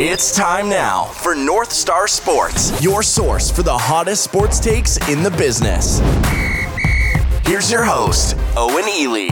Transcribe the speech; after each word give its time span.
It's 0.00 0.32
time 0.32 0.68
now 0.68 1.06
for 1.06 1.34
North 1.34 1.72
Star 1.72 2.06
Sports, 2.06 2.80
your 2.80 3.02
source 3.02 3.50
for 3.50 3.64
the 3.64 3.76
hottest 3.76 4.22
sports 4.22 4.60
takes 4.60 4.96
in 5.08 5.24
the 5.24 5.30
business. 5.32 5.98
Here's 7.44 7.68
your 7.68 7.82
host, 7.82 8.36
Owen 8.56 8.88
Ely. 8.88 9.30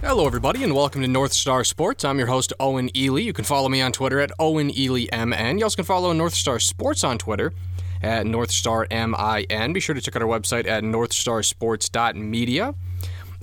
Hello, 0.00 0.26
everybody, 0.26 0.64
and 0.64 0.74
welcome 0.74 1.02
to 1.02 1.08
North 1.08 1.34
Star 1.34 1.64
Sports. 1.64 2.06
I'm 2.06 2.16
your 2.16 2.28
host, 2.28 2.54
Owen 2.58 2.88
Ely. 2.96 3.20
You 3.20 3.34
can 3.34 3.44
follow 3.44 3.68
me 3.68 3.82
on 3.82 3.92
Twitter 3.92 4.20
at 4.20 4.32
Owen 4.38 4.70
Ely 4.74 5.04
MN. 5.12 5.58
You 5.58 5.64
also 5.64 5.76
can 5.76 5.84
follow 5.84 6.14
North 6.14 6.32
Star 6.32 6.58
Sports 6.58 7.04
on 7.04 7.18
Twitter 7.18 7.52
at 8.00 8.26
North 8.26 8.50
Star 8.50 8.86
MIN. 8.90 9.74
Be 9.74 9.80
sure 9.80 9.94
to 9.94 10.00
check 10.00 10.16
out 10.16 10.22
our 10.22 10.28
website 10.28 10.66
at 10.66 10.82
northstarsports.media. 10.82 12.74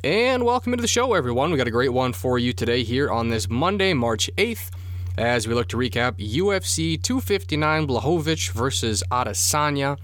And 0.06 0.44
welcome 0.44 0.72
into 0.72 0.84
the 0.84 0.88
show, 0.88 1.16
everyone. 1.16 1.50
We 1.50 1.58
got 1.58 1.66
a 1.66 1.72
great 1.72 1.92
one 1.92 2.14
for 2.14 2.38
you 2.38 2.54
today 2.54 2.84
here 2.84 3.10
on 3.10 3.30
this 3.30 3.50
Monday, 3.50 3.92
March 3.96 4.30
8th, 4.38 4.70
as 5.18 5.48
we 5.48 5.56
look 5.56 5.68
to 5.70 5.78
recap 5.78 6.20
UFC 6.20 7.02
259 7.02 7.88
Blachowicz 7.88 8.52
versus 8.52 9.04
Adesanya. 9.10 9.98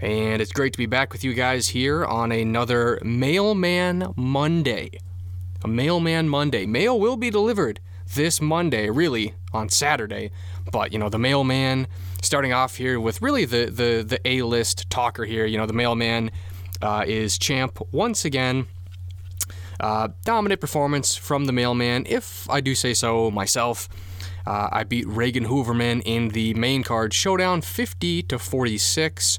And 0.00 0.42
it's 0.42 0.50
great 0.50 0.72
to 0.72 0.78
be 0.78 0.86
back 0.86 1.12
with 1.12 1.22
you 1.22 1.32
guys 1.32 1.68
here 1.68 2.04
on 2.04 2.32
another 2.32 2.98
Mailman 3.04 4.14
Monday. 4.16 4.90
A 5.62 5.68
Mailman 5.68 6.28
Monday. 6.28 6.66
Mail 6.66 6.98
will 6.98 7.16
be 7.16 7.30
delivered 7.30 7.78
this 8.12 8.40
Monday, 8.40 8.90
really, 8.90 9.34
on 9.52 9.68
Saturday. 9.68 10.32
But, 10.72 10.92
you 10.92 10.98
know, 10.98 11.08
the 11.08 11.20
mailman 11.20 11.86
starting 12.20 12.52
off 12.52 12.74
here 12.74 12.98
with 12.98 13.22
really 13.22 13.44
the, 13.44 13.66
the, 13.66 14.02
the 14.04 14.20
A 14.24 14.42
list 14.42 14.90
talker 14.90 15.24
here. 15.24 15.46
You 15.46 15.56
know, 15.56 15.66
the 15.66 15.72
mailman 15.72 16.32
uh, 16.82 17.04
is 17.06 17.38
champ 17.38 17.78
once 17.92 18.24
again. 18.24 18.66
Uh, 19.80 20.08
dominant 20.24 20.60
performance 20.60 21.16
from 21.16 21.46
the 21.46 21.52
mailman, 21.52 22.04
if 22.06 22.48
I 22.50 22.60
do 22.60 22.74
say 22.74 22.94
so 22.94 23.30
myself. 23.30 23.88
Uh, 24.46 24.68
I 24.72 24.84
beat 24.84 25.06
Reagan 25.06 25.46
Hooverman 25.46 26.02
in 26.04 26.28
the 26.28 26.54
main 26.54 26.82
card 26.82 27.12
showdown 27.12 27.60
50 27.60 28.22
to 28.24 28.38
46. 28.38 29.38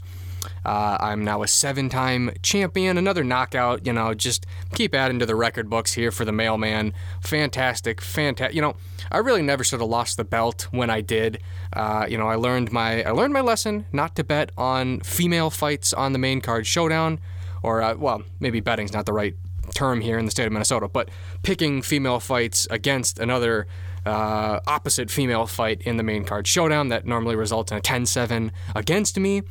Uh, 0.66 0.98
I'm 1.00 1.24
now 1.24 1.44
a 1.44 1.48
seven 1.48 1.90
time 1.90 2.32
champion. 2.42 2.98
Another 2.98 3.24
knockout, 3.24 3.86
you 3.86 3.94
know, 3.94 4.14
just 4.14 4.46
keep 4.74 4.94
adding 4.94 5.20
to 5.20 5.26
the 5.26 5.36
record 5.36 5.70
books 5.70 5.94
here 5.94 6.12
for 6.12 6.26
the 6.26 6.32
mailman. 6.32 6.94
Fantastic, 7.22 8.02
fantastic. 8.02 8.56
You 8.56 8.62
know, 8.62 8.76
I 9.12 9.20
really 9.20 9.42
never 9.42 9.64
should 9.64 9.80
have 9.80 9.90
lost 9.90 10.18
the 10.18 10.24
belt 10.24 10.68
when 10.72 10.90
I 10.90 11.02
did. 11.02 11.42
Uh, 11.74 12.06
you 12.10 12.18
know, 12.18 12.28
I 12.28 12.36
learned 12.36 12.72
my 12.72 13.04
I 13.04 13.12
learned 13.12 13.34
my 13.34 13.42
lesson 13.42 13.86
not 13.92 14.16
to 14.16 14.24
bet 14.24 14.52
on 14.58 15.00
female 15.02 15.50
fights 15.50 15.94
on 15.94 16.14
the 16.14 16.20
main 16.20 16.42
card 16.42 16.68
showdown, 16.68 17.20
or 17.64 17.82
uh, 17.82 17.96
well, 17.96 18.24
maybe 18.40 18.60
betting's 18.60 18.94
not 18.94 19.06
the 19.06 19.14
right 19.14 19.36
term 19.82 20.00
here 20.02 20.20
in 20.20 20.26
the 20.26 20.32
state 20.32 20.46
of 20.46 20.54
Minnesota, 20.54 20.88
but 20.88 21.10
picking 21.42 21.82
female 21.82 22.20
fights 22.20 22.68
against 22.70 23.18
another 23.18 23.66
uh, 24.06 24.60
opposite 24.68 25.10
female 25.10 25.48
fight 25.48 25.82
in 25.82 25.98
the 25.98 26.04
main 26.04 26.24
card 26.24 26.46
showdown 26.46 26.90
that 26.90 27.04
normally 27.08 27.36
results 27.36 27.72
in 27.72 27.80
a 27.80 27.82
10-7 27.82 28.52
against 28.76 29.18
me. 29.20 29.42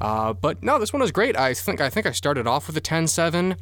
Uh, 0.00 0.32
but 0.34 0.62
no, 0.62 0.78
this 0.78 0.92
one 0.92 1.02
was 1.02 1.10
great. 1.10 1.36
I 1.36 1.52
think 1.52 1.80
I 1.80 1.90
think 1.90 2.06
I 2.06 2.12
started 2.12 2.46
off 2.46 2.68
with 2.68 2.76
a 2.76 2.80
10-7. 2.80 3.56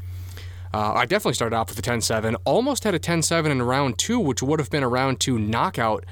Uh, 0.75 0.93
I 0.95 1.07
definitely 1.07 1.33
started 1.41 1.57
off 1.57 1.71
with 1.71 1.79
a 1.79 1.83
10-7. 1.91 2.37
Almost 2.45 2.85
had 2.85 2.95
a 2.95 2.99
10-7 2.99 3.47
in 3.47 3.63
round 3.63 3.97
two, 3.97 4.21
which 4.21 4.43
would 4.43 4.61
have 4.61 4.69
been 4.69 4.83
a 4.83 4.89
round 4.89 5.21
two 5.21 5.39
knockout. 5.39 6.05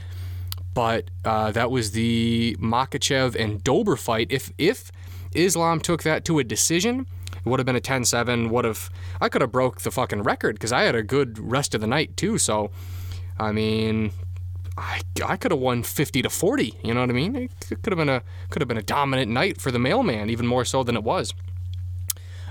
But 0.72 1.10
uh, 1.26 1.50
that 1.52 1.70
was 1.70 1.90
the 1.90 2.56
Makhachev 2.60 3.34
and 3.34 3.62
Dober 3.62 3.96
fight. 3.96 4.28
If 4.30 4.52
if 4.56 4.90
Islam 5.34 5.80
took 5.80 6.02
that 6.04 6.24
to 6.26 6.38
a 6.38 6.44
decision, 6.44 7.06
it 7.44 7.48
would 7.48 7.58
have 7.58 7.66
been 7.66 7.76
a 7.76 7.80
10-7. 7.80 8.50
Would 8.50 8.64
have 8.64 8.90
I 9.20 9.28
could 9.28 9.40
have 9.40 9.52
broke 9.52 9.82
the 9.82 9.90
fucking 9.90 10.22
record 10.22 10.56
because 10.56 10.72
I 10.72 10.82
had 10.82 10.94
a 10.94 11.02
good 11.02 11.38
rest 11.38 11.74
of 11.74 11.80
the 11.80 11.86
night 11.86 12.16
too. 12.16 12.38
So, 12.38 12.70
I 13.38 13.52
mean, 13.52 14.12
I, 14.76 15.00
I 15.26 15.36
could 15.36 15.50
have 15.50 15.60
won 15.60 15.82
50 15.82 16.22
to 16.22 16.30
40. 16.30 16.74
You 16.82 16.94
know 16.94 17.00
what 17.00 17.10
I 17.10 17.12
mean? 17.12 17.36
It 17.36 17.82
could 17.82 17.92
have 17.92 17.98
been 17.98 18.08
a 18.08 18.22
could 18.50 18.62
have 18.62 18.68
been 18.68 18.78
a 18.78 18.82
dominant 18.82 19.30
night 19.30 19.60
for 19.60 19.70
the 19.70 19.78
mailman, 19.78 20.30
even 20.30 20.46
more 20.46 20.64
so 20.64 20.82
than 20.82 20.96
it 20.96 21.02
was. 21.02 21.34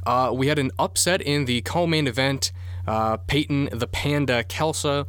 Uh, 0.06 0.32
we 0.34 0.48
had 0.48 0.60
an 0.60 0.72
upset 0.80 1.22
in 1.22 1.46
the 1.46 1.62
co-main 1.62 2.08
event. 2.08 2.52
Uh, 2.86 3.18
Peyton 3.18 3.68
the 3.74 3.88
Panda 3.88 4.44
Kelsa 4.46 5.06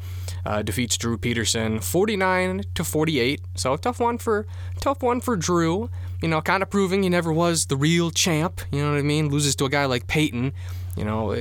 uh, 0.49 0.63
defeats 0.63 0.97
Drew 0.97 1.19
Peterson 1.19 1.79
49 1.79 2.63
to 2.75 2.83
48. 2.83 3.43
So 3.55 3.75
a 3.75 3.79
tough 3.79 4.01
one 4.01 4.17
for 4.17 4.47
tough 4.81 5.03
one 5.03 5.21
for 5.21 5.37
Drew. 5.37 5.91
You 6.23 6.29
know, 6.29 6.41
kind 6.41 6.63
of 6.63 6.71
proving 6.71 7.03
he 7.03 7.11
never 7.11 7.31
was 7.31 7.67
the 7.67 7.77
real 7.77 8.11
champ. 8.11 8.63
You 8.73 8.83
know 8.83 8.93
what 8.93 8.99
I 8.99 9.03
mean? 9.03 9.29
Loses 9.29 9.55
to 9.57 9.67
a 9.67 9.69
guy 9.69 9.85
like 9.85 10.07
Peyton. 10.07 10.55
You 10.97 11.05
know, 11.05 11.37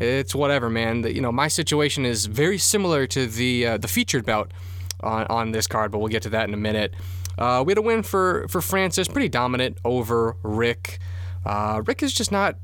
it's 0.00 0.34
whatever, 0.34 0.70
man. 0.70 1.04
You 1.04 1.20
know, 1.20 1.30
my 1.30 1.48
situation 1.48 2.06
is 2.06 2.24
very 2.24 2.56
similar 2.56 3.06
to 3.08 3.26
the 3.26 3.66
uh, 3.66 3.76
the 3.76 3.86
featured 3.86 4.24
bout 4.24 4.50
on, 5.00 5.26
on 5.26 5.52
this 5.52 5.66
card, 5.66 5.92
but 5.92 5.98
we'll 5.98 6.08
get 6.08 6.22
to 6.22 6.30
that 6.30 6.48
in 6.48 6.54
a 6.54 6.58
minute. 6.58 6.94
Uh, 7.36 7.62
we 7.64 7.72
had 7.72 7.78
a 7.78 7.82
win 7.82 8.02
for 8.02 8.46
for 8.48 8.62
Francis, 8.62 9.08
pretty 9.08 9.28
dominant 9.28 9.76
over 9.84 10.36
Rick. 10.42 11.00
Uh, 11.44 11.82
Rick 11.84 12.02
is 12.02 12.14
just 12.14 12.32
not 12.32 12.56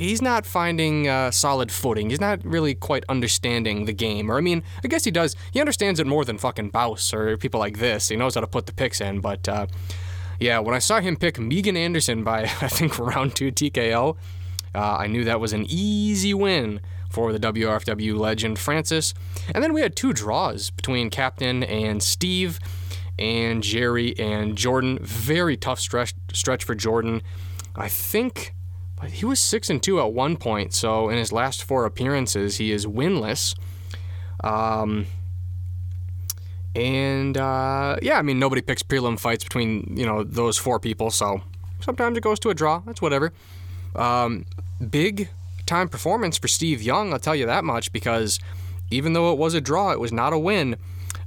he's 0.00 0.22
not 0.22 0.46
finding 0.46 1.06
uh, 1.06 1.30
solid 1.30 1.70
footing. 1.70 2.10
He's 2.10 2.20
not 2.20 2.44
really 2.44 2.74
quite 2.74 3.04
understanding 3.08 3.84
the 3.84 3.92
game. 3.92 4.30
Or, 4.30 4.38
I 4.38 4.40
mean, 4.40 4.62
I 4.82 4.88
guess 4.88 5.04
he 5.04 5.10
does. 5.10 5.36
He 5.52 5.60
understands 5.60 6.00
it 6.00 6.06
more 6.06 6.24
than 6.24 6.38
fucking 6.38 6.70
Bouse 6.70 7.12
or 7.12 7.36
people 7.36 7.60
like 7.60 7.78
this. 7.78 8.08
He 8.08 8.16
knows 8.16 8.34
how 8.34 8.40
to 8.40 8.46
put 8.46 8.66
the 8.66 8.72
picks 8.72 9.00
in. 9.00 9.20
But, 9.20 9.48
uh, 9.48 9.66
yeah, 10.40 10.58
when 10.58 10.74
I 10.74 10.78
saw 10.78 11.00
him 11.00 11.16
pick 11.16 11.38
Megan 11.38 11.76
Anderson 11.76 12.24
by, 12.24 12.42
I 12.60 12.68
think, 12.68 12.98
round 12.98 13.36
two 13.36 13.52
TKO, 13.52 14.16
uh, 14.74 14.78
I 14.78 15.06
knew 15.06 15.24
that 15.24 15.38
was 15.38 15.52
an 15.52 15.66
easy 15.68 16.32
win 16.32 16.80
for 17.10 17.32
the 17.32 17.40
WRFW 17.40 18.18
legend 18.18 18.58
Francis. 18.58 19.12
And 19.54 19.62
then 19.62 19.74
we 19.74 19.82
had 19.82 19.96
two 19.96 20.12
draws 20.12 20.70
between 20.70 21.10
Captain 21.10 21.62
and 21.64 22.02
Steve 22.02 22.58
and 23.18 23.62
Jerry 23.62 24.18
and 24.18 24.56
Jordan. 24.56 24.98
Very 25.02 25.56
tough 25.56 25.80
stretch, 25.80 26.14
stretch 26.32 26.64
for 26.64 26.74
Jordan. 26.74 27.20
I 27.76 27.88
think 27.88 28.54
he 29.06 29.24
was 29.24 29.40
six 29.40 29.70
and 29.70 29.82
two 29.82 30.00
at 30.00 30.12
one 30.12 30.36
point. 30.36 30.72
So 30.72 31.08
in 31.08 31.18
his 31.18 31.32
last 31.32 31.64
four 31.64 31.84
appearances, 31.84 32.56
he 32.56 32.72
is 32.72 32.86
winless. 32.86 33.54
Um, 34.42 35.06
and 36.74 37.36
uh, 37.36 37.96
yeah, 38.02 38.18
I 38.18 38.22
mean 38.22 38.38
nobody 38.38 38.62
picks 38.62 38.82
prelim 38.82 39.18
fights 39.18 39.44
between 39.44 39.96
you 39.96 40.06
know 40.06 40.22
those 40.22 40.56
four 40.56 40.78
people. 40.78 41.10
So 41.10 41.42
sometimes 41.80 42.16
it 42.16 42.22
goes 42.22 42.38
to 42.40 42.50
a 42.50 42.54
draw. 42.54 42.80
That's 42.86 43.02
whatever. 43.02 43.32
Um, 43.96 44.44
big 44.90 45.28
time 45.66 45.88
performance 45.88 46.38
for 46.38 46.48
Steve 46.48 46.82
Young. 46.82 47.12
I'll 47.12 47.18
tell 47.18 47.36
you 47.36 47.46
that 47.46 47.64
much 47.64 47.92
because 47.92 48.38
even 48.90 49.12
though 49.12 49.32
it 49.32 49.38
was 49.38 49.54
a 49.54 49.60
draw, 49.60 49.92
it 49.92 50.00
was 50.00 50.12
not 50.12 50.32
a 50.32 50.38
win. 50.38 50.76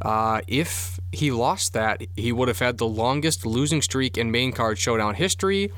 Uh, 0.02 0.42
if 0.48 1.00
he 1.12 1.32
lost 1.32 1.74
that, 1.74 2.02
he 2.16 2.32
would 2.32 2.48
have 2.48 2.60
had 2.60 2.78
the 2.78 2.88
longest 2.88 3.46
losing 3.46 3.82
streak 3.82 4.18
in 4.18 4.32
main 4.32 4.52
card 4.52 4.78
showdown 4.78 5.16
history. 5.16 5.72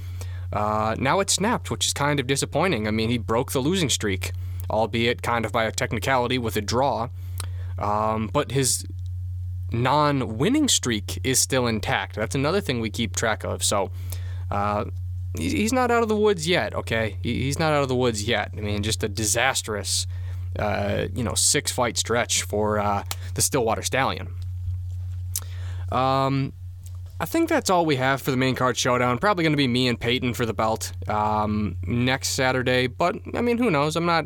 Uh, 0.55 0.95
now 0.97 1.19
it 1.19 1.29
snapped, 1.29 1.69
which 1.69 1.85
is 1.85 1.93
kind 1.93 2.17
of 2.17 2.27
disappointing. 2.27 2.87
I 2.87 2.91
mean, 2.91 3.09
he 3.09 3.17
broke 3.17 3.51
the 3.51 3.59
losing 3.59 3.89
streak, 3.89 4.31
albeit 4.69 5.21
kind 5.21 5.45
of 5.45 5.51
by 5.51 5.65
a 5.65 5.71
technicality 5.71 6.37
with 6.37 6.55
a 6.55 6.61
draw. 6.61 7.09
Um, 7.77 8.29
but 8.31 8.53
his 8.53 8.85
non 9.69 10.37
winning 10.37 10.69
streak 10.69 11.19
is 11.25 11.39
still 11.39 11.67
intact. 11.67 12.15
That's 12.15 12.35
another 12.35 12.61
thing 12.61 12.79
we 12.79 12.89
keep 12.89 13.17
track 13.17 13.43
of. 13.43 13.65
So 13.65 13.91
uh, 14.49 14.85
he's 15.37 15.73
not 15.73 15.91
out 15.91 16.03
of 16.03 16.07
the 16.07 16.15
woods 16.15 16.47
yet, 16.47 16.73
okay? 16.73 17.17
He's 17.21 17.59
not 17.59 17.73
out 17.73 17.83
of 17.83 17.89
the 17.89 17.95
woods 17.95 18.23
yet. 18.23 18.51
I 18.57 18.61
mean, 18.61 18.81
just 18.81 19.03
a 19.03 19.09
disastrous, 19.09 20.07
uh, 20.57 21.07
you 21.13 21.23
know, 21.25 21.33
six 21.33 21.69
fight 21.69 21.97
stretch 21.97 22.43
for 22.43 22.79
uh, 22.79 23.03
the 23.33 23.41
Stillwater 23.41 23.81
Stallion. 23.81 24.29
Um, 25.91 26.53
I 27.19 27.25
think 27.25 27.47
that's 27.47 27.69
all 27.69 27.85
we 27.85 27.95
have 27.95 28.21
for 28.21 28.31
the 28.31 28.37
main 28.37 28.55
card 28.55 28.75
showdown. 28.75 29.17
Probably 29.19 29.43
going 29.43 29.53
to 29.53 29.57
be 29.57 29.67
me 29.67 29.87
and 29.87 29.99
Peyton 29.99 30.33
for 30.33 30.45
the 30.45 30.53
belt 30.53 30.91
um, 31.07 31.77
next 31.85 32.29
Saturday. 32.29 32.87
But 32.87 33.15
I 33.33 33.41
mean, 33.41 33.57
who 33.57 33.71
knows? 33.71 33.95
I'm 33.95 34.05
not. 34.05 34.25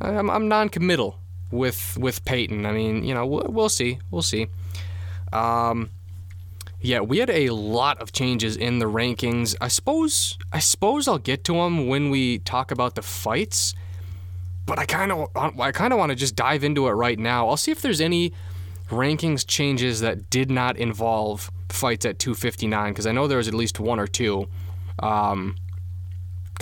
I'm, 0.00 0.30
I'm 0.30 0.48
non-committal 0.48 1.18
with 1.50 1.96
with 2.00 2.24
Peyton. 2.24 2.64
I 2.64 2.72
mean, 2.72 3.04
you 3.04 3.12
know, 3.12 3.26
we'll, 3.26 3.46
we'll 3.48 3.68
see. 3.68 3.98
We'll 4.10 4.22
see. 4.22 4.46
Um, 5.32 5.90
yeah, 6.80 7.00
we 7.00 7.18
had 7.18 7.30
a 7.30 7.50
lot 7.50 8.00
of 8.00 8.12
changes 8.12 8.56
in 8.56 8.78
the 8.78 8.86
rankings. 8.86 9.54
I 9.60 9.68
suppose. 9.68 10.38
I 10.52 10.58
suppose 10.58 11.06
I'll 11.06 11.18
get 11.18 11.44
to 11.44 11.52
them 11.52 11.86
when 11.86 12.08
we 12.08 12.38
talk 12.38 12.70
about 12.70 12.94
the 12.94 13.02
fights. 13.02 13.74
But 14.64 14.78
I 14.78 14.86
kind 14.86 15.12
of. 15.12 15.28
I 15.36 15.70
kind 15.70 15.92
of 15.92 15.98
want 15.98 16.10
to 16.10 16.16
just 16.16 16.34
dive 16.34 16.64
into 16.64 16.88
it 16.88 16.92
right 16.92 17.18
now. 17.18 17.48
I'll 17.48 17.58
see 17.58 17.72
if 17.72 17.82
there's 17.82 18.00
any 18.00 18.32
rankings 18.92 19.46
changes 19.46 20.00
that 20.00 20.30
did 20.30 20.50
not 20.50 20.76
involve 20.76 21.50
fights 21.68 22.04
at 22.06 22.18
259 22.18 22.92
because 22.92 23.06
I 23.06 23.12
know 23.12 23.26
there 23.26 23.38
was 23.38 23.48
at 23.48 23.54
least 23.54 23.80
one 23.80 23.98
or 23.98 24.06
two. 24.06 24.46
Because 24.96 25.32
um, 25.32 25.56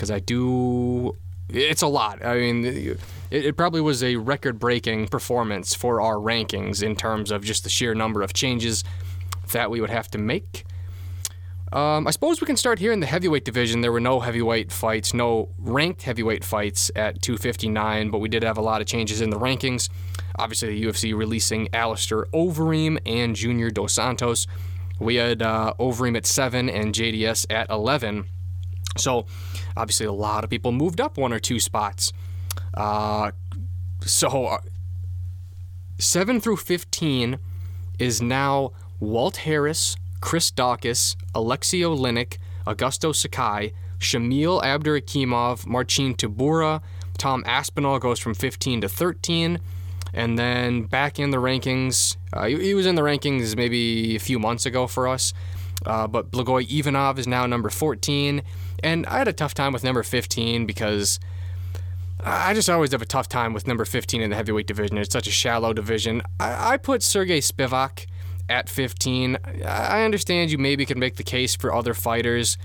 I 0.09 0.19
do, 0.19 1.15
it's 1.49 1.81
a 1.81 1.87
lot. 1.87 2.25
I 2.25 2.37
mean, 2.37 2.65
it, 2.65 2.99
it 3.29 3.57
probably 3.57 3.81
was 3.81 4.03
a 4.03 4.15
record-breaking 4.15 5.09
performance 5.09 5.75
for 5.75 6.01
our 6.01 6.15
rankings 6.15 6.81
in 6.81 6.95
terms 6.95 7.29
of 7.31 7.43
just 7.43 7.63
the 7.63 7.69
sheer 7.69 7.93
number 7.93 8.21
of 8.21 8.33
changes 8.33 8.83
that 9.51 9.69
we 9.69 9.81
would 9.81 9.89
have 9.89 10.09
to 10.11 10.17
make. 10.17 10.65
Um, 11.73 12.05
I 12.05 12.11
suppose 12.11 12.41
we 12.41 12.47
can 12.47 12.57
start 12.57 12.79
here 12.79 12.91
in 12.91 12.99
the 12.99 13.05
heavyweight 13.05 13.45
division. 13.45 13.79
There 13.79 13.93
were 13.93 14.01
no 14.01 14.19
heavyweight 14.19 14.73
fights, 14.73 15.13
no 15.13 15.49
ranked 15.57 16.01
heavyweight 16.01 16.43
fights 16.43 16.91
at 16.97 17.21
259, 17.21 18.09
but 18.09 18.17
we 18.17 18.27
did 18.27 18.43
have 18.43 18.57
a 18.57 18.61
lot 18.61 18.81
of 18.81 18.87
changes 18.87 19.21
in 19.21 19.29
the 19.29 19.39
rankings. 19.39 19.87
Obviously, 20.37 20.79
the 20.79 20.85
UFC 20.85 21.15
releasing 21.15 21.67
Alistair 21.73 22.25
Overeem 22.33 22.99
and 23.05 23.35
Junior 23.35 23.69
Dos 23.69 23.93
Santos. 23.93 24.47
We 24.99 25.15
had 25.15 25.41
uh, 25.41 25.73
Overeem 25.79 26.15
at 26.15 26.25
7 26.25 26.69
and 26.69 26.93
JDS 26.93 27.47
at 27.49 27.69
11. 27.69 28.25
So, 28.97 29.25
obviously, 29.75 30.05
a 30.05 30.11
lot 30.11 30.43
of 30.43 30.49
people 30.49 30.71
moved 30.71 31.01
up 31.01 31.17
one 31.17 31.33
or 31.33 31.39
two 31.39 31.59
spots. 31.59 32.11
Uh, 32.73 33.31
so, 34.01 34.45
uh, 34.45 34.59
7 35.97 36.41
through 36.41 36.57
15 36.57 37.39
is 37.99 38.21
now 38.21 38.71
Walt 38.99 39.37
Harris, 39.37 39.95
Chris 40.19 40.51
Daukaus, 40.51 41.15
Alexei 41.33 41.81
Oleinik, 41.81 42.37
Augusto 42.65 43.15
Sakai, 43.15 43.73
Shamil 43.99 44.61
Abdurakhimov, 44.63 45.65
Marcin 45.65 46.15
Tybura, 46.15 46.81
Tom 47.17 47.43
Aspinall 47.45 47.99
goes 47.99 48.19
from 48.19 48.33
15 48.33 48.81
to 48.81 48.89
13. 48.89 49.59
And 50.13 50.37
then 50.37 50.83
back 50.83 51.19
in 51.19 51.29
the 51.31 51.37
rankings, 51.37 52.17
uh, 52.33 52.47
he, 52.47 52.61
he, 52.61 52.73
was 52.73 52.85
in 52.85 52.95
the 52.95 53.01
rankings 53.01 53.55
maybe 53.55 54.15
a 54.15 54.19
few 54.19 54.39
months 54.39 54.65
ago 54.65 54.87
for 54.87 55.07
us. 55.07 55.33
Uh, 55.85 56.07
but 56.07 56.31
Blagoy 56.31 56.69
Ivanov 56.69 57.17
is 57.17 57.27
now 57.27 57.45
number 57.45 57.69
14. 57.69 58.43
And 58.83 59.05
I 59.05 59.17
had 59.17 59.27
a 59.27 59.33
tough 59.33 59.53
time 59.53 59.73
with 59.73 59.83
number 59.83 60.03
15 60.03 60.65
because 60.65 61.19
I 62.23 62.53
just 62.53 62.69
always 62.69 62.91
have 62.91 63.01
a 63.01 63.05
tough 63.05 63.29
time 63.29 63.53
with 63.53 63.65
number 63.65 63.85
15 63.85 64.21
in 64.21 64.29
the 64.29 64.35
heavyweight 64.35 64.67
division. 64.67 64.97
It's 64.97 65.13
such 65.13 65.27
a 65.27 65.31
shallow 65.31 65.73
division. 65.73 66.21
I, 66.39 66.73
I 66.73 66.77
put 66.77 67.01
Sergey 67.01 67.39
Spivak 67.39 68.05
at 68.49 68.69
15. 68.69 69.37
I 69.65 70.03
understand 70.03 70.51
you 70.51 70.57
maybe 70.57 70.85
can 70.85 70.99
make 70.99 71.15
the 71.15 71.23
case 71.23 71.55
for 71.55 71.73
other 71.73 71.93
fighters. 71.93 72.57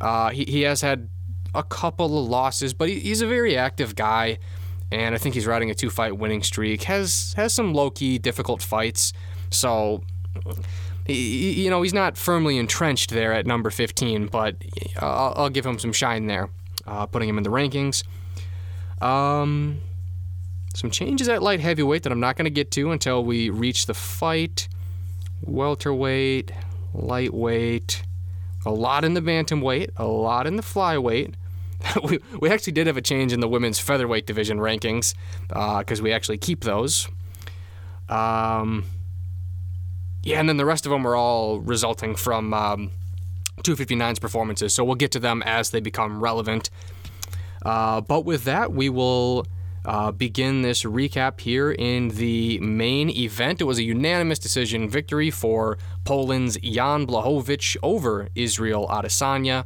Uh, 0.00 0.30
he, 0.30 0.44
he 0.44 0.62
has 0.62 0.80
had 0.80 1.08
a 1.54 1.62
couple 1.62 2.18
of 2.18 2.28
losses, 2.28 2.74
but 2.74 2.88
he, 2.88 2.98
he's 2.98 3.20
a 3.20 3.26
very 3.26 3.56
active 3.56 3.94
guy, 3.94 4.38
and 4.90 5.14
I 5.14 5.18
think 5.18 5.34
he's 5.34 5.46
riding 5.46 5.70
a 5.70 5.74
two 5.74 5.90
fight 5.90 6.16
winning 6.16 6.42
streak. 6.42 6.84
Has 6.84 7.34
has 7.36 7.52
some 7.54 7.74
low 7.74 7.90
key 7.90 8.18
difficult 8.18 8.62
fights, 8.62 9.12
so 9.50 10.02
you 11.06 11.70
know 11.70 11.82
he's 11.82 11.94
not 11.94 12.16
firmly 12.16 12.58
entrenched 12.58 13.10
there 13.10 13.32
at 13.32 13.46
number 13.46 13.70
15, 13.70 14.26
but 14.26 14.56
I'll, 15.00 15.34
I'll 15.36 15.50
give 15.50 15.64
him 15.64 15.78
some 15.78 15.92
shine 15.92 16.26
there, 16.26 16.50
uh, 16.86 17.06
putting 17.06 17.28
him 17.28 17.38
in 17.38 17.44
the 17.44 17.50
rankings. 17.50 18.04
Um, 19.02 19.80
some 20.74 20.90
changes 20.90 21.28
at 21.28 21.42
light 21.42 21.60
heavyweight 21.60 22.02
that 22.02 22.12
I'm 22.12 22.20
not 22.20 22.36
going 22.36 22.44
to 22.44 22.50
get 22.50 22.70
to 22.72 22.90
until 22.92 23.24
we 23.24 23.50
reach 23.50 23.86
the 23.86 23.94
fight 23.94 24.68
welterweight, 25.42 26.52
lightweight, 26.94 28.02
a 28.66 28.70
lot 28.70 29.04
in 29.04 29.14
the 29.14 29.20
bantamweight, 29.20 29.90
a 29.96 30.06
lot 30.06 30.46
in 30.46 30.56
the 30.56 30.62
flyweight. 30.62 31.34
we, 32.04 32.18
we 32.40 32.50
actually 32.50 32.72
did 32.72 32.86
have 32.86 32.96
a 32.96 33.02
change 33.02 33.32
in 33.32 33.40
the 33.40 33.48
women's 33.48 33.78
featherweight 33.78 34.26
division 34.26 34.58
rankings 34.58 35.14
because 35.48 36.00
uh, 36.00 36.02
we 36.02 36.12
actually 36.12 36.38
keep 36.38 36.64
those. 36.64 37.08
Um, 38.08 38.84
yeah, 40.22 40.40
and 40.40 40.48
then 40.48 40.56
the 40.56 40.64
rest 40.64 40.86
of 40.86 40.90
them 40.90 41.06
are 41.06 41.14
all 41.14 41.60
resulting 41.60 42.16
from 42.16 42.52
um, 42.52 42.90
259's 43.62 44.18
performances, 44.18 44.74
so 44.74 44.84
we'll 44.84 44.94
get 44.94 45.12
to 45.12 45.20
them 45.20 45.42
as 45.44 45.70
they 45.70 45.80
become 45.80 46.22
relevant. 46.22 46.70
Uh, 47.64 48.00
but 48.00 48.24
with 48.24 48.44
that, 48.44 48.72
we 48.72 48.88
will 48.88 49.46
uh, 49.84 50.10
begin 50.10 50.62
this 50.62 50.82
recap 50.82 51.40
here 51.40 51.70
in 51.72 52.08
the 52.08 52.58
main 52.60 53.10
event. 53.10 53.60
It 53.60 53.64
was 53.64 53.78
a 53.78 53.82
unanimous 53.82 54.38
decision 54.38 54.88
victory 54.88 55.30
for 55.30 55.78
Poland's 56.04 56.56
Jan 56.58 57.06
Blachowicz 57.06 57.76
over 57.82 58.28
Israel 58.34 58.86
Adesanya. 58.88 59.64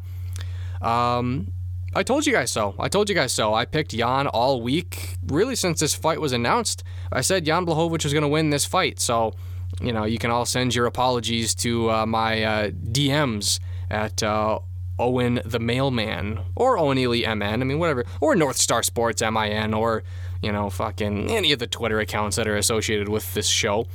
Um, 0.81 1.53
I 1.95 2.03
told 2.03 2.27
you 2.27 2.33
guys 2.33 2.51
so. 2.51 2.75
I 2.79 2.89
told 2.89 3.09
you 3.11 3.15
guys 3.15 3.33
so. 3.33 3.53
I 3.53 3.67
picked 3.67 3.91
Jan 3.91 4.27
all 4.27 4.63
week, 4.63 5.17
really 5.27 5.55
since 5.55 5.81
this 5.81 5.95
fight 5.95 6.21
was 6.21 6.33
announced. 6.33 6.83
I 7.11 7.21
said 7.21 7.45
Jan 7.45 7.67
Blachowicz 7.67 8.05
was 8.05 8.15
going 8.15 8.23
to 8.23 8.29
win 8.29 8.49
this 8.49 8.65
fight. 8.65 8.99
So, 8.99 9.35
you 9.81 9.93
know, 9.93 10.05
you 10.05 10.19
can 10.19 10.31
all 10.31 10.47
send 10.47 10.75
your 10.75 10.87
apologies 10.87 11.55
to 11.57 11.91
uh, 11.91 12.07
my 12.07 12.43
uh, 12.43 12.71
DMs 12.71 13.61
at 13.91 14.23
uh, 14.23 14.61
Owen 14.99 15.43
the 15.45 15.59
Mailman 15.59 16.41
or 16.57 16.79
Owen 16.79 16.97
Ely 16.97 17.27
MN. 17.35 17.43
I 17.61 17.65
mean, 17.65 17.79
whatever. 17.79 18.07
Or 18.23 18.35
North 18.35 18.57
Star 18.57 18.83
Sports 18.83 19.21
MIN 19.21 19.75
or, 19.75 20.03
you 20.41 20.51
know, 20.51 20.71
fucking 20.71 21.31
any 21.31 21.53
of 21.53 21.59
the 21.59 21.67
Twitter 21.67 22.01
accounts 22.01 22.37
that 22.37 22.49
are 22.49 22.57
associated 22.57 23.11
with 23.11 23.35
this 23.35 23.49
show. 23.49 23.87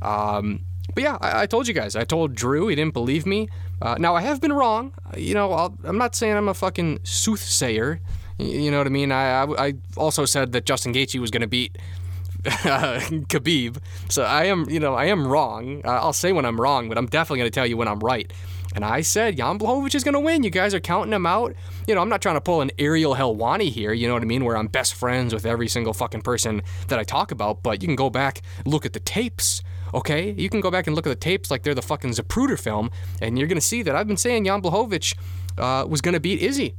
Um, 0.00 0.60
but 0.94 1.02
yeah, 1.02 1.18
I, 1.20 1.42
I, 1.42 1.46
told 1.46 1.66
you 1.66 1.74
guys. 1.74 1.96
I 1.96 2.04
told 2.04 2.34
Drew. 2.34 2.68
He 2.68 2.76
didn't 2.76 2.94
believe 2.94 3.26
me. 3.26 3.48
Uh, 3.80 3.96
now, 3.98 4.14
I 4.14 4.22
have 4.22 4.40
been 4.40 4.52
wrong. 4.52 4.92
You 5.16 5.34
know, 5.34 5.52
i 5.52 5.88
am 5.88 5.98
not 5.98 6.14
saying 6.14 6.36
I'm 6.36 6.48
a 6.48 6.54
fucking 6.54 7.00
soothsayer. 7.02 8.00
You 8.38 8.70
know 8.70 8.78
what 8.78 8.86
I 8.86 8.90
mean? 8.90 9.12
I, 9.12 9.42
I, 9.42 9.66
I 9.66 9.74
also 9.96 10.24
said 10.24 10.52
that 10.52 10.66
Justin 10.66 10.92
Gaethje 10.92 11.20
was 11.20 11.30
going 11.30 11.42
to 11.42 11.46
beat 11.46 11.76
uh, 12.46 13.00
Khabib. 13.28 13.78
So 14.08 14.22
I 14.22 14.44
am, 14.44 14.68
you 14.68 14.80
know, 14.80 14.94
I 14.94 15.06
am 15.06 15.26
wrong. 15.26 15.82
Uh, 15.84 15.90
I'll 15.90 16.12
say 16.12 16.32
when 16.32 16.44
I'm 16.44 16.60
wrong, 16.60 16.88
but 16.88 16.98
I'm 16.98 17.06
definitely 17.06 17.38
going 17.40 17.50
to 17.50 17.54
tell 17.54 17.66
you 17.66 17.76
when 17.76 17.88
I'm 17.88 18.00
right. 18.00 18.30
And 18.74 18.84
I 18.84 19.00
said 19.00 19.38
Jan 19.38 19.58
Blachowicz 19.58 19.94
is 19.94 20.04
going 20.04 20.14
to 20.14 20.20
win. 20.20 20.42
You 20.42 20.50
guys 20.50 20.74
are 20.74 20.80
counting 20.80 21.14
him 21.14 21.24
out. 21.24 21.54
You 21.86 21.94
know, 21.94 22.02
I'm 22.02 22.10
not 22.10 22.20
trying 22.20 22.34
to 22.34 22.42
pull 22.42 22.60
an 22.60 22.70
Ariel 22.78 23.14
Helwani 23.14 23.70
here, 23.70 23.94
you 23.94 24.06
know 24.06 24.12
what 24.12 24.22
I 24.22 24.26
mean, 24.26 24.44
where 24.44 24.56
I'm 24.56 24.66
best 24.66 24.94
friends 24.94 25.32
with 25.32 25.46
every 25.46 25.66
single 25.66 25.94
fucking 25.94 26.20
person 26.20 26.62
that 26.88 26.98
I 26.98 27.04
talk 27.04 27.32
about, 27.32 27.62
but 27.62 27.80
you 27.80 27.88
can 27.88 27.96
go 27.96 28.10
back, 28.10 28.42
look 28.66 28.84
at 28.84 28.92
the 28.92 29.00
tapes, 29.00 29.62
okay? 29.96 30.32
You 30.36 30.48
can 30.48 30.60
go 30.60 30.70
back 30.70 30.86
and 30.86 30.94
look 30.94 31.06
at 31.06 31.10
the 31.10 31.16
tapes 31.16 31.50
like 31.50 31.64
they're 31.64 31.74
the 31.74 31.82
fucking 31.82 32.10
Zapruder 32.10 32.58
film, 32.58 32.90
and 33.20 33.38
you're 33.38 33.48
to 33.60 33.66
see 33.66 33.82
that 33.82 33.96
I've 33.96 34.06
been 34.06 34.16
saying 34.16 34.44
Jan 34.44 34.62
Blachowicz 34.62 35.14
uh, 35.58 35.86
was 35.86 36.00
to 36.14 36.20
beat 36.20 36.40
Izzy. 36.40 36.74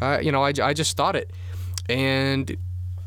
Uh, 0.00 0.18
you 0.20 0.32
know, 0.32 0.42
I, 0.42 0.52
I 0.62 0.72
just 0.72 0.96
thought 0.96 1.14
it. 1.14 1.30
And 1.88 2.56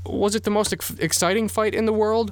was 0.05 0.35
it 0.35 0.43
the 0.43 0.51
most 0.51 0.71
ex- 0.71 0.91
exciting 0.99 1.49
fight 1.49 1.75
in 1.75 1.85
the 1.85 1.93
world? 1.93 2.31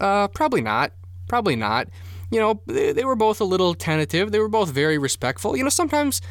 Uh, 0.00 0.26
probably 0.28 0.62
not. 0.62 0.92
Probably 1.28 1.54
not 1.54 1.88
you 2.32 2.40
know, 2.40 2.62
they, 2.66 2.92
they 2.92 3.04
were 3.04 3.14
both 3.14 3.40
a 3.40 3.44
little 3.44 3.74
tentative. 3.74 4.32
They 4.32 4.38
were 4.38 4.48
both 4.48 4.70
very 4.70 4.96
respectful. 4.96 5.54
You 5.54 5.62
know, 5.62 5.68
sometimes 5.68 6.22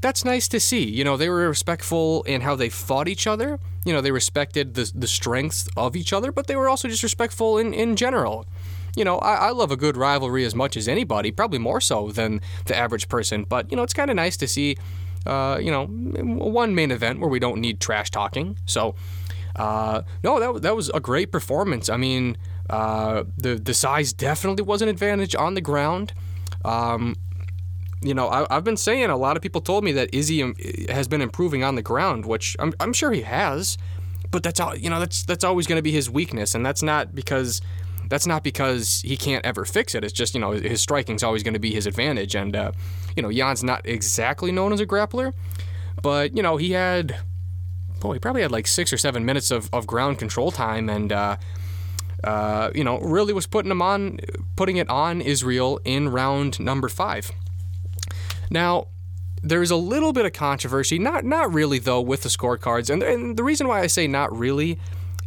that's 0.00 0.24
nice 0.24 0.48
to 0.48 0.58
see. 0.58 0.84
You 0.88 1.04
know, 1.04 1.16
they 1.18 1.28
were 1.28 1.48
respectful 1.48 2.22
in 2.22 2.40
how 2.40 2.56
they 2.56 2.70
fought 2.70 3.08
each 3.08 3.26
other. 3.26 3.60
You 3.84 3.92
know, 3.92 4.00
they 4.00 4.10
respected 4.10 4.74
the, 4.74 4.90
the 4.94 5.06
strengths 5.06 5.68
of 5.76 5.96
each 5.96 6.14
other, 6.14 6.32
but 6.32 6.46
they 6.46 6.56
were 6.56 6.68
also 6.68 6.88
just 6.88 7.02
respectful 7.02 7.58
in, 7.58 7.74
in 7.74 7.94
general. 7.94 8.46
You 8.98 9.04
know, 9.04 9.18
I, 9.18 9.34
I 9.34 9.50
love 9.50 9.70
a 9.70 9.76
good 9.76 9.96
rivalry 9.96 10.44
as 10.44 10.54
much 10.54 10.76
as 10.76 10.88
anybody, 10.88 11.30
probably 11.30 11.58
more 11.58 11.80
so 11.80 12.10
than 12.10 12.40
the 12.66 12.76
average 12.76 13.08
person. 13.08 13.44
But, 13.44 13.70
you 13.70 13.76
know, 13.76 13.84
it's 13.84 13.94
kind 13.94 14.10
of 14.10 14.16
nice 14.16 14.36
to 14.38 14.48
see, 14.48 14.76
uh, 15.24 15.58
you 15.62 15.70
know, 15.70 15.86
one 15.86 16.74
main 16.74 16.90
event 16.90 17.20
where 17.20 17.30
we 17.30 17.38
don't 17.38 17.60
need 17.60 17.80
trash 17.80 18.10
talking. 18.10 18.56
So, 18.66 18.96
uh, 19.54 20.02
no, 20.24 20.40
that, 20.40 20.62
that 20.62 20.76
was 20.76 20.90
a 20.90 21.00
great 21.00 21.30
performance. 21.30 21.88
I 21.88 21.96
mean, 21.96 22.36
uh, 22.70 23.24
the 23.36 23.54
the 23.54 23.72
size 23.72 24.12
definitely 24.12 24.62
was 24.62 24.82
an 24.82 24.88
advantage 24.88 25.34
on 25.34 25.54
the 25.54 25.60
ground. 25.60 26.12
Um, 26.64 27.16
you 28.02 28.14
know, 28.14 28.28
I, 28.28 28.46
have 28.50 28.64
been 28.64 28.76
saying 28.76 29.10
a 29.10 29.16
lot 29.16 29.36
of 29.36 29.42
people 29.42 29.60
told 29.60 29.84
me 29.84 29.92
that 29.92 30.12
Izzy 30.12 30.42
um, 30.42 30.54
has 30.88 31.08
been 31.08 31.20
improving 31.20 31.64
on 31.64 31.74
the 31.74 31.82
ground, 31.82 32.26
which 32.26 32.56
I'm, 32.58 32.72
I'm 32.78 32.92
sure 32.92 33.10
he 33.10 33.22
has, 33.22 33.78
but 34.30 34.42
that's 34.42 34.60
all 34.60 34.76
you 34.76 34.90
know. 34.90 35.00
That's 35.00 35.24
that's 35.24 35.44
always 35.44 35.66
going 35.66 35.78
to 35.78 35.82
be 35.82 35.92
his 35.92 36.10
weakness, 36.10 36.54
and 36.54 36.64
that's 36.64 36.82
not 36.82 37.14
because 37.14 37.60
that's 38.08 38.26
not 38.26 38.42
because 38.42 39.00
he 39.04 39.16
can't 39.16 39.44
ever 39.44 39.64
fix 39.64 39.94
it. 39.94 40.04
It's 40.04 40.12
just 40.12 40.34
you 40.34 40.40
know 40.40 40.52
his 40.52 40.80
striking's 40.80 41.22
always 41.22 41.42
going 41.42 41.54
to 41.54 41.60
be 41.60 41.72
his 41.72 41.86
advantage, 41.86 42.34
and 42.34 42.56
uh, 42.56 42.72
you 43.16 43.22
know 43.22 43.30
Jan's 43.30 43.62
not 43.62 43.86
exactly 43.86 44.52
known 44.52 44.72
as 44.72 44.80
a 44.80 44.86
grappler, 44.86 45.32
but 46.02 46.36
you 46.36 46.42
know 46.42 46.56
he 46.56 46.72
had, 46.72 47.16
boy, 48.00 48.14
he 48.14 48.18
probably 48.18 48.42
had 48.42 48.52
like 48.52 48.66
six 48.66 48.92
or 48.92 48.98
seven 48.98 49.24
minutes 49.24 49.50
of, 49.50 49.68
of 49.72 49.86
ground 49.86 50.18
control 50.18 50.50
time, 50.50 50.88
and 50.88 51.12
uh, 51.12 51.36
uh, 52.24 52.70
you 52.74 52.82
know, 52.82 52.98
really 52.98 53.32
was 53.32 53.46
putting 53.46 53.70
him 53.70 53.82
on, 53.82 54.18
putting 54.56 54.76
it 54.76 54.88
on 54.88 55.20
Israel 55.20 55.80
in 55.84 56.08
round 56.08 56.58
number 56.58 56.88
five. 56.88 57.30
Now, 58.50 58.88
there's 59.42 59.70
a 59.70 59.76
little 59.76 60.12
bit 60.12 60.26
of 60.26 60.32
controversy, 60.32 60.98
not 60.98 61.24
not 61.24 61.52
really 61.52 61.78
though, 61.78 62.00
with 62.00 62.22
the 62.22 62.28
scorecards, 62.28 62.90
and, 62.90 63.02
and 63.02 63.36
the 63.36 63.44
reason 63.44 63.68
why 63.68 63.80
I 63.80 63.86
say 63.86 64.08
not 64.08 64.36
really 64.36 64.78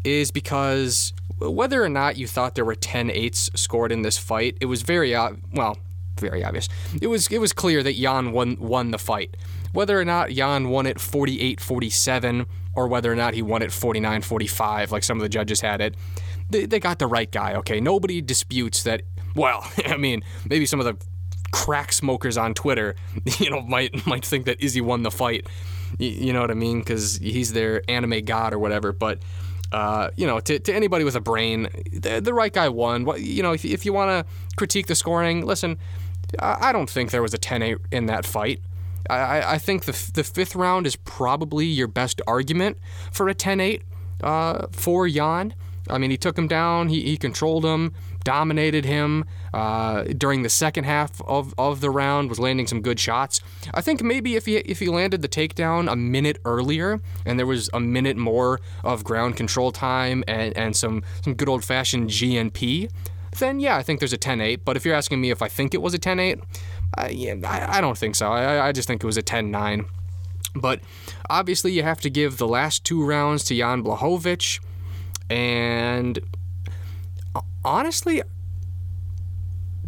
is 0.04 0.32
because 0.32 1.14
whether 1.50 1.84
or 1.84 1.90
not 1.90 2.18
you 2.18 2.28
thought 2.28 2.56
there 2.56 2.66
were 2.66 2.76
10 2.76 3.10
eights 3.12 3.50
scored 3.56 3.92
in 3.92 4.02
this 4.02 4.18
fight, 4.18 4.58
it 4.62 4.66
was 4.66 4.82
very 4.82 5.12
well, 5.54 5.78
very 6.20 6.44
obvious. 6.44 6.68
It 7.02 7.08
was 7.08 7.28
it 7.28 7.40
was 7.40 7.54
clear 7.54 7.84
that 7.84 7.96
Jan 7.96 8.32
won 8.32 8.58
won 8.60 8.92
the 8.92 9.00
fight. 9.00 9.38
Whether 9.74 10.00
or 10.00 10.06
not 10.06 10.30
Jan 10.30 10.70
won 10.70 10.86
it 10.86 10.98
48-47 10.98 12.46
or 12.76 12.88
whether 12.88 13.12
or 13.12 13.16
not 13.16 13.34
he 13.34 13.42
won 13.42 13.62
it 13.62 13.70
49-45 13.70 14.92
like 14.92 15.04
some 15.04 15.18
of 15.18 15.22
the 15.22 15.30
judges 15.30 15.62
had 15.62 15.80
it, 15.80 15.96
they, 16.50 16.66
they 16.66 16.80
got 16.80 17.00
the 17.00 17.08
right 17.08 17.32
guy, 17.32 17.56
okay? 17.56 17.80
Nobody 17.80 18.22
disputes 18.22 18.84
that. 18.84 19.04
Well, 19.36 19.66
I 19.86 19.98
mean, 19.98 20.24
maybe 20.50 20.66
some 20.66 20.80
of 20.80 20.86
the 20.86 20.98
crack 21.52 21.92
smokers 21.92 22.38
on 22.38 22.54
Twitter, 22.54 22.96
you 23.40 23.50
know, 23.50 23.62
might 23.62 24.06
might 24.06 24.26
think 24.26 24.46
that 24.46 24.62
Izzy 24.62 24.82
won 24.82 25.04
the 25.04 25.12
fight. 25.12 25.48
You, 25.98 26.10
you 26.10 26.34
know 26.34 26.42
what 26.42 26.52
I 26.52 26.56
mean? 26.56 26.80
Because 26.80 27.18
he's 27.18 27.54
their 27.54 27.82
anime 27.90 28.24
god 28.26 28.54
or 28.54 28.60
whatever. 28.60 28.92
But 28.92 29.20
uh, 29.72 30.10
you 30.16 30.28
know, 30.28 30.40
to, 30.42 30.60
to 30.60 30.74
anybody 30.74 31.04
with 31.04 31.16
a 31.16 31.22
brain, 31.22 31.70
the, 31.92 32.20
the 32.22 32.34
right 32.34 32.52
guy 32.52 32.70
won. 32.70 33.08
You 33.18 33.44
know, 33.44 33.54
if, 33.54 33.64
if 33.64 33.86
you 33.86 33.94
want 33.94 34.10
to 34.10 34.34
critique 34.56 34.88
the 34.88 34.96
scoring, 34.96 35.46
listen. 35.46 35.78
I 36.40 36.72
don't 36.72 36.90
think 36.90 37.12
there 37.12 37.22
was 37.22 37.34
a 37.34 37.38
10-8 37.38 37.78
in 37.92 38.06
that 38.06 38.26
fight. 38.26 38.62
I, 39.10 39.56
I 39.56 39.58
think 39.58 39.84
the, 39.84 40.12
the 40.14 40.24
fifth 40.24 40.56
round 40.56 40.88
is 40.88 40.96
probably 40.96 41.66
your 41.66 41.88
best 41.88 42.22
argument 42.26 42.78
for 43.12 43.28
a 43.28 43.36
10-8 43.36 43.82
uh, 44.24 44.68
for 44.72 45.10
Jan. 45.10 45.54
I 45.90 45.98
mean, 45.98 46.12
he 46.12 46.18
took 46.18 46.38
him 46.38 46.48
down. 46.48 46.88
He, 46.88 47.02
he 47.04 47.18
controlled 47.18 47.66
him, 47.66 47.94
dominated 48.24 48.86
him 48.86 49.26
uh, 49.54 50.04
during 50.18 50.44
the 50.44 50.50
second 50.50 50.86
half 50.86 51.22
of, 51.22 51.54
of 51.58 51.82
the 51.82 51.90
round. 51.90 52.30
Was 52.30 52.40
landing 52.40 52.68
some 52.68 52.82
good 52.82 53.00
shots. 53.00 53.42
I 53.74 53.82
think 53.82 54.02
maybe 54.02 54.36
if 54.36 54.46
he 54.46 54.58
if 54.58 54.80
he 54.80 54.88
landed 54.88 55.22
the 55.22 55.30
takedown 55.30 55.92
a 55.92 55.96
minute 55.96 56.40
earlier 56.46 57.02
and 57.26 57.38
there 57.38 57.46
was 57.46 57.70
a 57.74 57.80
minute 57.80 58.18
more 58.18 58.60
of 58.84 59.04
ground 59.04 59.36
control 59.36 59.72
time 59.72 60.24
and, 60.28 60.56
and 60.58 60.76
some 60.76 61.04
some 61.24 61.34
good 61.34 61.50
old 61.50 61.64
fashioned 61.64 62.10
GNP, 62.10 62.90
then 63.40 63.60
yeah, 63.60 63.78
I 63.78 63.84
think 63.84 64.00
there's 64.00 64.14
a 64.14 64.18
10-8. 64.18 64.62
But 64.66 64.78
if 64.78 64.86
you're 64.86 64.96
asking 64.96 65.22
me 65.22 65.32
if 65.32 65.42
I 65.42 65.48
think 65.48 65.74
it 65.74 65.82
was 65.82 65.94
a 65.94 66.00
10-8, 66.00 66.42
uh, 66.98 67.08
yeah, 67.12 67.36
I, 67.46 67.78
I 67.78 67.82
don't 67.82 67.98
think 67.98 68.16
so. 68.16 68.32
I, 68.32 68.68
I 68.68 68.72
just 68.72 68.88
think 68.88 69.04
it 69.04 69.06
was 69.06 69.18
a 69.18 69.24
10-9. 69.24 69.86
But 70.54 70.82
obviously, 71.30 71.72
you 71.72 71.84
have 71.84 72.02
to 72.02 72.10
give 72.10 72.38
the 72.38 72.48
last 72.48 72.84
two 72.84 73.04
rounds 73.06 73.44
to 73.46 73.56
Jan 73.56 73.84
Blachowicz. 73.84 74.60
And 75.30 76.20
honestly, 77.64 78.22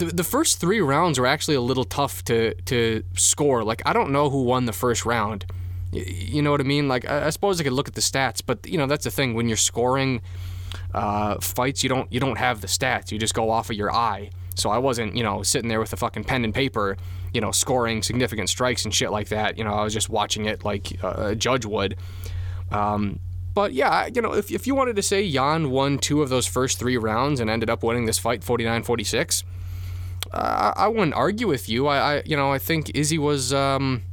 the, 0.04 0.16
the 0.16 0.24
first 0.24 0.60
three 0.60 0.80
rounds 0.80 1.20
were 1.20 1.26
actually 1.26 1.56
a 1.56 1.62
little 1.62 1.86
tough 1.86 2.24
to, 2.26 2.54
to 2.66 3.04
score. 3.16 3.64
Like, 3.64 3.82
I 3.86 3.94
don't 3.94 4.12
know 4.12 4.30
who 4.30 4.44
won 4.44 4.66
the 4.66 4.74
first 4.74 5.06
round. 5.06 5.46
You 5.92 6.42
know 6.42 6.52
what 6.52 6.60
I 6.60 6.64
mean? 6.64 6.88
Like, 6.88 7.10
I, 7.10 7.28
I 7.28 7.30
suppose 7.30 7.60
I 7.60 7.64
could 7.64 7.74
look 7.74 7.88
at 7.88 7.96
the 7.96 8.02
stats, 8.02 8.42
but, 8.46 8.66
you 8.68 8.78
know, 8.78 8.88
that's 8.88 9.04
the 9.04 9.12
thing. 9.12 9.34
When 9.36 9.48
you're 9.48 9.58
scoring 9.58 10.22
uh, 10.94 11.40
fights, 11.40 11.84
you 11.84 11.90
don't 11.90 12.12
you 12.12 12.20
don't 12.20 12.38
have 12.38 12.62
the 12.62 12.68
stats. 12.68 13.12
You 13.12 13.20
just 13.20 13.34
go 13.34 13.50
off 13.50 13.70
of 13.70 13.76
your 13.76 13.92
eye. 13.92 14.30
So 14.56 14.70
I 14.70 14.78
wasn't, 14.78 15.16
you 15.16 15.24
know, 15.24 15.42
sitting 15.42 15.70
there 15.70 15.80
with 15.80 15.94
a 15.94 15.98
fucking 15.98 16.26
pen 16.26 16.44
and 16.44 16.54
paper, 16.54 16.98
you 17.34 17.42
know, 17.42 17.52
scoring 17.52 18.04
significant 18.04 18.50
strikes 18.50 18.86
and 18.86 18.94
shit 18.94 19.12
like 19.12 19.30
that. 19.30 19.58
You 19.58 19.64
know, 19.64 19.74
I 19.74 19.84
was 19.84 19.94
just 19.94 20.10
watching 20.10 20.46
it 20.46 20.64
like 20.64 20.92
a 21.04 21.36
judge 21.36 21.66
would. 21.66 21.98
Um, 22.72 23.20
but 23.56 23.74
yeah, 23.74 24.08
you 24.14 24.22
know, 24.22 24.34
if, 24.34 24.52
if 24.52 24.68
you 24.68 24.76
wanted 24.76 24.96
to 24.96 25.02
say 25.02 25.30
Jan 25.30 25.70
won 25.70 25.98
two 25.98 26.22
of 26.22 26.30
those 26.30 26.46
first 26.46 26.80
three 26.80 26.98
rounds 26.98 27.40
and 27.40 27.50
ended 27.50 27.70
up 27.70 27.84
winning 27.84 28.06
this 28.06 28.20
fight 28.20 28.44
49 28.44 28.84
46, 28.84 29.44
uh, 30.34 30.74
I 30.76 30.88
wouldn't 30.88 31.14
argue 31.14 31.48
with 31.48 31.70
you. 31.70 31.88
I, 31.88 32.16
I, 32.16 32.24
you 32.26 32.36
know, 32.36 32.52
I 32.52 32.58
think 32.58 32.92
Izzy 32.96 33.18
was, 33.18 33.54
um, 33.54 34.04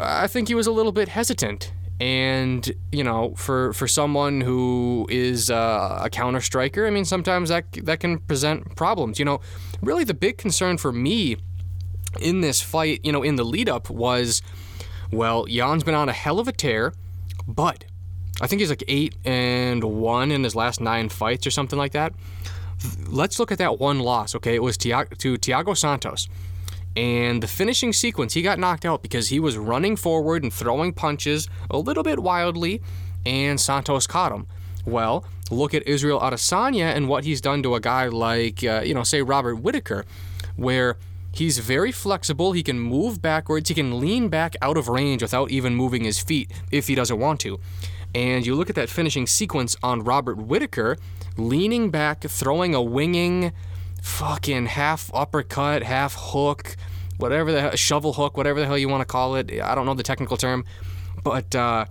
I 0.00 0.26
think 0.26 0.48
he 0.48 0.54
was 0.54 0.66
a 0.66 0.72
little 0.72 0.92
bit 0.92 1.08
hesitant 1.08 1.72
and 2.00 2.72
you 2.90 3.04
know, 3.04 3.34
for 3.36 3.72
for 3.72 3.86
someone 3.86 4.40
who 4.40 5.06
is 5.10 5.50
uh, 5.50 6.00
a 6.02 6.10
counter 6.10 6.40
striker, 6.40 6.86
I 6.86 6.90
mean, 6.90 7.04
sometimes 7.04 7.48
that 7.50 7.72
that 7.84 8.00
can 8.00 8.18
present 8.18 8.74
problems. 8.76 9.18
You 9.18 9.24
know, 9.24 9.40
really 9.80 10.04
the 10.04 10.14
big 10.14 10.36
concern 10.36 10.76
for 10.76 10.92
me 10.92 11.36
in 12.20 12.40
this 12.40 12.60
fight, 12.60 13.00
you 13.04 13.12
know, 13.12 13.22
in 13.22 13.36
the 13.36 13.44
lead 13.44 13.68
up 13.68 13.90
was, 13.90 14.42
well, 15.10 15.46
Jan's 15.46 15.84
been 15.84 15.94
on 15.94 16.08
a 16.08 16.12
hell 16.12 16.40
of 16.40 16.48
a 16.48 16.52
tear, 16.52 16.92
but 17.46 17.84
I 18.40 18.46
think 18.48 18.60
he's 18.60 18.70
like 18.70 18.84
eight 18.88 19.14
and 19.24 19.84
one 19.84 20.32
in 20.32 20.42
his 20.42 20.56
last 20.56 20.80
nine 20.80 21.08
fights 21.08 21.46
or 21.46 21.50
something 21.50 21.78
like 21.78 21.92
that. 21.92 22.12
Let's 23.08 23.38
look 23.38 23.52
at 23.52 23.58
that 23.58 23.78
one 23.78 24.00
loss. 24.00 24.34
Okay, 24.34 24.54
it 24.54 24.62
was 24.62 24.76
to 24.78 24.92
Thiago 24.94 25.76
Santos. 25.76 26.28
And 26.96 27.42
the 27.42 27.48
finishing 27.48 27.92
sequence, 27.92 28.34
he 28.34 28.42
got 28.42 28.58
knocked 28.58 28.84
out 28.84 29.02
because 29.02 29.28
he 29.28 29.40
was 29.40 29.56
running 29.56 29.96
forward 29.96 30.42
and 30.44 30.52
throwing 30.52 30.92
punches 30.92 31.48
a 31.70 31.78
little 31.78 32.04
bit 32.04 32.20
wildly, 32.20 32.80
and 33.26 33.60
Santos 33.60 34.06
caught 34.06 34.30
him. 34.30 34.46
Well, 34.86 35.24
look 35.50 35.74
at 35.74 35.86
Israel 35.88 36.20
Adesanya 36.20 36.94
and 36.94 37.08
what 37.08 37.24
he's 37.24 37.40
done 37.40 37.62
to 37.64 37.74
a 37.74 37.80
guy 37.80 38.06
like, 38.06 38.62
uh, 38.62 38.82
you 38.84 38.94
know, 38.94 39.02
say 39.02 39.22
Robert 39.22 39.56
Whitaker, 39.56 40.04
where 40.56 40.96
he's 41.32 41.58
very 41.58 41.90
flexible. 41.90 42.52
He 42.52 42.62
can 42.62 42.78
move 42.78 43.20
backwards. 43.20 43.68
He 43.68 43.74
can 43.74 43.98
lean 43.98 44.28
back 44.28 44.54
out 44.62 44.76
of 44.76 44.88
range 44.88 45.22
without 45.22 45.50
even 45.50 45.74
moving 45.74 46.04
his 46.04 46.20
feet 46.20 46.52
if 46.70 46.86
he 46.86 46.94
doesn't 46.94 47.18
want 47.18 47.40
to. 47.40 47.58
And 48.14 48.46
you 48.46 48.54
look 48.54 48.70
at 48.70 48.76
that 48.76 48.88
finishing 48.88 49.26
sequence 49.26 49.74
on 49.82 50.04
Robert 50.04 50.36
Whitaker, 50.36 50.96
leaning 51.36 51.90
back, 51.90 52.22
throwing 52.22 52.74
a 52.74 52.82
winging 52.82 53.52
fucking 54.02 54.66
half 54.66 55.10
uppercut, 55.14 55.82
half 55.82 56.14
hook, 56.16 56.76
whatever 57.16 57.52
the 57.52 57.60
hell, 57.60 57.76
shovel 57.76 58.12
hook, 58.12 58.36
whatever 58.36 58.60
the 58.60 58.66
hell 58.66 58.78
you 58.78 58.88
want 58.88 59.00
to 59.00 59.06
call 59.06 59.36
it. 59.36 59.50
I 59.60 59.74
don't 59.74 59.86
know 59.86 59.94
the 59.94 60.02
technical 60.02 60.36
term, 60.36 60.64
but 61.22 61.54
uh, 61.54 61.86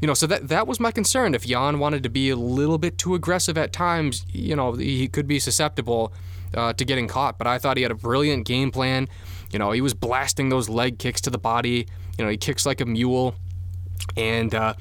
you 0.00 0.06
know, 0.06 0.14
so 0.14 0.26
that 0.26 0.48
that 0.48 0.66
was 0.66 0.78
my 0.78 0.90
concern. 0.90 1.34
If 1.34 1.46
Jan 1.46 1.78
wanted 1.78 2.02
to 2.02 2.10
be 2.10 2.30
a 2.30 2.36
little 2.36 2.78
bit 2.78 2.98
too 2.98 3.14
aggressive 3.14 3.56
at 3.56 3.72
times, 3.72 4.26
you 4.32 4.54
know, 4.54 4.74
he 4.74 5.08
could 5.08 5.26
be 5.26 5.38
susceptible 5.38 6.12
uh, 6.54 6.72
to 6.74 6.84
getting 6.84 7.08
caught. 7.08 7.38
But 7.38 7.46
I 7.46 7.58
thought 7.58 7.76
he 7.76 7.82
had 7.82 7.92
a 7.92 7.96
brilliant 7.96 8.46
game 8.46 8.70
plan. 8.70 9.08
You 9.50 9.58
know, 9.58 9.70
he 9.70 9.80
was 9.80 9.94
blasting 9.94 10.48
those 10.48 10.68
leg 10.68 10.98
kicks 10.98 11.20
to 11.22 11.30
the 11.30 11.38
body. 11.38 11.86
You 12.18 12.24
know, 12.24 12.30
he 12.30 12.36
kicks 12.36 12.66
like 12.66 12.80
a 12.80 12.86
mule. 12.86 13.34
And 14.16 14.54
uh, 14.54 14.74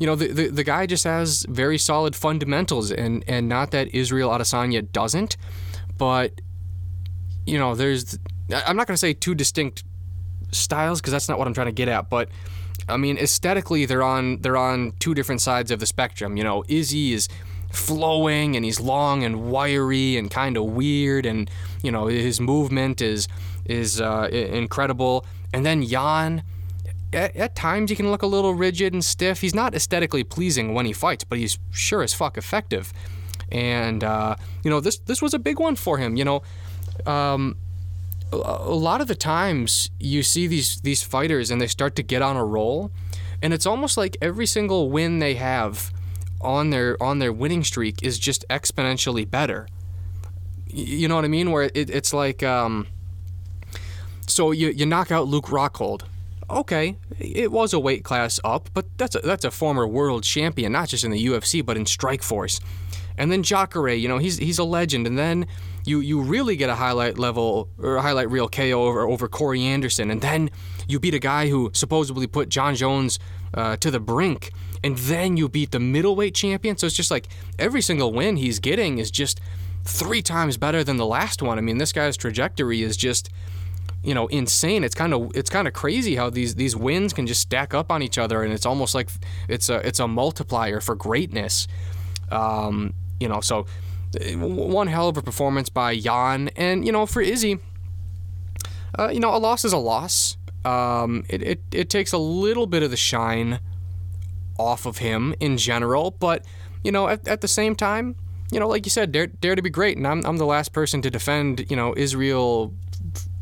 you 0.00 0.06
know 0.06 0.16
the, 0.16 0.28
the, 0.28 0.48
the 0.48 0.64
guy 0.64 0.86
just 0.86 1.04
has 1.04 1.46
very 1.48 1.78
solid 1.78 2.16
fundamentals, 2.16 2.90
and 2.90 3.22
and 3.28 3.48
not 3.48 3.70
that 3.70 3.94
Israel 3.94 4.30
Adesanya 4.30 4.90
doesn't, 4.90 5.36
but 5.96 6.40
you 7.46 7.58
know, 7.58 7.74
there's 7.74 8.18
I'm 8.66 8.76
not 8.76 8.86
going 8.86 8.94
to 8.94 8.98
say 8.98 9.12
two 9.12 9.34
distinct 9.34 9.84
styles 10.52 11.00
because 11.00 11.12
that's 11.12 11.28
not 11.28 11.38
what 11.38 11.46
I'm 11.46 11.54
trying 11.54 11.66
to 11.68 11.72
get 11.72 11.88
at, 11.88 12.10
but 12.10 12.28
I 12.88 12.96
mean 12.96 13.18
aesthetically 13.18 13.86
they're 13.86 14.02
on 14.02 14.40
they're 14.40 14.56
on 14.56 14.92
two 14.98 15.14
different 15.14 15.40
sides 15.40 15.70
of 15.70 15.80
the 15.80 15.86
spectrum. 15.86 16.36
You 16.36 16.44
know, 16.44 16.64
Izzy 16.68 17.12
is 17.12 17.28
flowing 17.72 18.56
and 18.56 18.64
he's 18.64 18.80
long 18.80 19.22
and 19.22 19.50
wiry 19.50 20.16
and 20.16 20.30
kind 20.30 20.56
of 20.56 20.64
weird 20.64 21.24
and 21.24 21.48
you 21.82 21.92
know 21.92 22.06
his 22.06 22.40
movement 22.40 23.00
is 23.00 23.28
is 23.64 24.00
uh, 24.00 24.28
incredible 24.32 25.24
and 25.52 25.64
then 25.64 25.82
Jan 25.84 26.42
at, 27.12 27.34
at, 27.36 27.54
times 27.56 27.90
he 27.90 27.96
can 27.96 28.10
look 28.10 28.22
a 28.22 28.26
little 28.26 28.54
rigid 28.54 28.92
and 28.92 29.04
stiff 29.04 29.40
he's 29.40 29.54
not 29.54 29.74
aesthetically 29.74 30.24
pleasing 30.24 30.74
when 30.74 30.86
he 30.86 30.92
fights 30.92 31.24
but 31.24 31.38
he's 31.38 31.58
sure 31.70 32.02
as 32.02 32.14
fuck 32.14 32.38
effective 32.38 32.92
and 33.50 34.04
uh, 34.04 34.36
you 34.62 34.70
know 34.70 34.80
this 34.80 34.98
this 34.98 35.20
was 35.20 35.34
a 35.34 35.38
big 35.38 35.58
one 35.58 35.76
for 35.76 35.98
him. 35.98 36.16
You 36.16 36.24
know, 36.24 36.42
um, 37.06 37.56
a, 38.32 38.36
a 38.36 38.74
lot 38.74 39.00
of 39.00 39.08
the 39.08 39.14
times 39.14 39.90
you 39.98 40.22
see 40.22 40.46
these 40.46 40.80
these 40.80 41.02
fighters 41.02 41.50
and 41.50 41.60
they 41.60 41.66
start 41.66 41.96
to 41.96 42.02
get 42.02 42.22
on 42.22 42.36
a 42.36 42.44
roll, 42.44 42.90
and 43.42 43.52
it's 43.52 43.66
almost 43.66 43.96
like 43.96 44.16
every 44.22 44.46
single 44.46 44.90
win 44.90 45.18
they 45.18 45.34
have 45.34 45.92
on 46.40 46.70
their 46.70 47.00
on 47.02 47.18
their 47.18 47.32
winning 47.32 47.64
streak 47.64 48.02
is 48.02 48.18
just 48.18 48.46
exponentially 48.48 49.28
better. 49.28 49.66
You 50.66 51.08
know 51.08 51.16
what 51.16 51.24
I 51.24 51.28
mean? 51.28 51.50
Where 51.50 51.64
it, 51.64 51.90
it's 51.90 52.14
like, 52.14 52.44
um, 52.44 52.86
so 54.28 54.52
you, 54.52 54.68
you 54.68 54.86
knock 54.86 55.10
out 55.10 55.26
Luke 55.26 55.46
Rockhold. 55.46 56.02
Okay, 56.50 56.96
it 57.18 57.52
was 57.52 57.72
a 57.72 57.78
weight 57.78 58.02
class 58.02 58.40
up, 58.42 58.70
but 58.74 58.86
that's 58.98 59.14
a, 59.14 59.20
that's 59.20 59.44
a 59.44 59.52
former 59.52 59.86
world 59.86 60.24
champion, 60.24 60.72
not 60.72 60.88
just 60.88 61.04
in 61.04 61.12
the 61.12 61.26
UFC, 61.26 61.64
but 61.64 61.76
in 61.76 61.84
Strikeforce. 61.84 62.60
And 63.16 63.30
then 63.30 63.42
Jacare, 63.42 63.90
you 63.90 64.08
know, 64.08 64.18
he's 64.18 64.38
he's 64.38 64.58
a 64.58 64.64
legend. 64.64 65.06
And 65.06 65.16
then 65.16 65.46
you 65.84 66.00
you 66.00 66.20
really 66.20 66.56
get 66.56 66.68
a 66.68 66.74
highlight 66.74 67.18
level 67.18 67.68
or 67.78 67.98
highlight 67.98 68.30
reel 68.30 68.48
KO 68.48 68.84
over 68.86 69.06
over 69.06 69.28
Corey 69.28 69.62
Anderson, 69.62 70.10
and 70.10 70.20
then 70.20 70.50
you 70.88 70.98
beat 70.98 71.14
a 71.14 71.18
guy 71.20 71.48
who 71.48 71.70
supposedly 71.72 72.26
put 72.26 72.48
Jon 72.48 72.74
Jones 72.74 73.18
uh, 73.54 73.76
to 73.76 73.90
the 73.90 74.00
brink, 74.00 74.52
and 74.82 74.96
then 74.98 75.36
you 75.36 75.48
beat 75.48 75.70
the 75.70 75.80
middleweight 75.80 76.34
champion. 76.34 76.76
So 76.76 76.86
it's 76.86 76.96
just 76.96 77.10
like 77.10 77.28
every 77.58 77.82
single 77.82 78.12
win 78.12 78.36
he's 78.36 78.58
getting 78.58 78.98
is 78.98 79.10
just 79.10 79.40
three 79.84 80.22
times 80.22 80.56
better 80.56 80.82
than 80.82 80.96
the 80.96 81.06
last 81.06 81.42
one. 81.42 81.58
I 81.58 81.60
mean, 81.60 81.78
this 81.78 81.92
guy's 81.92 82.16
trajectory 82.16 82.82
is 82.82 82.96
just 82.96 83.30
you 84.02 84.14
know 84.14 84.26
insane 84.28 84.82
it's 84.82 84.94
kind 84.94 85.12
of 85.12 85.30
it's 85.34 85.50
kind 85.50 85.68
of 85.68 85.74
crazy 85.74 86.16
how 86.16 86.30
these 86.30 86.54
these 86.54 86.74
wins 86.74 87.12
can 87.12 87.26
just 87.26 87.40
stack 87.40 87.74
up 87.74 87.92
on 87.92 88.02
each 88.02 88.16
other 88.16 88.42
and 88.42 88.52
it's 88.52 88.64
almost 88.64 88.94
like 88.94 89.10
it's 89.46 89.68
a 89.68 89.86
it's 89.86 90.00
a 90.00 90.08
multiplier 90.08 90.80
for 90.80 90.94
greatness 90.94 91.68
um, 92.30 92.94
you 93.18 93.28
know, 93.28 93.40
so 93.40 93.66
uh, 94.18 94.38
one 94.38 94.86
hell 94.86 95.08
of 95.08 95.16
a 95.16 95.22
performance 95.22 95.68
by 95.68 95.96
Jan. 95.96 96.48
And, 96.56 96.86
you 96.86 96.92
know, 96.92 97.06
for 97.06 97.20
Izzy, 97.20 97.58
uh, 98.98 99.10
you 99.12 99.20
know, 99.20 99.34
a 99.34 99.38
loss 99.38 99.64
is 99.64 99.72
a 99.72 99.78
loss. 99.78 100.36
Um, 100.64 101.24
it, 101.28 101.42
it, 101.42 101.60
it 101.72 101.90
takes 101.90 102.12
a 102.12 102.18
little 102.18 102.66
bit 102.66 102.82
of 102.82 102.90
the 102.90 102.96
shine 102.96 103.60
off 104.58 104.84
of 104.84 104.98
him 104.98 105.34
in 105.40 105.56
general, 105.56 106.10
but, 106.10 106.44
you 106.84 106.92
know, 106.92 107.08
at, 107.08 107.26
at 107.26 107.40
the 107.40 107.48
same 107.48 107.74
time, 107.74 108.14
you 108.52 108.58
know, 108.58 108.68
like 108.68 108.84
you 108.84 108.90
said, 108.90 109.12
dare, 109.12 109.28
dare 109.28 109.54
to 109.54 109.62
be 109.62 109.70
great. 109.70 109.96
And 109.96 110.06
I'm, 110.06 110.24
I'm 110.26 110.36
the 110.36 110.46
last 110.46 110.72
person 110.72 111.00
to 111.02 111.10
defend, 111.10 111.70
you 111.70 111.76
know, 111.76 111.94
Israel 111.96 112.74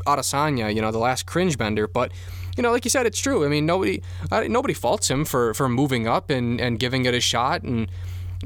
Adesanya, 0.08 0.74
you 0.74 0.80
know, 0.80 0.90
the 0.90 0.98
last 0.98 1.26
cringe 1.26 1.58
bender. 1.58 1.86
But, 1.86 2.12
you 2.56 2.62
know, 2.62 2.72
like 2.72 2.84
you 2.84 2.90
said, 2.90 3.06
it's 3.06 3.20
true. 3.20 3.44
I 3.44 3.48
mean, 3.48 3.66
nobody 3.66 4.02
uh, 4.30 4.44
nobody 4.48 4.74
faults 4.74 5.10
him 5.10 5.24
for, 5.24 5.54
for 5.54 5.68
moving 5.68 6.08
up 6.08 6.30
and, 6.30 6.60
and 6.60 6.78
giving 6.78 7.04
it 7.04 7.14
a 7.14 7.20
shot. 7.20 7.62
And, 7.62 7.90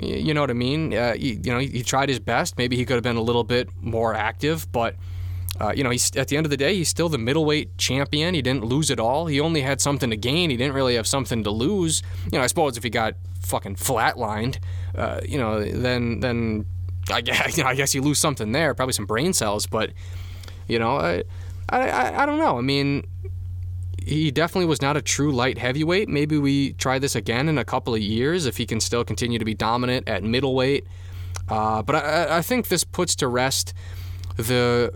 you 0.01 0.33
know 0.35 0.41
what 0.41 0.51
I 0.51 0.55
mean? 0.55 0.95
Uh, 0.95 1.15
you, 1.19 1.41
you 1.43 1.53
know, 1.53 1.59
he, 1.59 1.69
he, 1.69 1.83
tried 1.83 2.09
his 2.09 2.19
best. 2.19 2.57
Maybe 2.57 2.77
he 2.77 2.85
could 2.85 2.95
have 2.95 3.03
been 3.03 3.17
a 3.17 3.23
little 3.23 3.45
bit 3.45 3.69
more 3.81 4.15
active, 4.15 4.71
but 4.73 4.97
uh, 5.61 5.73
you 5.77 5.85
know, 5.85 5.91
he's 5.91 6.17
at 6.17 6.29
the 6.29 6.37
end 6.37 6.47
of 6.47 6.51
the 6.51 6.57
day, 6.57 6.75
he's 6.75 6.89
still 6.89 7.09
the 7.09 7.19
middleweight 7.19 7.77
champion. 7.77 8.35
He 8.35 8.41
didn't 8.43 8.65
lose 8.65 8.91
it 8.91 8.99
all. 8.99 9.27
He 9.27 9.39
only 9.39 9.61
had 9.61 9.81
something 9.81 10.09
to 10.11 10.17
gain. 10.17 10.49
He 10.51 10.57
didn't 10.57 10.75
really 10.75 10.95
have 10.95 11.07
something 11.07 11.45
to 11.45 11.51
lose. 11.51 12.03
You 12.25 12.39
know, 12.39 12.45
I 12.45 12.47
suppose 12.47 12.77
if 12.77 12.83
he 12.83 12.91
got 12.91 13.15
fucking 13.43 13.77
flatlined, 13.77 14.59
uh, 14.97 15.21
you 15.25 15.39
know, 15.39 15.63
then 15.63 16.21
then 16.21 16.65
I 17.11 17.21
guess 17.21 17.57
you 17.57 17.65
know 17.65 17.69
I 17.69 17.75
guess 17.75 17.95
you 17.95 18.01
lose 18.01 18.19
something 18.19 18.53
there, 18.53 18.75
probably 18.75 18.95
some 18.95 19.07
brain 19.07 19.33
cells, 19.33 19.67
but 19.67 19.93
You 20.69 20.79
know, 20.79 20.97
I, 20.97 21.25
I, 21.79 22.23
I 22.23 22.27
don't 22.27 22.39
know. 22.39 22.59
I 22.59 22.61
mean, 22.61 23.07
he 24.05 24.31
definitely 24.31 24.67
was 24.67 24.83
not 24.83 24.97
a 24.97 25.03
true 25.03 25.33
light 25.33 25.59
heavyweight. 25.59 26.09
Maybe 26.09 26.39
we 26.39 26.73
try 26.75 26.99
this 26.99 27.15
again 27.15 27.49
in 27.49 27.59
a 27.59 27.65
couple 27.65 27.95
of 27.95 28.01
years 28.01 28.47
if 28.47 28.57
he 28.57 28.67
can 28.67 28.81
still 28.81 29.05
continue 29.05 29.39
to 29.39 29.45
be 29.45 29.55
dominant 29.55 30.09
at 30.09 30.23
middleweight. 30.23 30.87
Uh, 31.49 31.83
but 31.83 31.97
I, 31.97 32.39
I 32.39 32.43
think 32.43 32.69
this 32.69 32.85
puts 32.85 33.17
to 33.17 33.29
rest 33.29 33.75
the 34.37 34.93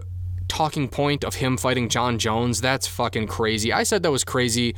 talking 0.49 0.89
point 0.89 1.25
of 1.25 1.37
him 1.37 1.57
fighting 1.57 1.89
Jon 1.89 2.19
Jones. 2.19 2.61
That's 2.61 2.87
fucking 2.87 3.27
crazy. 3.27 3.73
I 3.73 3.83
said 3.83 4.03
that 4.03 4.11
was 4.11 4.25
crazy 4.25 4.75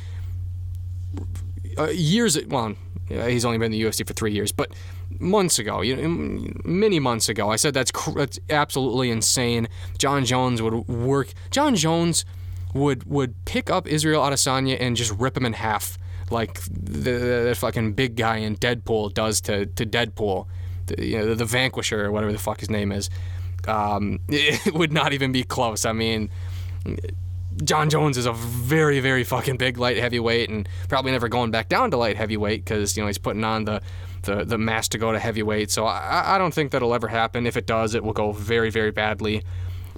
uh, 1.77 1.89
years. 1.89 2.37
Well, 2.47 2.75
he's 3.07 3.45
only 3.45 3.57
been 3.57 3.71
in 3.73 3.79
the 3.79 3.81
UFC 3.81 4.05
for 4.05 4.13
three 4.13 4.33
years, 4.33 4.51
but 4.51 4.71
months 5.19 5.59
ago, 5.59 5.81
you 5.81 5.95
know, 5.95 6.51
many 6.63 6.99
months 6.99 7.29
ago, 7.29 7.49
I 7.51 7.55
said 7.55 7.73
that's 7.73 7.91
that's 8.13 8.39
absolutely 8.49 9.09
insane. 9.09 9.67
Jon 9.97 10.25
Jones 10.25 10.61
would 10.61 10.87
work. 10.87 11.33
Jon 11.51 11.75
Jones 11.75 12.25
would 12.73 13.03
would 13.05 13.33
pick 13.45 13.69
up 13.69 13.87
Israel 13.87 14.21
Adesanya 14.21 14.77
and 14.79 14.95
just 14.95 15.11
rip 15.17 15.35
him 15.35 15.45
in 15.45 15.53
half, 15.53 15.97
like 16.29 16.61
the, 16.63 17.45
the 17.47 17.55
fucking 17.57 17.93
big 17.93 18.15
guy 18.15 18.37
in 18.37 18.55
Deadpool 18.57 19.13
does 19.13 19.41
to 19.41 19.65
to 19.65 19.85
Deadpool, 19.85 20.45
the, 20.87 21.05
you 21.05 21.17
know, 21.17 21.33
the 21.33 21.45
Vanquisher 21.45 22.05
or 22.05 22.11
whatever 22.11 22.31
the 22.31 22.39
fuck 22.39 22.59
his 22.59 22.69
name 22.69 22.91
is. 22.91 23.09
Um, 23.67 24.19
it 24.29 24.73
would 24.73 24.93
not 24.93 25.13
even 25.13 25.31
be 25.31 25.43
close. 25.43 25.85
I 25.85 25.93
mean. 25.93 26.29
Jon 27.61 27.89
Jones 27.89 28.17
is 28.17 28.25
a 28.25 28.31
very, 28.31 29.01
very 29.01 29.25
fucking 29.25 29.57
big 29.57 29.77
light 29.77 29.97
heavyweight, 29.97 30.49
and 30.49 30.69
probably 30.87 31.11
never 31.11 31.27
going 31.27 31.51
back 31.51 31.67
down 31.67 31.91
to 31.91 31.97
light 31.97 32.15
heavyweight 32.15 32.63
because 32.63 32.95
you 32.95 33.03
know 33.03 33.07
he's 33.07 33.17
putting 33.17 33.43
on 33.43 33.65
the 33.65 33.81
the, 34.23 34.43
the 34.43 34.57
mass 34.57 34.87
to 34.89 34.97
go 34.97 35.11
to 35.11 35.19
heavyweight. 35.19 35.71
So 35.71 35.85
I, 35.85 36.35
I 36.35 36.37
don't 36.37 36.53
think 36.53 36.71
that'll 36.71 36.93
ever 36.93 37.07
happen. 37.07 37.45
If 37.45 37.57
it 37.57 37.65
does, 37.65 37.95
it 37.95 38.03
will 38.03 38.13
go 38.13 38.31
very, 38.31 38.69
very 38.69 38.91
badly. 38.91 39.43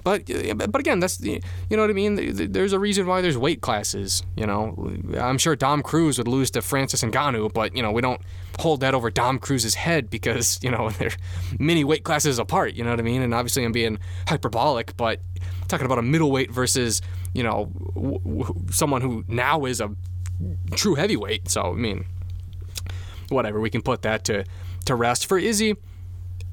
But 0.04 0.26
but 0.72 0.80
again, 0.80 1.00
that's 1.00 1.20
you 1.22 1.42
know 1.70 1.82
what 1.82 1.90
I 1.90 1.94
mean. 1.94 2.16
There's 2.52 2.74
a 2.74 2.80
reason 2.80 3.06
why 3.06 3.22
there's 3.22 3.38
weight 3.38 3.62
classes. 3.62 4.24
You 4.36 4.48
know, 4.48 4.92
I'm 5.20 5.38
sure 5.38 5.56
Dom 5.56 5.84
Cruz 5.84 6.18
would 6.18 6.28
lose 6.28 6.50
to 6.52 6.62
Francis 6.62 7.04
Ngannou, 7.04 7.54
but 7.54 7.76
you 7.76 7.84
know 7.84 7.92
we 7.92 8.02
don't 8.02 8.22
hold 8.60 8.80
that 8.82 8.94
over 8.94 9.10
Dom 9.10 9.40
Cruz's 9.40 9.76
head 9.76 10.10
because 10.10 10.60
you 10.64 10.72
know 10.72 10.90
they're 10.90 11.12
many 11.60 11.84
weight 11.84 12.04
classes 12.04 12.40
apart. 12.40 12.74
You 12.74 12.84
know 12.84 12.90
what 12.90 13.00
I 13.00 13.04
mean? 13.04 13.22
And 13.22 13.34
obviously 13.34 13.64
I'm 13.64 13.72
being 13.72 14.00
hyperbolic, 14.28 14.98
but 14.98 15.22
talking 15.68 15.86
about 15.86 16.00
a 16.00 16.04
middleweight 16.04 16.52
versus 16.52 17.02
you 17.34 17.44
know 17.44 17.72
w- 17.94 18.20
w- 18.20 18.66
someone 18.72 19.02
who 19.02 19.24
now 19.28 19.66
is 19.66 19.82
a 19.82 19.92
true 20.72 20.96
heavyweight. 20.96 21.50
So 21.50 21.74
I 21.74 21.76
mean, 21.76 22.06
whatever. 23.32 23.60
We 23.60 23.70
can 23.70 23.82
put 23.82 24.02
that 24.04 24.24
to 24.26 24.46
to 24.86 24.96
rest 24.96 25.28
for 25.28 25.38
Izzy. 25.38 25.76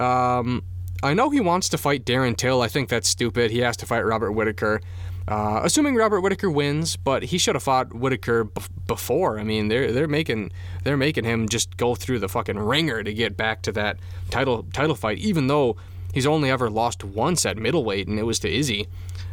Um, 0.00 0.62
I 1.02 1.14
know 1.14 1.30
he 1.30 1.40
wants 1.40 1.68
to 1.70 1.78
fight 1.78 2.04
Darren 2.04 2.36
Till. 2.36 2.60
I 2.62 2.68
think 2.68 2.88
that's 2.88 3.08
stupid. 3.08 3.50
He 3.50 3.58
has 3.60 3.76
to 3.78 3.86
fight 3.86 4.04
Robert 4.04 4.32
Whitaker. 4.32 4.80
Uh, 5.28 5.60
assuming 5.62 5.94
Robert 5.94 6.22
Whitaker 6.22 6.50
wins, 6.50 6.96
but 6.96 7.24
he 7.24 7.36
should 7.36 7.54
have 7.54 7.62
fought 7.62 7.92
Whitaker 7.92 8.44
b- 8.44 8.62
before. 8.86 9.38
I 9.38 9.44
mean, 9.44 9.68
they're 9.68 9.92
they're 9.92 10.08
making 10.08 10.52
they're 10.84 10.96
making 10.96 11.24
him 11.24 11.48
just 11.48 11.76
go 11.76 11.94
through 11.94 12.20
the 12.20 12.30
fucking 12.30 12.58
ringer 12.58 13.02
to 13.02 13.12
get 13.12 13.36
back 13.36 13.60
to 13.62 13.72
that 13.72 13.98
title 14.30 14.64
title 14.72 14.94
fight, 14.94 15.18
even 15.18 15.46
though 15.46 15.76
he's 16.14 16.26
only 16.26 16.50
ever 16.50 16.70
lost 16.70 17.04
once 17.04 17.44
at 17.44 17.58
middleweight, 17.58 18.08
and 18.08 18.18
it 18.18 18.22
was 18.22 18.38
to 18.38 18.50
Izzy. 18.50 18.88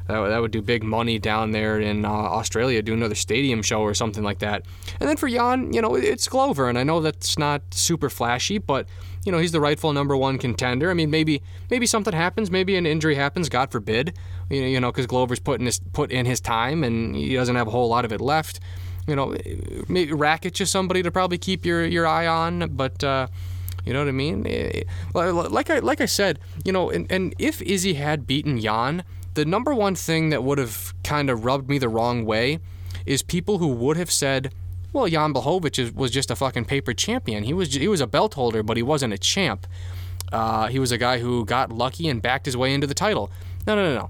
That, 0.08 0.28
that 0.30 0.40
would 0.40 0.52
do 0.52 0.62
big 0.62 0.84
money 0.84 1.18
down 1.18 1.52
there 1.52 1.80
in 1.80 2.06
uh, 2.06 2.10
Australia, 2.10 2.82
do 2.82 2.94
another 2.94 3.16
stadium 3.16 3.62
show 3.64 3.82
or 3.82 3.94
something 3.94 4.24
like 4.24 4.40
that. 4.40 4.64
And 5.00 5.10
then 5.10 5.18
for 5.18 5.28
Jan, 5.28 5.74
you 5.74 5.82
know, 5.82 5.96
it's 5.96 6.28
Glover, 6.28 6.70
and 6.70 6.78
I 6.78 6.84
know 6.84 7.02
that's 7.02 7.38
not 7.38 7.62
super 7.72 8.10
flashy, 8.10 8.60
but 8.60 8.88
you 9.26 9.32
know, 9.32 9.40
he's 9.40 9.52
the 9.52 9.60
rightful 9.60 9.92
number 9.92 10.16
one 10.16 10.38
contender. 10.38 10.92
I 10.92 10.94
mean, 10.94 11.10
maybe 11.10 11.42
maybe 11.72 11.88
something 11.88 12.14
happens, 12.14 12.52
maybe 12.52 12.76
an 12.76 12.86
injury 12.86 13.16
happens, 13.16 13.50
God 13.50 13.72
forbid. 13.72 14.16
You 14.50 14.80
know, 14.80 14.92
because 14.92 15.08
Glover's 15.08 15.40
put 15.40 15.60
in 15.60 15.66
his 15.66 15.80
put 15.80 16.12
in 16.12 16.28
his 16.28 16.40
time, 16.40 16.84
and 16.84 17.16
he 17.16 17.34
doesn't 17.34 17.56
have 17.56 17.68
a 17.68 17.72
whole 17.72 17.90
lot 17.90 18.06
of 18.06 18.14
it 18.14 18.22
left. 18.22 18.60
You 19.08 19.16
know, 19.16 19.36
maybe 19.88 20.12
Rakic 20.12 20.62
is 20.62 20.70
somebody 20.70 21.02
to 21.02 21.10
probably 21.12 21.40
keep 21.40 21.66
your 21.66 21.86
your 21.86 22.08
eye 22.08 22.28
on, 22.28 22.76
but. 22.76 23.04
Uh, 23.04 23.28
you 23.86 23.94
know 23.94 24.00
what 24.00 24.08
I 24.08 24.14
mean? 24.14 24.48
Eh, 24.48 24.82
like 25.14 25.70
I 25.70 25.78
like 25.78 26.02
I 26.02 26.08
said, 26.08 26.40
you 26.64 26.72
know, 26.72 26.90
and, 26.90 27.06
and 27.12 27.36
if 27.38 27.62
Izzy 27.62 27.94
had 27.94 28.26
beaten 28.26 28.60
Jan, 28.60 29.04
the 29.36 29.46
number 29.46 29.74
one 29.76 29.96
thing 29.96 30.30
that 30.30 30.44
would 30.44 30.58
have 30.58 30.94
kind 31.04 31.30
of 31.30 31.46
rubbed 31.46 31.70
me 31.70 31.78
the 31.78 31.90
wrong 31.90 32.26
way 32.26 32.60
is 33.06 33.22
people 33.22 33.60
who 33.60 33.68
would 33.68 33.98
have 33.98 34.12
said, 34.12 34.54
well, 34.92 35.08
Jan 35.08 35.34
Blachowicz 35.34 35.94
was 35.94 36.10
just 36.10 36.32
a 36.32 36.36
fucking 36.36 36.66
paper 36.66 36.94
champion. 36.94 37.44
He 37.44 37.54
was 37.54 37.74
he 37.74 37.88
was 37.88 38.02
a 38.02 38.08
belt 38.08 38.34
holder, 38.34 38.64
but 38.64 38.78
he 38.78 38.84
wasn't 38.84 39.14
a 39.14 39.18
champ. 39.18 39.68
Uh, 40.32 40.68
he 40.68 40.80
was 40.80 40.92
a 40.92 40.98
guy 40.98 41.20
who 41.20 41.46
got 41.46 41.72
lucky 41.72 42.08
and 42.08 42.22
backed 42.22 42.46
his 42.46 42.58
way 42.58 42.74
into 42.74 42.88
the 42.88 42.94
title. 42.94 43.30
No, 43.68 43.76
no, 43.76 43.84
no, 43.84 43.96
no. 43.96 44.10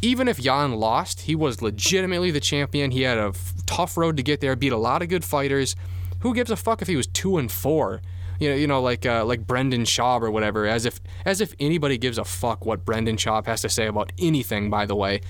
Even 0.00 0.28
if 0.28 0.40
Jan 0.40 0.74
lost, 0.74 1.22
he 1.22 1.34
was 1.34 1.60
legitimately 1.60 2.30
the 2.30 2.40
champion. 2.40 2.90
He 2.90 3.02
had 3.02 3.18
a 3.18 3.28
f- 3.28 3.54
tough 3.66 3.96
road 3.96 4.16
to 4.16 4.22
get 4.22 4.40
there, 4.40 4.54
beat 4.54 4.72
a 4.72 4.78
lot 4.78 5.02
of 5.02 5.08
good 5.08 5.24
fighters. 5.24 5.74
Who 6.20 6.34
gives 6.34 6.50
a 6.50 6.56
fuck 6.56 6.82
if 6.82 6.88
he 6.88 6.96
was 6.96 7.06
two 7.06 7.36
and 7.36 7.50
four? 7.50 8.00
You 8.38 8.50
know, 8.50 8.56
you 8.56 8.66
know, 8.66 8.80
like 8.80 9.06
uh, 9.06 9.24
like 9.24 9.46
Brendan 9.46 9.84
Schaub 9.84 10.22
or 10.22 10.30
whatever, 10.30 10.66
as 10.66 10.84
if 10.84 11.00
as 11.24 11.40
if 11.40 11.54
anybody 11.60 11.98
gives 11.98 12.18
a 12.18 12.24
fuck 12.24 12.66
what 12.66 12.84
Brendan 12.84 13.16
Schaub 13.16 13.46
has 13.46 13.62
to 13.62 13.68
say 13.68 13.86
about 13.86 14.12
anything. 14.18 14.70
By 14.70 14.86
the 14.86 14.96
way, 14.96 15.20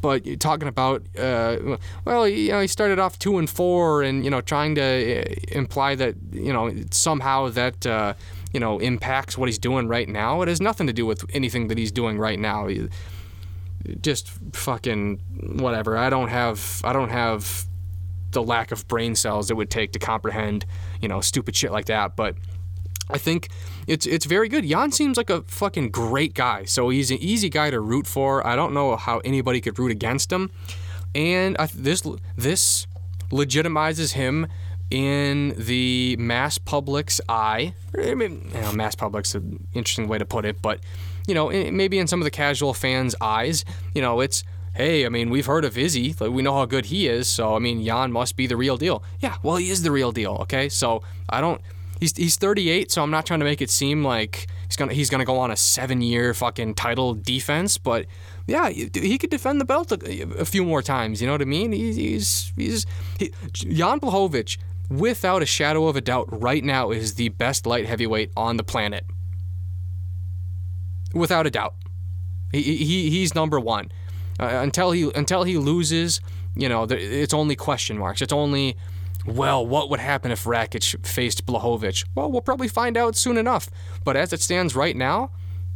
but 0.00 0.40
talking 0.40 0.68
about, 0.68 1.02
uh, 1.18 1.76
well, 2.04 2.26
you 2.26 2.50
know, 2.50 2.60
he 2.60 2.66
started 2.66 2.98
off 2.98 3.18
two 3.18 3.38
and 3.38 3.48
four, 3.48 4.02
and 4.02 4.24
you 4.24 4.30
know, 4.30 4.40
trying 4.40 4.74
to 4.76 5.20
uh, 5.20 5.34
imply 5.48 5.94
that 5.94 6.16
you 6.32 6.52
know 6.52 6.74
somehow 6.90 7.48
that. 7.50 7.86
Uh, 7.86 8.14
you 8.52 8.60
know, 8.60 8.78
impacts 8.80 9.38
what 9.38 9.48
he's 9.48 9.58
doing 9.58 9.88
right 9.88 10.06
now. 10.06 10.42
It 10.42 10.48
has 10.48 10.60
nothing 10.60 10.86
to 10.86 10.92
do 10.92 11.06
with 11.06 11.24
anything 11.34 11.68
that 11.68 11.78
he's 11.78 11.90
doing 11.90 12.18
right 12.18 12.38
now. 12.38 12.68
Just 14.02 14.28
fucking 14.52 15.20
whatever. 15.56 15.96
I 15.96 16.10
don't 16.10 16.28
have. 16.28 16.82
I 16.84 16.92
don't 16.92 17.08
have 17.08 17.64
the 18.32 18.42
lack 18.42 18.72
of 18.72 18.86
brain 18.88 19.14
cells 19.14 19.50
it 19.50 19.56
would 19.56 19.70
take 19.70 19.92
to 19.92 19.98
comprehend, 19.98 20.66
you 21.02 21.08
know, 21.08 21.20
stupid 21.20 21.54
shit 21.54 21.72
like 21.72 21.86
that. 21.86 22.16
But 22.16 22.36
I 23.10 23.18
think 23.18 23.48
it's 23.86 24.06
it's 24.06 24.24
very 24.24 24.48
good. 24.48 24.64
Jan 24.64 24.92
seems 24.92 25.16
like 25.16 25.28
a 25.28 25.42
fucking 25.42 25.90
great 25.90 26.34
guy. 26.34 26.64
So 26.64 26.88
he's 26.88 27.10
an 27.10 27.18
easy 27.18 27.50
guy 27.50 27.70
to 27.70 27.80
root 27.80 28.06
for. 28.06 28.46
I 28.46 28.56
don't 28.56 28.72
know 28.72 28.96
how 28.96 29.18
anybody 29.18 29.60
could 29.60 29.78
root 29.78 29.90
against 29.90 30.32
him. 30.32 30.50
And 31.14 31.56
I, 31.58 31.66
this 31.66 32.02
this 32.36 32.86
legitimizes 33.30 34.12
him 34.12 34.46
in 34.90 35.54
the 35.56 36.16
mass 36.18 36.58
public's 36.58 37.20
eye. 37.28 37.74
I 37.98 38.14
mean, 38.14 38.50
you 38.54 38.60
know, 38.60 38.72
mass 38.72 38.94
public's 38.94 39.34
an 39.34 39.66
interesting 39.74 40.06
way 40.06 40.18
to 40.18 40.24
put 40.24 40.44
it, 40.44 40.60
but 40.62 40.80
you 41.26 41.34
know, 41.34 41.48
maybe 41.48 41.98
in 41.98 42.06
some 42.06 42.20
of 42.20 42.24
the 42.24 42.30
casual 42.30 42.74
fans' 42.74 43.14
eyes, 43.20 43.64
you 43.94 44.02
know, 44.02 44.20
it's 44.20 44.44
hey, 44.74 45.04
I 45.04 45.08
mean, 45.08 45.30
we've 45.30 45.46
heard 45.46 45.64
of 45.64 45.76
Izzy. 45.76 46.14
Like, 46.18 46.30
we 46.30 46.42
know 46.42 46.54
how 46.54 46.64
good 46.64 46.86
he 46.86 47.08
is. 47.08 47.28
So, 47.28 47.54
I 47.54 47.58
mean, 47.58 47.84
Jan 47.84 48.12
must 48.12 48.36
be 48.36 48.46
the 48.46 48.56
real 48.56 48.76
deal. 48.76 49.02
Yeah, 49.20 49.36
well, 49.42 49.56
he 49.56 49.70
is 49.70 49.82
the 49.82 49.90
real 49.90 50.12
deal. 50.12 50.38
Okay, 50.42 50.68
so 50.68 51.02
I 51.28 51.40
don't 51.40 51.60
he's 52.02 52.16
he's 52.16 52.36
38, 52.36 52.90
so 52.90 53.02
I'm 53.02 53.10
not 53.10 53.24
trying 53.24 53.40
to 53.40 53.44
make 53.44 53.62
it 53.62 53.70
seem 53.70 54.04
like 54.04 54.48
he's 54.66 54.76
gonna 54.76 54.92
he's 54.92 55.08
gonna 55.08 55.24
go 55.24 55.38
on 55.38 55.50
a 55.50 55.56
seven 55.56 56.02
year 56.02 56.34
fucking 56.34 56.74
title 56.74 57.14
defense, 57.14 57.78
but 57.78 58.06
yeah, 58.46 58.68
he 58.70 59.18
could 59.18 59.30
defend 59.30 59.60
the 59.60 59.64
belt 59.64 59.92
a, 59.92 60.22
a 60.38 60.44
few 60.44 60.64
more 60.64 60.82
times. 60.82 61.20
You 61.20 61.28
know 61.28 61.34
what 61.34 61.42
I 61.42 61.46
mean? 61.46 61.72
He's 61.72 61.96
he's, 61.96 62.52
he's 62.56 62.86
he, 63.18 63.32
Jan 63.52 64.00
Blachowicz, 64.00 64.58
without 64.90 65.42
a 65.42 65.46
shadow 65.46 65.86
of 65.86 65.96
a 65.96 66.00
doubt, 66.00 66.28
right 66.42 66.64
now 66.64 66.90
is 66.90 67.14
the 67.14 67.28
best 67.30 67.66
light 67.66 67.86
heavyweight 67.86 68.32
on 68.36 68.56
the 68.56 68.64
planet. 68.64 69.06
Without 71.14 71.46
a 71.46 71.50
doubt, 71.50 71.74
he, 72.52 72.62
he 72.62 73.10
he's 73.10 73.34
number 73.34 73.60
one. 73.60 73.92
Uh, 74.40 74.46
until 74.46 74.90
he 74.92 75.10
until 75.14 75.44
he 75.44 75.56
loses, 75.58 76.20
you 76.54 76.68
know, 76.68 76.86
it's 76.88 77.34
only 77.34 77.56
question 77.56 77.98
marks. 77.98 78.22
It's 78.22 78.32
only 78.32 78.76
well, 79.26 79.64
what 79.64 79.88
would 79.90 80.00
happen 80.00 80.30
if 80.30 80.44
Rakic 80.44 81.06
faced 81.06 81.46
Blachowicz? 81.46 82.04
Well, 82.14 82.30
we'll 82.30 82.40
probably 82.40 82.68
find 82.68 82.96
out 82.96 83.14
soon 83.14 83.36
enough. 83.36 83.70
But 84.04 84.16
as 84.16 84.32
it 84.32 84.40
stands 84.40 84.74
right 84.74 84.96
now, 84.96 85.30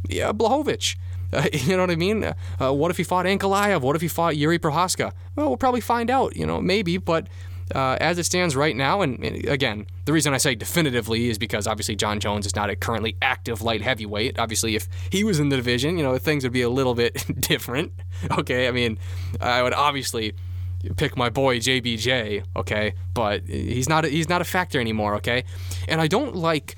yeah, 0.07 0.31
Blachowicz. 0.33 0.95
Uh, 1.31 1.47
you 1.53 1.75
know 1.75 1.83
what 1.83 1.91
I 1.91 1.95
mean? 1.95 2.33
Uh, 2.59 2.73
what 2.73 2.91
if 2.91 2.97
he 2.97 3.03
fought 3.03 3.25
Ankalaev? 3.25 3.81
What 3.81 3.95
if 3.95 4.01
he 4.01 4.07
fought 4.07 4.35
Yuri 4.37 4.59
Prochazka? 4.59 5.13
Well, 5.35 5.47
we'll 5.47 5.57
probably 5.57 5.81
find 5.81 6.09
out, 6.09 6.35
you 6.35 6.45
know, 6.45 6.59
maybe. 6.61 6.97
But 6.97 7.27
uh, 7.75 7.97
as 7.99 8.17
it 8.17 8.25
stands 8.25 8.55
right 8.55 8.75
now, 8.75 9.01
and, 9.01 9.23
and, 9.23 9.45
again, 9.45 9.87
the 10.05 10.13
reason 10.13 10.33
I 10.33 10.37
say 10.37 10.55
definitively 10.55 11.29
is 11.29 11.37
because 11.37 11.67
obviously 11.67 11.95
Jon 11.95 12.19
Jones 12.19 12.45
is 12.45 12.55
not 12.55 12.69
a 12.69 12.75
currently 12.75 13.17
active 13.21 13.61
light 13.61 13.81
heavyweight. 13.81 14.39
Obviously, 14.39 14.75
if 14.75 14.87
he 15.11 15.23
was 15.23 15.39
in 15.39 15.49
the 15.49 15.55
division, 15.55 15.97
you 15.97 16.03
know, 16.03 16.17
things 16.17 16.43
would 16.43 16.53
be 16.53 16.61
a 16.61 16.69
little 16.69 16.95
bit 16.95 17.25
different. 17.39 17.93
Okay, 18.31 18.67
I 18.67 18.71
mean, 18.71 18.97
I 19.41 19.61
would 19.63 19.73
obviously 19.73 20.33
pick 20.95 21.17
my 21.17 21.29
boy 21.29 21.59
JBJ, 21.59 22.43
okay? 22.55 22.93
But 23.13 23.43
he's 23.47 23.89
not 23.89 24.05
a, 24.05 24.09
he's 24.09 24.29
not 24.29 24.41
a 24.41 24.45
factor 24.45 24.79
anymore, 24.79 25.15
okay? 25.15 25.43
And 25.87 25.99
I 25.99 26.07
don't 26.07 26.35
like 26.35 26.75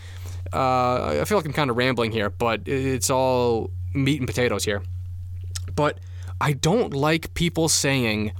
uh, 0.53 1.19
I 1.21 1.25
feel 1.25 1.37
like 1.37 1.45
I'm 1.45 1.53
kind 1.53 1.69
of 1.69 1.77
rambling 1.77 2.11
here, 2.11 2.29
but 2.29 2.67
it's 2.67 3.09
all 3.09 3.71
meat 3.93 4.19
and 4.19 4.27
potatoes 4.27 4.63
here. 4.63 4.81
But 5.75 5.99
I 6.41 6.53
don't 6.53 6.93
like 6.93 7.33
people 7.33 7.69
saying 7.69 8.31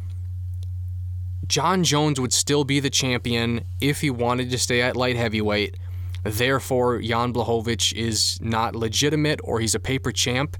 Jon 1.50 1.84
Jones 1.84 2.20
would 2.20 2.32
still 2.32 2.64
be 2.64 2.80
the 2.80 2.92
champion 2.92 3.66
if 3.82 4.02
he 4.02 4.12
wanted 4.12 4.52
to 4.52 4.58
stay 4.58 4.82
at 4.82 4.96
light 4.96 5.16
heavyweight. 5.16 5.76
Therefore, 6.24 7.02
Jan 7.02 7.34
Blachowicz 7.34 7.92
is 7.94 8.40
not 8.40 8.76
legitimate 8.76 9.42
or 9.44 9.60
he's 9.60 9.74
a 9.74 9.80
paper 9.80 10.12
champ. 10.12 10.56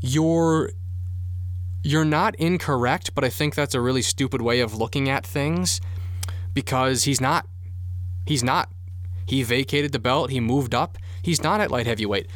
You're 0.00 0.70
you're 1.82 2.04
not 2.04 2.36
incorrect, 2.36 3.12
but 3.14 3.24
I 3.24 3.28
think 3.28 3.54
that's 3.54 3.74
a 3.74 3.80
really 3.80 4.02
stupid 4.02 4.42
way 4.42 4.60
of 4.60 4.74
looking 4.74 5.08
at 5.08 5.26
things 5.26 5.80
because 6.54 7.04
he's 7.04 7.20
not. 7.20 7.46
He's 8.26 8.44
not. 8.44 8.70
He 9.26 9.42
vacated 9.42 9.92
the 9.92 9.98
belt, 9.98 10.30
he 10.30 10.38
moved 10.38 10.74
up. 10.74 10.98
He's 11.22 11.42
not 11.42 11.60
at 11.60 11.70
light 11.70 11.86
heavyweight. 11.86 12.28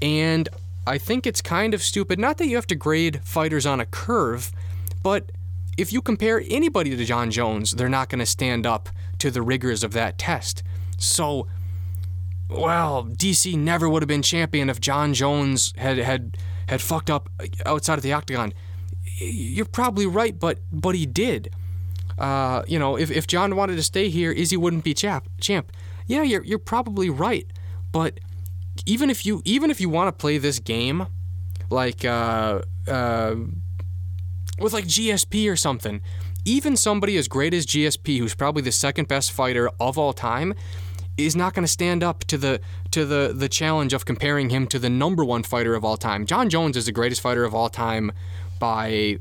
And 0.00 0.48
I 0.86 0.98
think 0.98 1.26
it's 1.26 1.42
kind 1.42 1.74
of 1.74 1.82
stupid. 1.82 2.18
Not 2.18 2.38
that 2.38 2.46
you 2.46 2.56
have 2.56 2.66
to 2.68 2.76
grade 2.76 3.20
fighters 3.24 3.66
on 3.66 3.80
a 3.80 3.86
curve, 3.86 4.52
but 5.02 5.32
if 5.76 5.92
you 5.92 6.00
compare 6.00 6.42
anybody 6.48 6.96
to 6.96 7.04
Jon 7.04 7.30
Jones, 7.30 7.72
they're 7.72 7.88
not 7.88 8.08
going 8.08 8.20
to 8.20 8.26
stand 8.26 8.66
up 8.66 8.88
to 9.18 9.30
the 9.30 9.42
rigors 9.42 9.82
of 9.82 9.92
that 9.92 10.18
test. 10.18 10.62
So, 10.98 11.46
well, 12.48 13.04
DC 13.04 13.56
never 13.56 13.88
would 13.88 14.02
have 14.02 14.08
been 14.08 14.22
champion 14.22 14.70
if 14.70 14.80
Jon 14.80 15.14
Jones 15.14 15.72
had 15.76 15.98
had 15.98 16.36
had 16.68 16.80
fucked 16.80 17.10
up 17.10 17.28
outside 17.66 17.98
of 17.98 18.02
the 18.02 18.12
octagon. 18.12 18.52
You're 19.18 19.66
probably 19.66 20.06
right, 20.06 20.38
but 20.38 20.58
but 20.72 20.94
he 20.94 21.06
did. 21.06 21.50
Uh, 22.18 22.62
you 22.68 22.78
know, 22.78 22.96
if, 22.96 23.10
if 23.10 23.26
Jon 23.26 23.56
wanted 23.56 23.76
to 23.76 23.82
stay 23.82 24.08
here, 24.08 24.30
Izzy 24.30 24.56
wouldn't 24.56 24.84
be 24.84 24.94
champ. 24.94 25.28
Champ. 25.40 25.72
Yeah, 26.06 26.22
you're 26.22 26.44
you're 26.44 26.58
probably 26.58 27.10
right, 27.10 27.46
but 27.90 28.20
even 28.86 29.10
if 29.10 29.24
you 29.24 29.42
even 29.44 29.70
if 29.70 29.80
you 29.80 29.88
want 29.88 30.08
to 30.08 30.12
play 30.12 30.38
this 30.38 30.58
game, 30.58 31.06
like 31.70 32.04
uh, 32.04 32.62
uh, 32.86 33.34
with 34.58 34.72
like 34.72 34.84
GSP 34.84 35.50
or 35.50 35.56
something, 35.56 36.00
even 36.44 36.76
somebody 36.76 37.16
as 37.16 37.28
great 37.28 37.54
as 37.54 37.66
GSP, 37.66 38.18
who's 38.18 38.34
probably 38.34 38.62
the 38.62 38.72
second 38.72 39.08
best 39.08 39.32
fighter 39.32 39.70
of 39.80 39.98
all 39.98 40.12
time, 40.12 40.54
is 41.16 41.36
not 41.36 41.54
going 41.54 41.64
to 41.64 41.70
stand 41.70 42.02
up 42.02 42.24
to 42.24 42.36
the 42.36 42.60
to 42.90 43.04
the 43.04 43.32
the 43.34 43.48
challenge 43.48 43.92
of 43.92 44.04
comparing 44.04 44.50
him 44.50 44.66
to 44.66 44.78
the 44.78 44.90
number 44.90 45.24
one 45.24 45.42
fighter 45.42 45.74
of 45.74 45.84
all 45.84 45.96
time. 45.96 46.26
Jon 46.26 46.48
Jones 46.48 46.76
is 46.76 46.86
the 46.86 46.92
greatest 46.92 47.20
fighter 47.20 47.44
of 47.44 47.54
all 47.54 47.68
time 47.68 48.12
by 48.58 49.18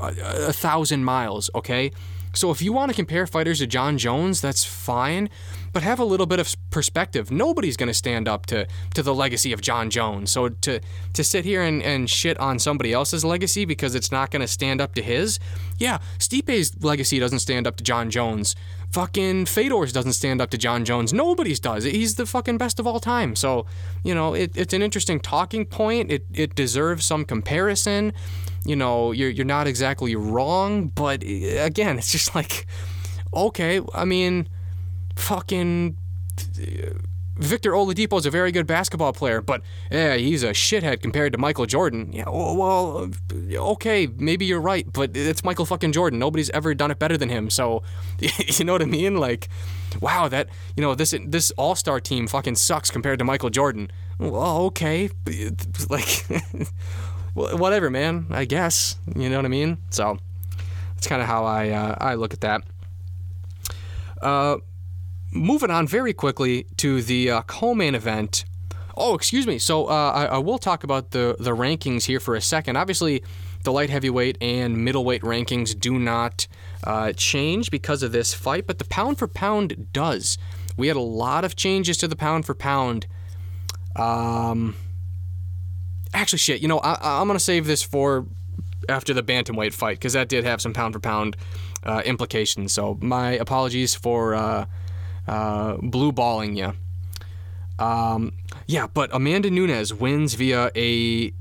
a, 0.00 0.46
a 0.48 0.52
thousand 0.52 1.04
miles. 1.04 1.50
Okay, 1.54 1.92
so 2.34 2.50
if 2.50 2.62
you 2.62 2.72
want 2.72 2.90
to 2.90 2.94
compare 2.94 3.26
fighters 3.26 3.58
to 3.58 3.66
Jon 3.66 3.98
Jones, 3.98 4.40
that's 4.40 4.64
fine 4.64 5.28
but 5.72 5.82
have 5.82 5.98
a 5.98 6.04
little 6.04 6.26
bit 6.26 6.38
of 6.38 6.54
perspective. 6.70 7.30
Nobody's 7.30 7.76
going 7.76 7.88
to 7.88 7.94
stand 7.94 8.28
up 8.28 8.46
to, 8.46 8.66
to 8.94 9.02
the 9.02 9.14
legacy 9.14 9.52
of 9.52 9.60
Jon 9.60 9.90
Jones. 9.90 10.30
So 10.30 10.50
to, 10.50 10.80
to 11.14 11.24
sit 11.24 11.44
here 11.44 11.62
and, 11.62 11.82
and 11.82 12.08
shit 12.08 12.38
on 12.38 12.58
somebody 12.58 12.92
else's 12.92 13.24
legacy 13.24 13.64
because 13.64 13.94
it's 13.94 14.12
not 14.12 14.30
going 14.30 14.42
to 14.42 14.48
stand 14.48 14.80
up 14.80 14.94
to 14.94 15.02
his, 15.02 15.38
yeah, 15.78 15.98
Stipe's 16.18 16.82
legacy 16.82 17.18
doesn't 17.18 17.40
stand 17.40 17.66
up 17.66 17.76
to 17.76 17.84
Jon 17.84 18.10
Jones. 18.10 18.54
Fucking 18.90 19.46
Fedor's 19.46 19.90
doesn't 19.90 20.12
stand 20.12 20.42
up 20.42 20.50
to 20.50 20.58
Jon 20.58 20.84
Jones. 20.84 21.14
Nobody's 21.14 21.58
does. 21.58 21.84
He's 21.84 22.16
the 22.16 22.26
fucking 22.26 22.58
best 22.58 22.78
of 22.78 22.86
all 22.86 23.00
time. 23.00 23.34
So, 23.34 23.64
you 24.04 24.14
know, 24.14 24.34
it, 24.34 24.54
it's 24.54 24.74
an 24.74 24.82
interesting 24.82 25.18
talking 25.18 25.64
point. 25.64 26.12
It, 26.12 26.26
it 26.34 26.54
deserves 26.54 27.06
some 27.06 27.24
comparison. 27.24 28.12
You 28.64 28.76
know, 28.76 29.12
you're, 29.12 29.30
you're 29.30 29.44
not 29.44 29.66
exactly 29.66 30.14
wrong, 30.14 30.88
but 30.88 31.22
eh, 31.24 31.64
again, 31.64 31.98
it's 31.98 32.12
just 32.12 32.34
like, 32.34 32.66
okay, 33.34 33.80
I 33.94 34.04
mean, 34.04 34.48
fucking 35.16 35.96
eh, 36.60 36.90
Victor 37.36 37.72
Oladipo 37.72 38.18
is 38.18 38.26
a 38.26 38.30
very 38.30 38.52
good 38.52 38.66
basketball 38.66 39.12
player, 39.12 39.40
but 39.40 39.62
yeah, 39.90 40.14
he's 40.14 40.42
a 40.42 40.50
shithead 40.50 41.00
compared 41.00 41.32
to 41.32 41.38
Michael 41.38 41.66
Jordan. 41.66 42.12
Yeah, 42.12 42.28
well, 42.28 43.10
eh, 43.50 43.56
okay, 43.56 44.06
maybe 44.16 44.44
you're 44.44 44.60
right, 44.60 44.86
but 44.92 45.16
it's 45.16 45.42
Michael 45.42 45.64
fucking 45.64 45.92
Jordan. 45.92 46.18
Nobody's 46.18 46.50
ever 46.50 46.74
done 46.74 46.90
it 46.90 46.98
better 46.98 47.16
than 47.16 47.30
him. 47.30 47.50
So, 47.50 47.82
you 48.18 48.64
know 48.64 48.72
what 48.72 48.82
I 48.82 48.86
mean? 48.86 49.16
Like, 49.16 49.48
wow, 50.00 50.28
that 50.28 50.48
you 50.76 50.82
know 50.82 50.94
this 50.94 51.14
this 51.26 51.50
All 51.52 51.74
Star 51.74 52.00
team 52.00 52.26
fucking 52.26 52.56
sucks 52.56 52.90
compared 52.90 53.18
to 53.18 53.24
Michael 53.24 53.50
Jordan. 53.50 53.90
Well, 54.18 54.58
okay, 54.66 55.10
like, 55.90 56.26
whatever, 57.34 57.90
man. 57.90 58.26
I 58.30 58.44
guess 58.44 58.96
you 59.16 59.28
know 59.28 59.36
what 59.36 59.44
I 59.44 59.48
mean. 59.48 59.78
So, 59.90 60.18
that's 60.94 61.06
kind 61.06 61.22
of 61.22 61.28
how 61.28 61.44
I 61.44 61.70
uh, 61.70 61.96
I 62.00 62.14
look 62.14 62.32
at 62.32 62.40
that. 62.40 62.62
Uh, 64.20 64.58
moving 65.32 65.70
on 65.70 65.86
very 65.86 66.12
quickly 66.12 66.66
to 66.76 67.02
the 67.02 67.30
uh, 67.30 67.42
co-main 67.42 67.94
event. 67.94 68.44
Oh, 68.96 69.14
excuse 69.14 69.46
me. 69.46 69.58
So 69.58 69.86
uh, 69.86 70.12
I, 70.14 70.24
I, 70.26 70.38
will 70.38 70.58
talk 70.58 70.84
about 70.84 71.10
the 71.12 71.34
the 71.38 71.52
rankings 71.52 72.04
here 72.04 72.20
for 72.20 72.34
a 72.34 72.40
second. 72.40 72.76
Obviously, 72.76 73.22
the 73.64 73.72
light 73.72 73.90
heavyweight 73.90 74.38
and 74.40 74.84
middleweight 74.84 75.22
rankings 75.22 75.78
do 75.78 75.98
not 75.98 76.46
uh, 76.84 77.12
change 77.12 77.70
because 77.70 78.02
of 78.02 78.12
this 78.12 78.34
fight, 78.34 78.66
but 78.66 78.78
the 78.78 78.84
pound 78.84 79.18
for 79.18 79.26
pound 79.26 79.92
does. 79.92 80.36
We 80.76 80.88
had 80.88 80.96
a 80.96 81.00
lot 81.00 81.44
of 81.44 81.56
changes 81.56 81.96
to 81.98 82.08
the 82.08 82.16
pound 82.16 82.44
for 82.44 82.54
pound. 82.54 83.06
Um, 83.96 84.76
actually, 86.12 86.38
shit. 86.38 86.60
You 86.60 86.68
know, 86.68 86.78
I, 86.78 87.20
am 87.20 87.26
gonna 87.26 87.38
save 87.38 87.66
this 87.66 87.82
for 87.82 88.26
after 88.88 89.14
the 89.14 89.22
bantamweight 89.22 89.72
fight 89.72 89.98
because 89.98 90.14
that 90.14 90.28
did 90.28 90.44
have 90.44 90.60
some 90.60 90.72
pound 90.72 90.94
for 90.94 91.00
pound 91.00 91.36
uh, 91.84 92.02
implications. 92.04 92.72
So 92.72 92.98
my 93.00 93.32
apologies 93.32 93.94
for 93.94 94.34
uh, 94.34 94.66
uh, 95.26 95.76
blue 95.76 96.12
balling 96.12 96.56
you. 96.56 96.72
Um, 97.78 98.32
yeah, 98.66 98.86
but 98.86 99.10
Amanda 99.12 99.50
Nunes 99.50 99.92
wins 99.92 100.34
via 100.34 100.70
a 100.76 101.32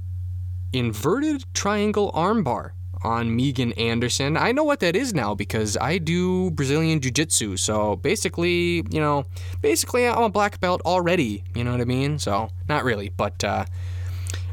inverted 0.73 1.45
triangle 1.53 2.11
armbar 2.13 2.71
on 3.03 3.35
Megan 3.35 3.73
Anderson. 3.73 4.37
I 4.37 4.51
know 4.51 4.63
what 4.63 4.79
that 4.81 4.95
is 4.95 5.13
now 5.13 5.33
because 5.33 5.75
I 5.77 5.97
do 5.97 6.51
Brazilian 6.51 6.99
Jiu 6.99 7.11
Jitsu. 7.11 7.57
So 7.57 7.95
basically, 7.95 8.83
you 8.89 8.99
know, 8.99 9.25
basically 9.61 10.07
I'm 10.07 10.23
a 10.23 10.29
black 10.29 10.59
belt 10.59 10.81
already. 10.85 11.43
You 11.55 11.63
know 11.63 11.71
what 11.71 11.81
I 11.81 11.85
mean? 11.85 12.19
So 12.19 12.49
not 12.69 12.83
really, 12.83 13.09
but 13.09 13.43
uh, 13.43 13.65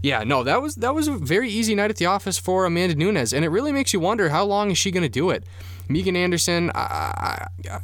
yeah, 0.03 0.25
no, 0.25 0.43
that 0.45 0.63
was 0.63 0.77
that 0.77 0.95
was 0.95 1.09
a 1.09 1.13
very 1.13 1.51
easy 1.51 1.75
night 1.75 1.91
at 1.91 1.97
the 1.97 2.07
office 2.07 2.39
for 2.39 2.65
Amanda 2.65 2.95
Nunes, 2.95 3.33
and 3.33 3.45
it 3.45 3.49
really 3.49 3.73
makes 3.73 3.93
you 3.93 4.01
wonder 4.01 4.29
how 4.29 4.45
long 4.45 4.71
is 4.71 4.79
she 4.79 4.91
going 4.91 5.03
to 5.03 5.09
do 5.09 5.31
it. 5.31 5.45
Megan 5.89 6.17
Anderson, 6.17 6.71
I, 6.75 7.47
I, 7.69 7.79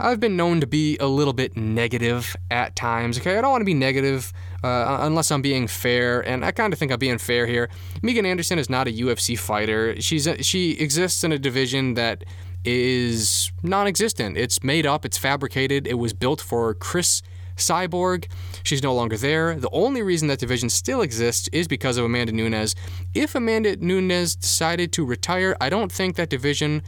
I've 0.00 0.20
been 0.20 0.36
known 0.36 0.60
to 0.60 0.66
be 0.66 0.96
a 0.98 1.06
little 1.06 1.34
bit 1.34 1.56
negative 1.56 2.34
at 2.50 2.74
times. 2.74 3.18
Okay, 3.18 3.36
I 3.36 3.40
don't 3.40 3.50
want 3.50 3.60
to 3.60 3.66
be 3.66 3.74
negative 3.74 4.32
uh, 4.64 4.98
unless 5.02 5.30
I'm 5.30 5.42
being 5.42 5.66
fair, 5.66 6.20
and 6.26 6.44
I 6.44 6.50
kind 6.50 6.72
of 6.72 6.78
think 6.78 6.90
I'm 6.90 6.98
being 6.98 7.18
fair 7.18 7.46
here. 7.46 7.68
Megan 8.02 8.24
Anderson 8.24 8.58
is 8.58 8.70
not 8.70 8.88
a 8.88 8.92
UFC 8.92 9.38
fighter. 9.38 10.00
She's 10.00 10.26
a, 10.26 10.42
she 10.42 10.72
exists 10.72 11.22
in 11.22 11.32
a 11.32 11.38
division 11.38 11.94
that 11.94 12.24
is 12.64 13.52
non-existent. 13.62 14.36
It's 14.36 14.62
made 14.62 14.86
up. 14.86 15.04
It's 15.04 15.18
fabricated. 15.18 15.86
It 15.86 15.94
was 15.94 16.12
built 16.12 16.40
for 16.40 16.74
Cris 16.74 17.22
Cyborg. 17.56 18.26
She's 18.62 18.82
no 18.82 18.94
longer 18.94 19.16
there. 19.16 19.54
The 19.54 19.70
only 19.70 20.02
reason 20.02 20.28
that 20.28 20.38
division 20.38 20.68
still 20.68 21.02
exists 21.02 21.48
is 21.48 21.68
because 21.68 21.96
of 21.96 22.04
Amanda 22.04 22.32
Nunes. 22.32 22.74
If 23.14 23.34
Amanda 23.34 23.76
Nunes 23.76 24.36
decided 24.36 24.92
to 24.92 25.04
retire, 25.04 25.56
I 25.60 25.68
don't 25.68 25.90
think 25.90 26.16
that 26.16 26.30
division 26.30 26.82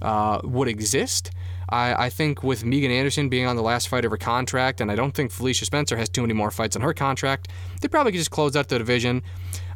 uh, 0.00 0.40
would 0.44 0.68
exist. 0.68 1.30
I, 1.68 2.06
I 2.06 2.10
think 2.10 2.42
with 2.42 2.64
Megan 2.64 2.90
Anderson 2.90 3.28
being 3.28 3.46
on 3.46 3.56
the 3.56 3.62
last 3.62 3.88
fight 3.88 4.04
of 4.04 4.10
her 4.10 4.16
contract, 4.16 4.80
and 4.80 4.90
I 4.90 4.94
don't 4.94 5.14
think 5.14 5.30
Felicia 5.30 5.64
Spencer 5.64 5.96
has 5.96 6.08
too 6.08 6.20
many 6.20 6.34
more 6.34 6.50
fights 6.50 6.76
on 6.76 6.82
her 6.82 6.92
contract, 6.92 7.48
they 7.80 7.88
probably 7.88 8.12
could 8.12 8.18
just 8.18 8.30
close 8.30 8.54
out 8.56 8.68
the 8.68 8.78
division. 8.78 9.22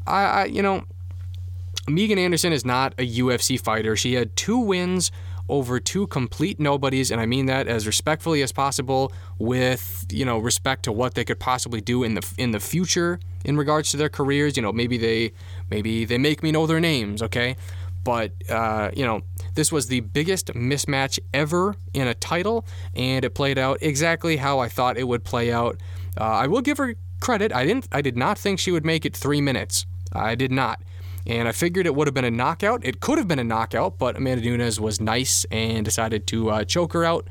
I, 0.07 0.23
I 0.23 0.45
you 0.45 0.63
know, 0.63 0.85
Megan 1.89 2.19
Anderson 2.19 2.53
is 2.53 2.65
not 2.65 2.95
a 2.99 3.07
UFC 3.07 3.61
fighter. 3.61 3.97
She 3.97 4.15
had 4.15 4.37
two 4.37 4.59
wins 4.59 5.11
over 5.49 5.79
two 5.81 6.07
complete 6.07 6.59
nobodies, 6.59 7.11
and 7.11 7.21
I 7.21 7.27
mean 7.27 7.47
that 7.47 7.69
as 7.69 7.87
respectfully 7.87 8.43
as 8.43 8.53
possible, 8.53 9.13
with 9.39 10.05
you 10.11 10.25
know 10.25 10.39
respect 10.39 10.85
to 10.85 10.93
what 10.93 11.15
they 11.15 11.25
could 11.25 11.39
possibly 11.39 11.81
do 11.81 12.03
in 12.03 12.15
the 12.15 12.35
in 12.39 12.51
the 12.51 12.61
future 12.61 13.19
in 13.45 13.57
regards 13.57 13.91
to 13.93 13.97
their 13.97 14.09
careers. 14.09 14.57
You 14.57 14.63
know, 14.63 14.73
maybe 14.73 14.99
they 14.99 15.33
maybe 15.71 16.05
they 16.05 16.19
make 16.19 16.43
me 16.43 16.53
know 16.53 16.67
their 16.67 16.81
names. 16.81 17.23
Okay, 17.23 17.57
but 18.05 18.33
uh, 18.49 18.91
you 18.95 19.05
know 19.05 19.23
this 19.55 19.73
was 19.73 19.89
the 19.89 20.01
biggest 20.01 20.49
mismatch 20.49 21.19
ever 21.33 21.77
in 21.95 22.07
a 22.09 22.15
title, 22.15 22.67
and 22.95 23.25
it 23.25 23.35
played 23.35 23.59
out 23.59 23.79
exactly 23.81 24.37
how 24.37 24.59
I 24.59 24.69
thought 24.69 24.97
it 24.97 25.05
would 25.05 25.25
play 25.25 25.53
out. 25.53 25.81
Uh, 26.19 26.25
I 26.25 26.47
will 26.47 26.63
give 26.63 26.79
her 26.79 26.95
credit. 27.21 27.53
I 27.53 27.65
didn't. 27.65 27.89
I 27.93 28.03
did 28.03 28.17
not 28.17 28.39
think 28.39 28.59
she 28.59 28.71
would 28.71 28.85
make 28.85 29.05
it 29.05 29.17
three 29.17 29.41
minutes. 29.41 29.87
I 30.13 30.35
did 30.35 30.53
not. 30.53 30.81
And 31.27 31.49
I 31.49 31.53
figured 31.53 31.87
it 31.87 31.95
would 31.95 32.07
have 32.07 32.15
been 32.15 32.25
a 32.25 32.31
knockout. 32.31 32.85
It 32.85 33.01
could 33.01 33.19
have 33.19 33.27
been 33.27 33.39
a 33.39 33.45
knockout, 33.45 33.99
but 33.99 34.17
Amanda 34.17 34.45
Nunes 34.45 34.79
was 34.79 35.01
nice 35.01 35.45
and 35.51 35.85
decided 35.85 36.27
to 36.29 36.51
uh, 36.51 36.65
choke 36.65 36.93
her 36.93 37.05
out. 37.05 37.27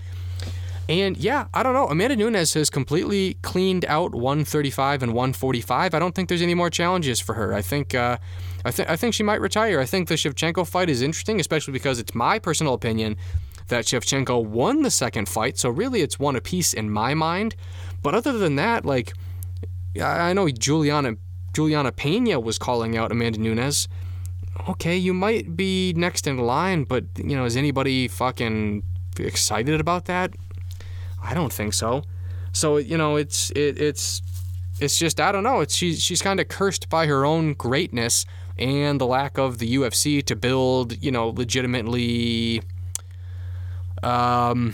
And 0.87 1.17
yeah, 1.17 1.47
I 1.53 1.63
don't 1.63 1.73
know. 1.73 1.87
Amanda 1.87 2.15
Nunes 2.15 2.53
has 2.53 2.69
completely 2.69 3.35
cleaned 3.41 3.85
out 3.85 4.13
135 4.13 5.01
and 5.01 5.13
145. 5.13 5.93
I 5.93 5.99
don't 5.99 6.13
think 6.13 6.29
there's 6.29 6.43
any 6.43 6.53
more 6.53 6.69
challenges 6.69 7.19
for 7.19 7.33
her. 7.33 7.53
I 7.53 7.61
think 7.61 7.95
uh, 7.95 8.17
I, 8.63 8.71
th- 8.71 8.87
I 8.87 8.95
think 8.95 9.15
she 9.15 9.23
might 9.23 9.41
retire. 9.41 9.79
I 9.79 9.85
think 9.85 10.09
the 10.09 10.15
Shevchenko 10.15 10.67
fight 10.67 10.89
is 10.89 11.01
interesting, 11.01 11.39
especially 11.39 11.73
because 11.73 11.97
it's 11.97 12.13
my 12.13 12.37
personal 12.37 12.73
opinion 12.73 13.17
that 13.67 13.85
Shevchenko 13.85 14.45
won 14.45 14.83
the 14.83 14.91
second 14.91 15.27
fight. 15.27 15.57
So 15.57 15.69
really, 15.69 16.01
it's 16.01 16.19
one 16.19 16.35
apiece 16.35 16.73
in 16.73 16.91
my 16.91 17.15
mind. 17.15 17.55
But 18.03 18.13
other 18.13 18.37
than 18.37 18.55
that, 18.57 18.85
like 18.85 19.13
I 19.99 20.33
know 20.33 20.47
Juliana 20.49 21.15
Juliana 21.55 21.93
Pena 21.93 22.37
was 22.37 22.57
calling 22.59 22.97
out 22.97 23.13
Amanda 23.13 23.39
Nunes. 23.39 23.87
Okay, 24.67 24.97
you 24.97 25.13
might 25.13 25.55
be 25.55 25.93
next 25.95 26.27
in 26.27 26.37
line, 26.37 26.83
but 26.83 27.05
you 27.15 27.35
know, 27.35 27.45
is 27.45 27.55
anybody 27.55 28.09
fucking 28.09 28.83
excited 29.17 29.79
about 29.79 30.05
that? 30.05 30.33
I 31.23 31.33
don't 31.33 31.53
think 31.53 31.73
so. 31.73 32.03
So 32.51 32.75
you 32.75 32.97
know, 32.97 33.15
it's 33.15 33.51
it, 33.51 33.79
it's 33.81 34.21
it's 34.81 34.97
just 34.97 35.21
I 35.21 35.31
don't 35.31 35.43
know. 35.43 35.61
It's 35.61 35.73
she's 35.73 36.01
she's 36.01 36.21
kind 36.21 36.41
of 36.41 36.49
cursed 36.49 36.89
by 36.89 37.05
her 37.07 37.25
own 37.25 37.53
greatness 37.53 38.25
and 38.57 38.99
the 38.99 39.07
lack 39.07 39.37
of 39.37 39.57
the 39.59 39.75
UFC 39.77 40.23
to 40.25 40.35
build, 40.35 41.01
you 41.01 41.11
know, 41.11 41.29
legitimately 41.29 42.63
um, 44.03 44.73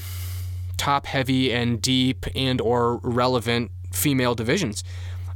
top 0.78 1.06
heavy 1.06 1.54
and 1.54 1.80
deep 1.80 2.26
and 2.36 2.60
or 2.60 2.98
relevant 3.04 3.70
female 3.92 4.34
divisions. 4.34 4.84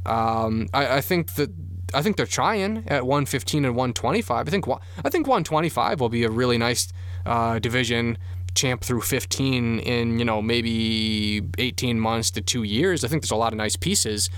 Um, 0.06 0.68
I, 0.72 0.96
I 0.96 1.00
think 1.00 1.34
that 1.34 1.50
I 1.94 2.02
think 2.02 2.16
they're 2.16 2.26
trying 2.26 2.84
at 2.88 3.06
115 3.06 3.64
and 3.64 3.74
125. 3.74 4.46
I 4.46 4.50
think 4.50 4.66
I 5.04 5.08
think 5.08 5.26
125 5.26 6.00
will 6.00 6.08
be 6.08 6.24
a 6.24 6.30
really 6.30 6.58
nice 6.58 6.92
uh, 7.24 7.58
division 7.58 8.18
champ 8.54 8.82
through 8.82 9.02
15 9.02 9.80
in 9.80 10.18
you 10.18 10.24
know 10.24 10.40
maybe 10.40 11.42
18 11.58 12.00
months 12.00 12.30
to 12.32 12.40
two 12.40 12.62
years. 12.62 13.04
I 13.04 13.08
think 13.08 13.22
there's 13.22 13.30
a 13.30 13.36
lot 13.36 13.52
of 13.52 13.56
nice 13.56 13.76
pieces. 13.76 14.30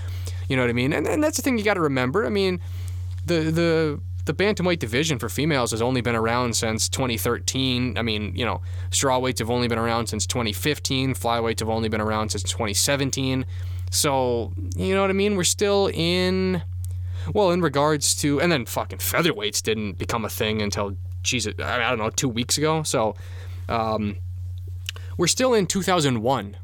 You 0.47 0.55
know 0.55 0.63
what 0.63 0.69
I 0.69 0.73
mean? 0.73 0.93
And, 0.93 1.07
and 1.07 1.23
that's 1.23 1.37
the 1.37 1.43
thing 1.43 1.57
you 1.57 1.63
got 1.63 1.75
to 1.75 1.81
remember. 1.81 2.25
I 2.25 2.29
mean, 2.29 2.59
the 3.25 3.51
the 3.51 3.99
the 4.25 4.33
bantamweight 4.33 4.77
division 4.77 5.17
for 5.17 5.27
females 5.27 5.71
has 5.71 5.81
only 5.81 6.01
been 6.01 6.15
around 6.15 6.55
since 6.55 6.87
2013. 6.87 7.97
I 7.97 8.03
mean, 8.03 8.35
you 8.35 8.45
know, 8.45 8.61
strawweights 8.91 9.39
have 9.39 9.49
only 9.49 9.67
been 9.67 9.79
around 9.79 10.05
since 10.07 10.27
2015. 10.27 11.15
Flyweights 11.15 11.61
have 11.61 11.69
only 11.69 11.89
been 11.89 12.01
around 12.01 12.29
since 12.29 12.43
2017. 12.43 13.45
So, 13.89 14.53
you 14.75 14.93
know 14.93 15.01
what 15.01 15.09
I 15.09 15.13
mean? 15.13 15.35
We're 15.35 15.43
still 15.43 15.89
in 15.93 16.61
well, 17.33 17.51
in 17.51 17.61
regards 17.61 18.15
to, 18.15 18.39
and 18.41 18.51
then 18.51 18.65
fucking 18.65 18.99
featherweights 18.99 19.61
didn't 19.61 19.97
become 19.97 20.25
a 20.25 20.29
thing 20.29 20.61
until, 20.61 20.97
Jesus, 21.21 21.53
I 21.59 21.89
don't 21.89 21.99
know, 21.99 22.09
two 22.09 22.29
weeks 22.29 22.57
ago. 22.57 22.83
So, 22.83 23.15
um, 23.67 24.17
we're 25.17 25.27
still 25.27 25.53
in 25.53 25.67
2001. 25.67 26.57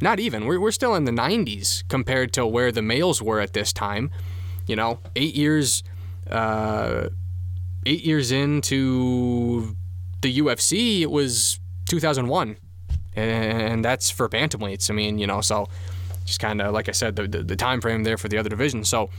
Not 0.00 0.20
even. 0.20 0.44
We're, 0.44 0.60
we're 0.60 0.72
still 0.72 0.94
in 0.94 1.04
the 1.04 1.12
90s 1.12 1.84
compared 1.88 2.32
to 2.34 2.46
where 2.46 2.70
the 2.72 2.82
males 2.82 3.22
were 3.22 3.40
at 3.40 3.52
this 3.52 3.72
time. 3.72 4.10
You 4.66 4.76
know, 4.76 4.98
eight 5.14 5.34
years, 5.34 5.82
uh, 6.30 7.08
eight 7.86 8.04
years 8.04 8.32
into 8.32 9.76
the 10.20 10.38
UFC, 10.40 11.00
it 11.00 11.10
was 11.10 11.60
2001, 11.88 12.56
and 13.14 13.84
that's 13.84 14.10
for 14.10 14.28
bantamweights. 14.28 14.90
I 14.90 14.94
mean, 14.94 15.18
you 15.18 15.26
know, 15.26 15.40
so 15.40 15.68
just 16.26 16.40
kind 16.40 16.60
of 16.60 16.74
like 16.74 16.88
I 16.88 16.92
said, 16.92 17.16
the, 17.16 17.26
the, 17.26 17.42
the 17.42 17.56
time 17.56 17.80
frame 17.80 18.04
there 18.04 18.18
for 18.18 18.28
the 18.28 18.36
other 18.38 18.50
division. 18.50 18.84
So 18.84 19.10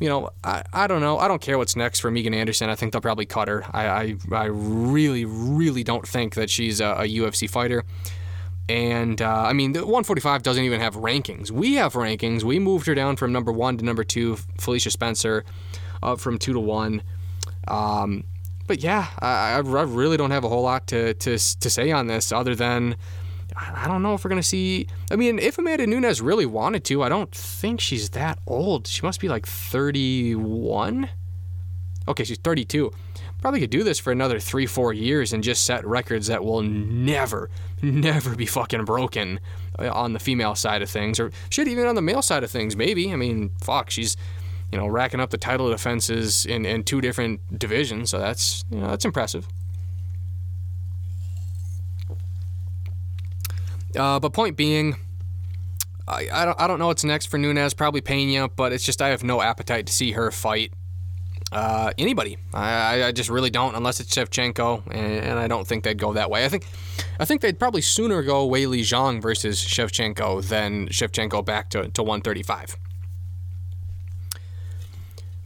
you 0.00 0.08
know, 0.08 0.30
I, 0.42 0.64
I 0.72 0.86
don't 0.86 1.00
know. 1.00 1.18
I 1.18 1.28
don't 1.28 1.40
care 1.40 1.58
what's 1.58 1.76
next 1.76 2.00
for 2.00 2.10
Megan 2.10 2.34
Anderson. 2.34 2.68
I 2.68 2.74
think 2.74 2.92
they'll 2.92 3.00
probably 3.00 3.26
cut 3.26 3.48
her. 3.48 3.64
I, 3.72 3.86
I, 3.86 4.16
I 4.32 4.44
really, 4.46 5.24
really 5.24 5.84
don't 5.84 6.06
think 6.06 6.34
that 6.34 6.50
she's 6.50 6.80
a, 6.80 6.86
a 6.86 7.08
UFC 7.08 7.48
fighter. 7.48 7.84
And 8.68 9.20
uh, 9.20 9.44
I 9.46 9.52
mean, 9.52 9.72
the 9.72 9.80
145 9.80 10.42
doesn't 10.42 10.64
even 10.64 10.80
have 10.80 10.94
rankings. 10.96 11.50
We 11.50 11.74
have 11.74 11.92
rankings. 11.92 12.42
We 12.42 12.58
moved 12.58 12.86
her 12.86 12.94
down 12.94 13.16
from 13.16 13.32
number 13.32 13.52
one 13.52 13.76
to 13.78 13.84
number 13.84 14.04
two. 14.04 14.36
Felicia 14.58 14.90
Spencer 14.90 15.44
up 16.02 16.18
from 16.18 16.38
two 16.38 16.54
to 16.54 16.60
one. 16.60 17.02
Um, 17.68 18.24
but 18.66 18.82
yeah, 18.82 19.08
I, 19.18 19.52
I 19.56 19.58
really 19.58 20.16
don't 20.16 20.30
have 20.30 20.44
a 20.44 20.48
whole 20.48 20.62
lot 20.62 20.86
to, 20.88 21.14
to, 21.14 21.32
to 21.32 21.70
say 21.70 21.90
on 21.92 22.06
this 22.06 22.32
other 22.32 22.54
than 22.54 22.96
I 23.56 23.86
don't 23.86 24.02
know 24.02 24.14
if 24.14 24.24
we're 24.24 24.30
going 24.30 24.42
to 24.42 24.46
see. 24.48 24.88
I 25.10 25.16
mean, 25.16 25.38
if 25.38 25.58
Amanda 25.58 25.86
Nunes 25.86 26.20
really 26.20 26.46
wanted 26.46 26.84
to, 26.84 27.02
I 27.02 27.08
don't 27.08 27.30
think 27.32 27.80
she's 27.80 28.10
that 28.10 28.38
old. 28.46 28.86
She 28.86 29.02
must 29.02 29.20
be 29.20 29.28
like 29.28 29.46
31. 29.46 31.08
Okay, 32.08 32.24
she's 32.24 32.38
32. 32.38 32.90
Probably 33.40 33.60
could 33.60 33.70
do 33.70 33.84
this 33.84 33.98
for 33.98 34.10
another 34.10 34.40
three, 34.40 34.66
four 34.66 34.92
years 34.92 35.32
and 35.32 35.44
just 35.44 35.64
set 35.64 35.86
records 35.86 36.26
that 36.28 36.42
will 36.44 36.62
never, 36.62 37.50
never 37.82 38.34
be 38.34 38.46
fucking 38.46 38.84
broken 38.84 39.38
uh, 39.78 39.92
on 39.92 40.14
the 40.14 40.18
female 40.18 40.54
side 40.54 40.82
of 40.82 40.90
things, 40.90 41.20
or 41.20 41.30
shit, 41.50 41.68
even 41.68 41.86
on 41.86 41.94
the 41.94 42.02
male 42.02 42.22
side 42.22 42.42
of 42.42 42.50
things. 42.50 42.74
Maybe. 42.74 43.12
I 43.12 43.16
mean, 43.16 43.50
fuck, 43.60 43.90
she's 43.90 44.16
you 44.72 44.78
know 44.78 44.86
racking 44.86 45.20
up 45.20 45.30
the 45.30 45.38
title 45.38 45.70
defenses 45.70 46.46
in 46.46 46.64
in 46.64 46.84
two 46.84 47.00
different 47.00 47.58
divisions, 47.58 48.10
so 48.10 48.18
that's 48.18 48.64
you 48.70 48.80
know 48.80 48.88
that's 48.88 49.04
impressive. 49.04 49.46
Uh, 53.96 54.20
but 54.20 54.32
point 54.32 54.56
being, 54.56 54.96
I, 56.06 56.28
I, 56.32 56.44
don't, 56.44 56.60
I 56.60 56.66
don't 56.66 56.78
know 56.78 56.88
what's 56.88 57.04
next 57.04 57.26
for 57.26 57.38
Nunes. 57.38 57.74
Probably 57.74 58.00
Pena, 58.00 58.48
but 58.48 58.72
it's 58.72 58.84
just 58.84 59.00
I 59.00 59.08
have 59.08 59.24
no 59.24 59.40
appetite 59.40 59.86
to 59.86 59.92
see 59.92 60.12
her 60.12 60.30
fight 60.30 60.72
uh, 61.54 61.92
anybody. 61.96 62.36
I, 62.52 63.04
I 63.04 63.12
just 63.12 63.30
really 63.30 63.50
don't, 63.50 63.74
unless 63.76 64.00
it's 64.00 64.12
Shevchenko, 64.14 64.86
and, 64.90 65.24
and, 65.24 65.38
I 65.38 65.46
don't 65.46 65.66
think 65.66 65.84
they'd 65.84 65.98
go 65.98 66.12
that 66.12 66.28
way. 66.28 66.44
I 66.44 66.48
think 66.48 66.66
I 67.20 67.24
think 67.24 67.40
they'd 67.40 67.58
probably 67.58 67.80
sooner 67.80 68.22
go 68.22 68.48
Weili 68.48 68.80
Zhang 68.80 69.22
versus 69.22 69.60
Shevchenko 69.60 70.46
than 70.48 70.88
Shevchenko 70.88 71.44
back 71.44 71.70
to, 71.70 71.88
to 71.90 72.02
135. 72.02 72.76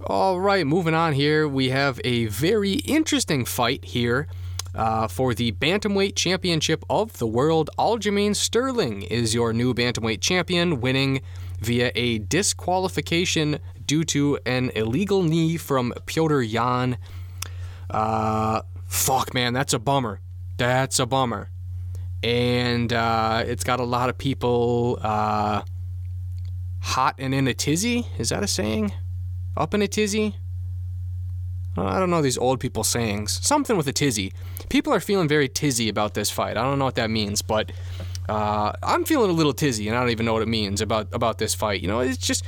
All 0.06 0.40
right, 0.40 0.66
moving 0.66 0.94
on 0.94 1.12
here, 1.12 1.46
we 1.46 1.68
have 1.68 2.00
a 2.04 2.26
very 2.26 2.74
interesting 2.74 3.44
fight 3.44 3.84
here 3.84 4.28
uh, 4.74 5.08
for 5.08 5.34
the 5.34 5.52
Bantamweight 5.52 6.14
Championship 6.14 6.84
of 6.88 7.18
the 7.18 7.26
World, 7.26 7.70
Aljamain 7.78 8.34
Sterling 8.34 9.02
is 9.02 9.34
your 9.34 9.52
new 9.52 9.74
Bantamweight 9.74 10.20
champion, 10.20 10.80
winning 10.80 11.20
via 11.60 11.90
a 11.94 12.18
disqualification 12.18 13.58
due 13.84 14.04
to 14.04 14.38
an 14.46 14.70
illegal 14.74 15.22
knee 15.22 15.56
from 15.56 15.92
Pyotr 16.06 16.42
Yan. 16.42 16.98
Uh, 17.90 18.62
fuck, 18.86 19.34
man, 19.34 19.52
that's 19.52 19.72
a 19.72 19.78
bummer. 19.78 20.20
That's 20.56 20.98
a 20.98 21.06
bummer. 21.06 21.50
And 22.22 22.92
uh, 22.92 23.44
it's 23.46 23.64
got 23.64 23.80
a 23.80 23.84
lot 23.84 24.10
of 24.10 24.18
people 24.18 24.98
uh, 25.02 25.62
hot 26.80 27.14
and 27.18 27.34
in 27.34 27.46
a 27.46 27.54
tizzy. 27.54 28.06
Is 28.18 28.28
that 28.30 28.42
a 28.42 28.48
saying? 28.48 28.92
Up 29.56 29.74
in 29.74 29.82
a 29.82 29.88
tizzy? 29.88 30.36
I 31.86 31.98
don't 31.98 32.10
know 32.10 32.22
these 32.22 32.38
old 32.38 32.60
people 32.60 32.84
sayings. 32.84 33.38
Something 33.46 33.76
with 33.76 33.88
a 33.88 33.92
tizzy. 33.92 34.32
People 34.68 34.92
are 34.92 35.00
feeling 35.00 35.28
very 35.28 35.48
tizzy 35.48 35.88
about 35.88 36.14
this 36.14 36.30
fight. 36.30 36.56
I 36.56 36.62
don't 36.62 36.78
know 36.78 36.84
what 36.84 36.96
that 36.96 37.10
means, 37.10 37.42
but 37.42 37.72
uh, 38.28 38.72
I'm 38.82 39.04
feeling 39.04 39.30
a 39.30 39.32
little 39.32 39.52
tizzy, 39.52 39.88
and 39.88 39.96
I 39.96 40.00
don't 40.00 40.10
even 40.10 40.26
know 40.26 40.32
what 40.32 40.42
it 40.42 40.48
means 40.48 40.80
about 40.80 41.08
about 41.12 41.38
this 41.38 41.54
fight. 41.54 41.80
You 41.80 41.88
know, 41.88 42.00
it's 42.00 42.18
just. 42.18 42.44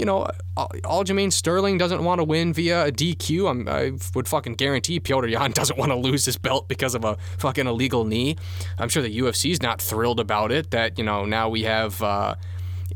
You 0.00 0.04
know, 0.04 0.28
Aljamain 0.56 1.32
Sterling 1.32 1.76
doesn't 1.76 2.04
want 2.04 2.20
to 2.20 2.24
win 2.24 2.52
via 2.52 2.86
a 2.86 2.92
DQ. 2.92 3.50
I'm, 3.50 3.68
i 3.68 3.90
would 4.14 4.28
fucking 4.28 4.54
guarantee 4.54 5.00
Petr 5.00 5.28
Yan 5.28 5.50
doesn't 5.60 5.76
want 5.76 5.90
to 5.90 5.96
lose 5.96 6.24
his 6.24 6.36
belt 6.36 6.68
because 6.68 6.94
of 6.94 7.04
a 7.04 7.16
fucking 7.38 7.66
illegal 7.66 8.04
knee. 8.04 8.36
I'm 8.78 8.88
sure 8.88 9.02
the 9.02 9.18
UFC's 9.18 9.60
not 9.60 9.82
thrilled 9.82 10.20
about 10.20 10.52
it. 10.52 10.70
That 10.70 10.98
you 10.98 11.04
know 11.04 11.24
now 11.24 11.48
we 11.48 11.64
have 11.64 12.00
uh, 12.00 12.36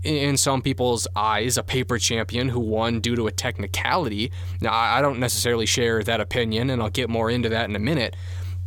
in 0.02 0.36
some 0.36 0.62
people's 0.62 1.06
eyes, 1.14 1.56
a 1.56 1.62
paper 1.62 1.98
champion 1.98 2.48
who 2.48 2.60
won 2.60 3.00
due 3.00 3.16
to 3.16 3.26
a 3.26 3.30
technicality. 3.30 4.32
Now, 4.60 4.74
I 4.74 5.00
don't 5.00 5.18
necessarily 5.18 5.66
share 5.66 6.02
that 6.02 6.20
opinion, 6.20 6.70
and 6.70 6.82
I'll 6.82 6.90
get 6.90 7.08
more 7.08 7.30
into 7.30 7.48
that 7.50 7.68
in 7.68 7.76
a 7.76 7.80
minute. 7.80 8.16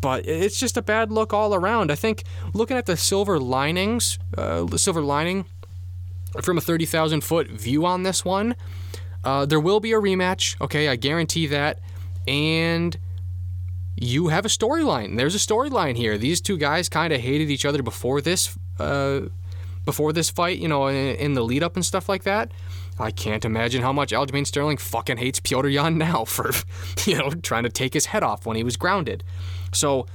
But 0.01 0.27
it's 0.27 0.59
just 0.59 0.77
a 0.77 0.81
bad 0.81 1.11
look 1.11 1.33
all 1.33 1.53
around. 1.53 1.91
I 1.91 1.95
think 1.95 2.23
looking 2.53 2.77
at 2.77 2.85
the 2.85 2.95
silver 2.95 3.39
linings, 3.39 4.19
uh, 4.37 4.63
the 4.63 4.77
silver 4.79 5.01
lining 5.01 5.45
from 6.41 6.57
a 6.57 6.61
30,000 6.61 7.21
foot 7.21 7.47
view 7.49 7.85
on 7.85 8.03
this 8.03 8.23
one, 8.23 8.55
uh, 9.23 9.45
there 9.45 9.59
will 9.59 9.79
be 9.79 9.93
a 9.93 9.99
rematch. 9.99 10.59
Okay, 10.61 10.87
I 10.87 10.95
guarantee 10.95 11.47
that. 11.47 11.79
And 12.27 12.97
you 13.95 14.27
have 14.27 14.45
a 14.45 14.49
storyline. 14.49 15.17
There's 15.17 15.35
a 15.35 15.39
storyline 15.39 15.95
here. 15.95 16.17
These 16.17 16.41
two 16.41 16.57
guys 16.57 16.89
kind 16.89 17.13
of 17.13 17.21
hated 17.21 17.49
each 17.49 17.65
other 17.65 17.81
before 17.81 18.21
this 18.21 18.57
uh, 18.79 19.21
before 19.85 20.11
this 20.11 20.29
fight, 20.29 20.59
you 20.59 20.67
know, 20.67 20.87
in, 20.87 21.15
in 21.15 21.33
the 21.33 21.43
lead 21.43 21.63
up 21.63 21.75
and 21.75 21.85
stuff 21.85 22.09
like 22.09 22.23
that. 22.23 22.51
I 22.99 23.11
can't 23.11 23.45
imagine 23.45 23.81
how 23.81 23.93
much 23.93 24.11
Aljamain 24.11 24.47
Sterling 24.47 24.77
fucking 24.77 25.17
hates 25.17 25.39
Petr 25.39 25.71
Yan 25.71 25.97
now 25.99 26.25
for, 26.25 26.51
you 27.05 27.17
know, 27.17 27.29
trying 27.29 27.63
to 27.63 27.69
take 27.69 27.93
his 27.93 28.07
head 28.07 28.23
off 28.23 28.45
when 28.45 28.57
he 28.57 28.63
was 28.63 28.77
grounded. 28.77 29.23
So, 29.73 30.07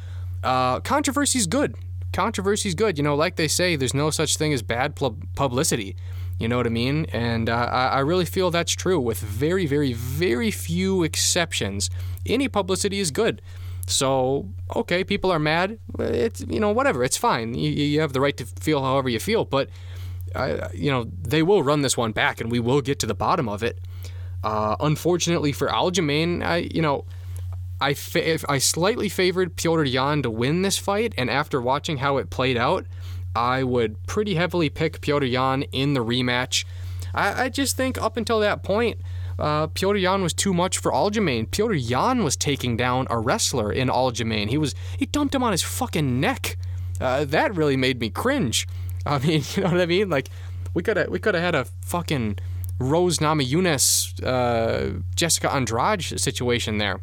uh, 0.42 0.80
controversy's 0.80 1.46
good. 1.46 1.74
Controversy's 2.12 2.74
good. 2.74 2.98
You 2.98 3.04
know, 3.04 3.14
like 3.14 3.37
they 3.37 3.48
say, 3.48 3.76
there's 3.76 3.94
no 3.94 4.11
such 4.11 4.37
thing 4.37 4.52
as 4.52 4.62
bad 4.62 4.96
publicity. 4.96 5.96
You 6.38 6.48
know 6.48 6.56
what 6.56 6.66
I 6.66 6.70
mean? 6.70 7.04
And 7.12 7.50
uh, 7.50 7.54
I 7.54 7.98
really 8.00 8.24
feel 8.24 8.50
that's 8.50 8.72
true 8.72 8.98
with 8.98 9.18
very, 9.18 9.66
very, 9.66 9.92
very 9.92 10.50
few 10.50 11.02
exceptions. 11.02 11.90
Any 12.24 12.48
publicity 12.48 12.98
is 12.98 13.11
good. 13.11 13.42
So, 13.86 14.48
okay, 14.76 15.02
people 15.04 15.32
are 15.32 15.38
mad. 15.38 15.78
It's, 15.98 16.40
you 16.42 16.60
know, 16.60 16.70
whatever. 16.70 17.02
It's 17.02 17.16
fine. 17.16 17.54
You, 17.54 17.70
you 17.70 18.00
have 18.00 18.12
the 18.12 18.20
right 18.20 18.36
to 18.36 18.46
feel 18.46 18.82
however 18.82 19.08
you 19.08 19.18
feel. 19.18 19.44
But, 19.44 19.68
uh, 20.34 20.68
you 20.72 20.90
know, 20.90 21.10
they 21.20 21.42
will 21.42 21.62
run 21.62 21.82
this 21.82 21.96
one 21.96 22.12
back 22.12 22.40
and 22.40 22.50
we 22.50 22.60
will 22.60 22.80
get 22.80 22.98
to 23.00 23.06
the 23.06 23.14
bottom 23.14 23.48
of 23.48 23.62
it. 23.62 23.80
Uh, 24.42 24.76
unfortunately 24.80 25.52
for 25.52 25.68
Aljamain, 25.68 26.42
I, 26.42 26.68
you 26.72 26.82
know, 26.82 27.04
I, 27.80 27.94
fa- 27.94 28.38
I 28.48 28.58
slightly 28.58 29.08
favored 29.08 29.56
Petr 29.56 29.90
Yan 29.90 30.22
to 30.22 30.30
win 30.30 30.62
this 30.62 30.78
fight. 30.78 31.14
And 31.18 31.28
after 31.28 31.60
watching 31.60 31.98
how 31.98 32.18
it 32.18 32.30
played 32.30 32.56
out, 32.56 32.86
I 33.34 33.62
would 33.62 34.06
pretty 34.06 34.34
heavily 34.34 34.68
pick 34.68 35.00
Petr 35.00 35.28
Yan 35.28 35.62
in 35.72 35.94
the 35.94 36.04
rematch. 36.04 36.64
I, 37.14 37.44
I 37.44 37.48
just 37.48 37.76
think 37.76 38.00
up 38.00 38.16
until 38.16 38.40
that 38.40 38.62
point, 38.62 39.00
uh, 39.40 39.66
Petr 39.68 40.00
Yan 40.00 40.22
was 40.22 40.35
too 40.35 40.53
much 40.53 40.79
for 40.79 40.92
Aljamain. 40.92 41.48
Petr 41.48 41.76
Yan 41.76 42.22
was 42.22 42.37
taking 42.37 42.76
down 42.76 43.07
a 43.11 43.18
wrestler 43.18 43.72
in 43.72 43.88
Aljamain. 43.88 44.48
He 44.48 44.59
was 44.59 44.74
he 44.98 45.07
dumped 45.07 45.35
him 45.35 45.42
on 45.42 45.53
his 45.53 45.62
fucking 45.62 46.20
neck. 46.20 46.57
Uh, 47.00 47.24
that 47.24 47.55
really 47.55 47.76
made 47.76 48.00
me 48.00 48.11
cringe. 48.11 48.68
I 49.07 49.18
mean, 49.26 49.42
you 49.55 49.62
know 49.62 49.70
what 49.70 49.81
I 49.81 49.87
mean? 49.87 50.11
Like 50.11 50.29
we 50.74 50.83
could 50.83 50.96
have 50.96 51.09
we 51.09 51.18
could 51.18 51.35
have 51.35 51.42
had 51.42 51.55
a 51.55 51.64
fucking 51.83 52.38
Rose 52.79 53.18
Namajunas, 53.18 54.24
uh, 54.24 55.00
Jessica 55.14 55.53
Andrade 55.53 56.03
situation 56.03 56.79
there. 56.79 57.00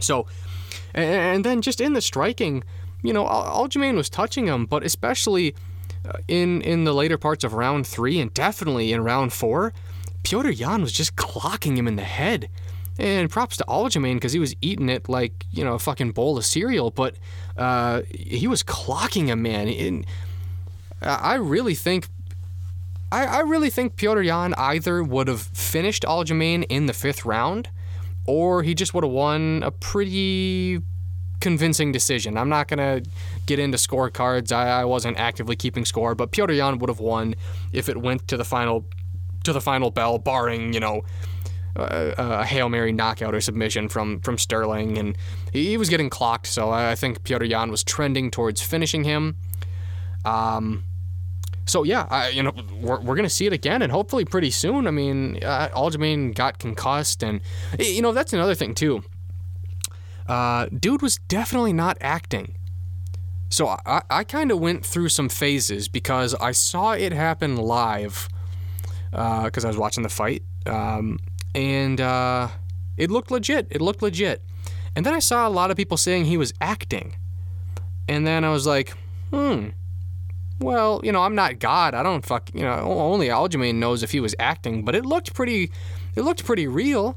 So, 0.00 0.26
and, 0.94 1.04
and, 1.10 1.44
then 1.44 1.62
just 1.62 1.80
in 1.80 1.92
the 1.92 2.00
striking, 2.00 2.64
you 3.02 3.12
know, 3.12 3.24
Aljamain 3.24 3.94
was 3.94 4.08
touching 4.08 4.46
him, 4.46 4.66
but 4.66 4.84
especially 4.84 5.54
uh, 6.04 6.18
in 6.26 6.62
in 6.62 6.84
the 6.84 6.92
later 6.92 7.18
parts 7.18 7.44
of 7.44 7.54
round 7.54 7.86
three 7.86 8.18
and 8.18 8.32
definitely 8.34 8.92
in 8.92 9.02
round 9.02 9.32
four, 9.32 9.72
Petr 10.28 10.56
Yan 10.56 10.82
was 10.82 10.92
just 10.92 11.16
clocking 11.16 11.76
him 11.76 11.88
in 11.88 11.96
the 11.96 12.02
head. 12.02 12.48
And 13.00 13.30
props 13.30 13.56
to 13.58 13.64
Aljamain 13.68 14.14
because 14.14 14.32
he 14.32 14.40
was 14.40 14.56
eating 14.60 14.88
it 14.88 15.08
like, 15.08 15.44
you 15.52 15.62
know, 15.62 15.74
a 15.74 15.78
fucking 15.78 16.10
bowl 16.12 16.36
of 16.36 16.44
cereal, 16.44 16.90
but 16.90 17.14
uh, 17.56 18.02
he 18.12 18.48
was 18.48 18.64
clocking 18.64 19.26
him, 19.26 19.42
man. 19.42 19.68
And 19.68 20.04
I 21.00 21.34
really 21.34 21.76
think 21.76 22.08
I, 23.12 23.24
I 23.24 23.40
really 23.40 23.70
think 23.70 23.96
Petr 23.96 24.24
Yan 24.24 24.52
either 24.54 25.02
would 25.02 25.28
have 25.28 25.40
finished 25.40 26.02
Aljamain 26.02 26.64
in 26.68 26.86
the 26.86 26.92
fifth 26.92 27.24
round 27.24 27.70
or 28.26 28.62
he 28.62 28.74
just 28.74 28.92
would 28.94 29.04
have 29.04 29.12
won 29.12 29.62
a 29.62 29.70
pretty 29.70 30.80
convincing 31.40 31.92
decision. 31.92 32.36
I'm 32.36 32.48
not 32.48 32.68
going 32.68 32.78
to 32.78 33.10
get 33.46 33.58
into 33.58 33.78
scorecards. 33.78 34.52
I, 34.52 34.80
I 34.80 34.84
wasn't 34.84 35.16
actively 35.18 35.56
keeping 35.56 35.84
score, 35.84 36.14
but 36.14 36.32
Petr 36.32 36.54
Yan 36.54 36.78
would 36.80 36.90
have 36.90 37.00
won 37.00 37.36
if 37.72 37.88
it 37.88 37.96
went 37.96 38.28
to 38.28 38.36
the 38.36 38.44
final 38.44 38.84
to 39.44 39.52
the 39.52 39.60
final 39.60 39.90
bell, 39.90 40.18
barring, 40.18 40.72
you 40.72 40.80
know, 40.80 41.04
a, 41.76 42.14
a 42.18 42.44
Hail 42.44 42.68
Mary 42.68 42.92
knockout 42.92 43.34
or 43.34 43.40
submission 43.40 43.88
from 43.88 44.20
from 44.20 44.38
Sterling. 44.38 44.98
And 44.98 45.16
he, 45.52 45.76
was 45.76 45.88
getting 45.88 46.10
clocked, 46.10 46.46
so 46.46 46.70
I 46.70 46.94
think 46.94 47.22
Petr 47.22 47.48
Yan 47.48 47.70
was 47.70 47.84
trending 47.84 48.30
towards 48.30 48.60
finishing 48.60 49.04
him. 49.04 49.36
Um, 50.24 50.84
so 51.66 51.84
yeah, 51.84 52.06
I, 52.10 52.30
you 52.30 52.42
know, 52.42 52.52
we're, 52.80 53.00
we're 53.00 53.16
gonna 53.16 53.28
see 53.28 53.46
it 53.46 53.52
again, 53.52 53.82
and 53.82 53.92
hopefully 53.92 54.24
pretty 54.24 54.50
soon. 54.50 54.86
I 54.86 54.90
mean, 54.90 55.42
uh, 55.42 55.68
Aljamain 55.68 56.34
got 56.34 56.58
concussed, 56.58 57.22
and 57.22 57.40
you 57.78 58.02
know 58.02 58.12
that's 58.12 58.32
another 58.32 58.54
thing 58.54 58.74
too. 58.74 59.02
Uh, 60.26 60.66
dude 60.66 61.00
was 61.00 61.16
definitely 61.28 61.72
not 61.72 61.96
acting. 62.00 62.54
So 63.50 63.66
I, 63.86 64.02
I 64.10 64.24
kind 64.24 64.50
of 64.50 64.60
went 64.60 64.84
through 64.84 65.08
some 65.08 65.30
phases 65.30 65.88
because 65.88 66.34
I 66.34 66.52
saw 66.52 66.92
it 66.92 67.12
happen 67.12 67.56
live 67.56 68.28
because 69.10 69.64
uh, 69.64 69.68
I 69.68 69.70
was 69.70 69.78
watching 69.78 70.02
the 70.02 70.08
fight, 70.08 70.42
um, 70.66 71.18
and 71.54 72.00
uh, 72.00 72.48
it 72.96 73.10
looked 73.10 73.30
legit. 73.30 73.66
It 73.70 73.80
looked 73.80 74.02
legit. 74.02 74.42
And 74.96 75.06
then 75.06 75.14
I 75.14 75.20
saw 75.20 75.46
a 75.46 75.50
lot 75.50 75.70
of 75.70 75.76
people 75.76 75.96
saying 75.96 76.24
he 76.24 76.36
was 76.36 76.52
acting, 76.60 77.16
and 78.08 78.26
then 78.26 78.44
I 78.44 78.50
was 78.50 78.66
like, 78.66 78.94
hmm 79.32 79.68
well, 80.60 81.00
you 81.04 81.12
know, 81.12 81.22
I'm 81.22 81.34
not 81.34 81.58
God. 81.58 81.94
I 81.94 82.02
don't 82.02 82.24
fuck, 82.24 82.50
you 82.52 82.62
know, 82.62 82.74
only 82.74 83.28
Aljamain 83.28 83.76
knows 83.76 84.02
if 84.02 84.10
he 84.10 84.20
was 84.20 84.34
acting, 84.38 84.84
but 84.84 84.94
it 84.94 85.06
looked 85.06 85.34
pretty, 85.34 85.70
it 86.16 86.22
looked 86.22 86.44
pretty 86.44 86.66
real. 86.66 87.16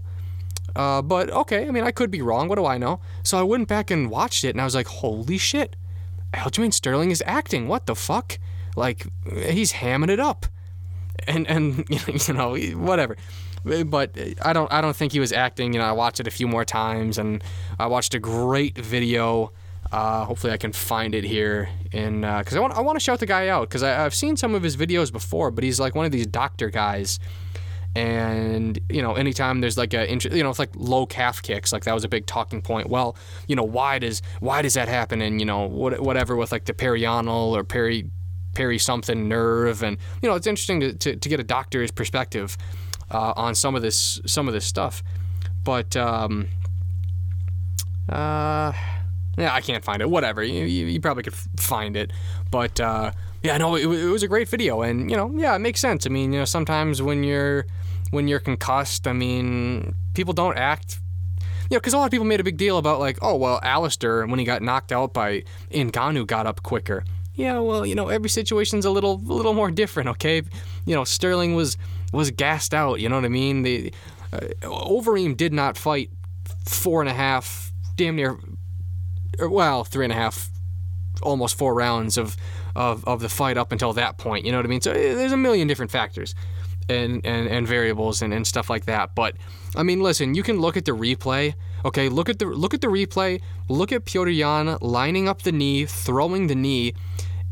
Uh, 0.75 1.01
but 1.01 1.29
okay, 1.31 1.67
I 1.67 1.71
mean, 1.71 1.83
I 1.83 1.91
could 1.91 2.11
be 2.11 2.21
wrong. 2.21 2.47
What 2.47 2.55
do 2.55 2.65
I 2.65 2.77
know? 2.77 3.01
So 3.23 3.37
I 3.37 3.43
went 3.43 3.67
back 3.67 3.91
and 3.91 4.09
watched 4.09 4.43
it, 4.43 4.49
and 4.49 4.61
I 4.61 4.63
was 4.63 4.75
like, 4.75 4.87
holy 4.87 5.37
shit, 5.37 5.75
Aljamain 6.33 6.73
Sterling 6.73 7.11
is 7.11 7.23
acting. 7.25 7.67
What 7.67 7.87
the 7.87 7.95
fuck? 7.95 8.37
Like, 8.75 9.07
he's 9.25 9.73
hamming 9.73 10.09
it 10.09 10.19
up, 10.19 10.45
and 11.27 11.47
and 11.47 11.85
you 12.27 12.33
know, 12.33 12.55
whatever. 12.55 13.17
But 13.63 14.17
I 14.41 14.53
don't, 14.53 14.71
I 14.73 14.81
don't 14.81 14.95
think 14.95 15.11
he 15.11 15.19
was 15.19 15.31
acting. 15.31 15.73
You 15.73 15.79
know, 15.79 15.85
I 15.85 15.91
watched 15.91 16.19
it 16.19 16.25
a 16.25 16.31
few 16.31 16.47
more 16.47 16.65
times, 16.65 17.19
and 17.19 17.43
I 17.77 17.85
watched 17.85 18.15
a 18.15 18.19
great 18.19 18.75
video 18.75 19.51
uh, 19.91 20.23
hopefully, 20.23 20.53
I 20.53 20.57
can 20.57 20.71
find 20.71 21.13
it 21.13 21.25
here, 21.25 21.67
and 21.91 22.21
because 22.21 22.55
uh, 22.55 22.57
I 22.57 22.59
want 22.61 22.73
I 22.75 22.79
want 22.79 22.97
to 22.97 23.03
shout 23.03 23.19
the 23.19 23.25
guy 23.25 23.49
out 23.49 23.67
because 23.67 23.83
I've 23.83 24.15
seen 24.15 24.37
some 24.37 24.55
of 24.55 24.63
his 24.63 24.77
videos 24.77 25.11
before, 25.11 25.51
but 25.51 25.65
he's 25.65 25.81
like 25.81 25.95
one 25.95 26.05
of 26.05 26.13
these 26.13 26.25
doctor 26.25 26.69
guys, 26.69 27.19
and 27.93 28.79
you 28.89 29.01
know, 29.01 29.15
anytime 29.15 29.59
there's 29.59 29.77
like 29.77 29.93
a 29.93 30.09
you 30.09 30.43
know, 30.43 30.49
it's 30.49 30.59
like 30.59 30.69
low 30.75 31.05
calf 31.05 31.41
kicks, 31.41 31.73
like 31.73 31.83
that 31.83 31.93
was 31.93 32.05
a 32.05 32.07
big 32.07 32.25
talking 32.25 32.61
point. 32.61 32.89
Well, 32.89 33.17
you 33.47 33.55
know, 33.57 33.63
why 33.63 33.99
does 33.99 34.21
why 34.39 34.61
does 34.61 34.75
that 34.75 34.87
happen? 34.87 35.21
And 35.21 35.41
you 35.41 35.45
know, 35.45 35.65
what, 35.67 35.99
whatever 35.99 36.37
with 36.37 36.53
like 36.53 36.65
the 36.65 36.73
peroneal 36.73 37.51
or 37.51 37.65
peri 37.65 38.09
peri 38.53 38.77
something 38.77 39.27
nerve, 39.27 39.83
and 39.83 39.97
you 40.21 40.29
know, 40.29 40.35
it's 40.35 40.47
interesting 40.47 40.79
to, 40.79 40.93
to, 40.93 41.15
to 41.15 41.29
get 41.29 41.39
a 41.39 41.43
doctor's 41.43 41.91
perspective 41.91 42.57
uh, 43.09 43.33
on 43.35 43.55
some 43.55 43.75
of 43.75 43.81
this 43.81 44.21
some 44.25 44.47
of 44.47 44.53
this 44.53 44.65
stuff, 44.65 45.03
but 45.63 45.95
um, 45.95 46.47
uh 48.09 48.73
yeah, 49.37 49.53
I 49.53 49.61
can't 49.61 49.83
find 49.83 50.01
it. 50.01 50.09
Whatever. 50.09 50.43
You, 50.43 50.65
you, 50.65 50.87
you 50.87 50.99
probably 50.99 51.23
could 51.23 51.35
find 51.57 51.95
it. 51.95 52.11
But 52.49 52.79
uh, 52.79 53.11
yeah, 53.43 53.57
no, 53.57 53.75
it, 53.75 53.83
it, 53.83 54.09
was 54.09 54.23
a 54.23 54.27
great 54.27 54.49
video, 54.49 54.81
and 54.81 55.09
you 55.09 55.17
know, 55.17 55.31
yeah, 55.35 55.55
it 55.55 55.59
makes 55.59 55.79
sense. 55.79 56.05
I 56.05 56.09
mean, 56.09 56.33
you 56.33 56.39
know, 56.39 56.45
sometimes 56.45 57.01
when 57.01 57.23
you're 57.23 57.65
when 58.11 58.27
you're 58.27 58.39
concussed, 58.39 59.07
I 59.07 59.13
mean, 59.13 59.95
people 60.13 60.33
don't 60.33 60.57
act. 60.57 60.99
You 61.69 61.75
know, 61.75 61.79
because 61.79 61.93
a 61.93 61.97
lot 61.97 62.05
of 62.05 62.11
people 62.11 62.25
made 62.25 62.41
a 62.41 62.43
big 62.43 62.57
deal 62.57 62.77
about 62.77 62.99
like, 62.99 63.17
oh 63.21 63.35
well, 63.35 63.59
Alistair 63.63 64.25
when 64.25 64.39
he 64.39 64.45
got 64.45 64.61
knocked 64.61 64.91
out 64.91 65.13
by 65.13 65.43
Ngannou 65.71 66.27
got 66.27 66.45
up 66.45 66.61
quicker. 66.63 67.05
Yeah, 67.35 67.59
well, 67.59 67.85
you 67.85 67.95
know, 67.95 68.09
every 68.09 68.29
situation's 68.29 68.85
a 68.85 68.89
little 68.91 69.13
a 69.13 69.33
little 69.33 69.53
more 69.53 69.71
different. 69.71 70.09
Okay, 70.09 70.41
you 70.85 70.95
know, 70.95 71.03
Sterling 71.03 71.55
was 71.55 71.77
was 72.11 72.31
gassed 72.31 72.73
out. 72.73 72.99
You 72.99 73.09
know 73.09 73.15
what 73.15 73.25
I 73.25 73.29
mean? 73.29 73.63
The 73.63 73.93
uh, 74.33 74.39
Overeem 74.63 75.37
did 75.37 75.53
not 75.53 75.77
fight 75.77 76.09
four 76.65 77.01
and 77.01 77.09
a 77.09 77.13
half, 77.13 77.71
damn 77.95 78.15
near 78.15 78.37
well, 79.39 79.83
three 79.83 80.05
and 80.05 80.11
a 80.11 80.15
half, 80.15 80.49
almost 81.21 81.57
four 81.57 81.73
rounds 81.73 82.17
of, 82.17 82.35
of, 82.75 83.05
of 83.05 83.21
the 83.21 83.29
fight 83.29 83.57
up 83.57 83.71
until 83.71 83.93
that 83.93 84.17
point. 84.17 84.45
You 84.45 84.51
know 84.51 84.57
what 84.57 84.65
I 84.65 84.69
mean? 84.69 84.81
So 84.81 84.91
eh, 84.91 85.15
there's 85.15 85.31
a 85.31 85.37
million 85.37 85.67
different 85.67 85.91
factors 85.91 86.35
and, 86.89 87.25
and, 87.25 87.47
and 87.47 87.67
variables 87.67 88.21
and, 88.21 88.33
and 88.33 88.45
stuff 88.45 88.69
like 88.69 88.85
that. 88.85 89.15
But 89.15 89.35
I 89.75 89.83
mean, 89.83 90.01
listen, 90.01 90.35
you 90.35 90.43
can 90.43 90.59
look 90.59 90.77
at 90.77 90.85
the 90.85 90.91
replay. 90.91 91.55
Okay, 91.85 92.09
look 92.09 92.29
at 92.29 92.39
the 92.39 92.45
look 92.45 92.73
at 92.73 92.81
the 92.81 92.87
replay. 92.87 93.41
Look 93.67 93.91
at 93.91 94.05
Petr 94.05 94.35
Yan 94.35 94.77
lining 94.81 95.27
up 95.27 95.41
the 95.41 95.51
knee, 95.51 95.85
throwing 95.85 96.47
the 96.47 96.55
knee, 96.55 96.93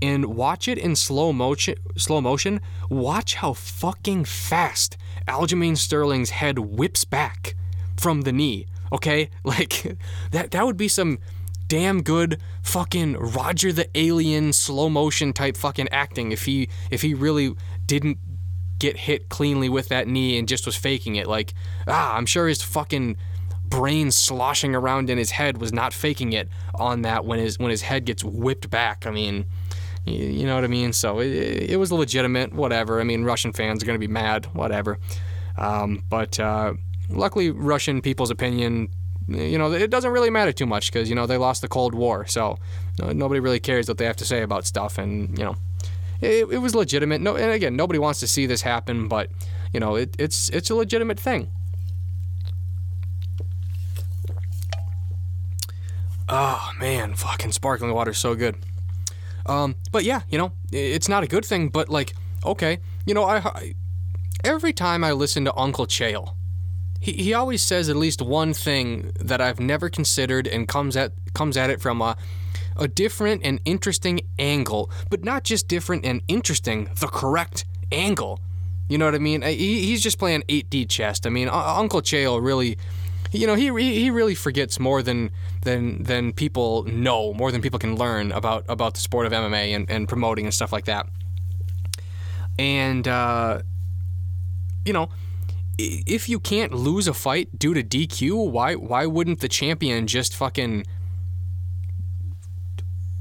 and 0.01 0.25
watch 0.25 0.67
it 0.67 0.77
in 0.77 0.95
slow 0.95 1.33
motion. 1.33 1.75
Slow 1.97 2.21
motion. 2.21 2.61
Watch 2.89 3.35
how 3.35 3.53
fucking 3.53 4.25
fast 4.25 4.97
Aljamain 5.27 5.77
Sterling's 5.77 6.31
head 6.31 6.59
whips 6.59 7.03
back 7.05 7.55
from 7.97 8.21
the 8.21 8.31
knee. 8.31 8.67
Okay, 8.91 9.29
like 9.43 9.97
that. 10.31 10.51
That 10.51 10.65
would 10.65 10.77
be 10.77 10.87
some 10.87 11.19
damn 11.67 12.01
good 12.01 12.41
fucking 12.63 13.13
Roger 13.17 13.71
the 13.71 13.87
Alien 13.95 14.53
slow 14.53 14.89
motion 14.89 15.33
type 15.33 15.55
fucking 15.55 15.87
acting 15.89 16.31
if 16.31 16.45
he 16.45 16.69
if 16.89 17.01
he 17.01 17.13
really 17.13 17.55
didn't 17.85 18.17
get 18.79 18.97
hit 18.97 19.29
cleanly 19.29 19.69
with 19.69 19.89
that 19.89 20.07
knee 20.07 20.37
and 20.37 20.47
just 20.47 20.65
was 20.65 20.75
faking 20.75 21.15
it. 21.15 21.27
Like, 21.27 21.53
ah, 21.87 22.15
I'm 22.15 22.25
sure 22.25 22.47
his 22.47 22.61
fucking 22.61 23.17
brain 23.65 24.09
sloshing 24.09 24.73
around 24.73 25.09
in 25.09 25.17
his 25.17 25.31
head 25.31 25.59
was 25.59 25.71
not 25.71 25.93
faking 25.93 26.33
it 26.33 26.49
on 26.73 27.03
that 27.03 27.23
when 27.23 27.39
his 27.39 27.59
when 27.59 27.69
his 27.69 27.83
head 27.83 28.05
gets 28.05 28.23
whipped 28.23 28.69
back. 28.69 29.05
I 29.05 29.11
mean, 29.11 29.45
you, 30.05 30.45
know 30.45 30.55
what 30.55 30.63
I 30.63 30.67
mean? 30.67 30.93
So 30.93 31.19
it, 31.19 31.71
it 31.71 31.79
was 31.79 31.91
legitimate, 31.91 32.53
whatever. 32.53 32.99
I 32.99 33.03
mean, 33.03 33.23
Russian 33.23 33.53
fans 33.53 33.83
are 33.83 33.85
going 33.85 33.99
to 33.99 34.07
be 34.07 34.11
mad, 34.11 34.45
whatever. 34.53 34.99
Um, 35.57 36.03
but 36.09 36.39
uh, 36.39 36.73
luckily, 37.09 37.51
Russian 37.51 38.01
people's 38.01 38.31
opinion 38.31 38.89
you 39.29 39.57
know, 39.57 39.71
it 39.71 39.89
doesn't 39.91 40.11
really 40.11 40.29
matter 40.29 40.51
too 40.51 40.65
much 40.65 40.91
because, 40.91 41.09
you 41.09 41.15
know, 41.15 41.27
they 41.27 41.37
lost 41.37 41.61
the 41.61 41.67
Cold 41.67 41.93
War. 41.93 42.25
So 42.25 42.57
nobody 42.97 43.39
really 43.39 43.59
cares 43.59 43.87
what 43.87 43.97
they 43.97 44.05
have 44.05 44.15
to 44.17 44.25
say 44.25 44.41
about 44.41 44.65
stuff. 44.65 44.97
And, 44.97 45.37
you 45.37 45.45
know, 45.45 45.55
it, 46.21 46.47
it 46.51 46.57
was 46.57 46.73
legitimate. 46.73 47.21
No, 47.21 47.35
and 47.35 47.51
again, 47.51 47.75
nobody 47.75 47.99
wants 47.99 48.19
to 48.21 48.27
see 48.27 48.45
this 48.45 48.61
happen, 48.61 49.07
but, 49.07 49.29
you 49.71 49.79
know, 49.79 49.95
it, 49.95 50.15
it's, 50.17 50.49
it's 50.49 50.69
a 50.69 50.75
legitimate 50.75 51.19
thing. 51.19 51.51
Oh, 56.27 56.71
man, 56.79 57.15
fucking 57.15 57.51
sparkling 57.51 57.93
water 57.93 58.11
is 58.11 58.17
so 58.17 58.35
good. 58.35 58.57
Um, 59.45 59.75
but 59.91 60.03
yeah, 60.03 60.21
you 60.29 60.37
know, 60.37 60.51
it's 60.71 61.09
not 61.09 61.23
a 61.23 61.27
good 61.27 61.45
thing, 61.45 61.69
but 61.69 61.89
like, 61.89 62.13
okay, 62.45 62.79
you 63.05 63.13
know, 63.13 63.23
I, 63.23 63.37
I 63.37 63.75
every 64.43 64.73
time 64.73 65.03
I 65.03 65.11
listen 65.11 65.45
to 65.45 65.55
Uncle 65.55 65.85
Chael, 65.85 66.35
he, 66.99 67.13
he 67.13 67.33
always 67.33 67.63
says 67.63 67.89
at 67.89 67.95
least 67.95 68.21
one 68.21 68.53
thing 68.53 69.11
that 69.19 69.41
I've 69.41 69.59
never 69.59 69.89
considered 69.89 70.47
and 70.47 70.67
comes 70.67 70.95
at 70.95 71.13
comes 71.33 71.57
at 71.57 71.69
it 71.69 71.81
from 71.81 72.01
a 72.01 72.17
a 72.75 72.87
different 72.87 73.41
and 73.43 73.59
interesting 73.65 74.21
angle, 74.39 74.89
but 75.09 75.23
not 75.23 75.43
just 75.43 75.67
different 75.67 76.05
and 76.05 76.21
interesting, 76.27 76.89
the 76.99 77.07
correct 77.07 77.65
angle. 77.91 78.39
You 78.87 78.97
know 78.97 79.05
what 79.05 79.15
I 79.15 79.19
mean? 79.19 79.41
He, 79.43 79.85
he's 79.85 80.01
just 80.01 80.17
playing 80.17 80.43
8D 80.47 80.89
chess. 80.89 81.19
I 81.25 81.29
mean, 81.29 81.47
Uncle 81.49 82.01
Chael 82.01 82.41
really, 82.41 82.77
you 83.31 83.45
know, 83.45 83.55
he 83.55 83.69
he 83.71 84.09
really 84.09 84.35
forgets 84.35 84.79
more 84.79 85.03
than 85.03 85.31
than 85.61 86.03
than 86.03 86.33
people 86.33 86.83
know, 86.83 87.33
more 87.33 87.51
than 87.51 87.61
people 87.61 87.79
can 87.79 87.95
learn 87.95 88.31
about 88.31 88.65
about 88.67 88.95
the 88.95 88.99
sport 88.99 89.25
of 89.25 89.31
MMA 89.31 89.75
and, 89.75 89.89
and 89.89 90.07
promoting 90.07 90.45
and 90.45 90.53
stuff 90.53 90.73
like 90.73 90.85
that. 90.85 91.07
And 92.57 93.07
uh, 93.07 93.61
you 94.85 94.93
know, 94.93 95.09
if 95.77 96.27
you 96.27 96.39
can't 96.39 96.73
lose 96.73 97.07
a 97.07 97.13
fight 97.13 97.57
due 97.57 97.73
to 97.73 97.83
DQ, 97.83 98.49
why 98.51 98.75
why 98.75 99.05
wouldn't 99.05 99.39
the 99.39 99.47
champion 99.47 100.07
just 100.07 100.35
fucking 100.35 100.85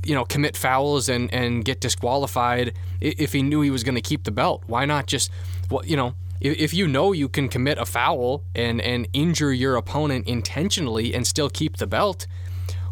you 0.07 0.15
know 0.15 0.25
commit 0.25 0.57
fouls 0.57 1.09
and 1.11 1.33
and 1.35 1.65
get 1.65 1.81
disqualified 1.81 2.73
if 3.01 3.33
he 3.33 3.43
knew 3.43 3.61
he 3.61 3.71
was 3.71 3.85
going 3.85 3.95
to 3.95 4.01
keep 4.01 4.25
the 4.25 4.31
belt? 4.31 4.65
Why 4.67 4.87
not 4.87 5.07
just 5.07 5.31
well, 5.71 5.85
you 5.85 5.97
know, 5.97 6.15
if 6.41 6.73
you 6.73 6.87
know 6.87 7.13
you 7.13 7.29
can 7.29 7.49
commit 7.49 7.79
a 7.79 7.87
foul 7.87 8.45
and 8.55 8.81
and 8.81 9.09
injure 9.13 9.53
your 9.53 9.77
opponent 9.77 10.27
intentionally 10.27 11.15
and 11.15 11.27
still 11.27 11.51
keep 11.51 11.77
the 11.79 11.87
belt, 11.87 12.27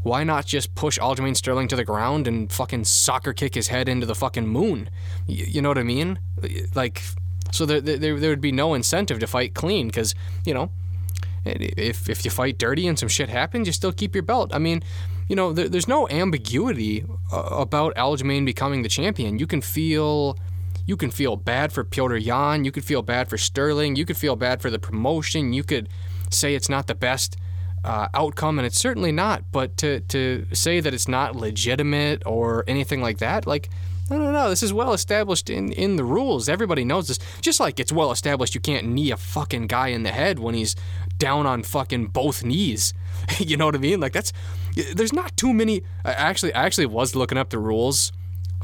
why 0.02 0.22
not 0.24 0.46
just 0.46 0.74
push 0.74 0.98
Aljamain 0.98 1.36
Sterling 1.36 1.68
to 1.68 1.76
the 1.76 1.84
ground 1.84 2.28
and 2.28 2.50
fucking 2.50 2.84
soccer 2.84 3.32
kick 3.32 3.54
his 3.54 3.68
head 3.68 3.88
into 3.88 4.06
the 4.06 4.14
fucking 4.14 4.46
moon? 4.46 4.88
You, 5.26 5.44
you 5.46 5.62
know 5.62 5.68
what 5.68 5.78
I 5.78 5.82
mean? 5.82 6.20
Like, 6.74 7.02
so 7.50 7.66
there, 7.66 7.80
there, 7.80 8.18
there 8.18 8.30
would 8.30 8.40
be 8.40 8.52
no 8.52 8.74
incentive 8.74 9.18
to 9.18 9.26
fight 9.26 9.54
clean 9.54 9.88
because, 9.88 10.14
you 10.44 10.54
know, 10.54 10.70
if, 11.44 12.08
if 12.08 12.24
you 12.24 12.30
fight 12.30 12.58
dirty 12.58 12.86
and 12.86 12.98
some 12.98 13.08
shit 13.08 13.28
happens, 13.28 13.66
you 13.66 13.72
still 13.72 13.92
keep 13.92 14.14
your 14.14 14.22
belt. 14.22 14.54
I 14.54 14.58
mean, 14.58 14.82
you 15.28 15.34
know, 15.34 15.52
there, 15.52 15.68
there's 15.68 15.88
no 15.88 16.08
ambiguity 16.08 17.04
uh, 17.32 17.38
about 17.38 17.94
Aljamain 17.96 18.44
becoming 18.44 18.82
the 18.82 18.88
champion. 18.88 19.38
You 19.38 19.46
can 19.46 19.60
feel 19.60 20.38
you 20.86 20.96
can 20.96 21.10
feel 21.10 21.36
bad 21.36 21.72
for 21.72 21.84
Petr 21.84 22.22
Yan. 22.22 22.64
You 22.64 22.72
could 22.72 22.84
feel 22.84 23.02
bad 23.02 23.28
for 23.28 23.36
Sterling. 23.36 23.96
You 23.96 24.06
could 24.06 24.16
feel 24.16 24.36
bad 24.36 24.62
for 24.62 24.70
the 24.70 24.78
promotion. 24.78 25.52
You 25.52 25.64
could 25.64 25.88
say 26.30 26.54
it's 26.54 26.68
not 26.68 26.86
the 26.86 26.94
best 26.94 27.36
uh, 27.84 28.08
outcome, 28.14 28.58
and 28.58 28.66
it's 28.66 28.78
certainly 28.78 29.12
not. 29.12 29.50
But 29.50 29.76
to, 29.78 30.00
to 30.00 30.46
say 30.52 30.80
that 30.80 30.94
it's 30.94 31.08
not 31.08 31.34
legitimate 31.34 32.22
or 32.24 32.64
anything 32.68 33.02
like 33.02 33.18
that, 33.18 33.46
like, 33.46 33.68
no, 34.08 34.18
no, 34.18 34.30
no. 34.30 34.48
This 34.48 34.62
is 34.62 34.72
well 34.72 34.92
established 34.92 35.50
in, 35.50 35.72
in 35.72 35.96
the 35.96 36.04
rules. 36.04 36.48
Everybody 36.48 36.84
knows 36.84 37.08
this. 37.08 37.18
Just 37.40 37.58
like 37.58 37.80
it's 37.80 37.92
well 37.92 38.12
established 38.12 38.54
you 38.54 38.60
can't 38.60 38.86
knee 38.86 39.10
a 39.10 39.16
fucking 39.16 39.66
guy 39.66 39.88
in 39.88 40.04
the 40.04 40.12
head 40.12 40.38
when 40.38 40.54
he's 40.54 40.76
down 41.18 41.46
on 41.46 41.64
fucking 41.64 42.08
both 42.08 42.44
knees. 42.44 42.94
you 43.38 43.56
know 43.56 43.66
what 43.66 43.74
I 43.74 43.78
mean? 43.78 43.98
Like 43.98 44.12
that's 44.12 44.32
there's 44.94 45.12
not 45.12 45.36
too 45.36 45.52
many. 45.52 45.82
I 46.04 46.12
actually, 46.12 46.54
I 46.54 46.64
actually 46.64 46.86
was 46.86 47.16
looking 47.16 47.36
up 47.38 47.50
the 47.50 47.58
rules 47.58 48.12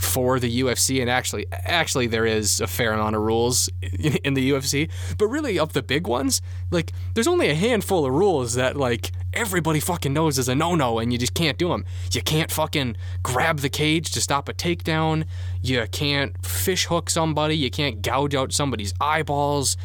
for 0.03 0.41
the 0.41 0.63
UFC, 0.63 1.01
and 1.01 1.09
actually, 1.09 1.47
actually, 1.53 2.07
there 2.07 2.27
is 2.27 2.61
a 2.61 2.67
fair 2.67 2.93
amount 2.93 3.15
of 3.15 3.23
rules 3.23 3.69
in, 3.81 4.17
in, 4.25 4.35
the 4.35 4.51
UFC. 4.51 4.91
But 5.17 5.29
really, 5.29 5.59
of 5.59 5.73
the 5.73 5.83
big 5.83 6.07
ones, 6.07 6.43
like 6.71 6.93
there's 7.15 7.29
only 7.29 7.49
a 7.49 7.55
handful 7.55 8.05
of 8.05 8.13
rules 8.13 8.55
that 8.55 8.77
like 8.77 9.13
everybody 9.33 9.81
fucking 9.81 10.13
knows 10.13 10.39
is 10.39 10.49
a 10.49 10.55
no-no, 10.55 10.99
and 10.99 11.13
you 11.13 11.19
just 11.19 11.35
can't 11.35 11.57
do 11.57 11.69
them. 11.69 11.85
You 12.13 12.21
can't 12.21 12.51
fucking 12.51 12.97
grab 13.23 13.61
the 13.61 13.69
cage 13.69 14.11
to 14.13 14.21
stop 14.21 14.49
a 14.49 14.53
takedown. 14.53 15.25
You 15.63 15.87
can't 15.93 16.45
fish 16.45 16.87
hook 16.87 17.09
somebody. 17.09 17.57
You 17.57 17.71
can't 17.71 18.03
gouge 18.03 18.35
out 18.35 18.53
somebody's 18.53 18.93
eyeballs. 19.01 19.77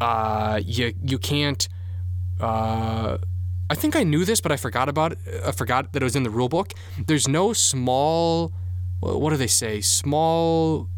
Uh, 0.00 0.60
you 0.64 0.92
you 1.02 1.18
can't. 1.18 1.66
Uh, 2.40 3.18
I 3.68 3.74
think 3.74 3.96
I 3.96 4.04
knew 4.04 4.24
this, 4.24 4.40
but 4.40 4.52
I 4.52 4.56
forgot 4.56 4.88
about 4.88 5.12
it. 5.12 5.18
I 5.44 5.50
forgot 5.50 5.92
that 5.92 6.02
it 6.02 6.04
was 6.04 6.14
in 6.14 6.22
the 6.22 6.30
rule 6.30 6.48
book. 6.48 6.74
There's 7.06 7.26
no 7.26 7.52
small 7.52 8.52
what 9.00 9.30
do 9.30 9.36
they 9.36 9.46
say? 9.46 9.80
Small, 9.80 10.88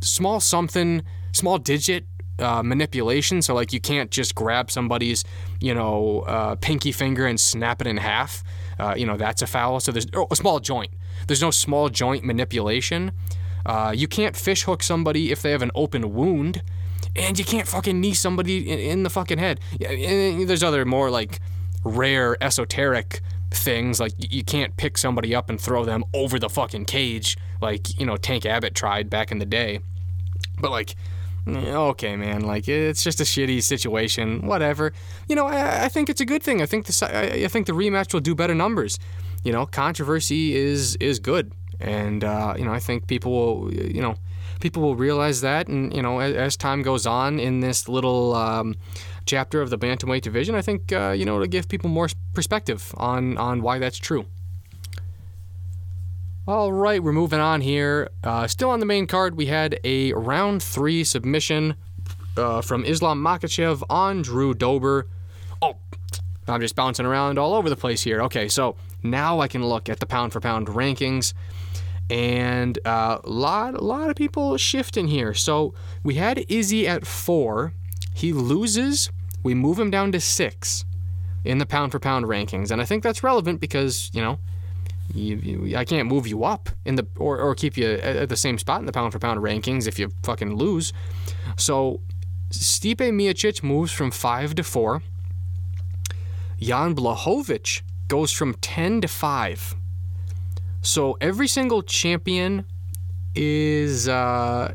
small 0.00 0.40
something, 0.40 1.02
small 1.32 1.58
digit 1.58 2.06
uh, 2.38 2.62
manipulation. 2.62 3.42
So 3.42 3.54
like 3.54 3.72
you 3.72 3.80
can't 3.80 4.10
just 4.10 4.34
grab 4.34 4.70
somebody's, 4.70 5.24
you 5.60 5.74
know, 5.74 6.20
uh, 6.20 6.56
pinky 6.56 6.92
finger 6.92 7.26
and 7.26 7.38
snap 7.38 7.80
it 7.80 7.86
in 7.86 7.96
half. 7.96 8.42
Uh, 8.78 8.94
you 8.96 9.06
know 9.06 9.16
that's 9.16 9.42
a 9.42 9.46
foul. 9.46 9.80
So 9.80 9.92
there's 9.92 10.06
oh, 10.14 10.26
a 10.30 10.36
small 10.36 10.60
joint. 10.60 10.90
There's 11.26 11.42
no 11.42 11.50
small 11.50 11.88
joint 11.88 12.24
manipulation. 12.24 13.12
Uh, 13.64 13.92
you 13.96 14.08
can't 14.08 14.36
fish 14.36 14.64
hook 14.64 14.82
somebody 14.82 15.30
if 15.30 15.42
they 15.42 15.50
have 15.50 15.62
an 15.62 15.70
open 15.74 16.12
wound, 16.12 16.62
and 17.16 17.38
you 17.38 17.44
can't 17.44 17.66
fucking 17.66 18.00
knee 18.00 18.14
somebody 18.14 18.68
in, 18.68 18.78
in 18.78 19.02
the 19.04 19.10
fucking 19.10 19.38
head. 19.38 19.60
And 19.80 20.46
there's 20.48 20.62
other 20.62 20.84
more 20.84 21.10
like 21.10 21.40
rare 21.84 22.36
esoteric 22.42 23.20
things 23.54 24.00
like 24.00 24.12
you 24.18 24.44
can't 24.44 24.76
pick 24.76 24.98
somebody 24.98 25.34
up 25.34 25.50
and 25.50 25.60
throw 25.60 25.84
them 25.84 26.04
over 26.12 26.38
the 26.38 26.48
fucking 26.48 26.84
cage 26.84 27.36
like 27.60 27.98
you 27.98 28.06
know 28.06 28.16
Tank 28.16 28.46
Abbott 28.46 28.74
tried 28.74 29.10
back 29.10 29.32
in 29.32 29.38
the 29.38 29.46
day. 29.46 29.80
But 30.60 30.70
like 30.70 30.94
okay 31.46 32.16
man 32.16 32.40
like 32.40 32.68
it's 32.68 33.04
just 33.04 33.20
a 33.20 33.24
shitty 33.24 33.62
situation 33.62 34.46
whatever. 34.46 34.92
You 35.28 35.36
know 35.36 35.46
I, 35.46 35.84
I 35.84 35.88
think 35.88 36.08
it's 36.08 36.20
a 36.20 36.26
good 36.26 36.42
thing. 36.42 36.62
I 36.62 36.66
think 36.66 36.86
the 36.86 37.10
I, 37.10 37.44
I 37.44 37.48
think 37.48 37.66
the 37.66 37.72
rematch 37.72 38.12
will 38.12 38.20
do 38.20 38.34
better 38.34 38.54
numbers. 38.54 38.98
You 39.42 39.52
know 39.52 39.66
controversy 39.66 40.54
is 40.54 40.96
is 40.96 41.18
good. 41.18 41.52
And 41.80 42.24
uh, 42.24 42.54
you 42.56 42.64
know 42.64 42.72
I 42.72 42.80
think 42.80 43.06
people 43.06 43.32
will 43.32 43.74
you 43.74 44.00
know 44.00 44.16
people 44.60 44.82
will 44.82 44.96
realize 44.96 45.42
that. 45.42 45.68
And 45.68 45.94
you 45.94 46.02
know 46.02 46.20
as, 46.20 46.34
as 46.34 46.56
time 46.56 46.82
goes 46.82 47.06
on 47.06 47.38
in 47.38 47.60
this 47.60 47.88
little 47.88 48.34
um, 48.34 48.74
chapter 49.26 49.60
of 49.60 49.70
the 49.70 49.78
bantamweight 49.78 50.22
division, 50.22 50.54
I 50.54 50.62
think 50.62 50.92
uh, 50.92 51.14
you 51.16 51.24
know 51.24 51.38
to 51.40 51.46
give 51.46 51.68
people 51.68 51.90
more 51.90 52.08
perspective 52.34 52.94
on 52.96 53.38
on 53.38 53.62
why 53.62 53.78
that's 53.78 53.98
true. 53.98 54.26
All 56.46 56.72
right, 56.72 57.02
we're 57.02 57.12
moving 57.12 57.40
on 57.40 57.62
here. 57.62 58.10
Uh, 58.22 58.46
still 58.46 58.68
on 58.68 58.80
the 58.80 58.86
main 58.86 59.06
card, 59.06 59.34
we 59.34 59.46
had 59.46 59.80
a 59.82 60.12
round 60.12 60.62
three 60.62 61.02
submission 61.02 61.74
uh, 62.36 62.60
from 62.60 62.84
Islam 62.84 63.22
Makhachev 63.22 63.82
on 63.88 64.20
Drew 64.20 64.52
Dober. 64.52 65.06
Oh, 65.62 65.76
I'm 66.46 66.60
just 66.60 66.76
bouncing 66.76 67.06
around 67.06 67.38
all 67.38 67.54
over 67.54 67.70
the 67.70 67.76
place 67.76 68.02
here. 68.02 68.20
Okay, 68.22 68.48
so 68.48 68.76
now 69.02 69.40
I 69.40 69.48
can 69.48 69.64
look 69.64 69.88
at 69.88 70.00
the 70.00 70.06
pound 70.06 70.34
for 70.34 70.40
pound 70.40 70.66
rankings, 70.66 71.32
and 72.10 72.78
a 72.84 72.88
uh, 72.88 73.20
lot, 73.24 73.82
lot 73.82 74.10
of 74.10 74.16
people 74.16 74.58
shifting 74.58 75.08
here. 75.08 75.32
So 75.32 75.72
we 76.02 76.16
had 76.16 76.44
Izzy 76.50 76.86
at 76.86 77.06
four. 77.06 77.72
He 78.12 78.34
loses 78.34 79.10
we 79.44 79.54
move 79.54 79.78
him 79.78 79.90
down 79.90 80.10
to 80.12 80.20
six 80.20 80.84
in 81.44 81.58
the 81.58 81.66
pound 81.66 81.92
for 81.92 81.98
pound 81.98 82.26
rankings. 82.26 82.70
And 82.70 82.80
I 82.80 82.84
think 82.84 83.02
that's 83.02 83.22
relevant 83.22 83.60
because, 83.60 84.10
you 84.12 84.22
know, 84.22 84.38
you, 85.12 85.36
you, 85.36 85.76
I 85.76 85.84
can't 85.84 86.08
move 86.08 86.26
you 86.26 86.44
up 86.44 86.70
in 86.84 86.94
the 86.94 87.06
or, 87.18 87.38
or 87.38 87.54
keep 87.54 87.76
you 87.76 87.86
at, 87.86 88.28
the 88.28 88.36
same 88.36 88.58
spot 88.58 88.80
in 88.80 88.86
the 88.86 88.92
pound 88.92 89.12
for 89.12 89.18
pound 89.18 89.40
rankings 89.40 89.86
if 89.86 89.98
you 89.98 90.10
fucking 90.22 90.56
lose. 90.56 90.92
So 91.56 92.00
Stipe 92.50 92.96
Miocic 92.96 93.62
moves 93.62 93.92
from 93.92 94.10
five 94.10 94.54
to 94.54 94.64
four. 94.64 95.02
Jan 96.58 96.94
Blachowicz 96.94 97.82
goes 98.08 98.32
from 98.32 98.54
10 98.54 99.02
to 99.02 99.08
5. 99.08 99.74
So 100.82 101.16
every 101.20 101.48
single 101.48 101.82
champion 101.82 102.64
is 103.34 104.08
uh, 104.08 104.74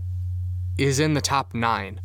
is 0.78 1.00
in 1.00 1.14
the 1.14 1.22
top 1.22 1.54
nine. 1.54 2.02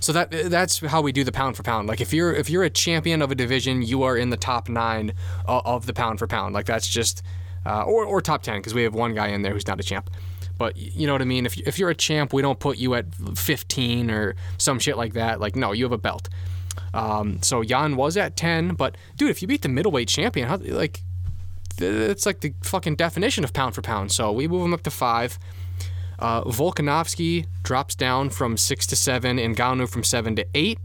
So 0.00 0.12
that 0.12 0.30
that's 0.30 0.80
how 0.80 1.00
we 1.00 1.12
do 1.12 1.24
the 1.24 1.32
pound 1.32 1.56
for 1.56 1.62
pound. 1.62 1.88
Like 1.88 2.00
if 2.00 2.12
you're 2.12 2.32
if 2.32 2.50
you're 2.50 2.64
a 2.64 2.70
champion 2.70 3.22
of 3.22 3.30
a 3.30 3.34
division, 3.34 3.82
you 3.82 4.02
are 4.02 4.16
in 4.16 4.30
the 4.30 4.36
top 4.36 4.68
nine 4.68 5.12
of 5.46 5.86
the 5.86 5.92
pound 5.92 6.18
for 6.18 6.26
pound. 6.26 6.54
Like 6.54 6.66
that's 6.66 6.88
just 6.88 7.22
uh, 7.64 7.82
or 7.82 8.04
or 8.04 8.20
top 8.20 8.42
ten 8.42 8.58
because 8.58 8.74
we 8.74 8.82
have 8.82 8.94
one 8.94 9.14
guy 9.14 9.28
in 9.28 9.42
there 9.42 9.52
who's 9.52 9.66
not 9.66 9.80
a 9.80 9.82
champ. 9.82 10.10
But 10.58 10.76
you 10.76 11.06
know 11.06 11.12
what 11.12 11.22
I 11.22 11.26
mean. 11.26 11.46
If 11.46 11.56
if 11.58 11.78
you're 11.78 11.90
a 11.90 11.94
champ, 11.94 12.32
we 12.32 12.42
don't 12.42 12.58
put 12.58 12.78
you 12.78 12.94
at 12.94 13.06
15 13.14 14.10
or 14.10 14.36
some 14.58 14.78
shit 14.78 14.96
like 14.96 15.14
that. 15.14 15.40
Like 15.40 15.56
no, 15.56 15.72
you 15.72 15.84
have 15.84 15.92
a 15.92 15.98
belt. 15.98 16.28
Um, 16.94 17.42
so 17.42 17.62
Jan 17.62 17.96
was 17.96 18.16
at 18.16 18.36
10, 18.36 18.74
but 18.74 18.96
dude, 19.16 19.30
if 19.30 19.42
you 19.42 19.48
beat 19.48 19.62
the 19.62 19.68
middleweight 19.68 20.08
champion, 20.08 20.48
how, 20.48 20.56
like 20.56 21.02
it's 21.78 22.24
like 22.24 22.40
the 22.40 22.54
fucking 22.62 22.96
definition 22.96 23.44
of 23.44 23.52
pound 23.52 23.74
for 23.74 23.82
pound. 23.82 24.12
So 24.12 24.32
we 24.32 24.48
move 24.48 24.64
him 24.64 24.72
up 24.72 24.82
to 24.84 24.90
five. 24.90 25.38
Uh, 26.18 26.42
Volkanovski 26.44 27.46
drops 27.62 27.94
down 27.94 28.30
from 28.30 28.56
six 28.56 28.86
to 28.88 28.96
seven, 28.96 29.38
and 29.38 29.56
Ngannou 29.56 29.88
from 29.88 30.04
seven 30.04 30.36
to 30.36 30.46
eight. 30.54 30.78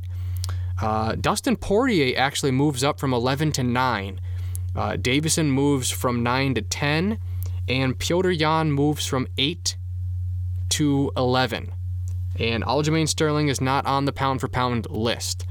Uh, 0.81 1.15
Dustin 1.15 1.55
Poirier 1.55 2.17
actually 2.17 2.51
moves 2.51 2.83
up 2.83 2.99
from 2.99 3.13
11 3.13 3.51
to 3.53 3.63
9. 3.63 4.19
Uh, 4.75 4.91
Deiveson 4.93 5.47
moves 5.47 5.91
from 5.91 6.23
9 6.23 6.55
to 6.55 6.61
10, 6.61 7.19
and 7.67 7.99
Petr 7.99 8.37
Yan 8.37 8.71
moves 8.71 9.05
from 9.05 9.27
8 9.37 9.77
to 10.69 11.11
11. 11.15 11.71
And 12.39 12.63
Aljamain 12.63 13.07
Sterling 13.07 13.49
is 13.49 13.61
not 13.61 13.85
on 13.85 14.05
the 14.05 14.13
pound 14.13 14.41
for 14.41 14.47
pound 14.47 14.89
list. 14.89 15.45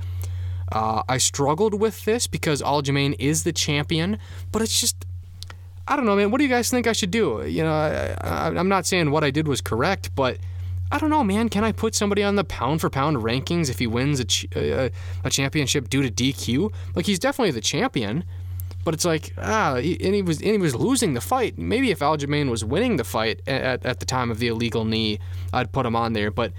Uh, 0.72 1.02
I 1.08 1.18
struggled 1.18 1.74
with 1.74 2.04
this 2.04 2.26
because 2.26 2.62
Aljamain 2.62 3.14
is 3.18 3.44
the 3.44 3.52
champion, 3.52 4.18
but 4.50 4.62
it's 4.62 4.80
just 4.80 5.04
I 5.90 5.96
don't 5.96 6.06
know, 6.06 6.14
man. 6.14 6.30
What 6.30 6.38
do 6.38 6.44
you 6.44 6.50
guys 6.50 6.70
think 6.70 6.86
I 6.86 6.92
should 6.92 7.10
do? 7.10 7.44
You 7.44 7.64
know, 7.64 7.72
I, 7.72 8.46
am 8.56 8.68
not 8.68 8.86
saying 8.86 9.10
what 9.10 9.24
I 9.24 9.32
did 9.32 9.48
was 9.48 9.60
correct, 9.60 10.14
but 10.14 10.38
I 10.92 10.98
don't 10.98 11.10
know, 11.10 11.24
man. 11.24 11.48
Can 11.48 11.64
I 11.64 11.72
put 11.72 11.96
somebody 11.96 12.22
on 12.22 12.36
the 12.36 12.44
pound 12.44 12.80
for 12.80 12.88
pound 12.88 13.16
rankings 13.16 13.68
if 13.68 13.80
he 13.80 13.88
wins 13.88 14.20
a, 14.20 14.24
ch- 14.24 14.46
a, 14.54 14.92
a 15.24 15.30
championship 15.30 15.90
due 15.90 16.08
to 16.08 16.08
DQ? 16.08 16.72
Like 16.94 17.06
he's 17.06 17.18
definitely 17.18 17.50
the 17.50 17.60
champion, 17.60 18.22
but 18.84 18.94
it's 18.94 19.04
like 19.04 19.34
ah, 19.36 19.76
he, 19.76 20.00
and 20.00 20.14
he 20.14 20.22
was 20.22 20.38
and 20.38 20.52
he 20.52 20.58
was 20.58 20.76
losing 20.76 21.14
the 21.14 21.20
fight. 21.20 21.58
Maybe 21.58 21.90
if 21.90 21.98
Aljamain 21.98 22.50
was 22.50 22.64
winning 22.64 22.96
the 22.96 23.04
fight 23.04 23.40
at, 23.48 23.84
at 23.84 23.98
the 23.98 24.06
time 24.06 24.30
of 24.30 24.38
the 24.38 24.46
illegal 24.46 24.84
knee, 24.84 25.18
I'd 25.52 25.72
put 25.72 25.86
him 25.86 25.96
on 25.96 26.12
there. 26.12 26.30
But 26.30 26.52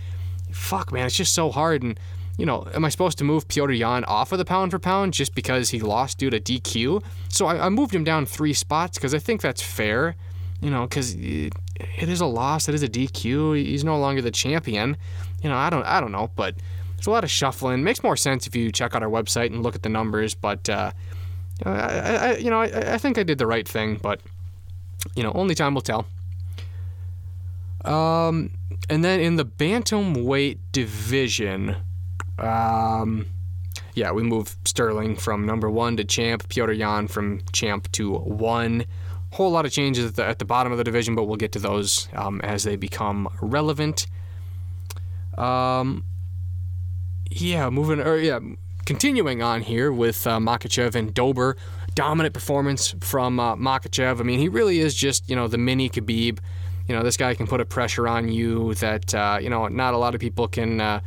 fuck, 0.51 0.91
man, 0.91 1.05
it's 1.05 1.15
just 1.15 1.33
so 1.33 1.51
hard 1.51 1.83
and 1.83 1.97
you 2.37 2.45
know, 2.45 2.67
am 2.73 2.85
I 2.85 2.89
supposed 2.89 3.17
to 3.19 3.23
move 3.23 3.47
Petr 3.47 3.77
Yan 3.77 4.03
off 4.05 4.31
of 4.31 4.37
the 4.37 4.45
pound 4.45 4.71
for 4.71 4.79
pound 4.79 5.13
just 5.13 5.35
because 5.35 5.69
he 5.69 5.79
lost 5.79 6.17
due 6.17 6.29
to 6.29 6.39
DQ? 6.39 7.03
So 7.29 7.45
I, 7.45 7.65
I 7.65 7.69
moved 7.69 7.93
him 7.93 8.03
down 8.03 8.25
three 8.25 8.53
spots 8.53 8.97
because 8.97 9.13
I 9.13 9.19
think 9.19 9.41
that's 9.41 9.61
fair, 9.61 10.15
you 10.61 10.69
know, 10.69 10.83
because 10.83 11.13
it, 11.15 11.53
it 11.75 12.09
is 12.09 12.21
a 12.21 12.25
loss, 12.25 12.67
it 12.67 12.75
is 12.75 12.83
a 12.83 12.87
DQ. 12.87 13.57
He's 13.57 13.83
no 13.83 13.97
longer 13.99 14.21
the 14.21 14.31
champion. 14.31 14.97
You 15.43 15.49
know, 15.49 15.57
I 15.57 15.69
don't, 15.69 15.85
I 15.85 15.99
don't 15.99 16.11
know, 16.11 16.31
but 16.35 16.55
there's 16.95 17.07
a 17.07 17.11
lot 17.11 17.23
of 17.23 17.31
shuffling. 17.31 17.83
Makes 17.83 18.03
more 18.03 18.15
sense 18.15 18.47
if 18.47 18.55
you 18.55 18.71
check 18.71 18.95
out 18.95 19.03
our 19.03 19.09
website 19.09 19.47
and 19.47 19.63
look 19.63 19.75
at 19.75 19.83
the 19.83 19.89
numbers. 19.89 20.33
But 20.35 20.69
uh, 20.69 20.91
I, 21.65 21.69
I, 21.71 22.37
you 22.37 22.49
know, 22.49 22.61
I, 22.61 22.93
I 22.93 22.97
think 22.97 23.17
I 23.17 23.23
did 23.23 23.37
the 23.37 23.47
right 23.47 23.67
thing, 23.67 23.99
but 24.01 24.21
you 25.15 25.23
know, 25.23 25.31
only 25.33 25.55
time 25.55 25.73
will 25.73 25.81
tell. 25.81 26.05
Um, 27.83 28.51
and 28.89 29.03
then 29.03 29.19
in 29.19 29.35
the 29.35 29.45
bantamweight 29.45 30.59
division. 30.71 31.75
Um, 32.41 33.27
yeah, 33.93 34.11
we 34.11 34.23
move 34.23 34.55
Sterling 34.65 35.15
from 35.15 35.45
number 35.45 35.69
one 35.69 35.97
to 35.97 36.03
champ, 36.03 36.47
Petr 36.49 36.75
Yan 36.77 37.07
from 37.07 37.41
champ 37.51 37.91
to 37.93 38.13
one. 38.13 38.85
Whole 39.33 39.51
lot 39.51 39.65
of 39.65 39.71
changes 39.71 40.05
at 40.05 40.15
the, 40.15 40.25
at 40.25 40.39
the 40.39 40.45
bottom 40.45 40.71
of 40.71 40.77
the 40.77 40.83
division, 40.83 41.15
but 41.15 41.23
we'll 41.23 41.37
get 41.37 41.53
to 41.53 41.59
those 41.59 42.09
um, 42.13 42.41
as 42.41 42.63
they 42.63 42.75
become 42.75 43.29
relevant. 43.41 44.07
Um, 45.37 46.03
yeah, 47.29 47.69
moving 47.69 48.01
or 48.01 48.17
yeah, 48.17 48.39
continuing 48.85 49.41
on 49.41 49.61
here 49.61 49.91
with 49.91 50.27
uh, 50.27 50.39
Makhachev 50.39 50.95
and 50.95 51.13
Dober. 51.13 51.55
Dominant 51.93 52.33
performance 52.33 52.95
from 53.01 53.39
uh, 53.39 53.55
Makhachev. 53.55 54.19
I 54.19 54.23
mean, 54.23 54.39
he 54.39 54.49
really 54.49 54.79
is 54.79 54.95
just 54.95 55.29
you 55.29 55.35
know 55.35 55.47
the 55.47 55.57
mini 55.57 55.89
Khabib. 55.89 56.39
You 56.87 56.95
know, 56.95 57.03
this 57.03 57.15
guy 57.15 57.33
can 57.35 57.47
put 57.47 57.61
a 57.61 57.65
pressure 57.65 58.07
on 58.07 58.29
you 58.29 58.73
that 58.75 59.13
uh, 59.13 59.39
you 59.41 59.49
know 59.49 59.67
not 59.67 59.93
a 59.93 59.97
lot 59.97 60.13
of 60.13 60.21
people 60.21 60.47
can 60.47 60.81
uh, 60.81 61.01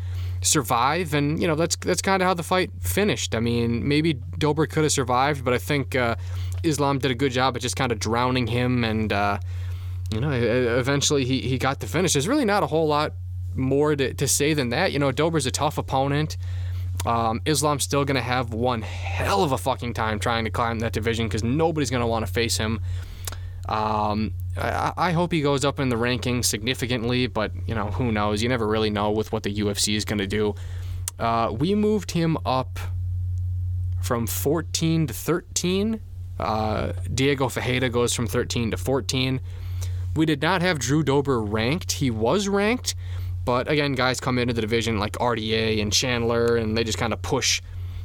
survive, 0.45 1.14
and 1.14 1.40
you 1.40 1.49
know 1.49 1.55
that's 1.55 1.76
that's 1.76 2.03
kind 2.03 2.22
of 2.22 2.26
how 2.26 2.34
the 2.34 2.42
fight 2.42 2.70
finished. 2.80 3.34
I 3.34 3.40
mean, 3.40 3.86
maybe 3.86 4.14
Dober 4.38 4.66
could 4.66 4.84
have 4.84 4.92
survived, 4.92 5.45
but 5.45 5.55
I 5.55 5.59
think 5.59 5.97
uh, 5.97 6.16
Islam 6.62 6.99
did 6.99 7.11
a 7.11 7.14
good 7.14 7.32
job 7.32 7.57
at 7.57 7.62
just 7.62 7.76
kind 7.76 7.90
of 7.90 7.99
drowning 7.99 8.47
him, 8.47 8.84
and 8.84 9.12
uh, 9.12 9.38
you 10.12 10.20
know, 10.20 10.30
eventually 10.30 11.24
he 11.24 11.40
he 11.40 11.59
got 11.59 11.80
the 11.80 11.86
finish. 11.86 12.12
There's 12.12 12.28
really 12.28 12.45
not 12.45 12.62
a 12.62 12.66
whole 12.66 12.86
lot 12.86 13.14
more 13.57 13.97
to, 13.97 14.14
to 14.14 14.28
say 14.28 14.55
than 14.55 14.68
that. 14.70 14.92
You 14.92 14.99
know, 14.99 15.12
Dober's 15.12 15.47
a 15.47 15.51
tough 15.51 15.78
opponent. 15.78 16.36
Um, 17.07 17.42
Islam's 17.45 17.84
still 17.84 18.05
going 18.05 18.16
to 18.16 18.22
have 18.22 18.55
one 18.55 18.82
hell 18.82 19.42
of 19.42 19.53
a 19.53 19.59
fucking 19.59 19.95
time 19.95 20.18
trying 20.18 20.45
to 20.45 20.51
climb 20.51 20.78
that 20.78 20.92
division 20.92 21.26
because 21.26 21.45
nobody's 21.45 21.90
going 21.90 22.01
to 22.01 22.07
want 22.07 22.26
to 22.26 22.32
face 22.32 22.57
him. 22.57 22.80
Um, 23.67 24.33
I, 24.57 24.93
I, 24.97 25.12
hope 25.12 25.33
he 25.33 25.41
goes 25.41 25.65
up 25.65 25.81
in 25.81 25.89
the 25.89 25.97
rankings 25.97 26.45
significantly, 26.45 27.27
but 27.27 27.53
you 27.67 27.75
know 27.75 27.87
who 27.87 28.12
knows? 28.12 28.43
You 28.43 28.51
never 28.51 28.67
really 28.67 28.91
know 28.91 29.11
with 29.11 29.33
what 29.33 29.43
the 29.43 29.55
UFC 29.55 29.97
is 29.97 30.05
going 30.05 30.19
to 30.19 30.27
do. 30.27 30.55
Uh, 31.19 31.51
we 31.57 31.75
moved 31.75 32.11
him 32.11 32.37
up 32.45 32.79
from 34.03 34.27
14 34.27 35.07
to 35.07 35.15
13. 35.15 36.01
Uh, 36.39 36.93
Diego 37.12 37.49
Ferreira 37.49 37.89
goes 37.89 38.12
from 38.12 38.27
13 38.27 38.73
to 38.73 38.77
14. 38.77 39.41
We 40.15 40.27
did 40.27 40.43
not 40.43 40.62
have 40.62 40.79
Drew 40.79 41.03
Dober 41.03 41.41
ranked. 41.41 41.93
He 41.93 42.11
was 42.11 42.49
ranked, 42.49 42.95
but 43.45 43.69
again, 43.69 43.95
guys 43.95 44.21
come 44.21 44.39
into 44.39 44.55
the 44.55 44.61
division 44.61 44.99
like 44.99 45.12
RDA 45.15 45.81
and 45.81 45.93
Chandler, 45.93 46.57
and 46.57 46.77
they 46.77 46.85
just 46.85 46.99
kind 46.99 47.12
of 47.12 47.23
push, 47.23 47.62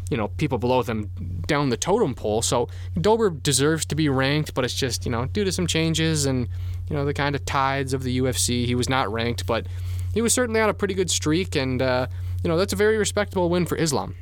you 0.10 0.18
know, 0.18 0.28
people 0.30 0.57
below 0.57 0.82
them 0.84 1.10
down 1.47 1.70
the 1.70 1.78
totem 1.78 2.16
pole. 2.16 2.41
So 2.41 2.68
Dober 2.99 3.30
deserves 3.30 3.86
to 3.88 3.95
be 3.95 4.10
ranked, 4.10 4.53
but 4.53 4.66
it's 4.66 4.74
just 4.74 5.05
you 5.05 5.12
know 5.12 5.26
due 5.26 5.43
to 5.43 5.51
some 5.51 5.68
changes 5.68 6.26
and 6.26 6.47
you 6.89 6.95
know 6.95 7.05
the 7.05 7.14
kind 7.14 7.36
of 7.36 7.45
tides 7.45 7.93
of 7.93 8.03
the 8.03 8.20
UFC, 8.20 8.66
he 8.66 8.76
was 8.76 8.89
not 8.89 9.12
ranked, 9.12 9.45
but 9.45 9.68
he 10.14 10.22
was 10.22 10.34
certainly 10.34 10.60
on 10.60 10.70
a 10.70 10.74
pretty 10.74 10.93
good 10.93 11.12
streak, 11.12 11.55
and 11.55 11.82
uh, 11.82 12.07
you 12.43 12.49
know 12.49 12.57
that's 12.57 12.74
a 12.74 12.76
very 12.76 12.97
respectable 12.97 13.49
win 13.49 13.66
for 13.66 13.78
Islam. 13.78 14.16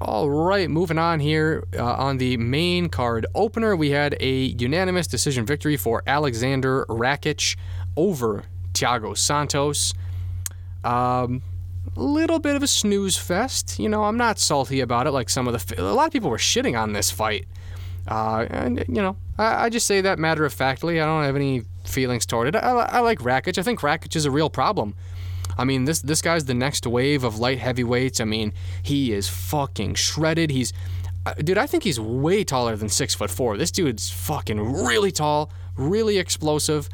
All 0.00 0.30
right, 0.30 0.70
moving 0.70 0.98
on 0.98 1.20
here 1.20 1.64
uh, 1.76 1.84
on 1.84 2.16
the 2.16 2.38
main 2.38 2.88
card 2.88 3.26
opener, 3.34 3.76
we 3.76 3.90
had 3.90 4.16
a 4.18 4.30
unanimous 4.30 5.06
decision 5.06 5.44
victory 5.44 5.76
for 5.76 6.02
Alexander 6.06 6.86
Rakic 6.88 7.56
over 7.98 8.44
Thiago 8.72 9.14
Santos. 9.14 9.92
Um, 10.84 11.42
little 12.02 12.38
bit 12.38 12.56
of 12.56 12.62
a 12.62 12.66
snooze 12.66 13.16
fest. 13.16 13.78
You 13.78 13.88
know, 13.88 14.04
I'm 14.04 14.16
not 14.16 14.38
salty 14.38 14.80
about 14.80 15.06
it 15.06 15.10
like 15.10 15.28
some 15.28 15.46
of 15.46 15.66
the. 15.66 15.80
A 15.80 15.94
lot 15.94 16.06
of 16.06 16.12
people 16.12 16.30
were 16.30 16.38
shitting 16.38 16.80
on 16.80 16.92
this 16.92 17.10
fight. 17.10 17.46
Uh, 18.08 18.46
and, 18.50 18.84
you 18.88 19.02
know, 19.02 19.16
I, 19.38 19.66
I, 19.66 19.68
just 19.68 19.86
say 19.86 20.00
that 20.00 20.18
matter 20.18 20.44
of 20.44 20.52
factly. 20.52 21.00
I 21.00 21.04
don't 21.04 21.22
have 21.22 21.36
any 21.36 21.62
feelings 21.84 22.26
toward 22.26 22.48
it. 22.48 22.56
I, 22.56 22.70
I 22.70 23.00
like 23.00 23.20
Rakic. 23.20 23.58
I 23.58 23.62
think 23.62 23.80
Rakic 23.80 24.16
is 24.16 24.24
a 24.24 24.30
real 24.30 24.50
problem. 24.50 24.94
I 25.58 25.64
mean, 25.64 25.84
this 25.84 26.00
this 26.00 26.22
guy's 26.22 26.46
the 26.46 26.54
next 26.54 26.86
wave 26.86 27.24
of 27.24 27.38
light 27.38 27.58
heavyweights. 27.58 28.20
I 28.20 28.24
mean, 28.24 28.52
he 28.82 29.12
is 29.12 29.28
fucking 29.28 29.94
shredded. 29.94 30.50
He's, 30.50 30.72
uh, 31.26 31.34
dude, 31.34 31.58
I 31.58 31.66
think 31.66 31.84
he's 31.84 32.00
way 32.00 32.44
taller 32.44 32.76
than 32.76 32.88
six 32.88 33.14
foot 33.14 33.30
four. 33.30 33.56
This 33.56 33.70
dude's 33.70 34.10
fucking 34.10 34.58
really 34.84 35.12
tall, 35.12 35.52
really 35.76 36.18
explosive. 36.18 36.88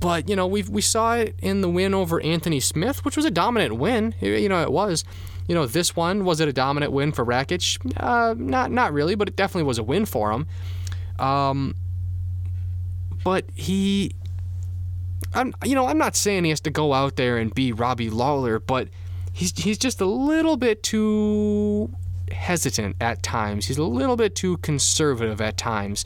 But 0.00 0.28
you 0.28 0.36
know, 0.36 0.46
we 0.46 0.62
we 0.62 0.80
saw 0.80 1.14
it 1.14 1.34
in 1.40 1.60
the 1.60 1.68
win 1.68 1.94
over 1.94 2.20
Anthony 2.22 2.60
Smith, 2.60 3.04
which 3.04 3.16
was 3.16 3.24
a 3.24 3.30
dominant 3.30 3.76
win. 3.76 4.14
You 4.20 4.48
know, 4.48 4.62
it 4.62 4.72
was. 4.72 5.04
You 5.48 5.56
know, 5.56 5.66
this 5.66 5.96
one 5.96 6.24
was 6.24 6.40
it 6.40 6.48
a 6.48 6.52
dominant 6.52 6.92
win 6.92 7.12
for 7.12 7.24
Rakic? 7.24 7.78
Uh, 7.96 8.34
not 8.38 8.70
not 8.70 8.92
really, 8.92 9.14
but 9.14 9.28
it 9.28 9.36
definitely 9.36 9.66
was 9.66 9.78
a 9.78 9.82
win 9.82 10.06
for 10.06 10.30
him. 10.30 10.46
Um, 11.18 11.74
but 13.24 13.44
he, 13.54 14.12
I'm 15.34 15.52
you 15.64 15.74
know 15.74 15.88
I'm 15.88 15.98
not 15.98 16.14
saying 16.16 16.44
he 16.44 16.50
has 16.50 16.60
to 16.60 16.70
go 16.70 16.92
out 16.92 17.16
there 17.16 17.38
and 17.38 17.52
be 17.52 17.72
Robbie 17.72 18.08
Lawler, 18.08 18.60
but 18.60 18.88
he's 19.32 19.52
he's 19.58 19.78
just 19.78 20.00
a 20.00 20.06
little 20.06 20.56
bit 20.56 20.82
too 20.82 21.90
hesitant 22.32 22.96
at 23.00 23.22
times. 23.22 23.66
He's 23.66 23.78
a 23.78 23.84
little 23.84 24.16
bit 24.16 24.34
too 24.34 24.56
conservative 24.58 25.40
at 25.40 25.56
times. 25.56 26.04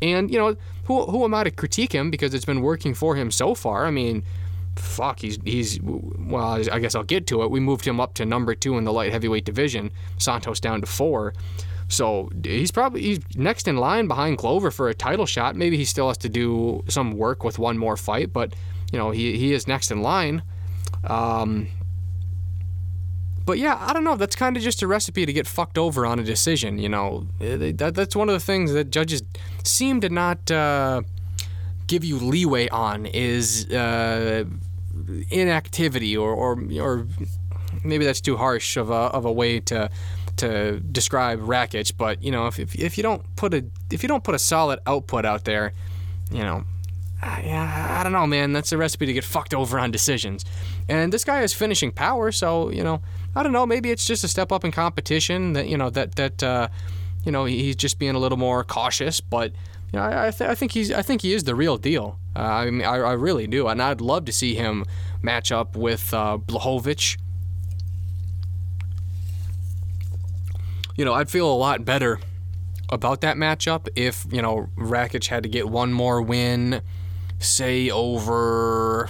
And, 0.00 0.30
you 0.30 0.38
know, 0.38 0.56
who, 0.84 1.04
who 1.06 1.24
am 1.24 1.34
I 1.34 1.44
to 1.44 1.50
critique 1.50 1.92
him 1.92 2.10
because 2.10 2.34
it's 2.34 2.44
been 2.44 2.62
working 2.62 2.94
for 2.94 3.14
him 3.16 3.30
so 3.30 3.54
far? 3.54 3.86
I 3.86 3.90
mean, 3.90 4.24
fuck, 4.76 5.20
he's, 5.20 5.38
he's, 5.44 5.80
well, 5.82 6.68
I 6.70 6.78
guess 6.78 6.94
I'll 6.94 7.02
get 7.02 7.26
to 7.28 7.42
it. 7.42 7.50
We 7.50 7.60
moved 7.60 7.84
him 7.84 8.00
up 8.00 8.14
to 8.14 8.24
number 8.24 8.54
two 8.54 8.78
in 8.78 8.84
the 8.84 8.92
light 8.92 9.12
heavyweight 9.12 9.44
division, 9.44 9.90
Santos 10.18 10.60
down 10.60 10.80
to 10.80 10.86
four. 10.86 11.34
So 11.88 12.30
he's 12.42 12.70
probably 12.70 13.02
he's 13.02 13.20
next 13.36 13.68
in 13.68 13.76
line 13.76 14.08
behind 14.08 14.38
Glover 14.38 14.70
for 14.70 14.88
a 14.88 14.94
title 14.94 15.26
shot. 15.26 15.56
Maybe 15.56 15.76
he 15.76 15.84
still 15.84 16.08
has 16.08 16.16
to 16.18 16.28
do 16.30 16.82
some 16.88 17.12
work 17.18 17.44
with 17.44 17.58
one 17.58 17.76
more 17.76 17.98
fight, 17.98 18.32
but 18.32 18.54
you 18.90 18.98
know 18.98 19.10
he, 19.10 19.36
he 19.36 19.52
is 19.52 19.68
next 19.68 19.90
in 19.90 20.00
line. 20.00 20.42
Um, 21.04 21.68
but 23.44 23.58
yeah, 23.58 23.76
I 23.80 23.92
don't 23.92 24.04
know. 24.04 24.16
That's 24.16 24.36
kind 24.36 24.56
of 24.56 24.62
just 24.62 24.82
a 24.82 24.86
recipe 24.86 25.26
to 25.26 25.32
get 25.32 25.46
fucked 25.46 25.78
over 25.78 26.06
on 26.06 26.18
a 26.18 26.24
decision. 26.24 26.78
You 26.78 26.88
know, 26.88 27.26
eh, 27.40 27.72
that, 27.76 27.94
that's 27.94 28.14
one 28.16 28.28
of 28.28 28.34
the 28.34 28.40
things 28.40 28.72
that 28.72 28.90
judges 28.90 29.22
seem 29.64 30.00
to 30.00 30.08
not 30.08 30.50
uh, 30.50 31.02
give 31.86 32.04
you 32.04 32.18
leeway 32.18 32.68
on 32.68 33.06
is 33.06 33.70
uh, 33.70 34.44
inactivity 35.30 36.16
or, 36.16 36.32
or 36.32 36.62
or 36.80 37.06
maybe 37.84 38.04
that's 38.04 38.20
too 38.20 38.36
harsh 38.36 38.76
of 38.76 38.90
a 38.90 38.94
of 38.94 39.24
a 39.24 39.32
way 39.32 39.60
to 39.60 39.90
to 40.36 40.80
describe 40.80 41.40
Rakic. 41.40 41.96
But 41.96 42.22
you 42.22 42.30
know, 42.30 42.46
if, 42.46 42.58
if, 42.58 42.74
if 42.74 42.96
you 42.96 43.02
don't 43.02 43.24
put 43.36 43.54
a 43.54 43.64
if 43.90 44.02
you 44.02 44.08
don't 44.08 44.24
put 44.24 44.34
a 44.34 44.38
solid 44.38 44.80
output 44.86 45.24
out 45.24 45.44
there, 45.44 45.72
you 46.30 46.42
know, 46.42 46.64
I, 47.22 47.98
I 47.98 48.02
don't 48.02 48.12
know, 48.12 48.26
man. 48.26 48.52
That's 48.52 48.72
a 48.72 48.78
recipe 48.78 49.06
to 49.06 49.12
get 49.12 49.24
fucked 49.24 49.54
over 49.54 49.78
on 49.78 49.90
decisions. 49.90 50.44
And 50.88 51.12
this 51.12 51.24
guy 51.24 51.40
has 51.40 51.52
finishing 51.52 51.92
power, 51.92 52.32
so 52.32 52.70
you 52.70 52.82
know, 52.82 53.02
I 53.34 53.42
don't 53.42 53.52
know. 53.52 53.66
Maybe 53.66 53.90
it's 53.90 54.06
just 54.06 54.24
a 54.24 54.28
step 54.28 54.52
up 54.52 54.64
in 54.64 54.72
competition 54.72 55.54
that 55.54 55.68
you 55.68 55.76
know 55.76 55.90
that 55.90 56.16
that 56.16 56.42
uh, 56.42 56.68
you 57.24 57.32
know 57.32 57.44
he's 57.44 57.76
just 57.76 57.98
being 57.98 58.14
a 58.14 58.18
little 58.18 58.38
more 58.38 58.64
cautious. 58.64 59.20
But 59.20 59.52
you 59.92 59.98
know, 59.98 60.02
I, 60.02 60.28
I, 60.28 60.30
th- 60.30 60.50
I 60.50 60.54
think 60.54 60.72
he's 60.72 60.92
I 60.92 61.02
think 61.02 61.22
he 61.22 61.32
is 61.32 61.44
the 61.44 61.54
real 61.54 61.76
deal. 61.78 62.18
Uh, 62.36 62.40
I 62.40 62.70
mean, 62.70 62.86
I, 62.86 62.96
I 62.96 63.12
really 63.12 63.46
do, 63.46 63.68
and 63.68 63.82
I'd 63.82 64.00
love 64.00 64.24
to 64.26 64.32
see 64.32 64.54
him 64.54 64.84
match 65.22 65.50
up 65.52 65.76
with 65.76 66.12
uh, 66.12 66.38
Blachowicz. 66.38 67.16
You 70.96 71.04
know, 71.04 71.14
I'd 71.14 71.30
feel 71.30 71.50
a 71.50 71.56
lot 71.56 71.84
better 71.84 72.20
about 72.92 73.22
that 73.22 73.36
matchup 73.36 73.88
if 73.96 74.26
you 74.30 74.42
know 74.42 74.68
Rakic 74.76 75.26
had 75.28 75.42
to 75.42 75.48
get 75.48 75.68
one 75.68 75.92
more 75.92 76.20
win 76.20 76.82
say 77.38 77.90
over 77.90 79.08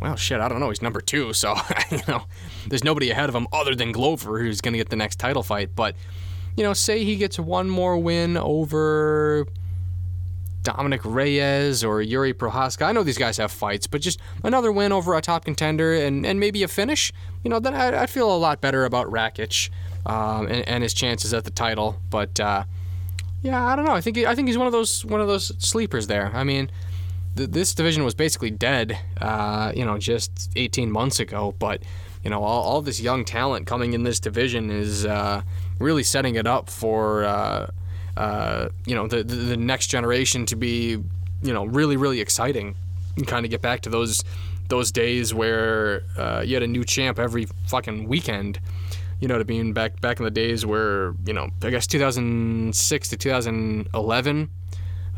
well 0.00 0.14
shit 0.14 0.38
i 0.40 0.46
don't 0.48 0.60
know 0.60 0.68
he's 0.68 0.82
number 0.82 1.00
two 1.00 1.32
so 1.32 1.56
you 1.90 2.02
know 2.06 2.24
there's 2.68 2.84
nobody 2.84 3.10
ahead 3.10 3.28
of 3.28 3.34
him 3.34 3.46
other 3.52 3.74
than 3.74 3.92
glover 3.92 4.40
who's 4.40 4.60
going 4.60 4.72
to 4.72 4.78
get 4.78 4.88
the 4.88 4.96
next 4.96 5.18
title 5.18 5.42
fight. 5.42 5.70
But 5.74 5.94
you 6.56 6.62
know 6.62 6.72
say 6.72 7.04
he 7.04 7.16
gets 7.16 7.38
one 7.38 7.68
more 7.68 7.98
win 7.98 8.36
over 8.36 9.46
dominic 10.62 11.02
reyes 11.04 11.84
or 11.84 12.00
yuri 12.00 12.32
prochazka 12.32 12.86
i 12.86 12.92
know 12.92 13.02
these 13.02 13.18
guys 13.18 13.36
have 13.36 13.52
fights 13.52 13.86
but 13.86 14.00
just 14.00 14.18
another 14.44 14.72
win 14.72 14.92
over 14.92 15.14
a 15.14 15.20
top 15.20 15.44
contender 15.44 15.92
and, 15.92 16.24
and 16.24 16.40
maybe 16.40 16.62
a 16.62 16.68
finish 16.68 17.12
you 17.42 17.50
know 17.50 17.58
then 17.58 17.74
i'd, 17.74 17.92
I'd 17.92 18.08
feel 18.08 18.34
a 18.34 18.38
lot 18.38 18.62
better 18.62 18.86
about 18.86 19.08
rakic 19.08 19.68
um, 20.06 20.46
and, 20.46 20.66
and, 20.68 20.82
his 20.82 20.92
chances 20.92 21.32
at 21.32 21.44
the 21.44 21.50
title. 21.50 21.98
But 22.10 22.38
uh, 22.38 22.64
yeah 23.42 23.64
i 23.64 23.76
don't 23.76 23.84
know. 23.84 23.94
I 23.94 24.00
think 24.00 24.18
i 24.18 24.34
think 24.34 24.48
he's 24.48 24.58
one 24.58 24.66
of 24.66 24.72
those 24.72 25.04
one 25.04 25.20
of 25.20 25.28
those 25.28 25.52
sleepers 25.58 26.06
there. 26.06 26.30
I 26.34 26.44
mean 26.44 26.70
th- 27.36 27.50
this 27.50 27.74
division 27.74 28.04
was 28.04 28.14
basically 28.14 28.50
dead, 28.50 28.98
uh, 29.20 29.72
you 29.74 29.84
know, 29.84 29.98
just 29.98 30.50
18 30.56 30.90
months 30.90 31.20
ago. 31.20 31.54
But 31.58 31.82
you 32.24 32.30
know, 32.30 32.42
all, 32.42 32.62
all 32.62 32.82
this 32.82 33.00
young 33.00 33.24
talent 33.24 33.66
coming 33.66 33.92
in 33.92 34.02
this 34.02 34.18
division 34.18 34.70
is 34.70 35.04
uh, 35.04 35.42
really 35.78 36.02
setting 36.02 36.34
it 36.36 36.46
up 36.46 36.70
for 36.70 37.24
uh, 37.24 37.70
uh 38.16 38.68
you 38.86 38.94
know 38.94 39.08
the, 39.08 39.24
the, 39.24 39.56
next 39.56 39.88
generation 39.88 40.46
to 40.46 40.54
be 40.54 40.90
you 41.42 41.52
know 41.52 41.64
really 41.64 41.96
really 41.96 42.20
exciting 42.20 42.76
and 43.16 43.26
kind 43.26 43.44
of 43.44 43.50
get 43.50 43.60
back 43.60 43.80
to 43.80 43.90
those 43.90 44.22
those 44.68 44.90
days 44.90 45.34
where 45.34 46.02
uh, 46.16 46.42
you 46.44 46.54
had 46.54 46.62
a 46.62 46.66
new 46.66 46.84
champ 46.84 47.18
every 47.18 47.46
fucking 47.66 48.08
weekend. 48.08 48.60
You 49.20 49.28
know, 49.28 49.38
to 49.38 49.44
being 49.44 49.72
back 49.72 50.00
back 50.00 50.18
in 50.18 50.24
the 50.24 50.30
days 50.30 50.66
where 50.66 51.14
you 51.24 51.32
know 51.32 51.50
I 51.62 51.70
guess 51.70 51.86
2006 51.86 53.08
to 53.08 53.16
2011 53.16 54.50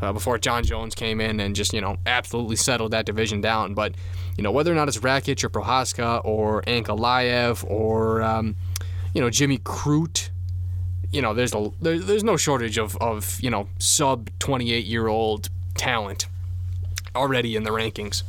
uh, 0.01 0.13
before 0.13 0.37
Jon 0.37 0.63
Jones 0.63 0.95
came 0.95 1.19
in 1.19 1.39
and 1.39 1.55
just 1.55 1.73
you 1.73 1.81
know 1.81 1.97
absolutely 2.05 2.55
settled 2.55 2.91
that 2.91 3.05
division 3.05 3.41
down. 3.41 3.73
But 3.73 3.95
you 4.37 4.43
know, 4.43 4.51
whether 4.51 4.71
or 4.71 4.75
not 4.75 4.87
it's 4.87 4.99
Rakic 4.99 5.43
or 5.43 5.49
Prochazka 5.49 6.23
or 6.23 6.61
Ankalaev 6.63 7.69
or, 7.69 8.21
um, 8.21 8.55
you 9.13 9.21
know, 9.21 9.29
Jimmy 9.29 9.57
Crute, 9.57 10.29
you 11.11 11.21
know, 11.21 11.33
there's 11.33 11.53
a 11.53 11.71
there, 11.81 11.97
there's 11.99 12.23
no 12.23 12.37
shortage 12.37 12.77
of, 12.77 12.97
of 12.97 13.39
you 13.41 13.49
know 13.49 13.67
sub 13.79 14.29
28 14.39 14.85
year 14.85 15.07
old 15.07 15.49
talent 15.75 16.27
already 17.15 17.55
in 17.55 17.63
the 17.63 17.69
rankings. 17.69 18.23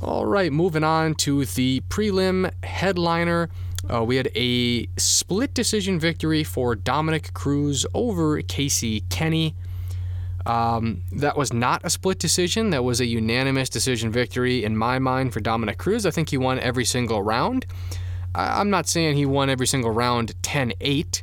All 0.00 0.24
right, 0.24 0.52
moving 0.52 0.84
on 0.84 1.14
to 1.16 1.44
the 1.44 1.82
prelim 1.88 2.50
headliner. 2.64 3.50
Uh, 3.92 4.02
we 4.04 4.16
had 4.16 4.30
a 4.34 4.86
split 4.96 5.52
decision 5.52 5.98
victory 5.98 6.44
for 6.44 6.74
Dominick 6.74 7.34
Cruz 7.34 7.84
over 7.92 8.40
Casey 8.40 9.00
Kenney. 9.10 9.54
Um, 10.44 11.02
that 11.12 11.36
was 11.36 11.52
not 11.52 11.82
a 11.84 11.90
split 11.90 12.18
decision. 12.18 12.70
That 12.70 12.82
was 12.84 13.00
a 13.00 13.06
unanimous 13.06 13.68
decision 13.68 14.10
victory 14.10 14.64
in 14.64 14.76
my 14.76 14.98
mind 14.98 15.32
for 15.32 15.40
Dominick 15.40 15.78
Cruz. 15.78 16.04
I 16.04 16.10
think 16.10 16.30
he 16.30 16.36
won 16.38 16.58
every 16.58 16.84
single 16.84 17.22
round. 17.22 17.64
I- 18.34 18.60
I'm 18.60 18.70
not 18.70 18.88
saying 18.88 19.16
he 19.16 19.26
won 19.26 19.48
every 19.50 19.66
single 19.66 19.90
round 19.90 20.34
10 20.42 20.72
8. 20.80 21.22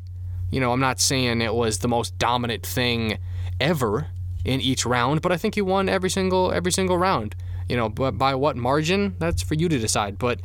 You 0.52 0.60
know, 0.60 0.72
I'm 0.72 0.80
not 0.80 1.00
saying 1.00 1.42
it 1.42 1.54
was 1.54 1.80
the 1.80 1.88
most 1.88 2.18
dominant 2.18 2.66
thing 2.66 3.18
ever 3.60 4.08
in 4.46 4.62
each 4.62 4.86
round, 4.86 5.22
but 5.22 5.32
I 5.32 5.38
think 5.38 5.56
he 5.56 5.62
won 5.62 5.90
every 5.90 6.10
single 6.10 6.52
every 6.52 6.72
single 6.72 6.98
round. 6.98 7.36
You 7.68 7.76
know, 7.78 7.90
but 7.90 8.18
by 8.18 8.34
what 8.36 8.56
margin? 8.56 9.16
That's 9.20 9.44
for 9.44 9.54
you 9.54 9.70
to 9.70 9.78
decide. 9.78 10.18
But 10.18 10.40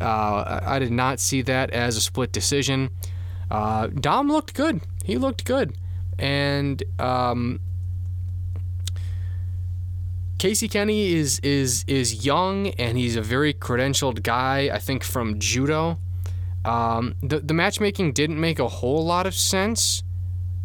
uh, 0.00 0.60
I 0.64 0.78
did 0.78 0.90
not 0.92 1.20
see 1.20 1.42
that 1.42 1.70
as 1.70 1.96
a 1.96 2.00
split 2.00 2.32
decision. 2.32 2.88
Uh, 3.50 3.88
Dom 3.88 4.28
looked 4.28 4.54
good. 4.54 4.80
He 5.04 5.18
looked 5.18 5.44
good, 5.44 5.76
and 6.18 6.82
um, 6.98 7.60
Casey 10.42 10.66
Kenney 10.66 11.12
is 11.12 11.38
is 11.44 11.84
is 11.86 12.26
young 12.26 12.66
and 12.70 12.98
he's 12.98 13.14
a 13.14 13.22
very 13.22 13.54
credentialed 13.54 14.24
guy. 14.24 14.70
I 14.74 14.80
think 14.80 15.04
from 15.04 15.38
judo. 15.38 16.00
Um, 16.64 17.14
the 17.22 17.38
the 17.38 17.54
matchmaking 17.54 18.12
didn't 18.12 18.40
make 18.40 18.58
a 18.58 18.66
whole 18.66 19.04
lot 19.04 19.28
of 19.28 19.36
sense. 19.36 20.02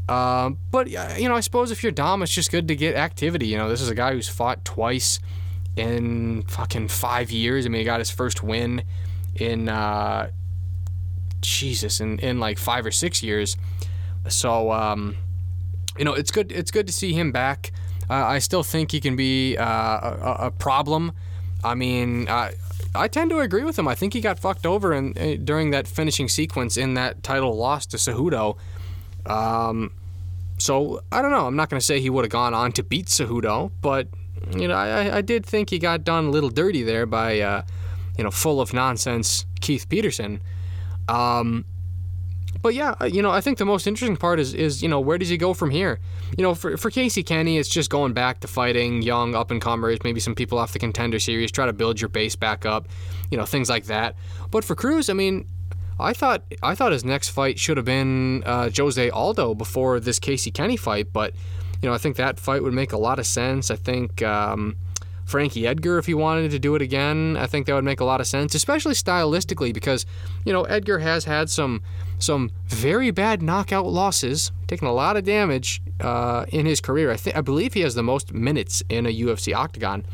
Uh, 0.10 0.50
but 0.72 0.90
you 0.90 1.30
know, 1.30 1.36
I 1.36 1.42
suppose 1.42 1.70
if 1.70 1.84
you're 1.84 1.92
Dom, 1.92 2.24
it's 2.24 2.32
just 2.32 2.50
good 2.50 2.68
to 2.70 2.76
get 2.76 2.96
activity. 2.96 3.46
You 3.46 3.58
know, 3.58 3.70
this 3.70 3.80
is 3.80 3.88
a 3.88 3.94
guy 3.94 4.14
who's 4.14 4.28
fought 4.28 4.66
twice 4.66 5.20
in 5.76 6.42
fucking 6.48 6.88
five 6.88 7.30
years. 7.30 7.68
I 7.68 7.70
mean, 7.70 7.78
he 7.78 7.86
got 7.86 8.00
his 8.00 8.10
first 8.10 8.42
win 8.42 8.82
in 9.36 9.70
uh, 9.70 10.32
Jesus 11.42 12.00
in, 12.00 12.18
in 12.18 12.40
like 12.40 12.58
five 12.58 12.84
or 12.84 12.92
six 12.92 13.22
years. 13.22 13.56
So 14.28 14.72
um, 14.72 15.18
you 16.00 16.04
know, 16.04 16.16
it's 16.16 16.32
good. 16.32 16.52
It's 16.52 16.72
good 16.72 16.88
to 16.88 16.94
see 16.94 17.14
him 17.14 17.32
back. 17.32 17.72
Uh, 18.10 18.14
I 18.14 18.40
still 18.40 18.64
think 18.64 18.92
he 18.92 19.00
can 19.00 19.16
be 19.16 19.58
uh, 19.58 19.66
a, 19.66 20.38
a, 20.46 20.52
problem. 20.52 21.12
I 21.64 21.76
mean, 21.76 22.30
I, 22.30 22.54
I 22.96 23.08
tend 23.08 23.30
to 23.32 23.40
agree 23.40 23.64
with 23.64 23.78
him. 23.78 23.88
I 23.88 23.96
think 23.96 24.14
he 24.14 24.22
got 24.22 24.40
fucked 24.40 24.66
over 24.66 24.94
in, 24.94 25.14
in 25.14 25.44
during 25.44 25.72
that 25.72 25.88
finishing 25.88 26.30
sequence 26.30 26.78
in 26.78 26.94
that 26.94 27.22
title 27.22 27.56
loss 27.56 27.86
to 27.88 27.98
Cejudo. 27.98 28.58
Um, 29.26 29.92
so 30.58 31.02
I 31.12 31.22
don't 31.22 31.32
know. 31.32 31.48
I'm 31.48 31.56
not 31.56 31.70
going 31.70 31.80
to 31.80 31.86
say 31.86 32.00
he 32.00 32.10
would 32.10 32.24
have 32.24 32.32
gone 32.32 32.54
on 32.54 32.72
to 32.74 32.84
beat 32.84 33.08
Cejudo, 33.08 33.72
but 33.82 34.08
you 34.56 34.68
know, 34.68 34.76
I, 34.76 35.18
I 35.18 35.22
did 35.22 35.46
think 35.46 35.70
he 35.70 35.80
got 35.80 36.04
done 36.04 36.26
a 36.26 36.30
little 36.30 36.50
dirty 36.50 36.84
there 36.84 37.06
by, 37.06 37.42
uh, 37.42 37.64
you 38.18 38.24
know, 38.24 38.32
full 38.32 38.62
of 38.62 38.74
nonsense 38.74 39.46
Keith 39.60 39.90
Peterson. 39.90 40.42
Um, 41.10 41.66
but 42.62 42.74
yeah, 42.74 42.96
uh, 43.02 43.06
you 43.06 43.22
know, 43.22 43.32
I 43.32 43.42
think 43.42 43.58
the 43.58 43.66
most 43.66 43.88
interesting 43.88 44.18
part 44.18 44.40
is 44.40 44.54
is 44.54 44.82
you 44.82 44.90
know 44.90 45.00
where 45.00 45.18
does 45.18 45.30
he 45.30 45.38
go 45.38 45.54
from 45.54 45.70
here? 45.70 46.00
You 46.38 46.44
know, 46.44 46.56
for 46.56 46.78
for 46.78 46.90
Casey 46.90 47.24
Kenney, 47.24 47.58
it's 47.58 47.70
just 47.70 47.90
going 47.90 48.14
back 48.14 48.40
to 48.42 48.48
fighting 48.48 49.02
young 49.02 49.36
up 49.36 49.52
and 49.52 49.62
comers, 49.62 50.00
maybe 50.04 50.20
some 50.20 50.36
people 50.36 50.58
off 50.58 50.74
the 50.74 50.80
contender 50.80 51.20
series, 51.20 51.52
try 51.52 51.66
to 51.66 51.74
build 51.74 52.02
your 52.02 52.10
base 52.10 52.36
back 52.36 52.66
up, 52.66 52.88
you 53.32 53.38
know, 53.38 53.46
things 53.46 53.70
like 53.70 53.86
that. 53.86 54.16
But 54.52 54.64
for 54.64 54.76
Cruz, 54.76 55.10
I 55.10 55.14
mean, 55.14 55.48
I 56.00 56.14
thought 56.14 56.44
I 56.64 56.76
thought 56.76 56.92
his 56.92 57.06
next 57.06 57.30
fight 57.30 57.60
should 57.60 57.78
have 57.78 57.86
been 57.86 58.44
uh, 58.46 58.70
Jose 58.76 59.10
Aldo 59.10 59.56
before 59.56 60.00
this 60.00 60.20
Casey 60.20 60.52
Kenney 60.52 60.78
fight, 60.78 61.12
but 61.14 61.34
you 61.82 61.88
know, 61.88 61.94
I 61.94 61.98
think 62.00 62.16
that 62.16 62.40
fight 62.40 62.64
would 62.64 62.74
make 62.74 62.92
a 62.92 62.98
lot 62.98 63.20
of 63.20 63.26
sense. 63.26 63.72
I 63.72 63.76
think. 63.76 64.22
Um, 64.22 64.78
Frankie 65.28 65.68
Edgar 65.68 65.98
if 65.98 66.06
he 66.06 66.14
wanted 66.14 66.52
to 66.52 66.60
do 66.60 66.74
it 66.76 66.82
again. 66.82 67.36
I 67.36 67.48
think 67.48 67.66
that 67.68 67.74
would 67.74 67.84
make 67.84 68.00
a 68.00 68.06
lot 68.06 68.22
of 68.22 68.28
sense, 68.28 68.56
especially 68.56 68.94
stylistically, 68.94 69.74
because 69.74 70.06
you 70.46 70.54
know 70.54 70.64
Edgar 70.64 71.00
has 71.00 71.26
had 71.26 71.50
some 71.50 71.84
some 72.20 72.52
very 72.66 73.12
bad 73.12 73.42
knockout 73.42 73.86
losses, 73.86 74.52
taking 74.68 74.88
a 74.88 74.94
lot 74.94 75.18
of 75.18 75.24
damage 75.24 75.82
uh, 76.02 76.46
in 76.50 76.66
his 76.66 76.82
career. 76.82 77.12
I 77.12 77.18
think 77.18 77.36
I 77.36 77.42
believe 77.42 77.74
he 77.74 77.82
has 77.82 77.96
the 77.96 78.04
most 78.04 78.34
minutes 78.34 78.84
in 78.90 79.06
a 79.06 79.10
UFC 79.10 79.56
octagon. 79.56 80.06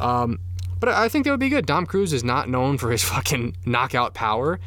Um, 0.00 0.38
but 0.80 0.90
I 0.90 1.08
think 1.08 1.24
that 1.24 1.32
would 1.32 1.40
be 1.40 1.48
good. 1.48 1.66
Dom 1.66 1.86
Cruz 1.86 2.12
is 2.12 2.22
not 2.22 2.48
known 2.48 2.78
for 2.78 2.90
his 2.90 3.02
fucking 3.12 3.56
knockout 3.66 4.14
power. 4.14 4.58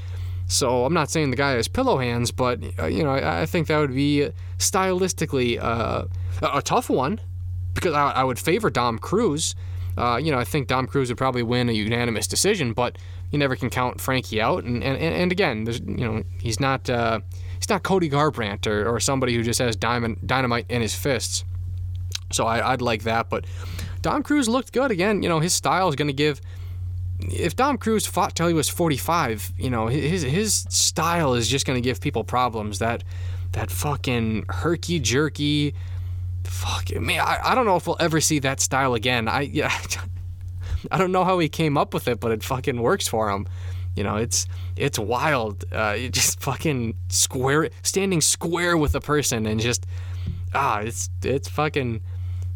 So 0.48 0.86
I'm 0.86 0.94
not 0.94 1.10
saying 1.10 1.30
the 1.30 1.38
guy 1.38 1.52
has 1.52 1.70
pillow 1.70 1.98
hands, 1.98 2.32
but 2.32 2.60
uh, 2.78 2.88
you 2.88 3.04
know 3.04 3.12
I, 3.12 3.44
I, 3.44 3.46
think 3.46 3.68
that 3.68 3.78
would 3.78 3.96
be 3.96 4.30
stylistically 4.58 5.58
uh, 5.62 6.06
a, 6.42 6.58
a 6.58 6.62
tough 6.62 6.90
one 6.90 7.22
because 7.74 7.94
I, 7.94 8.12
I 8.12 8.24
would 8.26 8.38
favor 8.38 8.70
Dom 8.70 9.00
Cruz. 9.00 9.56
Uh, 9.98 10.20
you 10.22 10.32
know, 10.32 10.40
I 10.40 10.44
think 10.44 10.68
Dom 10.68 10.88
Cruz 10.88 11.10
would 11.10 11.18
probably 11.18 11.44
win 11.44 11.70
a 11.70 11.74
unanimous 11.74 12.28
decision, 12.28 12.74
but 12.74 12.98
you 13.32 13.40
never 13.40 13.56
can 13.56 13.70
count 13.70 14.00
Frankie 14.00 14.42
out. 14.42 14.64
And 14.64 14.84
and, 14.84 14.98
and 14.98 15.32
again, 15.32 15.64
there's 15.64 15.80
you 15.80 16.06
know 16.06 16.24
he's 16.40 16.60
not 16.60 16.90
uh, 16.90 17.20
he's 17.56 17.70
not 17.70 17.84
Cody 17.84 18.10
Garbrandt 18.10 18.68
or, 18.68 18.88
or 18.88 19.00
somebody 19.00 19.36
who 19.36 19.44
just 19.44 19.60
has 19.60 19.76
diamond 19.76 20.18
dynamite 20.26 20.66
in 20.70 20.82
his 20.82 20.94
fists. 20.96 21.44
So 22.32 22.46
I, 22.46 22.72
would 22.72 22.82
like 22.82 23.04
that, 23.04 23.30
but 23.30 23.46
Dom 24.02 24.24
Cruz 24.24 24.48
looked 24.48 24.72
good 24.72 24.90
again. 24.90 25.22
You 25.22 25.28
know, 25.28 25.40
his 25.40 25.54
style 25.54 25.90
is 25.90 25.96
going 25.96 26.08
to 26.08 26.14
give. 26.14 26.40
If 27.20 27.56
Dom 27.56 27.78
Cruz 27.78 28.08
fought 28.08 28.36
till 28.36 28.48
he 28.48 28.54
was 28.54 28.70
45, 28.70 29.52
you 29.58 29.70
know, 29.70 29.88
his 29.88 30.22
his 30.22 30.66
style 30.70 31.34
is 31.34 31.48
just 31.48 31.66
going 31.66 31.82
to 31.82 31.82
give 31.82 32.00
people 32.00 32.24
problems. 32.24 32.80
That 32.80 33.04
that 33.52 33.70
fucking 33.70 34.46
herky 34.50 35.00
jerky 35.00 35.74
fuck 36.44 36.94
man 37.00 37.22
I, 37.22 37.40
I 37.44 37.56
don't 37.56 37.66
know 37.66 37.76
if 37.76 37.86
we'll 37.86 37.98
ever 38.00 38.20
see 38.20 38.40
that 38.40 38.60
style 38.60 38.94
again 38.94 39.28
i 39.28 39.42
yeah 39.42 39.72
i 40.92 40.98
don't 40.98 41.12
know 41.12 41.24
how 41.24 41.40
he 41.40 41.50
came 41.50 41.78
up 41.78 41.94
with 41.94 42.08
it 42.08 42.20
but 42.20 42.32
it 42.32 42.44
fucking 42.44 42.82
works 42.82 43.08
for 43.08 43.30
him 43.30 43.48
you 43.96 44.04
know 44.04 44.16
it's 44.16 44.48
it's 44.76 44.98
wild 44.98 45.66
uh 45.74 45.96
you 45.98 46.10
just 46.10 46.40
fucking 46.40 46.96
square 47.10 47.70
standing 47.84 48.22
square 48.22 48.78
with 48.78 48.96
a 48.96 49.02
person 49.02 49.46
and 49.46 49.60
just 49.60 49.86
ah 50.54 50.80
it's 50.80 51.10
it's 51.24 51.48
fucking 51.48 52.02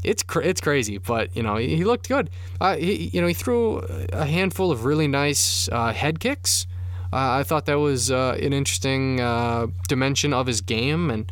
it's 0.03 0.23
it's 0.43 0.61
crazy 0.61 0.97
but 0.97 1.35
you 1.35 1.43
know 1.43 1.55
he, 1.57 1.75
he 1.75 1.83
looked 1.83 2.07
good 2.07 2.29
uh, 2.61 2.75
he, 2.75 3.09
you 3.11 3.21
know 3.21 3.27
he 3.27 3.33
threw 3.33 3.79
a 4.13 4.25
handful 4.25 4.71
of 4.71 4.85
really 4.85 5.07
nice 5.07 5.67
uh, 5.71 5.91
head 5.91 6.19
kicks 6.19 6.67
uh, 7.13 7.39
I 7.39 7.43
thought 7.43 7.65
that 7.67 7.79
was 7.79 8.11
uh, 8.11 8.37
an 8.41 8.51
interesting 8.51 9.21
uh, 9.21 9.67
dimension 9.87 10.33
of 10.33 10.47
his 10.47 10.59
game 10.59 11.09
and 11.09 11.31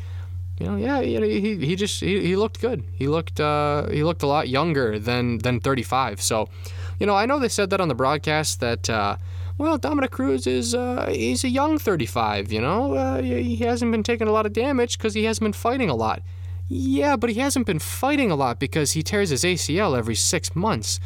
you 0.60 0.68
know, 0.68 0.76
yeah, 0.78 1.02
you 1.02 1.20
know, 1.20 1.28
he, 1.28 1.58
he 1.58 1.76
just 1.76 2.00
he, 2.00 2.22
he 2.22 2.36
looked 2.36 2.62
good. 2.62 2.84
He 2.94 3.08
looked 3.08 3.40
he 3.40 4.04
looked 4.04 4.22
a 4.22 4.28
lot 4.28 4.48
younger 4.48 5.00
than 5.00 5.40
than 5.40 5.60
35. 5.60 6.22
So, 6.22 6.48
you 7.00 7.06
know, 7.06 7.16
I 7.16 7.26
know 7.26 7.40
they 7.40 7.50
said 7.50 7.70
that 7.72 7.82
on 7.82 7.88
the 7.88 7.96
broadcast 7.96 8.60
that 8.60 8.90
uh, 8.90 9.18
well, 9.58 9.78
Dominick 9.78 10.12
Cruz 10.12 10.48
is 10.48 10.74
uh, 10.74 11.10
he's 11.12 11.44
a 11.44 11.50
young 11.50 11.78
35. 11.78 12.52
You 12.52 12.62
know, 12.62 12.94
uh, 12.94 13.22
he 13.22 13.58
hasn't 13.58 13.92
been 13.92 14.04
taking 14.04 14.28
a 14.28 14.32
lot 14.32 14.46
of 14.46 14.54
damage 14.54 14.98
because 14.98 15.14
he 15.14 15.26
hasn't 15.26 15.44
been 15.44 15.54
fighting 15.54 15.90
a 15.90 15.96
lot. 15.96 16.22
Yeah, 16.70 17.16
but 17.16 17.30
he 17.30 17.40
hasn't 17.40 17.66
been 17.66 17.80
fighting 17.80 18.32
a 18.32 18.36
lot 18.36 18.60
because 18.60 18.94
he 18.94 19.04
tears 19.04 19.30
his 19.30 19.44
ACL 19.44 19.98
every 19.98 20.16
six 20.16 20.56
months. 20.56 21.00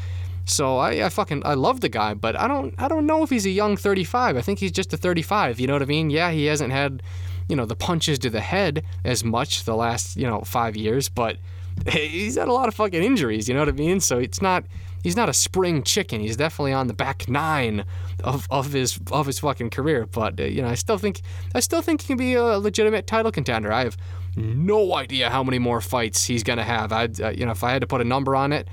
So 0.45 0.77
I, 0.77 1.05
I 1.05 1.09
fucking 1.09 1.41
I 1.45 1.55
love 1.55 1.81
the 1.81 1.89
guy, 1.89 2.13
but 2.13 2.37
I 2.37 2.47
don't 2.47 2.73
I 2.77 2.87
don't 2.87 3.05
know 3.05 3.23
if 3.23 3.29
he's 3.29 3.45
a 3.45 3.49
young 3.49 3.75
35. 3.75 4.37
I 4.37 4.41
think 4.41 4.59
he's 4.59 4.71
just 4.71 4.93
a 4.93 4.97
35. 4.97 5.59
You 5.59 5.67
know 5.67 5.73
what 5.73 5.81
I 5.81 5.85
mean? 5.85 6.09
Yeah, 6.09 6.31
he 6.31 6.45
hasn't 6.45 6.71
had 6.71 7.03
you 7.47 7.55
know, 7.55 7.65
the 7.65 7.75
punches 7.75 8.19
to 8.19 8.29
the 8.29 8.41
head 8.41 8.83
as 9.03 9.23
much 9.23 9.63
the 9.63 9.75
last, 9.75 10.17
you 10.17 10.27
know, 10.27 10.41
five 10.41 10.75
years, 10.75 11.09
but 11.09 11.37
he's 11.89 12.35
had 12.35 12.47
a 12.47 12.53
lot 12.53 12.67
of 12.67 12.75
fucking 12.75 13.03
injuries, 13.03 13.47
you 13.47 13.53
know 13.53 13.61
what 13.61 13.69
I 13.69 13.73
mean? 13.73 13.99
So 13.99 14.17
it's 14.19 14.41
not 14.41 14.65
he's 15.07 15.15
not 15.15 15.29
a 15.29 15.33
spring 15.33 15.83
chicken. 15.83 16.19
He's 16.19 16.35
definitely 16.35 16.73
on 16.73 16.87
the 16.87 16.93
back 16.93 17.29
nine 17.29 17.85
of, 18.25 18.45
of 18.51 18.73
his 18.73 18.99
of 19.09 19.25
his 19.25 19.39
fucking 19.39 19.69
career. 19.69 20.05
But 20.05 20.37
uh, 20.37 20.43
you 20.43 20.61
know, 20.61 20.67
I 20.67 20.75
still 20.75 20.97
think 20.97 21.21
I 21.55 21.61
still 21.61 21.81
think 21.81 22.01
he 22.01 22.07
can 22.07 22.17
be 22.17 22.33
a 22.33 22.59
legitimate 22.59 23.07
title 23.07 23.31
contender. 23.31 23.71
I 23.71 23.85
have 23.85 23.95
no 24.35 24.95
idea 24.95 25.29
how 25.29 25.45
many 25.45 25.59
more 25.59 25.79
fights 25.79 26.25
he's 26.25 26.43
gonna 26.43 26.65
have. 26.65 26.91
I 26.91 27.05
uh, 27.23 27.29
you 27.29 27.45
know, 27.45 27.53
if 27.53 27.63
I 27.63 27.71
had 27.71 27.79
to 27.79 27.87
put 27.87 28.01
a 28.01 28.03
number 28.03 28.35
on 28.35 28.51
it, 28.51 28.67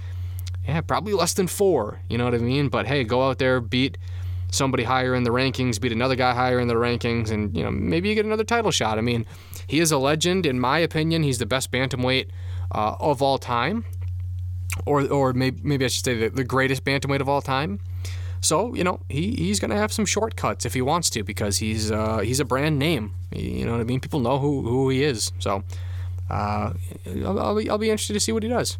yeah, 0.66 0.80
probably 0.80 1.12
less 1.12 1.34
than 1.34 1.46
four. 1.46 2.00
You 2.08 2.18
know 2.18 2.24
what 2.24 2.34
I 2.34 2.38
mean? 2.38 2.68
But 2.68 2.88
hey, 2.88 3.04
go 3.04 3.28
out 3.28 3.38
there, 3.38 3.60
beat 3.60 3.96
somebody 4.50 4.82
higher 4.82 5.14
in 5.14 5.22
the 5.22 5.30
rankings, 5.30 5.80
beat 5.80 5.92
another 5.92 6.16
guy 6.16 6.34
higher 6.34 6.58
in 6.58 6.66
the 6.66 6.74
rankings, 6.74 7.30
and 7.30 7.56
you 7.56 7.62
know 7.62 7.70
maybe 7.70 8.08
you 8.08 8.16
get 8.16 8.26
another 8.26 8.42
title 8.42 8.72
shot. 8.72 8.98
I 8.98 9.02
mean, 9.02 9.24
he 9.68 9.78
is 9.78 9.92
a 9.92 9.98
legend 9.98 10.46
in 10.46 10.58
my 10.58 10.80
opinion. 10.80 11.22
He's 11.22 11.38
the 11.38 11.46
best 11.46 11.70
bantamweight 11.70 12.26
uh, 12.72 12.96
of 12.98 13.22
all 13.22 13.38
time, 13.38 13.84
or 14.86 15.06
or 15.10 15.32
maybe 15.32 15.60
maybe 15.62 15.84
I 15.84 15.88
should 15.88 16.04
say 16.04 16.14
the, 16.14 16.28
the 16.28 16.44
greatest 16.44 16.84
bantamweight 16.84 17.20
of 17.20 17.28
all 17.28 17.42
time. 17.42 17.80
So 18.40 18.74
you 18.74 18.84
know 18.84 19.00
he, 19.08 19.34
he's 19.34 19.60
gonna 19.60 19.76
have 19.76 19.92
some 19.92 20.04
shortcuts 20.04 20.66
if 20.66 20.74
he 20.74 20.82
wants 20.82 21.10
to 21.10 21.22
because 21.22 21.58
he's 21.58 21.90
uh, 21.90 22.18
he's 22.18 22.40
a 22.40 22.44
brand 22.44 22.78
name. 22.78 23.14
You 23.32 23.64
know 23.64 23.72
what 23.72 23.80
I 23.80 23.84
mean? 23.84 24.00
People 24.00 24.20
know 24.20 24.38
who, 24.38 24.62
who 24.62 24.88
he 24.90 25.02
is. 25.02 25.32
So 25.38 25.64
uh, 26.30 26.72
I'll, 27.24 27.38
I'll, 27.38 27.56
be, 27.56 27.68
I'll 27.70 27.78
be 27.78 27.90
interested 27.90 28.14
to 28.14 28.20
see 28.20 28.32
what 28.32 28.42
he 28.42 28.48
does. 28.48 28.78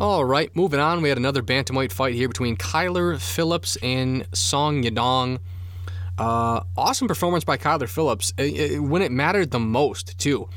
All 0.00 0.24
right, 0.24 0.54
moving 0.56 0.80
on. 0.80 1.02
We 1.02 1.10
had 1.10 1.18
another 1.18 1.42
bantamweight 1.42 1.92
fight 1.92 2.14
here 2.14 2.26
between 2.26 2.56
Kyler 2.56 3.20
Phillips 3.20 3.76
and 3.82 4.26
Song 4.32 4.82
Yadong. 4.82 5.38
Uh, 6.18 6.60
awesome 6.76 7.08
performance 7.08 7.42
by 7.42 7.56
Kyler 7.56 7.88
Phillips 7.88 8.34
it, 8.36 8.72
it, 8.72 8.78
when 8.80 9.00
it 9.02 9.10
mattered 9.10 9.50
the 9.50 9.58
most 9.58 10.18
too. 10.18 10.48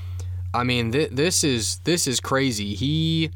I 0.53 0.63
mean, 0.63 0.91
th- 0.91 1.11
this 1.11 1.43
is 1.43 1.79
this 1.79 2.07
is 2.07 2.19
crazy. 2.19 2.75
He, 2.75 3.31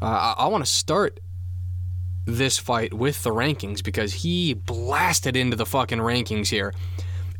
uh, 0.00 0.34
I, 0.38 0.44
I 0.44 0.46
want 0.48 0.64
to 0.64 0.70
start 0.70 1.20
this 2.26 2.58
fight 2.58 2.92
with 2.92 3.22
the 3.22 3.30
rankings 3.30 3.82
because 3.82 4.12
he 4.12 4.54
blasted 4.54 5.36
into 5.36 5.56
the 5.56 5.66
fucking 5.66 5.98
rankings 5.98 6.48
here. 6.48 6.74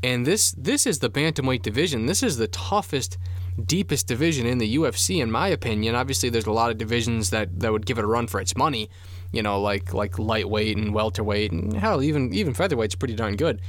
And 0.03 0.27
this 0.27 0.53
this 0.53 0.87
is 0.87 1.01
the 1.01 1.11
bantamweight 1.11 1.63
division. 1.63 2.07
This 2.07 2.23
is 2.23 2.39
the 2.39 2.49
toughest, 2.49 3.19
deepest 3.65 4.07
division 4.07 4.47
in 4.47 4.59
the 4.59 4.77
UFC, 4.77 5.21
in 5.21 5.31
my 5.31 5.49
opinion. 5.49 5.95
Obviously, 5.95 6.29
there's 6.29 6.47
a 6.47 6.53
lot 6.53 6.71
of 6.71 6.79
divisions 6.79 7.31
that, 7.31 7.59
that 7.61 7.73
would 7.73 7.87
give 7.87 7.99
it 7.99 8.05
a 8.05 8.09
run 8.09 8.29
for 8.29 8.41
its 8.41 8.57
money. 8.57 8.89
You 9.33 9.43
know, 9.43 9.61
like 9.61 9.93
like 9.93 10.19
lightweight 10.19 10.77
and 10.77 10.95
welterweight, 10.95 11.53
and 11.53 11.75
hell, 11.75 12.03
even 12.03 12.33
even 12.33 12.55
featherweight's 12.55 12.95
pretty 12.95 13.15
darn 13.15 13.37
good. 13.37 13.61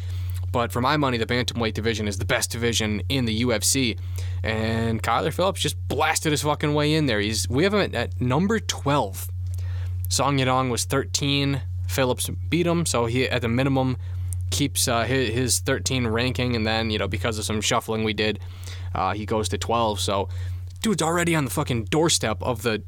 But 0.52 0.72
for 0.72 0.82
my 0.82 0.98
money, 0.98 1.18
the 1.18 1.26
bantamweight 1.26 1.74
division 1.74 2.08
is 2.08 2.18
the 2.18 2.26
best 2.26 2.52
division 2.52 3.02
in 3.10 3.26
the 3.26 3.42
UFC. 3.44 4.00
And 4.44 5.02
Kyler 5.04 5.34
Phillips 5.34 5.62
just 5.62 5.76
blasted 5.88 6.32
his 6.32 6.42
fucking 6.42 6.74
way 6.74 6.94
in 6.94 7.06
there. 7.06 7.20
He's 7.20 7.48
we 7.50 7.64
have 7.64 7.74
him 7.74 7.82
at, 7.82 7.94
at 7.94 8.22
number 8.22 8.60
12 8.60 9.30
Song 10.10 10.40
Yadong 10.40 10.72
was 10.72 10.86
13. 10.86 11.62
Phillips 11.88 12.30
beat 12.50 12.66
him, 12.66 12.86
so 12.86 13.06
he 13.06 13.30
at 13.30 13.42
the 13.42 13.48
minimum 13.48 13.98
keeps 14.50 14.88
uh, 14.88 15.04
his, 15.04 15.30
his 15.30 15.60
13 15.60 16.08
ranking, 16.08 16.56
and 16.56 16.66
then 16.66 16.90
you 16.90 16.98
know 16.98 17.08
because 17.08 17.38
of 17.38 17.46
some 17.46 17.62
shuffling 17.62 18.04
we 18.04 18.14
did, 18.14 18.40
uh, 18.96 19.14
he 19.14 19.26
goes 19.26 19.48
to 19.50 19.58
12. 19.58 20.00
So, 20.00 20.28
dude's 20.82 21.04
already 21.04 21.36
on 21.36 21.46
the 21.46 21.52
fucking 21.52 21.86
doorstep 21.86 22.42
of 22.42 22.64
the 22.64 22.82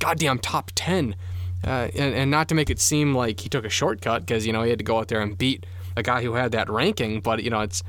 goddamn 0.00 0.38
top 0.38 0.70
10. 0.74 1.16
Uh, 1.64 1.88
and, 1.96 2.14
and 2.14 2.30
not 2.30 2.48
to 2.48 2.54
make 2.54 2.68
it 2.68 2.78
seem 2.78 3.14
like 3.14 3.40
he 3.40 3.48
took 3.48 3.64
a 3.64 3.70
shortcut 3.70 4.26
because 4.26 4.46
you 4.46 4.52
know 4.52 4.62
he 4.62 4.70
had 4.70 4.78
to 4.78 4.84
go 4.84 4.98
out 4.98 5.08
there 5.08 5.22
and 5.22 5.38
beat 5.38 5.64
a 5.96 6.02
guy 6.02 6.22
who 6.22 6.34
had 6.34 6.52
that 6.52 6.68
ranking, 6.68 7.20
but 7.20 7.42
you 7.42 7.50
know 7.50 7.60
it's 7.60 7.82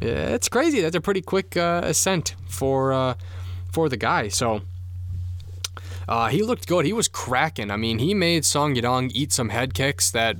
it's 0.00 0.48
crazy. 0.48 0.80
That's 0.80 0.96
a 0.96 1.00
pretty 1.00 1.22
quick 1.22 1.56
uh, 1.56 1.82
ascent 1.84 2.34
for 2.48 2.92
uh, 2.92 3.14
for 3.72 3.88
the 3.88 3.96
guy. 3.96 4.28
So 4.28 4.62
uh, 6.08 6.28
he 6.28 6.42
looked 6.42 6.66
good. 6.66 6.84
He 6.84 6.92
was 6.92 7.08
cracking. 7.08 7.70
I 7.70 7.76
mean, 7.76 7.98
he 7.98 8.14
made 8.14 8.44
Song 8.44 8.74
Yadong 8.74 9.10
eat 9.14 9.32
some 9.32 9.50
head 9.50 9.74
kicks 9.74 10.10
that 10.10 10.36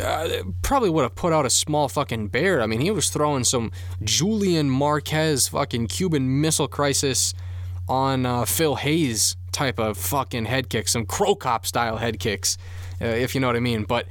uh, 0.00 0.42
probably 0.62 0.90
would 0.90 1.02
have 1.02 1.14
put 1.14 1.32
out 1.32 1.46
a 1.46 1.50
small 1.50 1.88
fucking 1.88 2.28
bear. 2.28 2.62
I 2.62 2.66
mean, 2.66 2.80
he 2.80 2.90
was 2.90 3.08
throwing 3.08 3.44
some 3.44 3.70
Julian 4.02 4.68
Marquez 4.68 5.48
fucking 5.48 5.86
Cuban 5.86 6.40
Missile 6.40 6.68
Crisis 6.68 7.34
on 7.88 8.26
uh, 8.26 8.44
Phil 8.44 8.76
Hawes 8.76 9.36
type 9.52 9.78
of 9.78 9.96
fucking 9.96 10.44
head 10.46 10.68
kicks, 10.68 10.92
some 10.92 11.06
Cro 11.06 11.34
Cop 11.34 11.64
style 11.64 11.96
head 11.96 12.18
kicks, 12.18 12.58
uh, 13.00 13.06
if 13.06 13.34
you 13.34 13.40
know 13.40 13.46
what 13.46 13.56
I 13.56 13.60
mean. 13.60 13.84
But 13.84 14.06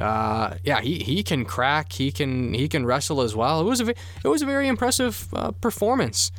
uh, 0.00 0.56
yeah, 0.64 0.80
he, 0.80 0.98
he 0.98 1.22
can 1.22 1.44
crack. 1.44 1.92
He 1.92 2.10
can 2.10 2.54
he 2.54 2.68
can 2.68 2.84
wrestle 2.84 3.20
as 3.20 3.36
well. 3.36 3.60
It 3.60 3.64
was 3.64 3.80
a 3.80 3.88
it 3.88 4.28
was 4.28 4.42
a 4.42 4.46
very 4.46 4.68
impressive 4.68 5.28
uh, 5.32 5.52
performance. 5.52 6.32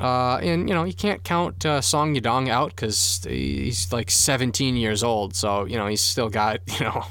Uh, 0.00 0.38
and 0.38 0.68
you 0.68 0.74
know 0.74 0.84
you 0.84 0.94
can't 0.94 1.22
count 1.22 1.64
uh, 1.64 1.80
Song 1.80 2.16
Yadong 2.16 2.48
out 2.48 2.70
because 2.70 3.24
he's 3.28 3.92
like 3.92 4.10
17 4.10 4.76
years 4.76 5.04
old, 5.04 5.36
so 5.36 5.66
you 5.66 5.76
know 5.76 5.86
he's 5.86 6.00
still 6.00 6.28
got 6.28 6.60
you 6.80 6.86
know 6.86 7.04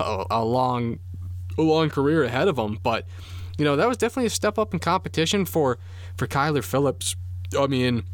a, 0.00 0.24
a, 0.30 0.44
long, 0.44 0.98
a 1.58 1.62
long 1.62 1.90
career 1.90 2.24
ahead 2.24 2.48
of 2.48 2.56
him. 2.56 2.78
But 2.82 3.04
you 3.58 3.64
know 3.64 3.76
that 3.76 3.88
was 3.88 3.96
definitely 3.96 4.26
a 4.26 4.30
step 4.30 4.58
up 4.58 4.72
in 4.72 4.80
competition 4.80 5.44
for 5.44 5.78
for 6.16 6.26
Kyler 6.26 6.64
Phillips. 6.64 7.16
I 7.58 7.66
mean, 7.66 8.04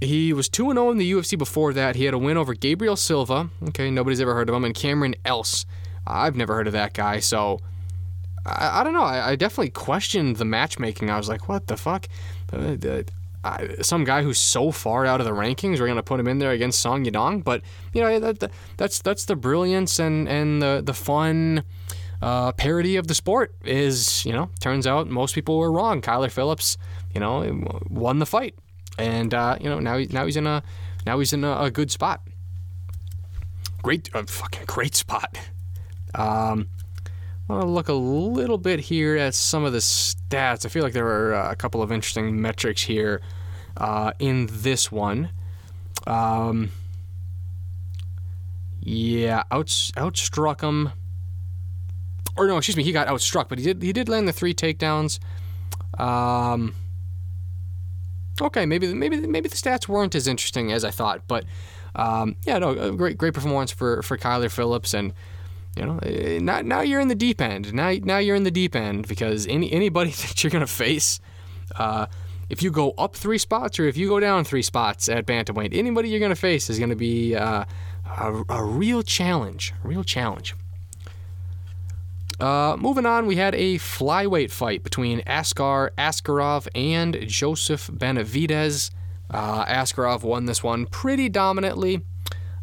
he 0.00 0.32
was 0.32 0.48
2 0.48 0.72
0 0.72 0.90
in 0.90 0.98
the 0.98 1.10
UFC 1.10 1.38
before 1.38 1.72
that. 1.72 1.96
He 1.96 2.04
had 2.04 2.14
a 2.14 2.18
win 2.18 2.36
over 2.36 2.54
Gabriel 2.54 2.96
Silva. 2.96 3.50
Okay, 3.68 3.90
nobody's 3.90 4.20
ever 4.20 4.34
heard 4.34 4.48
of 4.48 4.54
him, 4.54 4.64
and 4.64 4.74
Cameron 4.74 5.14
Else. 5.24 5.64
I've 6.06 6.36
never 6.36 6.54
heard 6.54 6.66
of 6.66 6.72
that 6.74 6.94
guy, 6.94 7.20
so 7.20 7.60
I, 8.46 8.80
I 8.80 8.84
don't 8.84 8.92
know. 8.92 9.02
I, 9.02 9.30
I, 9.30 9.36
definitely 9.36 9.70
questioned 9.70 10.36
the 10.36 10.44
matchmaking. 10.44 11.10
I 11.10 11.16
was 11.16 11.28
like, 11.28 11.48
what 11.48 11.66
the 11.66 11.76
fuck? 11.76 12.06
Uh, 12.52 13.02
some 13.82 14.04
guy 14.04 14.22
who's 14.22 14.38
so 14.38 14.70
far 14.70 15.04
out 15.04 15.20
of 15.20 15.26
the 15.26 15.32
rankings, 15.32 15.78
we're 15.78 15.86
gonna 15.86 16.02
put 16.02 16.18
him 16.18 16.28
in 16.28 16.38
there 16.38 16.52
against 16.52 16.80
Song 16.80 17.04
Yadong. 17.04 17.44
But 17.44 17.62
you 17.92 18.00
know 18.00 18.18
that, 18.18 18.40
that 18.40 18.52
that's 18.76 19.02
that's 19.02 19.26
the 19.26 19.36
brilliance 19.36 19.98
and 19.98 20.26
and 20.28 20.62
the 20.62 20.82
the 20.84 20.94
fun 20.94 21.62
uh, 22.22 22.52
parody 22.52 22.96
of 22.96 23.06
the 23.06 23.14
sport. 23.14 23.54
Is 23.64 24.24
you 24.24 24.32
know 24.32 24.48
turns 24.60 24.86
out 24.86 25.08
most 25.08 25.34
people 25.34 25.58
were 25.58 25.70
wrong. 25.70 26.00
Kyler 26.00 26.30
Phillips, 26.30 26.78
you 27.14 27.20
know, 27.20 27.66
won 27.90 28.18
the 28.18 28.26
fight, 28.26 28.54
and 28.98 29.34
uh, 29.34 29.58
you 29.60 29.68
know 29.68 29.78
now 29.78 29.98
now 30.10 30.24
he's 30.24 30.38
in 30.38 30.46
a 30.46 30.62
now 31.04 31.18
he's 31.18 31.34
in 31.34 31.44
a, 31.44 31.64
a 31.64 31.70
good 31.70 31.90
spot. 31.90 32.22
Great, 33.82 34.08
uh, 34.14 34.22
fucking 34.26 34.64
great 34.66 34.94
spot. 34.94 35.38
Um, 36.14 36.68
I 37.48 37.52
want 37.52 37.64
to 37.64 37.68
look 37.68 37.88
a 37.88 37.94
little 37.94 38.56
bit 38.56 38.80
here 38.80 39.16
at 39.16 39.34
some 39.34 39.64
of 39.64 39.72
the 39.72 39.80
stats. 39.80 40.64
I 40.64 40.68
feel 40.70 40.82
like 40.82 40.94
there 40.94 41.06
are 41.06 41.34
uh, 41.34 41.52
a 41.52 41.56
couple 41.56 41.82
of 41.82 41.92
interesting 41.92 42.40
metrics 42.40 42.82
here 42.82 43.20
uh, 43.76 44.12
in 44.18 44.48
this 44.50 44.90
one. 44.90 45.30
Um, 46.06 46.70
yeah, 48.80 49.42
out, 49.50 49.66
outstruck 49.66 50.62
him. 50.62 50.92
Or 52.36 52.46
no, 52.46 52.56
excuse 52.56 52.76
me, 52.76 52.82
he 52.82 52.92
got 52.92 53.08
outstruck, 53.08 53.48
but 53.48 53.58
he 53.58 53.64
did 53.64 53.82
he 53.82 53.92
did 53.92 54.08
land 54.08 54.26
the 54.26 54.32
three 54.32 54.54
takedowns. 54.54 55.20
Um, 55.98 56.74
okay, 58.40 58.66
maybe 58.66 58.92
maybe 58.92 59.20
maybe 59.20 59.48
the 59.48 59.54
stats 59.56 59.86
weren't 59.86 60.14
as 60.14 60.26
interesting 60.26 60.72
as 60.72 60.84
I 60.84 60.90
thought, 60.90 61.22
but 61.28 61.44
um, 61.94 62.36
yeah, 62.44 62.58
no, 62.58 62.92
great 62.96 63.16
great 63.16 63.34
performance 63.34 63.70
for 63.70 64.02
for 64.02 64.18
Kyler 64.18 64.50
Phillips 64.50 64.94
and 64.94 65.12
you 65.76 65.84
know, 65.84 65.98
eh, 66.02 66.38
now, 66.40 66.60
now 66.60 66.80
you're 66.80 67.00
in 67.00 67.08
the 67.08 67.14
deep 67.14 67.40
end. 67.40 67.72
Now, 67.72 67.92
now 68.02 68.18
you're 68.18 68.36
in 68.36 68.44
the 68.44 68.50
deep 68.50 68.76
end 68.76 69.08
because 69.08 69.46
any 69.46 69.72
anybody 69.72 70.10
that 70.22 70.42
you're 70.42 70.50
gonna 70.50 70.66
face, 70.66 71.20
uh, 71.76 72.06
if 72.48 72.62
you 72.62 72.70
go 72.70 72.92
up 72.92 73.16
three 73.16 73.38
spots 73.38 73.78
or 73.78 73.86
if 73.86 73.96
you 73.96 74.08
go 74.08 74.20
down 74.20 74.44
three 74.44 74.62
spots 74.62 75.08
at 75.08 75.26
bantamweight, 75.26 75.76
anybody 75.76 76.08
you're 76.08 76.20
gonna 76.20 76.34
face 76.34 76.70
is 76.70 76.78
gonna 76.78 76.96
be 76.96 77.34
uh, 77.34 77.64
a, 78.18 78.44
a, 78.48 78.64
real 78.64 79.02
challenge. 79.02 79.72
A 79.82 79.88
real 79.88 80.04
challenge. 80.04 80.54
Uh, 82.40 82.76
moving 82.78 83.06
on, 83.06 83.26
we 83.26 83.36
had 83.36 83.54
a 83.54 83.76
flyweight 83.76 84.50
fight 84.50 84.82
between 84.82 85.20
Askar 85.20 85.92
Askarov 85.96 86.68
and 86.74 87.26
Joseph 87.28 87.88
Benavidez. 87.88 88.90
Uh, 89.30 89.64
Askarov 89.64 90.22
won 90.22 90.46
this 90.46 90.62
one 90.62 90.86
pretty 90.86 91.28
dominantly. 91.28 92.02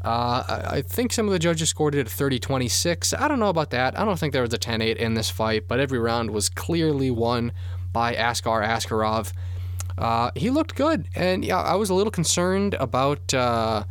Uh, 0.04 0.43
I 0.72 0.82
think 0.82 1.14
some 1.14 1.28
of 1.28 1.32
the 1.32 1.39
judges 1.39 1.70
scored 1.70 1.93
it 1.93 1.99
at 1.99 2.10
30 2.10 2.39
26. 2.39 3.14
I 3.14 3.28
don't 3.28 3.39
know 3.39 3.49
about 3.49 3.70
that. 3.70 3.97
I 3.99 4.04
don't 4.04 4.18
think 4.18 4.34
there 4.34 4.41
was 4.41 4.54
a 4.54 4.58
10 4.58 4.82
8 4.82 4.97
in 4.97 5.14
this 5.14 5.30
fight, 5.30 5.68
but 5.68 5.80
every 5.80 5.99
round 5.99 6.32
was 6.32 6.49
clearly 6.49 7.12
won 7.12 7.52
by 7.93 8.16
Askar 8.16 8.64
Askarov. 8.64 9.32
Uh, 9.97 10.32
he 10.36 10.49
looked 10.49 10.76
good, 10.76 11.08
and 11.16 11.45
yeah, 11.45 11.60
I 11.60 11.76
was 11.76 11.89
a 11.89 11.93
little 11.93 12.12
concerned 12.12 12.74
about. 12.76 13.34
Uh, 13.34 13.84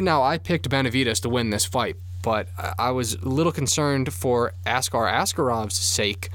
now, 0.00 0.22
I 0.22 0.38
picked 0.38 0.70
Benavidez 0.70 1.20
to 1.22 1.28
win 1.28 1.50
this 1.50 1.64
fight, 1.64 1.96
but 2.22 2.48
I 2.78 2.92
was 2.92 3.14
a 3.14 3.28
little 3.28 3.52
concerned 3.52 4.12
for 4.14 4.54
Askar 4.64 5.06
Askarov's 5.06 5.76
sake 5.76 6.30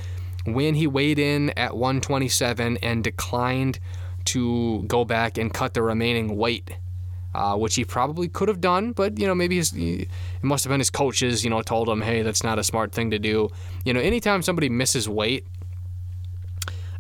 when 0.46 0.76
he 0.76 0.86
weighed 0.86 1.18
in 1.18 1.50
at 1.52 1.76
127 1.76 2.78
and 2.78 3.04
declined 3.04 3.80
to 4.26 4.84
go 4.88 5.06
back 5.06 5.38
and 5.38 5.54
cut 5.54 5.74
the 5.74 5.82
remaining 5.82 6.36
weight 6.36 6.76
uh, 7.34 7.56
which 7.56 7.76
he 7.76 7.86
probably 7.86 8.28
could 8.28 8.48
have 8.48 8.62
done, 8.62 8.92
but 8.92 9.20
you 9.20 9.28
know 9.28 9.36
maybe 9.36 9.58
his, 9.58 9.74
it 9.76 10.10
must 10.42 10.64
have 10.64 10.70
been 10.70 10.80
his 10.80 10.90
coaches, 10.90 11.44
you 11.44 11.50
know, 11.50 11.62
told 11.62 11.88
him, 11.88 12.02
hey, 12.02 12.22
that's 12.22 12.44
not 12.44 12.58
a 12.58 12.64
smart 12.64 12.92
thing 12.92 13.12
to 13.12 13.20
do. 13.20 13.50
You 13.86 13.94
know, 13.94 14.00
anytime 14.00 14.42
somebody 14.42 14.70
misses 14.70 15.08
weight, 15.08 15.46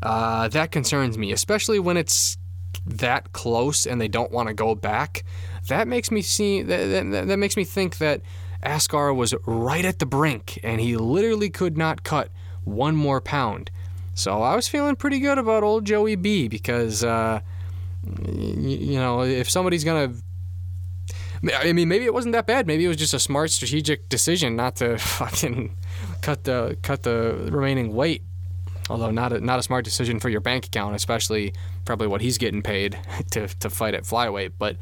uh, 0.01 0.47
that 0.49 0.71
concerns 0.71 1.17
me, 1.17 1.31
especially 1.31 1.79
when 1.79 1.97
it's 1.97 2.37
that 2.85 3.33
close 3.33 3.85
and 3.85 3.99
they 3.99 4.07
don't 4.07 4.31
want 4.31 4.47
to 4.47 4.53
go 4.53 4.75
back. 4.75 5.23
That 5.67 5.87
makes 5.87 6.11
me 6.11 6.21
see 6.21 6.61
that, 6.61 7.11
that, 7.11 7.27
that 7.27 7.37
makes 7.37 7.57
me 7.57 7.63
think 7.63 7.97
that 7.97 8.21
Askar 8.63 9.13
was 9.13 9.33
right 9.45 9.85
at 9.85 9.99
the 9.99 10.05
brink 10.05 10.59
and 10.63 10.79
he 10.79 10.95
literally 10.95 11.49
could 11.49 11.77
not 11.77 12.03
cut 12.03 12.29
one 12.63 12.95
more 12.95 13.19
pound. 13.19 13.71
So 14.13 14.41
I 14.41 14.55
was 14.55 14.67
feeling 14.67 14.95
pretty 14.95 15.19
good 15.19 15.37
about 15.37 15.63
old 15.63 15.85
Joey 15.85 16.15
B 16.15 16.47
because. 16.47 17.03
Uh, 17.03 17.41
you 18.27 18.99
know, 18.99 19.21
if 19.21 19.49
somebody's 19.49 19.83
gonna 19.83 20.13
I 21.43 21.71
mean, 21.71 21.87
maybe 21.87 22.05
it 22.05 22.13
wasn't 22.13 22.33
that 22.33 22.45
bad. 22.45 22.67
Maybe 22.67 22.83
it 22.83 22.89
was 22.89 22.97
just 22.97 23.13
a 23.13 23.19
smart 23.19 23.49
strategic 23.51 24.09
decision 24.09 24.55
not 24.55 24.75
to 24.77 24.97
fucking 24.97 25.77
cut 26.21 26.43
the 26.43 26.77
cut 26.81 27.03
the 27.03 27.47
remaining 27.51 27.93
weight. 27.93 28.23
Although 28.89 29.11
not 29.11 29.31
a, 29.31 29.39
not 29.39 29.59
a 29.59 29.63
smart 29.63 29.85
decision 29.85 30.19
for 30.19 30.29
your 30.29 30.41
bank 30.41 30.65
account, 30.65 30.95
especially 30.95 31.53
probably 31.85 32.07
what 32.07 32.21
he's 32.21 32.39
getting 32.39 32.63
paid 32.63 32.99
to, 33.31 33.47
to 33.47 33.69
fight 33.69 33.93
at 33.93 34.03
flyweight. 34.03 34.53
But 34.57 34.77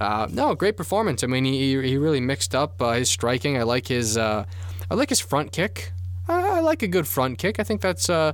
uh, 0.00 0.26
no, 0.30 0.54
great 0.54 0.76
performance. 0.76 1.22
I 1.22 1.28
mean, 1.28 1.44
he, 1.44 1.80
he 1.82 1.96
really 1.96 2.20
mixed 2.20 2.54
up 2.54 2.82
uh, 2.82 2.92
his 2.92 3.08
striking. 3.08 3.56
I 3.56 3.62
like 3.62 3.86
his 3.86 4.16
uh, 4.16 4.44
I 4.90 4.94
like 4.94 5.08
his 5.08 5.20
front 5.20 5.52
kick. 5.52 5.92
I, 6.26 6.58
I, 6.58 6.60
like 6.60 6.82
a 6.82 6.88
good 6.88 7.06
front 7.06 7.38
kick. 7.38 7.60
I 7.60 7.62
think 7.62 7.80
that's 7.80 8.10
uh, 8.10 8.32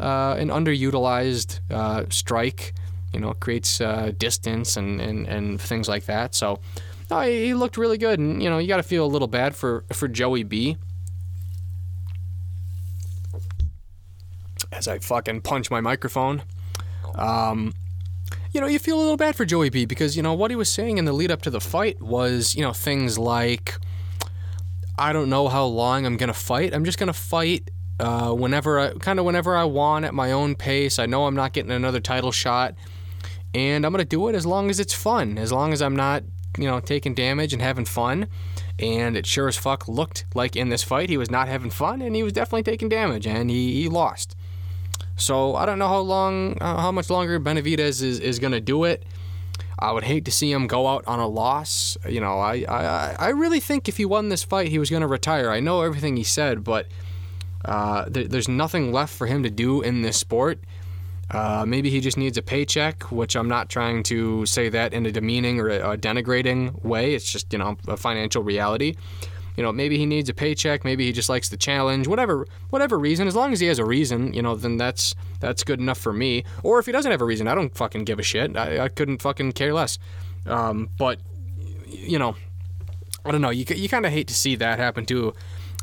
uh, 0.00 0.36
an 0.38 0.48
underutilized 0.48 1.60
uh, 1.70 2.04
strike 2.08 2.72
You 3.16 3.22
know, 3.22 3.32
creates 3.32 3.80
uh, 3.80 4.12
distance 4.18 4.76
and, 4.76 5.00
and, 5.00 5.26
and 5.26 5.58
things 5.58 5.88
like 5.88 6.04
that. 6.04 6.34
So, 6.34 6.60
no, 7.10 7.20
he, 7.20 7.54
looked 7.54 7.78
really 7.78 7.96
good. 7.96 8.18
And, 8.18 8.42
you 8.42 8.50
know, 8.50 8.58
you 8.58 8.68
got 8.68 8.76
to 8.76 8.82
feel 8.82 9.06
a 9.06 9.08
little 9.08 9.26
bad 9.26 9.56
for, 9.56 9.84
for 9.90 10.06
Joey 10.06 10.42
B. 10.42 10.76
As 14.70 14.86
I 14.86 14.98
fucking 14.98 15.40
punch 15.40 15.70
my 15.70 15.80
microphone. 15.80 16.42
Um, 17.14 17.72
you 18.52 18.60
know, 18.60 18.66
you 18.66 18.78
feel 18.78 18.98
a 18.98 19.00
little 19.00 19.16
bad 19.16 19.34
for 19.34 19.46
Joey 19.46 19.70
B 19.70 19.86
because, 19.86 20.14
you 20.14 20.22
know, 20.22 20.34
what 20.34 20.50
he 20.50 20.56
was 20.56 20.68
saying 20.68 20.98
in 20.98 21.06
the 21.06 21.14
lead 21.14 21.30
up 21.30 21.40
to 21.42 21.50
the 21.50 21.60
fight 21.60 22.02
was, 22.02 22.54
you 22.54 22.60
know, 22.60 22.74
things 22.74 23.18
like, 23.18 23.76
I 24.98 25.14
don't 25.14 25.30
know 25.30 25.48
how 25.48 25.64
long 25.64 26.04
I'm 26.04 26.18
to 26.28 26.38
fight. 26.38 26.74
I'm 26.74 26.84
just 26.84 26.98
to 27.08 27.18
fight 27.18 27.70
uh, 27.98 28.32
whenever 28.32 28.78
I, 28.78 28.90
kind 28.92 29.18
of 29.18 29.24
whenever 29.24 29.56
I 29.56 29.64
want 29.64 30.04
at 30.04 30.12
my 30.12 30.32
own 30.32 30.54
pace. 30.54 30.98
I 30.98 31.06
know 31.06 31.26
I'm 31.26 31.34
not 31.34 31.54
getting 31.54 31.70
another 31.70 32.00
title 32.00 32.30
shot. 32.32 32.74
And 33.56 33.86
I'm 33.86 33.92
going 33.92 34.04
to 34.04 34.08
do 34.08 34.28
it 34.28 34.34
as 34.34 34.44
long 34.44 34.68
as 34.68 34.78
it's 34.78 34.92
fun, 34.92 35.38
as 35.38 35.50
long 35.50 35.72
as 35.72 35.80
I'm 35.80 35.96
not, 35.96 36.22
you 36.58 36.66
know, 36.66 36.78
taking 36.78 37.14
damage 37.14 37.54
and 37.54 37.62
having 37.62 37.86
fun. 37.86 38.28
And 38.78 39.16
it 39.16 39.24
sure 39.24 39.48
as 39.48 39.56
fuck 39.56 39.88
looked 39.88 40.26
like 40.34 40.56
in 40.56 40.68
this 40.68 40.82
fight 40.82 41.08
he 41.08 41.16
was 41.16 41.30
not 41.30 41.48
having 41.48 41.70
fun 41.70 42.02
and 42.02 42.14
he 42.14 42.22
was 42.22 42.34
definitely 42.34 42.64
taking 42.64 42.90
damage 42.90 43.26
and 43.26 43.50
he, 43.50 43.80
he 43.80 43.88
lost. 43.88 44.36
So 45.16 45.56
I 45.56 45.64
don't 45.64 45.78
know 45.78 45.88
how 45.88 46.00
long, 46.00 46.58
uh, 46.60 46.82
how 46.82 46.92
much 46.92 47.08
longer 47.08 47.40
Benavidez 47.40 48.02
is, 48.02 48.20
is 48.20 48.38
going 48.38 48.52
to 48.52 48.60
do 48.60 48.84
it. 48.84 49.06
I 49.78 49.90
would 49.90 50.04
hate 50.04 50.26
to 50.26 50.30
see 50.30 50.52
him 50.52 50.66
go 50.66 50.86
out 50.86 51.04
on 51.06 51.18
a 51.18 51.26
loss. 51.26 51.96
You 52.06 52.20
know, 52.20 52.38
I, 52.38 52.66
I, 52.68 53.16
I 53.18 53.28
really 53.30 53.60
think 53.60 53.88
if 53.88 53.96
he 53.96 54.04
won 54.04 54.28
this 54.28 54.42
fight, 54.42 54.68
he 54.68 54.78
was 54.78 54.90
going 54.90 55.00
to 55.00 55.06
retire. 55.06 55.50
I 55.50 55.60
know 55.60 55.80
everything 55.80 56.18
he 56.18 56.24
said, 56.24 56.62
but 56.62 56.88
uh, 57.64 58.04
there, 58.06 58.28
there's 58.28 58.48
nothing 58.48 58.92
left 58.92 59.14
for 59.14 59.26
him 59.26 59.42
to 59.44 59.50
do 59.50 59.80
in 59.80 60.02
this 60.02 60.18
sport. 60.18 60.58
Uh, 61.30 61.64
maybe 61.66 61.90
he 61.90 62.00
just 62.00 62.16
needs 62.16 62.38
a 62.38 62.42
paycheck, 62.42 63.02
which 63.10 63.34
I'm 63.34 63.48
not 63.48 63.68
trying 63.68 64.04
to 64.04 64.46
say 64.46 64.68
that 64.68 64.94
in 64.94 65.06
a 65.06 65.10
demeaning 65.10 65.58
or 65.58 65.68
a, 65.68 65.92
a 65.92 65.98
denigrating 65.98 66.84
way. 66.84 67.14
It's 67.14 67.30
just, 67.30 67.52
you 67.52 67.58
know, 67.58 67.76
a 67.88 67.96
financial 67.96 68.42
reality 68.42 68.96
you 69.56 69.62
know, 69.62 69.72
maybe 69.72 69.96
he 69.96 70.04
needs 70.04 70.28
a 70.28 70.34
paycheck, 70.34 70.84
maybe 70.84 71.06
he 71.06 71.12
just 71.12 71.28
likes 71.28 71.48
the 71.48 71.56
challenge, 71.56 72.06
whatever 72.06 72.46
whatever 72.70 72.98
reason, 72.98 73.26
as 73.26 73.34
long 73.34 73.52
as 73.52 73.60
he 73.60 73.66
has 73.66 73.78
a 73.78 73.84
reason, 73.84 74.34
you 74.34 74.42
know, 74.42 74.54
then 74.54 74.76
that's 74.76 75.14
that's 75.40 75.64
good 75.64 75.80
enough 75.80 75.98
for 75.98 76.12
me. 76.12 76.44
Or 76.62 76.78
if 76.78 76.86
he 76.86 76.92
doesn't 76.92 77.10
have 77.10 77.22
a 77.22 77.24
reason, 77.24 77.48
I 77.48 77.54
don't 77.54 77.74
fucking 77.74 78.04
give 78.04 78.18
a 78.18 78.22
shit. 78.22 78.56
I, 78.56 78.84
I 78.84 78.88
couldn't 78.88 79.22
fucking 79.22 79.52
care 79.52 79.72
less. 79.72 79.98
Um, 80.44 80.90
but 80.98 81.20
you 81.86 82.18
know, 82.18 82.36
I 83.24 83.32
don't 83.32 83.40
know. 83.40 83.50
You 83.50 83.64
you 83.74 83.88
kind 83.88 84.04
of 84.04 84.12
hate 84.12 84.28
to 84.28 84.34
see 84.34 84.56
that 84.56 84.78
happen 84.78 85.06
to 85.06 85.32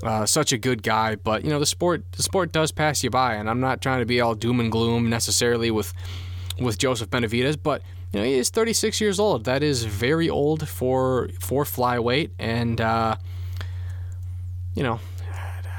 uh, 0.04 0.26
such 0.26 0.52
a 0.52 0.58
good 0.58 0.84
guy, 0.84 1.16
but 1.16 1.44
you 1.44 1.50
know 1.50 1.60
the 1.60 1.66
sport 1.66 2.04
the 2.14 2.24
sport 2.24 2.52
does 2.52 2.72
pass 2.72 3.04
you 3.04 3.10
by, 3.10 3.36
and 3.36 3.50
I'm 3.50 3.60
not 3.60 3.82
trying 3.82 4.00
to 4.00 4.06
be 4.06 4.22
all 4.22 4.36
doom 4.36 4.60
and 4.60 4.72
gloom 4.72 5.10
necessarily 5.10 5.72
with 5.72 5.94
with 6.60 6.78
Joseph 6.78 7.10
Benavidez, 7.10 7.58
but 7.62 7.82
you 8.12 8.20
know 8.20 8.26
he 8.26 8.34
is 8.34 8.50
36 8.50 9.00
years 9.02 9.20
old. 9.20 9.46
That 9.46 9.64
is 9.64 9.86
very 9.86 10.30
old 10.30 10.68
for 10.68 11.30
for 11.40 11.64
flyweight, 11.64 12.32
and 12.38 12.82
uh, 12.82 13.16
you 14.76 14.84
know, 14.84 15.00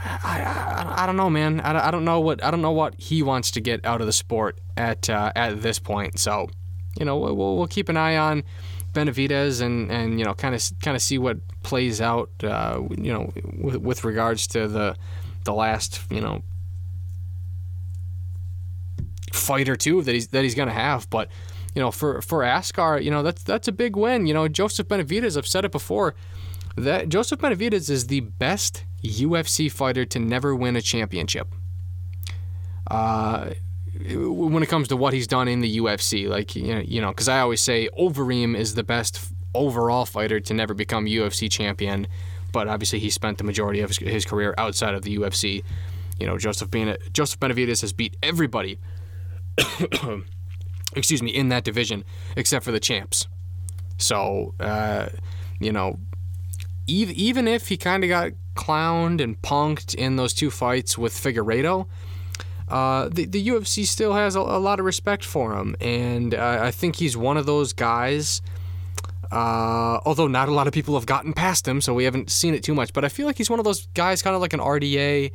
I, 0.04 0.40
I, 0.40 1.02
I 1.02 1.06
don't 1.06 1.16
know, 1.16 1.30
man. 1.30 1.60
I, 1.60 1.88
I 1.88 1.90
don't 1.90 2.04
know 2.04 2.20
what 2.20 2.42
I 2.42 2.50
don't 2.50 2.62
know 2.62 2.72
what 2.72 2.94
he 2.98 3.22
wants 3.22 3.50
to 3.52 3.60
get 3.60 3.84
out 3.84 4.00
of 4.00 4.06
the 4.06 4.12
sport 4.12 4.58
at 4.76 5.10
uh, 5.10 5.32
at 5.36 5.62
this 5.62 5.78
point. 5.78 6.18
So, 6.18 6.48
you 6.98 7.04
know, 7.04 7.18
we'll, 7.18 7.56
we'll 7.56 7.66
keep 7.66 7.88
an 7.88 7.96
eye 7.96 8.16
on 8.16 8.44
Benavidez 8.94 9.60
and 9.60 9.90
and 9.90 10.18
you 10.18 10.24
know 10.24 10.34
kind 10.34 10.54
of 10.54 10.62
kind 10.80 10.96
of 10.96 11.02
see 11.02 11.18
what 11.18 11.38
plays 11.62 12.00
out. 12.00 12.30
Uh, 12.42 12.82
you 12.96 13.12
know, 13.12 13.32
with, 13.58 13.76
with 13.76 14.04
regards 14.04 14.46
to 14.48 14.68
the 14.68 14.96
the 15.44 15.52
last 15.52 16.00
you 16.10 16.20
know 16.20 16.42
fight 19.32 19.68
or 19.68 19.76
two 19.76 20.02
that 20.02 20.14
he's 20.14 20.28
that 20.28 20.42
he's 20.42 20.54
gonna 20.54 20.72
have, 20.72 21.08
but. 21.10 21.28
You 21.76 21.82
know, 21.82 21.90
for 21.90 22.22
for 22.22 22.44
Askar, 22.44 23.00
you 23.00 23.10
know 23.10 23.24
that's 23.24 23.42
that's 23.42 23.66
a 23.66 23.72
big 23.72 23.96
win. 23.96 24.28
You 24.28 24.34
know, 24.34 24.46
Joseph 24.46 24.86
Benavidez, 24.86 25.36
I've 25.36 25.44
said 25.44 25.64
it 25.64 25.72
before 25.72 26.14
that 26.76 27.08
Joseph 27.08 27.40
Benavidez 27.40 27.90
is 27.90 28.06
the 28.06 28.20
best 28.20 28.84
UFC 29.02 29.70
fighter 29.70 30.04
to 30.04 30.18
never 30.18 30.54
win 30.54 30.76
a 30.76 30.80
championship. 30.80 31.54
Uh, 32.90 33.50
when 33.94 34.62
it 34.62 34.68
comes 34.68 34.88
to 34.88 34.96
what 34.96 35.12
he's 35.12 35.26
done 35.26 35.48
in 35.48 35.60
the 35.60 35.78
UFC, 35.78 36.28
like 36.28 36.56
you 36.56 37.00
know, 37.00 37.08
because 37.08 37.28
I 37.28 37.40
always 37.40 37.60
say 37.60 37.88
Overeem 37.98 38.56
is 38.56 38.74
the 38.74 38.82
best 38.82 39.32
overall 39.54 40.04
fighter 40.04 40.40
to 40.40 40.54
never 40.54 40.74
become 40.74 41.06
UFC 41.06 41.50
champion, 41.50 42.06
but 42.52 42.66
obviously 42.66 42.98
he 42.98 43.10
spent 43.10 43.38
the 43.38 43.44
majority 43.44 43.80
of 43.80 43.96
his, 43.96 44.24
career 44.24 44.54
outside 44.58 44.94
of 44.94 45.02
the 45.02 45.16
UFC. 45.18 45.62
You 46.18 46.26
know, 46.26 46.38
Joseph 46.38 46.70
being 46.70 46.96
Joseph 47.12 47.40
Benavidez 47.40 47.80
has 47.82 47.92
beat 47.92 48.16
everybody. 48.22 48.78
excuse 50.96 51.22
me, 51.22 51.30
in 51.30 51.48
that 51.48 51.64
division 51.64 52.04
except 52.36 52.64
for 52.64 52.72
the 52.72 52.80
champs. 52.80 53.26
So, 53.98 54.54
uh, 54.60 55.08
you 55.60 55.72
know, 55.72 55.98
even 56.86 57.14
even 57.14 57.48
if 57.48 57.68
he 57.68 57.76
kind 57.76 58.04
of 58.04 58.08
got 58.08 58.32
clowned 58.54 59.20
and 59.20 59.40
punked 59.42 59.94
in 59.94 60.16
those 60.16 60.34
two 60.34 60.50
fights 60.50 60.96
with 60.98 61.12
Figueiredo, 61.12 61.86
uh, 62.68 63.08
the, 63.08 63.26
the 63.26 63.48
UFC 63.48 63.86
still 63.86 64.14
has 64.14 64.36
a, 64.36 64.40
a, 64.40 64.58
lot 64.58 64.78
of 64.78 64.86
respect 64.86 65.24
for 65.24 65.56
him. 65.58 65.76
And 65.80 66.34
uh, 66.34 66.60
I 66.62 66.70
think 66.70 66.96
he's 66.96 67.16
one 67.16 67.36
of 67.36 67.46
those 67.46 67.72
guys, 67.72 68.40
uh, 69.30 70.00
although 70.04 70.26
not 70.26 70.48
a 70.48 70.52
lot 70.52 70.66
of 70.66 70.72
people 70.72 70.94
have 70.94 71.06
gotten 71.06 71.32
past 71.32 71.68
him, 71.68 71.80
so 71.80 71.92
we 71.92 72.04
haven't 72.04 72.30
seen 72.30 72.54
it 72.54 72.62
too 72.62 72.74
much. 72.74 72.92
But 72.92 73.04
I 73.04 73.08
feel 73.08 73.26
like 73.26 73.36
he's 73.36 73.50
one 73.50 73.58
of 73.58 73.64
those 73.64 73.86
guys, 73.94 74.22
kind 74.22 74.34
of 74.34 74.40
like 74.40 74.52
an 74.52 74.60
RDA, 74.60 75.30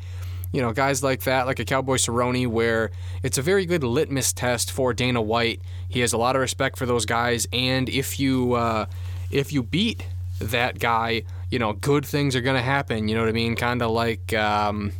you 0.51 0.61
know, 0.61 0.71
guys 0.71 1.03
like 1.03 1.21
that, 1.23 1.45
like 1.45 1.59
a 1.59 1.65
Cowboy 1.65 1.95
Cerrone, 1.95 2.47
where 2.47 2.91
it's 3.21 3.37
a 3.37 3.41
very 3.41 3.65
good 3.65 3.83
litmus 3.83 4.33
test 4.33 4.71
for 4.71 4.93
Dana 4.93 5.21
White. 5.21 5.61
He 5.87 5.99
has 5.99 6.13
a 6.13 6.17
lot 6.17 6.35
of 6.35 6.41
respect 6.41 6.77
for 6.77 6.85
those 6.85 7.05
guys, 7.05 7.47
and 7.53 7.89
if 7.89 8.19
you 8.19 8.53
uh, 8.53 8.85
if 9.29 9.53
you 9.53 9.61
beat 9.61 10.07
that 10.39 10.79
guy 10.79 11.23
you 11.49 11.57
know, 11.57 11.73
good 11.73 12.05
things 12.05 12.35
are 12.35 12.41
going 12.41 12.55
to 12.55 12.61
happen. 12.61 13.07
You 13.07 13.15
know 13.15 13.21
what 13.21 13.29
I 13.29 13.33
mean? 13.33 13.55
Kind 13.55 13.81
of 13.81 13.91
like 13.91 14.33
um, 14.33 14.91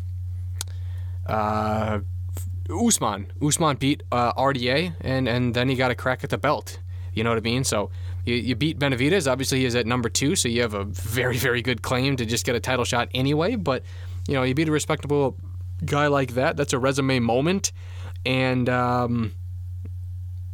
uh, 1.26 2.00
Usman. 2.72 3.32
Usman 3.42 3.78
beat 3.78 4.04
uh, 4.12 4.34
RDA, 4.34 4.96
and, 5.02 5.28
and 5.28 5.54
then 5.54 5.70
he 5.70 5.76
got 5.76 5.92
a 5.92 5.96
crack 5.96 6.24
at 6.24 6.30
the 6.30 6.38
belt. 6.38 6.80
You 7.14 7.24
know 7.24 7.32
what 7.32 7.38
I 7.38 7.42
mean? 7.42 7.64
So 7.64 7.90
you, 8.26 8.36
you 8.36 8.56
beat 8.56 8.80
Benavidez. 8.80 9.30
Obviously, 9.30 9.60
he 9.60 9.66
is 9.66 9.76
at 9.76 9.86
number 9.86 10.10
two, 10.10 10.36
so 10.36 10.48
you 10.48 10.62
have 10.62 10.74
a 10.74 10.84
very, 10.84 11.38
very 11.38 11.62
good 11.62 11.82
claim 11.82 12.16
to 12.18 12.26
just 12.26 12.46
get 12.46 12.56
a 12.56 12.60
title 12.60 12.86
shot 12.86 13.10
anyway. 13.14 13.56
But, 13.56 13.84
you 14.28 14.36
know, 14.36 14.44
you 14.44 14.54
beat 14.54 14.70
a 14.70 14.72
respectable 14.72 15.36
guy 15.86 16.08
like 16.08 16.34
that. 16.36 16.58
That's 16.58 16.74
a 16.74 16.80
resume 16.80 17.20
moment. 17.20 17.72
And, 18.26 18.70
um, 18.70 19.34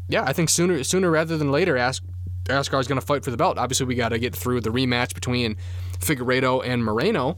yeah, 0.07 0.23
I 0.23 0.33
think 0.33 0.49
sooner 0.49 0.83
sooner 0.83 1.09
rather 1.09 1.37
than 1.37 1.51
later, 1.51 1.77
ask 1.77 2.03
Askar 2.47 2.79
is 2.79 2.87
going 2.87 2.99
to 2.99 3.05
fight 3.05 3.23
for 3.23 3.31
the 3.31 3.37
belt. 3.37 3.57
Obviously, 3.57 3.87
we 3.87 3.95
got 3.95 4.09
to 4.09 4.19
get 4.19 4.35
through 4.35 4.61
the 4.61 4.69
rematch 4.69 5.13
between 5.13 5.57
Figueiredo 5.99 6.65
and 6.65 6.83
Moreno. 6.83 7.37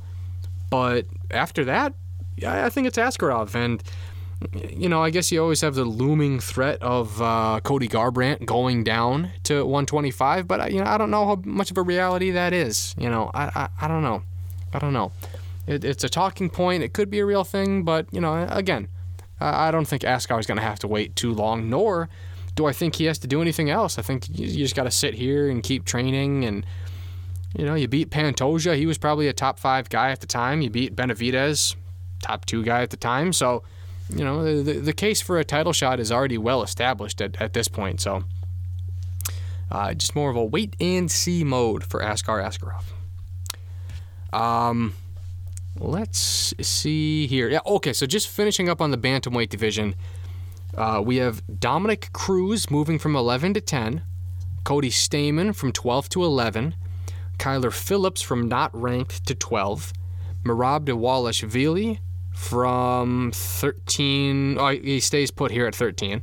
But 0.69 1.05
after 1.31 1.63
that, 1.65 1.93
yeah, 2.35 2.65
I 2.65 2.69
think 2.69 2.87
it's 2.87 2.97
Askarov. 2.97 3.55
And, 3.55 3.81
you 4.53 4.89
know, 4.89 5.01
I 5.01 5.09
guess 5.09 5.31
you 5.31 5.41
always 5.41 5.61
have 5.61 5.75
the 5.75 5.85
looming 5.85 6.39
threat 6.39 6.81
of 6.81 7.21
uh, 7.21 7.59
Cody 7.63 7.87
Garbrandt 7.87 8.45
going 8.45 8.83
down 8.83 9.31
to 9.43 9.63
125. 9.63 10.47
But, 10.47 10.71
you 10.71 10.79
know, 10.79 10.89
I 10.89 10.97
don't 10.97 11.11
know 11.11 11.25
how 11.25 11.41
much 11.43 11.71
of 11.71 11.77
a 11.77 11.81
reality 11.81 12.31
that 12.31 12.53
is. 12.53 12.95
You 12.97 13.09
know, 13.09 13.31
I, 13.33 13.45
I, 13.55 13.69
I 13.81 13.87
don't 13.87 14.03
know. 14.03 14.23
I 14.73 14.79
don't 14.79 14.93
know. 14.93 15.11
It, 15.65 15.83
it's 15.83 16.03
a 16.03 16.09
talking 16.09 16.49
point. 16.49 16.83
It 16.83 16.93
could 16.93 17.09
be 17.09 17.19
a 17.19 17.25
real 17.25 17.43
thing. 17.43 17.83
But, 17.83 18.07
you 18.11 18.21
know, 18.21 18.47
again, 18.49 18.87
I 19.39 19.71
don't 19.71 19.85
think 19.85 20.03
Askar 20.03 20.39
is 20.39 20.45
going 20.45 20.57
to 20.57 20.63
have 20.63 20.79
to 20.79 20.87
wait 20.87 21.15
too 21.15 21.33
long, 21.33 21.69
nor 21.69 22.09
do 22.55 22.65
I 22.65 22.73
think 22.73 22.95
he 22.95 23.05
has 23.05 23.19
to 23.19 23.27
do 23.27 23.41
anything 23.41 23.69
else. 23.69 23.99
I 23.99 24.01
think 24.01 24.27
you, 24.29 24.47
you 24.47 24.57
just 24.57 24.75
got 24.75 24.83
to 24.83 24.91
sit 24.91 25.13
here 25.13 25.49
and 25.49 25.61
keep 25.63 25.85
training 25.85 26.45
and– 26.45 26.65
you 27.57 27.65
know, 27.65 27.75
you 27.75 27.87
beat 27.87 28.11
Pantoja. 28.11 28.75
He 28.75 28.85
was 28.85 28.97
probably 28.97 29.27
a 29.27 29.33
top 29.33 29.59
five 29.59 29.89
guy 29.89 30.11
at 30.11 30.19
the 30.19 30.27
time. 30.27 30.61
You 30.61 30.69
beat 30.69 30.95
Benavidez, 30.95 31.75
top 32.21 32.45
two 32.45 32.63
guy 32.63 32.83
at 32.83 32.91
the 32.91 32.97
time. 32.97 33.33
So, 33.33 33.63
you 34.09 34.23
know, 34.23 34.63
the, 34.63 34.73
the 34.73 34.93
case 34.93 35.21
for 35.21 35.37
a 35.37 35.43
title 35.43 35.73
shot 35.73 35.99
is 35.99 36.11
already 36.11 36.37
well 36.37 36.63
established 36.63 37.21
at, 37.21 37.39
at 37.41 37.53
this 37.53 37.67
point. 37.67 38.01
So, 38.01 38.23
uh, 39.69 39.93
just 39.93 40.15
more 40.15 40.29
of 40.29 40.35
a 40.35 40.45
wait 40.45 40.75
and 40.79 41.11
see 41.11 41.43
mode 41.43 41.83
for 41.83 42.01
Askar 42.01 42.41
Askarov. 42.41 42.83
Um, 44.37 44.93
let's 45.77 46.53
see 46.61 47.27
here. 47.27 47.49
Yeah, 47.49 47.59
okay. 47.65 47.93
So 47.93 48.05
just 48.05 48.27
finishing 48.29 48.69
up 48.69 48.81
on 48.81 48.91
the 48.91 48.97
bantamweight 48.97 49.49
division, 49.49 49.95
uh, 50.75 51.01
we 51.03 51.17
have 51.17 51.41
Dominick 51.59 52.11
Cruz 52.13 52.69
moving 52.69 52.99
from 52.99 53.15
11 53.15 53.55
to 53.55 53.61
10, 53.61 54.03
Cody 54.63 54.89
Stamann 54.89 55.55
from 55.55 55.71
12 55.71 56.09
to 56.09 56.23
11, 56.23 56.75
Kyler 57.37 57.73
Phillips 57.73 58.21
from 58.21 58.47
not 58.47 58.69
ranked 58.79 59.25
to 59.27 59.35
12. 59.35 59.93
Merab 60.43 60.85
Dvalishvili 60.85 61.99
from 62.37 63.31
13. 63.33 64.57
Oh, 64.59 64.69
he 64.69 64.99
stays 64.99 65.31
put 65.31 65.51
here 65.51 65.65
at 65.65 65.75
13. 65.75 66.21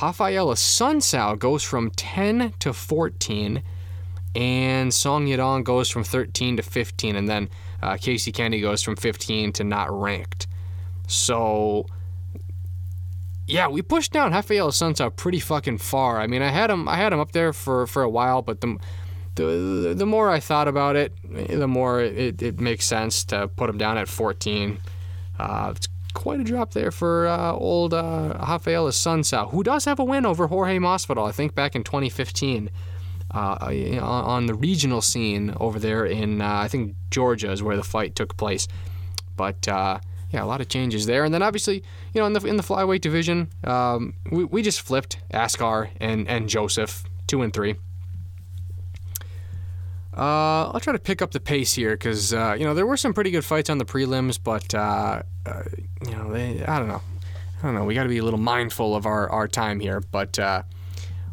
Raphael 0.00 0.48
Assunção 0.48 1.38
goes 1.38 1.64
from 1.64 1.90
10 1.90 2.52
to 2.60 2.72
14. 2.72 3.62
And 4.34 4.94
Song 4.94 5.26
Yadong 5.26 5.64
goes 5.64 5.88
from 5.88 6.04
13 6.04 6.58
to 6.58 6.62
15. 6.62 7.16
And 7.16 7.28
then 7.28 7.48
uh, 7.82 7.96
Casey 7.96 8.30
Kenney 8.30 8.60
goes 8.60 8.82
from 8.82 8.94
15 8.94 9.52
to 9.54 9.64
not 9.64 9.90
ranked. 9.90 10.46
So 11.08 11.86
yeah, 13.46 13.68
we 13.68 13.82
pushed 13.82 14.12
down 14.12 14.32
Raphael 14.32 14.68
Assunção 14.68 15.16
pretty 15.16 15.40
fucking 15.40 15.78
far. 15.78 16.20
I 16.20 16.26
mean, 16.26 16.42
I 16.42 16.50
had 16.50 16.70
him 16.70 16.88
I 16.88 16.96
had 16.96 17.12
him 17.12 17.20
up 17.20 17.32
there 17.32 17.52
for 17.52 17.86
for 17.86 18.02
a 18.02 18.08
while, 18.08 18.42
but 18.42 18.60
the 18.60 18.78
the, 19.34 19.94
the 19.96 20.06
more 20.06 20.30
I 20.30 20.40
thought 20.40 20.68
about 20.68 20.94
it, 20.94 21.12
the 21.24 21.66
more 21.66 22.00
it, 22.02 22.42
it 22.42 22.60
makes 22.60 22.84
sense 22.84 23.24
to 23.24 23.48
put 23.48 23.70
him 23.70 23.78
down 23.78 23.96
at 23.96 24.08
14. 24.08 24.78
Uh, 25.38 25.72
it's 25.74 25.88
quite 26.14 26.40
a 26.40 26.44
drop 26.44 26.72
there 26.72 26.90
for 26.90 27.26
uh, 27.26 27.52
old 27.52 27.94
uh, 27.94 28.36
Raphael 28.38 28.86
Assunção, 28.86 29.50
who 29.50 29.62
does 29.62 29.84
have 29.84 29.98
a 29.98 30.04
win 30.04 30.26
over 30.26 30.46
Jorge 30.46 30.78
Masvidal, 30.78 31.28
I 31.28 31.32
think 31.32 31.54
back 31.54 31.74
in 31.74 31.84
2015. 31.84 32.70
Uh, 33.34 33.98
on 34.02 34.44
the 34.44 34.52
regional 34.52 35.00
scene 35.00 35.54
over 35.58 35.78
there 35.78 36.04
in, 36.04 36.42
uh, 36.42 36.46
I 36.46 36.68
think, 36.68 36.94
Georgia 37.10 37.50
is 37.50 37.62
where 37.62 37.76
the 37.76 37.82
fight 37.82 38.14
took 38.14 38.36
place. 38.36 38.68
But 39.36 39.66
uh, 39.66 40.00
yeah, 40.32 40.42
a 40.42 40.46
lot 40.46 40.60
of 40.60 40.68
changes 40.68 41.06
there. 41.06 41.24
And 41.24 41.32
then 41.32 41.42
obviously, 41.42 41.82
you 42.12 42.20
know, 42.20 42.26
in 42.26 42.34
the 42.34 42.44
in 42.46 42.56
the 42.56 42.62
flyweight 42.62 43.00
division, 43.00 43.48
um, 43.64 44.14
we, 44.30 44.44
we 44.44 44.62
just 44.62 44.80
flipped 44.82 45.18
Askar 45.30 45.90
and 46.00 46.28
and 46.28 46.48
Joseph 46.48 47.04
two 47.26 47.42
and 47.42 47.52
three. 47.52 47.76
Uh, 50.14 50.68
I'll 50.70 50.80
try 50.80 50.92
to 50.92 50.98
pick 50.98 51.22
up 51.22 51.30
the 51.30 51.40
pace 51.40 51.72
here 51.72 51.92
because 51.92 52.34
uh, 52.34 52.54
you 52.58 52.66
know 52.66 52.74
there 52.74 52.86
were 52.86 52.98
some 52.98 53.14
pretty 53.14 53.30
good 53.30 53.44
fights 53.44 53.70
on 53.70 53.78
the 53.78 53.86
prelims, 53.86 54.38
but 54.42 54.74
uh, 54.74 55.22
uh 55.46 55.62
you 56.06 56.12
know 56.12 56.30
they, 56.32 56.62
I 56.64 56.78
don't 56.78 56.88
know, 56.88 57.00
I 57.58 57.62
don't 57.62 57.74
know. 57.74 57.84
We 57.84 57.94
got 57.94 58.02
to 58.02 58.10
be 58.10 58.18
a 58.18 58.24
little 58.24 58.40
mindful 58.40 58.94
of 58.94 59.06
our, 59.06 59.30
our 59.30 59.48
time 59.48 59.80
here, 59.80 60.00
but 60.00 60.38
uh, 60.38 60.64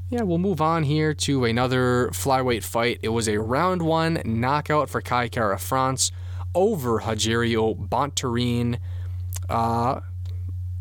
yeah, 0.10 0.22
we'll 0.22 0.38
move 0.38 0.62
on 0.62 0.84
here 0.84 1.14
to 1.14 1.46
another 1.46 2.10
flyweight 2.14 2.64
fight. 2.64 3.00
It 3.04 3.10
was 3.10 3.28
a 3.28 3.38
round 3.38 3.82
one 3.82 4.22
knockout 4.24 4.90
for 4.90 5.02
Kai 5.02 5.28
Kara 5.28 5.60
France 5.60 6.12
over 6.56 7.00
Rogerio 7.00 7.76
Bontorin. 7.76 8.80
Uh, 9.50 10.00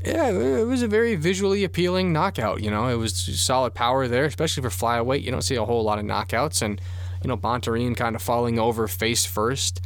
yeah, 0.04 0.28
it 0.28 0.66
was 0.66 0.82
a 0.82 0.88
very 0.88 1.16
visually 1.16 1.64
appealing 1.64 2.12
knockout. 2.12 2.62
You 2.62 2.70
know, 2.70 2.86
it 2.86 2.94
was 2.94 3.16
solid 3.40 3.74
power 3.74 4.06
there, 4.06 4.24
especially 4.24 4.62
for 4.62 4.68
flyweight. 4.68 5.22
You 5.22 5.32
don't 5.32 5.42
see 5.42 5.56
a 5.56 5.64
whole 5.64 5.82
lot 5.82 5.98
of 5.98 6.04
knockouts, 6.04 6.62
and 6.62 6.80
you 7.22 7.28
know, 7.28 7.36
Bontorin 7.36 7.96
kind 7.96 8.16
of 8.16 8.22
falling 8.22 8.58
over 8.58 8.88
face 8.88 9.24
first. 9.24 9.80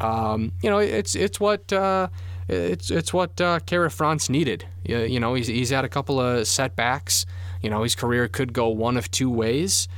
Um, 0.00 0.52
you 0.62 0.70
know, 0.70 0.78
it's 0.78 1.14
it's 1.14 1.38
what 1.38 1.72
uh, 1.72 2.08
it's 2.48 2.90
it's 2.90 3.12
what 3.12 3.40
uh, 3.40 3.60
Kara 3.60 3.90
France 3.90 4.28
needed. 4.28 4.66
You, 4.84 4.98
you 5.00 5.20
know, 5.20 5.34
he's 5.34 5.46
he's 5.46 5.70
had 5.70 5.84
a 5.84 5.88
couple 5.88 6.20
of 6.20 6.46
setbacks. 6.46 7.26
You 7.62 7.70
know, 7.70 7.82
his 7.82 7.94
career 7.94 8.28
could 8.28 8.52
go 8.52 8.68
one 8.68 8.96
of 8.96 9.10
two 9.10 9.30
ways. 9.30 9.88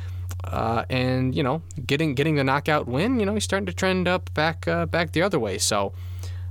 Uh, 0.45 0.85
and 0.91 1.35
you 1.35 1.43
know, 1.43 1.62
getting 1.87 2.14
getting 2.14 2.35
the 2.35 2.45
knockout 2.45 2.89
win, 2.89 3.20
you 3.20 3.26
know, 3.26 3.35
he's 3.35 3.45
starting 3.45 3.66
to 3.66 3.72
trend 3.72 4.09
up 4.09 4.33
back 4.35 4.66
uh, 4.66 4.87
back 4.87 5.12
the 5.12 5.22
other 5.22 5.39
way. 5.39 5.57
So 5.59 5.93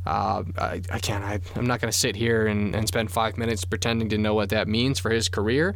uh, 0.05 0.43
I, 0.57 0.81
I 0.91 0.99
can't. 0.99 1.23
I, 1.23 1.39
am 1.55 1.67
not 1.67 1.81
going 1.81 1.91
to 1.91 1.97
sit 1.97 2.15
here 2.15 2.47
and, 2.47 2.73
and 2.73 2.87
spend 2.87 3.11
five 3.11 3.37
minutes 3.37 3.65
pretending 3.65 4.09
to 4.09 4.17
know 4.17 4.33
what 4.33 4.49
that 4.49 4.67
means 4.67 4.97
for 4.97 5.11
his 5.11 5.29
career. 5.29 5.75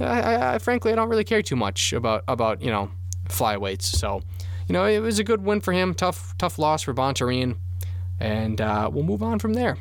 I, 0.00 0.04
I, 0.04 0.54
I, 0.54 0.58
frankly, 0.58 0.92
I 0.92 0.94
don't 0.94 1.08
really 1.08 1.24
care 1.24 1.42
too 1.42 1.56
much 1.56 1.92
about 1.92 2.24
about 2.28 2.62
you 2.62 2.70
know 2.70 2.90
flyweights. 3.28 3.82
So, 3.82 4.22
you 4.68 4.72
know, 4.72 4.84
it 4.84 5.00
was 5.00 5.18
a 5.18 5.24
good 5.24 5.44
win 5.44 5.60
for 5.60 5.72
him. 5.72 5.94
Tough 5.94 6.36
tough 6.38 6.58
loss 6.58 6.82
for 6.82 6.94
Bontorin, 6.94 7.56
and 8.20 8.60
uh, 8.60 8.90
we'll 8.92 9.04
move 9.04 9.22
on 9.22 9.38
from 9.38 9.54
there. 9.54 9.76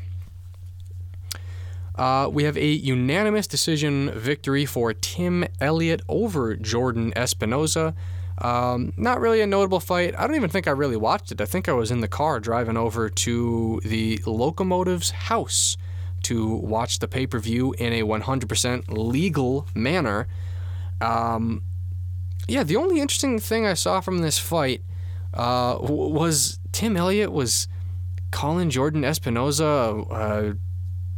Uh, 1.95 2.29
we 2.29 2.43
have 2.43 2.57
a 2.57 2.67
unanimous 2.67 3.47
decision 3.47 4.11
victory 4.11 4.65
for 4.65 4.93
Tim 4.93 5.45
Elliott 5.61 6.01
over 6.09 6.55
Jordan 6.55 7.13
Espinoza. 7.15 7.95
Um, 8.37 8.91
not 8.97 9.21
really 9.21 9.39
a 9.39 9.47
notable 9.47 9.79
fight. 9.79 10.13
I 10.17 10.27
don't 10.27 10.35
even 10.35 10.49
think 10.49 10.67
I 10.67 10.71
really 10.71 10.97
watched 10.97 11.31
it. 11.31 11.39
I 11.39 11.45
think 11.45 11.69
I 11.69 11.71
was 11.71 11.91
in 11.91 12.01
the 12.01 12.09
car 12.09 12.41
driving 12.41 12.75
over 12.75 13.09
to 13.09 13.79
the 13.85 14.19
Locomotive's 14.25 15.11
house 15.11 15.77
to 16.23 16.55
watch 16.55 16.99
the 16.99 17.07
pay 17.07 17.27
per 17.27 17.39
view 17.39 17.73
in 17.73 17.93
a 17.93 18.01
100% 18.01 18.83
legal 18.89 19.67
manner. 19.73 20.27
Um, 20.99 21.61
yeah, 22.47 22.63
the 22.63 22.75
only 22.75 22.99
interesting 22.99 23.39
thing 23.39 23.65
I 23.65 23.73
saw 23.73 24.01
from 24.01 24.19
this 24.19 24.37
fight 24.37 24.81
uh, 25.33 25.77
was 25.81 26.59
Tim 26.71 26.95
Elliott 26.95 27.31
was 27.31 27.67
calling 28.31 28.69
Jordan 28.69 29.01
Espinoza 29.03 30.07
uh, 30.11 30.53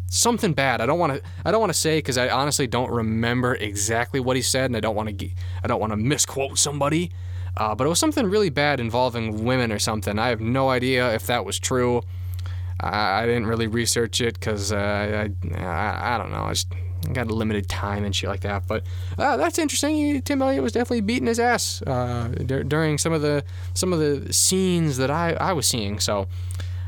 something 0.09 0.53
bad. 0.53 0.81
I 0.81 0.85
don't 0.85 0.99
want 0.99 1.15
to. 1.15 1.29
I 1.45 1.51
don't 1.51 1.59
want 1.59 1.73
to 1.73 1.79
say 1.79 1.97
because 1.99 2.17
I 2.17 2.29
honestly 2.29 2.67
don't 2.67 2.91
remember 2.91 3.55
exactly 3.55 4.19
what 4.19 4.35
he 4.35 4.41
said, 4.41 4.65
and 4.65 4.75
I 4.77 4.79
don't 4.79 4.95
want 4.95 5.17
to. 5.17 5.29
I 5.63 5.67
don't 5.67 5.79
want 5.79 5.91
to 5.91 5.97
misquote 5.97 6.57
somebody. 6.57 7.11
Uh, 7.55 7.73
but 7.73 7.85
it 7.85 7.89
was 7.89 7.97
something 7.97 8.27
really 8.27 8.51
bad 8.51 8.79
involving 8.79 9.43
women 9.43 9.71
or 9.71 9.79
something. 9.79 10.19
I 10.19 10.29
have 10.29 10.39
no 10.39 10.69
idea 10.69 11.13
if 11.15 11.25
that 11.25 11.43
was 11.43 11.57
true. 11.57 12.03
I, 12.79 13.23
I 13.23 13.25
didn't 13.25 13.47
really 13.47 13.65
research 13.65 14.21
it 14.21 14.35
because 14.35 14.71
uh, 14.71 14.75
I, 14.77 15.55
I, 15.57 16.15
I 16.15 16.17
don't 16.19 16.31
know. 16.31 16.43
I 16.43 16.51
just 16.51 16.71
got 17.13 17.29
a 17.29 17.33
limited 17.33 17.67
time 17.67 18.03
and 18.03 18.15
shit 18.15 18.29
like 18.29 18.41
that. 18.41 18.67
But 18.67 18.85
uh, 19.17 19.37
that's 19.37 19.57
interesting. 19.59 20.21
Tim 20.21 20.41
Elliott 20.41 20.63
was 20.63 20.71
definitely 20.73 21.01
beating 21.01 21.27
his 21.27 21.39
ass 21.39 21.81
uh, 21.83 22.27
d- 22.27 22.63
during 22.63 22.97
some 22.97 23.13
of 23.13 23.21
the 23.21 23.43
some 23.73 23.93
of 23.93 23.99
the 23.99 24.31
scenes 24.33 24.97
that 24.97 25.11
I, 25.11 25.33
I 25.33 25.53
was 25.53 25.67
seeing. 25.67 25.99
So 25.99 26.27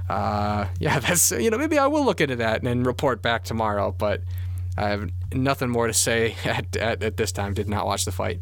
uh, 0.10 0.66
yeah, 0.80 1.00
that's 1.00 1.32
you 1.32 1.50
know 1.50 1.58
maybe 1.58 1.78
I 1.78 1.88
will 1.88 2.06
look 2.06 2.22
into 2.22 2.36
that 2.38 2.64
and 2.64 2.86
report 2.86 3.22
back 3.22 3.44
tomorrow. 3.44 3.94
But 3.98 4.24
I 4.78 4.90
have 4.90 5.10
nothing 5.34 5.70
more 5.70 5.88
to 5.88 5.94
say 5.94 6.36
at, 6.46 6.76
at, 6.76 7.04
at 7.04 7.18
this 7.18 7.32
time. 7.32 7.54
Did 7.54 7.70
not 7.70 7.86
watch 7.86 8.06
the 8.06 8.12
fight. 8.12 8.42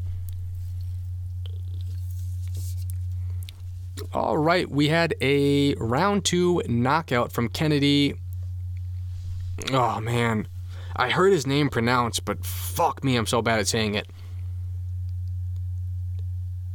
All 4.13 4.37
right, 4.37 4.69
we 4.69 4.87
had 4.89 5.15
a 5.21 5.73
round 5.75 6.23
two 6.23 6.61
knockout 6.67 7.31
from 7.31 7.49
Kennedy. 7.49 8.15
Oh 9.71 9.99
man, 9.99 10.47
I 10.97 11.11
heard 11.11 11.31
his 11.31 11.45
name 11.45 11.69
pronounced, 11.69 12.25
but 12.25 12.43
fuck 12.45 13.03
me, 13.03 13.15
I'm 13.15 13.27
so 13.27 13.41
bad 13.41 13.59
at 13.59 13.67
saying 13.67 13.95
it. 13.95 14.07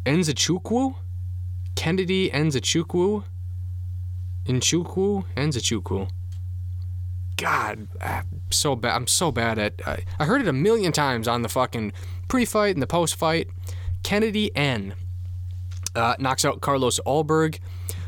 Nzechukwu? 0.05 0.95
Kennedy 1.75 2.31
Nzechukwu? 2.31 3.25
Nchukwu, 4.47 5.25
Nzechukwu. 5.37 6.09
God, 7.37 7.89
I'm 8.01 8.43
so 8.51 8.77
bad. 8.77 8.95
I'm 8.95 9.07
so 9.07 9.33
bad 9.33 9.59
at. 9.59 9.81
I, 9.87 10.05
I 10.19 10.25
heard 10.27 10.41
it 10.43 10.49
a 10.49 10.53
million 10.53 10.93
times 10.93 11.27
on 11.27 11.43
the 11.43 11.49
fucking 11.49 11.93
pre-fight 12.29 12.77
and 12.77 12.83
the 12.83 12.87
post-fight. 12.87 13.49
Kennedy 14.03 14.55
N 14.57 14.95
uh, 15.97 16.15
knocks 16.19 16.45
out 16.45 16.61
Carlos 16.61 17.01
Ulberg. 17.07 17.59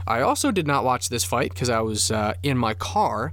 I 0.06 0.20
also 0.20 0.50
did 0.50 0.66
not 0.66 0.84
watch 0.84 1.08
this 1.08 1.24
fight 1.24 1.52
because 1.52 1.70
I 1.70 1.80
was 1.80 2.10
uh, 2.10 2.34
in 2.42 2.58
my 2.58 2.74
car, 2.74 3.32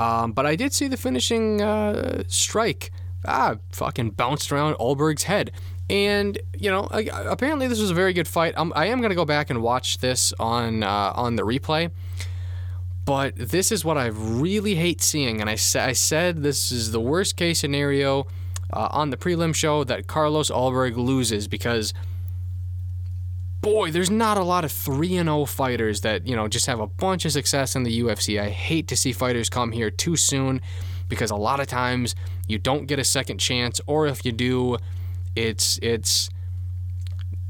um, 0.00 0.32
but 0.32 0.46
I 0.46 0.56
did 0.56 0.72
see 0.72 0.88
the 0.88 0.96
finishing 0.96 1.60
uh, 1.60 2.22
strike. 2.26 2.90
Ah, 3.26 3.56
fucking 3.72 4.10
bounced 4.10 4.50
around 4.50 4.76
Ulberg's 4.76 5.24
head. 5.24 5.52
And 5.90 6.38
you 6.58 6.70
know, 6.70 6.84
apparently 6.84 7.66
this 7.66 7.80
was 7.80 7.90
a 7.90 7.94
very 7.94 8.14
good 8.14 8.26
fight. 8.26 8.56
Um, 8.56 8.72
I 8.74 8.86
am 8.86 9.02
gonna 9.02 9.14
go 9.14 9.26
back 9.26 9.50
and 9.50 9.60
watch 9.60 9.98
this 9.98 10.32
on 10.40 10.82
uh, 10.82 11.12
on 11.14 11.36
the 11.36 11.42
replay. 11.42 11.90
But 13.04 13.34
this 13.36 13.72
is 13.72 13.84
what 13.84 13.98
I 13.98 14.06
really 14.06 14.76
hate 14.76 15.02
seeing, 15.02 15.40
and 15.40 15.50
I, 15.50 15.56
sa- 15.56 15.86
I 15.86 15.92
said 15.94 16.42
this 16.42 16.70
is 16.70 16.92
the 16.92 17.00
worst 17.00 17.36
case 17.36 17.58
scenario 17.58 18.26
uh, 18.72 18.88
on 18.92 19.10
the 19.10 19.16
prelim 19.16 19.54
show 19.54 19.84
that 19.84 20.06
Carlos 20.06 20.50
Ulberg 20.50 20.96
loses 20.96 21.48
because 21.48 21.92
boy, 23.60 23.90
there's 23.90 24.10
not 24.10 24.38
a 24.38 24.44
lot 24.44 24.64
of 24.64 24.72
3 24.72 25.16
and 25.16 25.28
0 25.28 25.44
fighters 25.44 26.00
that, 26.02 26.26
you 26.26 26.34
know, 26.34 26.48
just 26.48 26.66
have 26.66 26.80
a 26.80 26.86
bunch 26.86 27.24
of 27.24 27.32
success 27.32 27.76
in 27.76 27.82
the 27.82 28.00
UFC. 28.00 28.40
I 28.40 28.48
hate 28.48 28.88
to 28.88 28.96
see 28.96 29.12
fighters 29.12 29.48
come 29.48 29.72
here 29.72 29.90
too 29.90 30.16
soon 30.16 30.60
because 31.08 31.30
a 31.30 31.36
lot 31.36 31.60
of 31.60 31.66
times 31.66 32.14
you 32.46 32.58
don't 32.58 32.86
get 32.86 32.98
a 32.98 33.04
second 33.04 33.38
chance 33.38 33.80
or 33.86 34.06
if 34.06 34.24
you 34.24 34.32
do, 34.32 34.78
it's 35.36 35.78
it's 35.82 36.30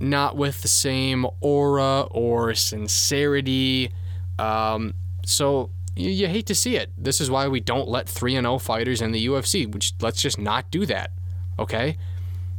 not 0.01 0.37
with 0.37 0.63
the 0.63 0.69
same 0.69 1.27
aura 1.41 2.03
or 2.11 2.55
sincerity. 2.55 3.93
Um, 4.39 4.95
so 5.25 5.71
you, 5.95 6.11
you, 6.11 6.27
hate 6.27 6.47
to 6.47 6.55
see 6.55 6.77
it. 6.77 6.91
This 6.97 7.21
is 7.21 7.31
why 7.31 7.49
we 7.49 7.61
don't 7.61 7.89
let 7.89 8.09
3 8.09 8.37
and 8.37 8.47
0 8.47 8.59
fighters 8.59 9.03
in 9.03 9.13
the 9.13 9.27
UFC, 9.27 9.73
which 9.73 9.93
let's 10.01 10.23
just 10.23 10.39
not 10.39 10.71
do 10.71 10.87
that. 10.87 11.13
Okay? 11.59 11.99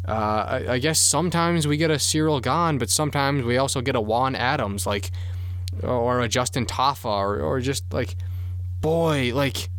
Uh, 0.07 0.11
I, 0.11 0.73
I, 0.73 0.79
guess 0.79 0.99
sometimes 0.99 1.67
we 1.67 1.77
get 1.77 1.91
a 1.91 1.99
Cyril 1.99 2.39
Gane, 2.39 2.79
but 2.79 2.89
sometimes 2.89 3.43
we 3.43 3.57
also 3.57 3.81
get 3.81 3.95
a 3.95 4.01
Juan 4.01 4.35
Adams, 4.35 4.87
like, 4.87 5.11
or 5.83 6.21
a 6.21 6.27
Justin 6.27 6.65
Tafa, 6.65 7.05
or, 7.05 7.39
or 7.39 7.59
just 7.59 7.93
like, 7.93 8.15
boy, 8.81 9.31
like, 9.33 9.69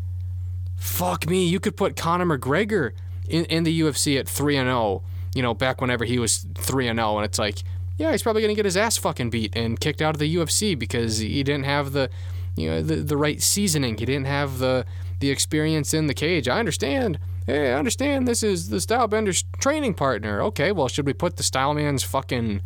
fuck 0.77 1.27
me. 1.29 1.49
You 1.49 1.59
could 1.59 1.77
put 1.77 1.97
Conor 1.97 2.39
McGregor 2.39 2.93
in, 3.29 3.47
in 3.47 3.64
the 3.64 3.81
UFC 3.81 4.16
at 4.18 4.29
3 4.29 4.57
and 4.59 4.68
0 4.68 5.03
you 5.35 5.43
know, 5.43 5.55
back 5.55 5.81
whenever 5.81 6.05
he 6.05 6.18
was 6.18 6.47
3 6.55 6.89
and 6.89 6.99
0 6.99 7.16
and 7.16 7.25
it's 7.25 7.39
like, 7.39 7.62
yeah, 7.97 8.11
he's 8.11 8.23
probably 8.23 8.47
to 8.47 8.55
get 8.55 8.64
his 8.64 8.77
ass 8.77 8.97
fucking 8.97 9.31
beat 9.31 9.55
and 9.57 9.79
kicked 9.79 10.03
out 10.03 10.14
of 10.14 10.18
the 10.18 10.37
UFC 10.37 10.79
because 10.79 11.18
he 11.18 11.43
didn't 11.43 11.64
have 11.64 11.93
the 11.93 12.11
you 12.57 12.68
know 12.68 12.83
the, 12.83 12.97
the 12.97 13.16
right 13.16 13.41
seasoning. 13.41 13.97
He 13.97 14.05
didn't 14.05 14.27
have 14.27 14.59
the 14.59 14.85
the 15.20 15.31
experience 15.31 15.95
in 15.95 16.07
the 16.07 16.14
cage. 16.14 16.49
I 16.49 16.59
understand. 16.59 17.18
Hey, 17.47 17.72
I 17.72 17.78
understand 17.78 18.28
this 18.28 18.43
is 18.43 18.68
the 18.68 18.80
Stylebender's 18.80 19.45
training 19.59 19.95
partner. 19.95 20.40
Okay, 20.43 20.72
well, 20.72 20.88
should 20.88 21.07
we 21.07 21.12
put 21.12 21.36
the 21.36 21.43
Styleman's 21.43 22.03
fucking 22.03 22.62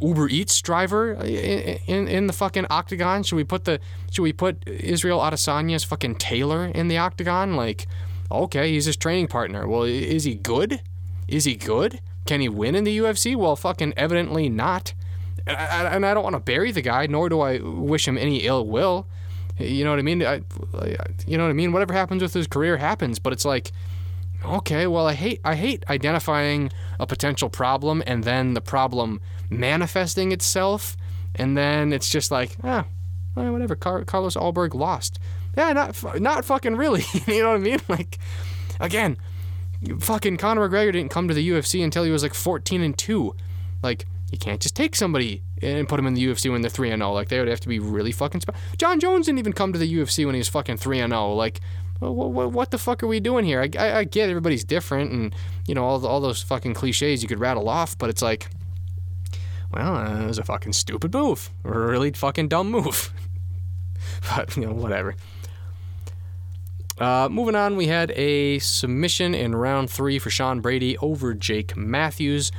Uber 0.00 0.28
Eats 0.28 0.60
driver 0.60 1.14
in, 1.14 1.78
in, 1.86 2.08
in 2.08 2.26
the 2.26 2.32
fucking 2.32 2.66
octagon? 2.70 3.22
Should 3.22 3.36
we 3.36 3.44
put 3.44 3.64
the 3.64 3.80
should 4.10 4.22
we 4.22 4.32
put 4.32 4.66
Israel 4.68 5.20
Adesanya's 5.20 5.84
fucking 5.84 6.16
tailor 6.16 6.66
in 6.66 6.88
the 6.88 6.98
octagon? 6.98 7.54
Like, 7.54 7.86
Okay, 8.30 8.72
he's 8.72 8.86
his 8.86 8.96
training 8.96 9.28
partner. 9.28 9.68
Well, 9.68 9.84
is 9.84 10.24
he 10.24 10.34
good? 10.34 10.80
Is 11.28 11.44
he 11.44 11.54
good? 11.54 12.00
Can 12.24 12.40
he 12.40 12.48
win 12.48 12.74
in 12.74 12.84
the 12.84 12.98
UFC? 12.98 13.36
Well, 13.36 13.54
fucking 13.54 13.94
evidently 13.96 14.48
not. 14.48 14.94
And 15.46 15.56
I, 15.56 15.94
and 15.94 16.04
I 16.04 16.12
don't 16.12 16.24
want 16.24 16.34
to 16.34 16.40
bury 16.40 16.72
the 16.72 16.82
guy, 16.82 17.06
nor 17.06 17.28
do 17.28 17.40
I 17.40 17.58
wish 17.58 18.08
him 18.08 18.18
any 18.18 18.38
ill 18.38 18.66
will. 18.66 19.06
You 19.58 19.84
know 19.84 19.90
what 19.90 19.98
I 19.98 20.02
mean? 20.02 20.22
I, 20.22 20.42
you 21.26 21.38
know 21.38 21.44
what 21.44 21.50
I 21.50 21.54
mean? 21.54 21.72
Whatever 21.72 21.94
happens 21.94 22.22
with 22.22 22.34
his 22.34 22.46
career 22.46 22.76
happens, 22.76 23.18
but 23.18 23.32
it's 23.32 23.44
like, 23.44 23.72
okay, 24.44 24.86
well, 24.86 25.06
I 25.06 25.14
hate 25.14 25.40
I 25.44 25.54
hate 25.54 25.84
identifying 25.88 26.70
a 27.00 27.06
potential 27.06 27.48
problem 27.48 28.02
and 28.06 28.24
then 28.24 28.54
the 28.54 28.60
problem 28.60 29.20
manifesting 29.48 30.32
itself, 30.32 30.96
and 31.34 31.56
then 31.56 31.92
it's 31.92 32.08
just 32.08 32.30
like, 32.30 32.56
ah, 32.62 32.84
whatever. 33.34 33.76
Car- 33.76 34.04
Carlos 34.04 34.36
Ulberg 34.36 34.74
lost. 34.74 35.18
Yeah, 35.56 35.72
not 35.72 36.20
not 36.20 36.44
fucking 36.44 36.76
really. 36.76 37.04
you 37.26 37.42
know 37.42 37.50
what 37.50 37.56
I 37.56 37.60
mean? 37.60 37.80
Like, 37.88 38.18
again, 38.78 39.16
fucking 40.00 40.36
Conor 40.36 40.68
McGregor 40.68 40.92
didn't 40.92 41.10
come 41.10 41.28
to 41.28 41.34
the 41.34 41.48
UFC 41.48 41.82
until 41.82 42.04
he 42.04 42.10
was 42.10 42.22
like 42.22 42.34
14 42.34 42.82
and 42.82 42.96
two. 42.96 43.34
Like, 43.82 44.06
you 44.30 44.38
can't 44.38 44.60
just 44.60 44.74
take 44.74 44.96
somebody 44.96 45.42
and 45.62 45.88
put 45.88 45.96
them 45.96 46.06
in 46.06 46.14
the 46.14 46.26
UFC 46.26 46.50
when 46.50 46.60
they're 46.60 46.70
3 46.70 46.90
and 46.90 47.00
0. 47.00 47.12
Like, 47.12 47.28
they 47.28 47.38
would 47.38 47.48
have 47.48 47.60
to 47.60 47.68
be 47.68 47.78
really 47.78 48.12
fucking. 48.12 48.40
Sp- 48.42 48.58
Jon 48.76 48.98
Jones 48.98 49.26
didn't 49.26 49.38
even 49.38 49.52
come 49.52 49.72
to 49.72 49.78
the 49.78 49.92
UFC 49.92 50.26
when 50.26 50.34
he 50.34 50.40
was 50.40 50.48
fucking 50.48 50.78
3 50.78 51.00
and 51.00 51.12
0. 51.12 51.34
Like, 51.34 51.60
what, 52.00 52.52
what 52.52 52.70
the 52.70 52.78
fuck 52.78 53.02
are 53.02 53.06
we 53.06 53.20
doing 53.20 53.44
here? 53.44 53.62
I, 53.62 53.70
I, 53.78 53.98
I 53.98 54.04
get 54.04 54.28
everybody's 54.28 54.64
different 54.64 55.12
and, 55.12 55.34
you 55.66 55.74
know, 55.74 55.84
all, 55.84 56.04
all 56.06 56.20
those 56.20 56.42
fucking 56.42 56.74
cliches 56.74 57.22
you 57.22 57.28
could 57.28 57.40
rattle 57.40 57.68
off, 57.68 57.96
but 57.96 58.10
it's 58.10 58.22
like, 58.22 58.50
well, 59.72 59.96
uh, 59.96 60.22
it 60.22 60.26
was 60.26 60.38
a 60.38 60.44
fucking 60.44 60.72
stupid 60.72 61.12
move. 61.14 61.50
Really 61.62 62.12
fucking 62.12 62.48
dumb 62.48 62.70
move. 62.70 63.12
but, 64.36 64.56
you 64.56 64.66
know, 64.66 64.72
whatever. 64.72 65.14
Uh, 66.98 67.28
moving 67.30 67.54
on, 67.54 67.76
we 67.76 67.86
had 67.86 68.10
a 68.12 68.58
submission 68.58 69.34
in 69.34 69.54
round 69.54 69.90
three 69.90 70.18
for 70.18 70.30
Sean 70.30 70.60
Brady 70.60 70.96
over 70.98 71.34
Jake 71.34 71.76
Matthews. 71.76 72.50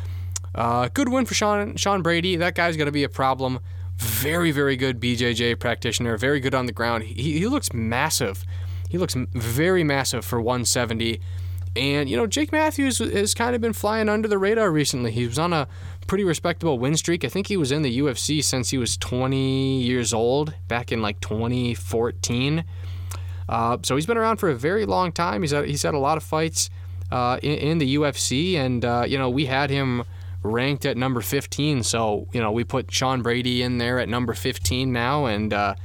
Uh, 0.56 0.90
good 0.94 1.10
win 1.10 1.26
for 1.26 1.34
Sean 1.34 1.76
Sean 1.76 2.02
Brady. 2.02 2.36
That 2.36 2.56
guy's 2.56 2.78
going 2.78 2.88
to 2.88 2.92
be 2.92 3.04
a 3.04 3.10
problem. 3.10 3.60
Very, 3.98 4.52
very 4.52 4.76
good 4.76 5.00
BJJ 5.00 5.60
practitioner. 5.60 6.18
Very 6.18 6.40
good 6.40 6.54
on 6.54 6.68
the 6.68 6.72
ground. 6.72 7.04
He, 7.04 7.40
he 7.40 7.48
looks 7.48 7.74
massive. 7.74 8.44
He 8.90 8.98
looks 8.98 9.16
very 9.34 9.84
massive 9.84 10.24
for 10.24 10.40
170. 10.40 11.20
And, 11.76 12.10
you 12.10 12.18
know, 12.18 12.26
Jake 12.26 12.52
Matthews 12.52 12.98
has 13.00 13.34
kind 13.34 13.56
of 13.56 13.62
been 13.62 13.74
flying 13.74 14.10
under 14.10 14.28
the 14.28 14.38
radar 14.38 14.72
recently. 14.72 15.12
He 15.12 15.28
was 15.28 15.38
on 15.38 15.54
a 15.54 15.68
pretty 16.08 16.24
respectable 16.24 16.80
win 16.80 16.96
streak. 16.98 17.24
I 17.24 17.28
think 17.28 17.48
he 17.48 17.58
was 17.58 17.72
in 17.72 17.84
the 17.84 18.00
UFC 18.00 18.44
since 18.44 18.70
he 18.70 18.78
was 18.78 18.98
20 18.98 19.82
years 19.82 20.14
old, 20.14 20.54
back 20.68 20.92
in 20.92 21.02
like 21.02 21.20
2014. 21.20 22.64
Uh, 23.50 23.78
so 23.84 23.96
he's 23.96 24.06
been 24.06 24.18
around 24.18 24.38
for 24.38 24.50
a 24.50 24.56
very 24.56 24.86
long 24.86 25.12
time. 25.12 25.42
He's 25.42 25.52
had, 25.52 25.66
he's 25.66 25.84
had 25.84 25.94
a 25.94 26.00
lot 26.00 26.18
of 26.18 26.24
fights 26.24 26.70
uh, 27.12 27.40
in, 27.44 27.58
in, 27.58 27.78
the 27.78 27.96
UFC, 27.96 28.56
and 28.56 28.84
uh, 28.84 29.06
you 29.08 29.18
know 29.18 29.30
we 29.30 29.46
had 29.46 29.70
him 29.70 30.04
ranked 30.44 30.86
at 30.86 30.98
number 30.98 31.22
15. 31.22 31.84
So 31.84 32.28
you 32.34 32.42
know 32.42 32.52
we 32.52 32.64
put 32.64 32.92
Sean 32.92 33.22
Brady 33.22 33.62
in 33.62 33.78
there 33.78 34.00
at 34.00 34.10
number 34.10 34.34
15 34.34 34.92
now, 34.92 35.26
and 35.26 35.54
uh, 35.54 35.76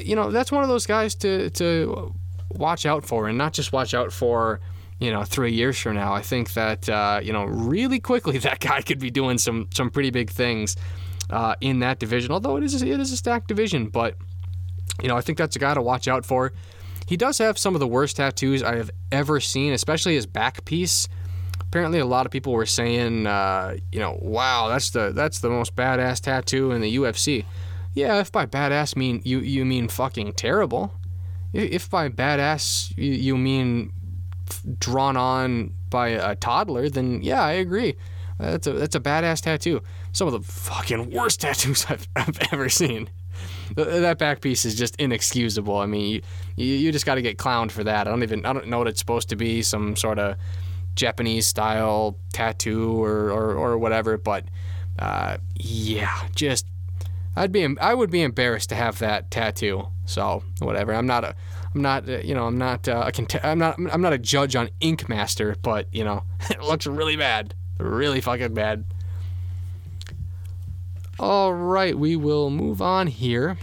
you 0.00 0.16
know 0.16 0.30
that's 0.30 0.52
one 0.52 0.62
of 0.62 0.68
those 0.68 0.86
guys 0.86 1.14
to 1.16 1.50
to 1.50 2.14
watch 2.50 2.86
out 2.86 3.04
for, 3.04 3.28
and 3.28 3.38
not 3.38 3.52
just 3.52 3.72
watch 3.72 3.94
out 3.94 4.12
for. 4.12 4.60
You 5.00 5.10
know, 5.10 5.24
three 5.24 5.52
years 5.52 5.78
from 5.78 5.96
now, 5.96 6.14
I 6.14 6.22
think 6.22 6.52
that 6.54 6.88
uh, 6.88 7.20
you 7.22 7.32
know 7.32 7.44
really 7.44 7.98
quickly 7.98 8.38
that 8.48 8.60
guy 8.60 8.80
could 8.80 9.00
be 9.00 9.10
doing 9.10 9.38
some 9.38 9.68
some 9.74 9.90
pretty 9.90 10.10
big 10.10 10.30
things 10.30 10.76
uh, 11.30 11.56
in 11.60 11.80
that 11.80 11.98
division. 11.98 12.30
Although 12.30 12.56
it 12.56 12.62
is 12.62 12.80
it 12.80 13.00
is 13.00 13.12
a 13.12 13.16
stacked 13.16 13.48
division, 13.48 13.88
but 13.88 14.16
you 15.02 15.08
know, 15.08 15.16
I 15.16 15.20
think 15.20 15.38
that's 15.38 15.56
a 15.56 15.58
guy 15.58 15.74
to 15.74 15.82
watch 15.82 16.08
out 16.08 16.24
for. 16.24 16.52
He 17.06 17.16
does 17.16 17.38
have 17.38 17.58
some 17.58 17.74
of 17.74 17.80
the 17.80 17.86
worst 17.86 18.16
tattoos 18.16 18.62
I 18.62 18.76
have 18.76 18.90
ever 19.12 19.40
seen, 19.40 19.72
especially 19.72 20.14
his 20.14 20.26
back 20.26 20.64
piece. 20.64 21.08
Apparently, 21.74 21.98
a 21.98 22.06
lot 22.06 22.24
of 22.24 22.30
people 22.30 22.52
were 22.52 22.66
saying, 22.66 23.26
uh, 23.26 23.74
you 23.90 23.98
know, 23.98 24.16
wow, 24.22 24.68
that's 24.68 24.90
the 24.90 25.10
that's 25.10 25.40
the 25.40 25.50
most 25.50 25.74
badass 25.74 26.20
tattoo 26.20 26.70
in 26.70 26.80
the 26.80 26.96
UFC. 26.98 27.44
Yeah, 27.94 28.20
if 28.20 28.30
by 28.30 28.46
badass 28.46 28.94
mean 28.94 29.20
you 29.24 29.40
you 29.40 29.64
mean 29.64 29.88
fucking 29.88 30.34
terrible. 30.34 30.94
If 31.52 31.90
by 31.90 32.10
badass 32.10 32.96
you, 32.96 33.10
you 33.10 33.36
mean 33.36 33.92
drawn 34.78 35.16
on 35.16 35.74
by 35.90 36.10
a 36.10 36.36
toddler, 36.36 36.88
then 36.88 37.22
yeah, 37.24 37.42
I 37.42 37.54
agree. 37.54 37.96
That's 38.38 38.68
a 38.68 38.74
that's 38.74 38.94
a 38.94 39.00
badass 39.00 39.40
tattoo. 39.40 39.82
Some 40.12 40.28
of 40.28 40.32
the 40.32 40.48
fucking 40.48 41.10
worst 41.10 41.40
tattoos 41.40 41.86
I've, 41.88 42.06
I've 42.14 42.38
ever 42.52 42.68
seen 42.68 43.10
that 43.74 44.18
back 44.18 44.40
piece 44.42 44.64
is 44.64 44.76
just 44.76 44.94
inexcusable. 45.00 45.76
I 45.76 45.86
mean, 45.86 46.22
you, 46.54 46.66
you 46.66 46.92
just 46.92 47.04
got 47.04 47.16
to 47.16 47.22
get 47.22 47.36
clowned 47.36 47.72
for 47.72 47.82
that. 47.82 48.06
I 48.06 48.10
don't 48.10 48.22
even 48.22 48.46
I 48.46 48.52
don't 48.52 48.68
know 48.68 48.78
what 48.78 48.86
it's 48.86 49.00
supposed 49.00 49.28
to 49.30 49.36
be. 49.36 49.60
Some 49.62 49.96
sort 49.96 50.20
of 50.20 50.36
Japanese 50.94 51.46
style 51.46 52.18
tattoo 52.32 53.02
or 53.02 53.30
or, 53.30 53.54
or 53.54 53.78
whatever. 53.78 54.16
But 54.16 54.44
uh, 54.98 55.38
yeah, 55.56 56.28
just 56.34 56.66
I'd 57.36 57.52
be 57.52 57.66
I 57.80 57.94
would 57.94 58.10
be 58.10 58.22
embarrassed 58.22 58.68
to 58.70 58.74
have 58.74 58.98
that 59.00 59.30
tattoo. 59.30 59.88
So 60.06 60.42
whatever. 60.60 60.94
I'm 60.94 61.06
not 61.06 61.24
a 61.24 61.34
I'm 61.74 61.82
not 61.82 62.08
uh, 62.08 62.18
you 62.18 62.34
know 62.34 62.46
I'm 62.46 62.58
not 62.58 62.88
uh, 62.88 63.04
a 63.06 63.12
cont- 63.12 63.44
I'm 63.44 63.58
not 63.58 63.78
I'm 63.78 64.00
not 64.00 64.12
a 64.12 64.18
judge 64.18 64.54
on 64.56 64.70
Ink 64.80 65.08
Master, 65.08 65.56
but 65.62 65.88
you 65.92 66.04
know 66.04 66.24
it 66.50 66.62
looks 66.62 66.86
really 66.86 67.16
bad, 67.16 67.54
really 67.78 68.20
fucking 68.20 68.54
bad. 68.54 68.84
All 71.18 71.54
right, 71.54 71.96
we 71.96 72.16
will 72.16 72.50
move 72.50 72.82
on 72.82 73.06
here 73.06 73.56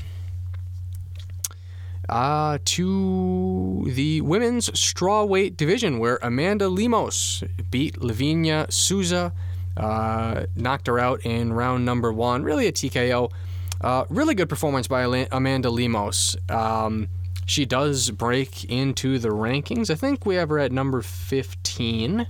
uh, 2.11 2.57
to 2.65 3.85
the 3.87 4.19
women's 4.21 4.69
strawweight 4.71 5.55
division, 5.55 5.97
where 5.97 6.19
Amanda 6.21 6.67
Lemos 6.67 7.43
beat 7.71 7.95
Livinha 7.99 8.71
Souza, 8.71 9.33
uh, 9.77 10.45
knocked 10.55 10.87
her 10.87 10.99
out 10.99 11.21
in 11.21 11.53
round 11.53 11.85
number 11.85 12.11
one. 12.11 12.43
Really 12.43 12.67
a 12.67 12.71
TKO. 12.71 13.31
Uh, 13.79 14.05
really 14.09 14.35
good 14.35 14.49
performance 14.49 14.87
by 14.87 15.25
Amanda 15.31 15.69
Lemos. 15.69 16.35
Um, 16.49 17.07
she 17.45 17.65
does 17.65 18.11
break 18.11 18.65
into 18.65 19.17
the 19.17 19.29
rankings. 19.29 19.89
I 19.89 19.95
think 19.95 20.25
we 20.25 20.35
have 20.35 20.49
her 20.49 20.59
at 20.59 20.71
number 20.71 21.01
15. 21.01 22.27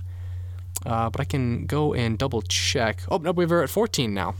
Uh, 0.86 1.10
but 1.10 1.20
I 1.20 1.24
can 1.24 1.66
go 1.66 1.92
and 1.92 2.18
double 2.18 2.42
check. 2.42 3.02
Oh, 3.08 3.18
no, 3.18 3.32
we 3.32 3.44
have 3.44 3.50
her 3.50 3.62
at 3.62 3.70
14 3.70 4.14
now. 4.14 4.34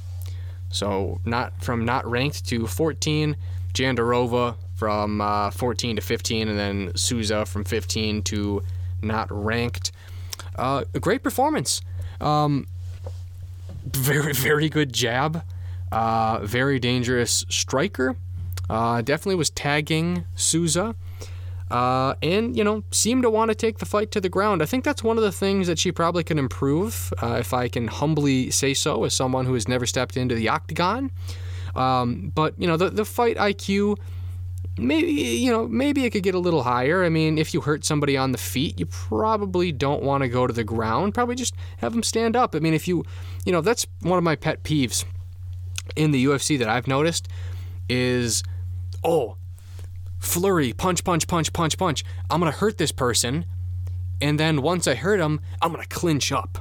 So 0.71 1.21
not 1.25 1.63
from 1.63 1.85
not 1.85 2.09
ranked 2.11 2.47
to 2.49 2.67
14, 2.67 3.37
Jandiroba 3.75 4.57
from 4.83 5.21
uh, 5.21 5.49
14 5.53 5.95
to 5.95 6.03
15, 6.03 6.49
and 6.49 6.59
then 6.59 6.91
Souza 6.97 7.47
from 7.47 7.63
15 7.63 8.21
to 8.25 8.65
not 9.01 9.29
ranked. 9.31 9.93
Uh, 10.57 10.83
a 10.93 10.99
great 10.99 11.23
performance. 11.23 11.83
Um, 12.21 12.67
very 13.87 14.33
very 14.51 14.69
good 14.69 14.93
jab. 14.93 15.45
Uh, 15.93 16.41
very 16.43 16.81
dangerous 16.81 17.45
striker. 17.49 18.17
Uh, 18.69 19.03
definitely 19.03 19.37
was 19.37 19.51
tagging 19.51 20.25
Souza 20.35 20.97
uh, 21.71 22.17
and 22.21 22.57
you 22.57 22.65
know 22.65 22.83
seemed 22.91 23.23
to 23.23 23.31
want 23.31 23.51
to 23.51 23.55
take 23.55 23.79
the 23.79 23.87
fight 23.87 24.11
to 24.11 24.21
the 24.21 24.29
ground. 24.29 24.63
I 24.63 24.67
think 24.67 24.83
that's 24.83 25.05
one 25.05 25.17
of 25.17 25.23
the 25.23 25.31
things 25.31 25.69
that 25.69 25.79
she 25.79 25.93
probably 25.93 26.25
can 26.25 26.41
improve, 26.41 27.15
uh, 27.23 27.37
if 27.39 27.55
I 27.55 27.69
can 27.69 27.87
humbly 27.87 28.51
say 28.51 28.75
so, 28.75 29.05
as 29.05 29.15
someone 29.15 29.47
who 29.47 29.55
has 29.55 29.69
never 29.69 29.87
stepped 29.87 30.17
into 30.17 30.35
the 30.35 30.49
octagon. 30.49 31.13
Um, 31.77 32.33
but 32.35 32.55
you 32.59 32.67
know 32.67 32.77
the 32.77 32.91
the 32.91 33.05
fight 33.05 33.37
IQ. 33.37 33.97
Maybe 34.79 35.13
you 35.13 35.51
know 35.51 35.69
maybe 35.69 36.07
it 36.07 36.11
could 36.11 36.23
get 36.23 36.35
a 36.35 36.39
little 36.39 36.63
higher. 36.63 37.05
I 37.05 37.11
mean, 37.11 37.37
if 37.37 37.53
you 37.53 37.61
hurt 37.61 37.85
somebody 37.85 38.17
on 38.17 38.33
the 38.33 38.39
feet, 38.39 38.81
you 38.81 38.87
probably 38.87 39.71
don't 39.71 40.03
want 40.03 40.23
to 40.23 40.29
go 40.29 40.47
to 40.47 40.53
the 40.53 40.65
ground. 40.65 41.13
Probably 41.13 41.35
just 41.35 41.55
have 41.79 41.93
them 41.93 42.03
stand 42.03 42.37
up. 42.37 42.55
I 42.55 42.59
mean, 42.59 42.73
if 42.73 42.89
you, 42.89 43.05
you 43.45 43.53
know, 43.53 43.61
that's 43.61 43.87
one 44.01 44.17
of 44.17 44.25
my 44.25 44.35
pet 44.35 44.63
peeves 44.63 45.05
in 45.95 46.11
the 46.11 46.25
UFC 46.25 46.59
that 46.59 46.69
I've 46.69 46.89
noticed 46.89 47.29
is, 47.89 48.43
oh, 49.05 49.37
flurry, 50.19 50.73
punch, 50.73 51.05
punch, 51.05 51.27
punch, 51.27 51.53
punch, 51.53 51.77
punch. 51.77 52.05
I'm 52.31 52.41
to 52.41 52.51
hurt 52.51 52.79
this 52.79 52.93
person. 52.93 53.45
And 54.21 54.41
then 54.41 54.63
once 54.63 54.87
I 54.87 54.95
hurt 54.95 55.19
them, 55.19 55.41
I'm 55.61 55.75
to 55.75 55.87
clinch 55.87 56.33
up. 56.33 56.59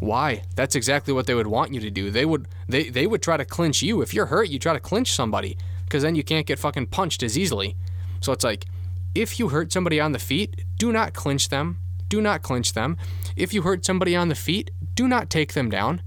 Why? 0.00 0.42
That's 0.54 0.74
exactly 0.74 1.12
what 1.12 1.26
they 1.26 1.34
would 1.34 1.46
want 1.46 1.74
you 1.74 1.80
to 1.80 1.90
do. 1.90 2.10
They 2.10 2.24
would 2.24 2.48
they, 2.68 2.88
they 2.88 3.06
would 3.06 3.22
try 3.22 3.36
to 3.36 3.44
clinch 3.44 3.82
you. 3.82 4.00
If 4.00 4.14
you're 4.14 4.26
hurt, 4.26 4.48
you 4.48 4.58
try 4.58 4.72
to 4.72 4.80
clinch 4.80 5.12
somebody 5.12 5.56
because 5.88 6.02
then 6.02 6.14
you 6.14 6.22
can't 6.22 6.46
get 6.46 6.58
fucking 6.58 6.88
punched 6.88 7.22
as 7.22 7.38
easily. 7.38 7.76
So 8.20 8.32
it's 8.32 8.44
like 8.44 8.66
if 9.14 9.38
you 9.38 9.48
hurt 9.48 9.72
somebody 9.72 9.98
on 9.98 10.12
the 10.12 10.18
feet, 10.18 10.64
do 10.76 10.92
not 10.92 11.14
clinch 11.14 11.48
them. 11.48 11.78
Do 12.08 12.20
not 12.20 12.42
clinch 12.42 12.72
them. 12.74 12.96
If 13.36 13.52
you 13.52 13.62
hurt 13.62 13.84
somebody 13.84 14.14
on 14.14 14.28
the 14.28 14.34
feet, 14.34 14.70
do 14.94 15.08
not 15.08 15.30
take 15.30 15.54
them 15.54 15.70
down. 15.70 16.02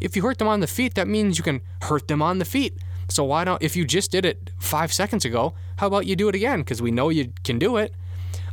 If 0.00 0.16
you 0.16 0.22
hurt 0.22 0.38
them 0.38 0.48
on 0.48 0.60
the 0.60 0.66
feet, 0.66 0.94
that 0.94 1.08
means 1.08 1.38
you 1.38 1.44
can 1.44 1.60
hurt 1.82 2.08
them 2.08 2.20
on 2.20 2.38
the 2.38 2.44
feet. 2.44 2.76
So 3.08 3.24
why 3.24 3.44
don't, 3.44 3.62
if 3.62 3.76
you 3.76 3.84
just 3.84 4.10
did 4.10 4.24
it 4.24 4.50
five 4.58 4.92
seconds 4.92 5.24
ago, 5.24 5.54
how 5.76 5.86
about 5.86 6.06
you 6.06 6.16
do 6.16 6.28
it 6.28 6.34
again? 6.34 6.60
Because 6.60 6.80
we 6.80 6.90
know 6.90 7.08
you 7.08 7.32
can 7.44 7.58
do 7.58 7.76
it. 7.76 7.94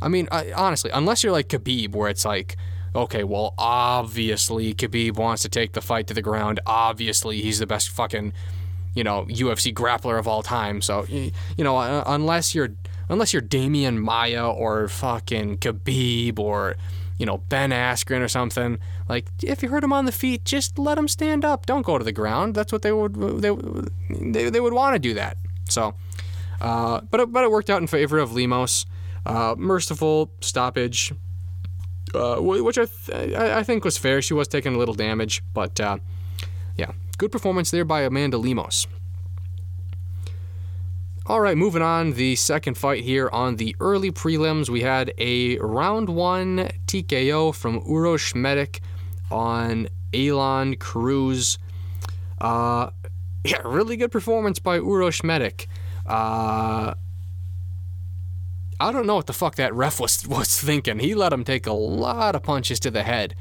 I 0.02 0.08
mean, 0.08 0.28
I, 0.30 0.52
honestly, 0.52 0.90
unless 0.92 1.22
you're 1.22 1.32
like 1.32 1.48
Khabib, 1.48 1.94
where 1.94 2.08
it's 2.08 2.24
like, 2.24 2.56
okay, 2.94 3.24
well, 3.24 3.54
obviously 3.58 4.74
Khabib 4.74 5.16
wants 5.16 5.42
to 5.42 5.48
take 5.48 5.72
the 5.72 5.80
fight 5.80 6.06
to 6.08 6.14
the 6.14 6.22
ground. 6.22 6.60
Obviously, 6.66 7.40
he's 7.40 7.58
the 7.58 7.66
best 7.66 7.88
fucking, 7.88 8.32
you 8.94 9.04
know, 9.04 9.24
UFC 9.26 9.72
grappler 9.72 10.18
of 10.18 10.26
all 10.26 10.42
time. 10.42 10.82
So, 10.82 11.04
you 11.08 11.32
know, 11.58 12.02
unless 12.06 12.54
you're 12.54 12.70
unless 13.08 13.32
you're 13.32 13.42
Demian 13.42 13.98
Maia 13.98 14.48
or 14.48 14.88
fucking 14.88 15.58
Khabib 15.58 16.38
or 16.38 16.76
you 17.18 17.26
know 17.26 17.38
Ben 17.48 17.70
Askren 17.70 18.20
or 18.22 18.28
something. 18.28 18.78
Like 19.08 19.26
if 19.42 19.62
you 19.62 19.68
hurt 19.68 19.84
him 19.84 19.92
on 19.92 20.06
the 20.06 20.12
feet, 20.12 20.44
just 20.46 20.78
let 20.78 20.96
him 20.96 21.06
stand 21.06 21.44
up. 21.44 21.66
Don't 21.66 21.82
go 21.82 21.98
to 21.98 22.04
the 22.04 22.12
ground. 22.12 22.54
That's 22.54 22.72
what 22.72 22.80
they 22.80 22.92
would 22.92 23.14
they 23.42 23.54
they, 24.08 24.48
they 24.48 24.60
would 24.60 24.72
want 24.72 24.94
to 24.94 24.98
do 24.98 25.14
that. 25.14 25.36
So, 25.68 25.94
uh, 26.60 27.02
but 27.10 27.20
it, 27.20 27.32
but 27.32 27.44
it 27.44 27.50
worked 27.50 27.68
out 27.68 27.80
in 27.82 27.86
favor 27.86 28.18
of 28.18 28.32
Lemos. 28.32 28.86
Uh, 29.26 29.54
merciful 29.58 30.32
stoppage, 30.40 31.12
uh, 32.14 32.36
which 32.36 32.78
I, 32.78 32.86
th- 32.86 33.34
I 33.36 33.62
think 33.64 33.84
was 33.84 33.98
fair. 33.98 34.22
She 34.22 34.32
was 34.32 34.48
taking 34.48 34.74
a 34.74 34.78
little 34.78 34.94
damage, 34.94 35.42
but 35.52 35.78
uh, 35.78 35.98
yeah, 36.78 36.92
good 37.20 37.30
performance 37.30 37.70
there 37.70 37.84
by 37.84 38.00
Amanda 38.00 38.38
Lemos. 38.38 38.86
All 41.26 41.38
right, 41.38 41.56
moving 41.56 41.82
on. 41.82 42.14
The 42.14 42.34
second 42.34 42.78
fight 42.78 43.04
here 43.04 43.28
on 43.30 43.56
the 43.56 43.76
early 43.78 44.10
prelims, 44.10 44.70
we 44.70 44.80
had 44.80 45.12
a 45.18 45.58
round 45.58 46.08
one 46.08 46.70
TKO 46.86 47.54
from 47.54 47.82
Uros 47.82 48.34
Medic 48.34 48.80
on 49.30 49.88
Aalon 50.14 50.78
Cruz. 50.80 51.58
Uh, 52.40 52.88
yeah, 53.44 53.60
really 53.66 53.98
good 53.98 54.10
performance 54.10 54.58
by 54.58 54.78
Uros 54.78 55.22
Medic. 55.22 55.68
Uh, 56.06 56.94
I 58.80 58.92
don't 58.92 59.06
know 59.06 59.16
what 59.16 59.26
the 59.26 59.34
fuck 59.34 59.56
that 59.56 59.74
ref 59.74 60.00
was 60.00 60.26
was 60.26 60.58
thinking. 60.58 61.00
He 61.00 61.14
let 61.14 61.34
him 61.34 61.44
take 61.44 61.66
a 61.66 61.74
lot 61.74 62.34
of 62.34 62.42
punches 62.42 62.80
to 62.80 62.90
the 62.90 63.02
head. 63.02 63.34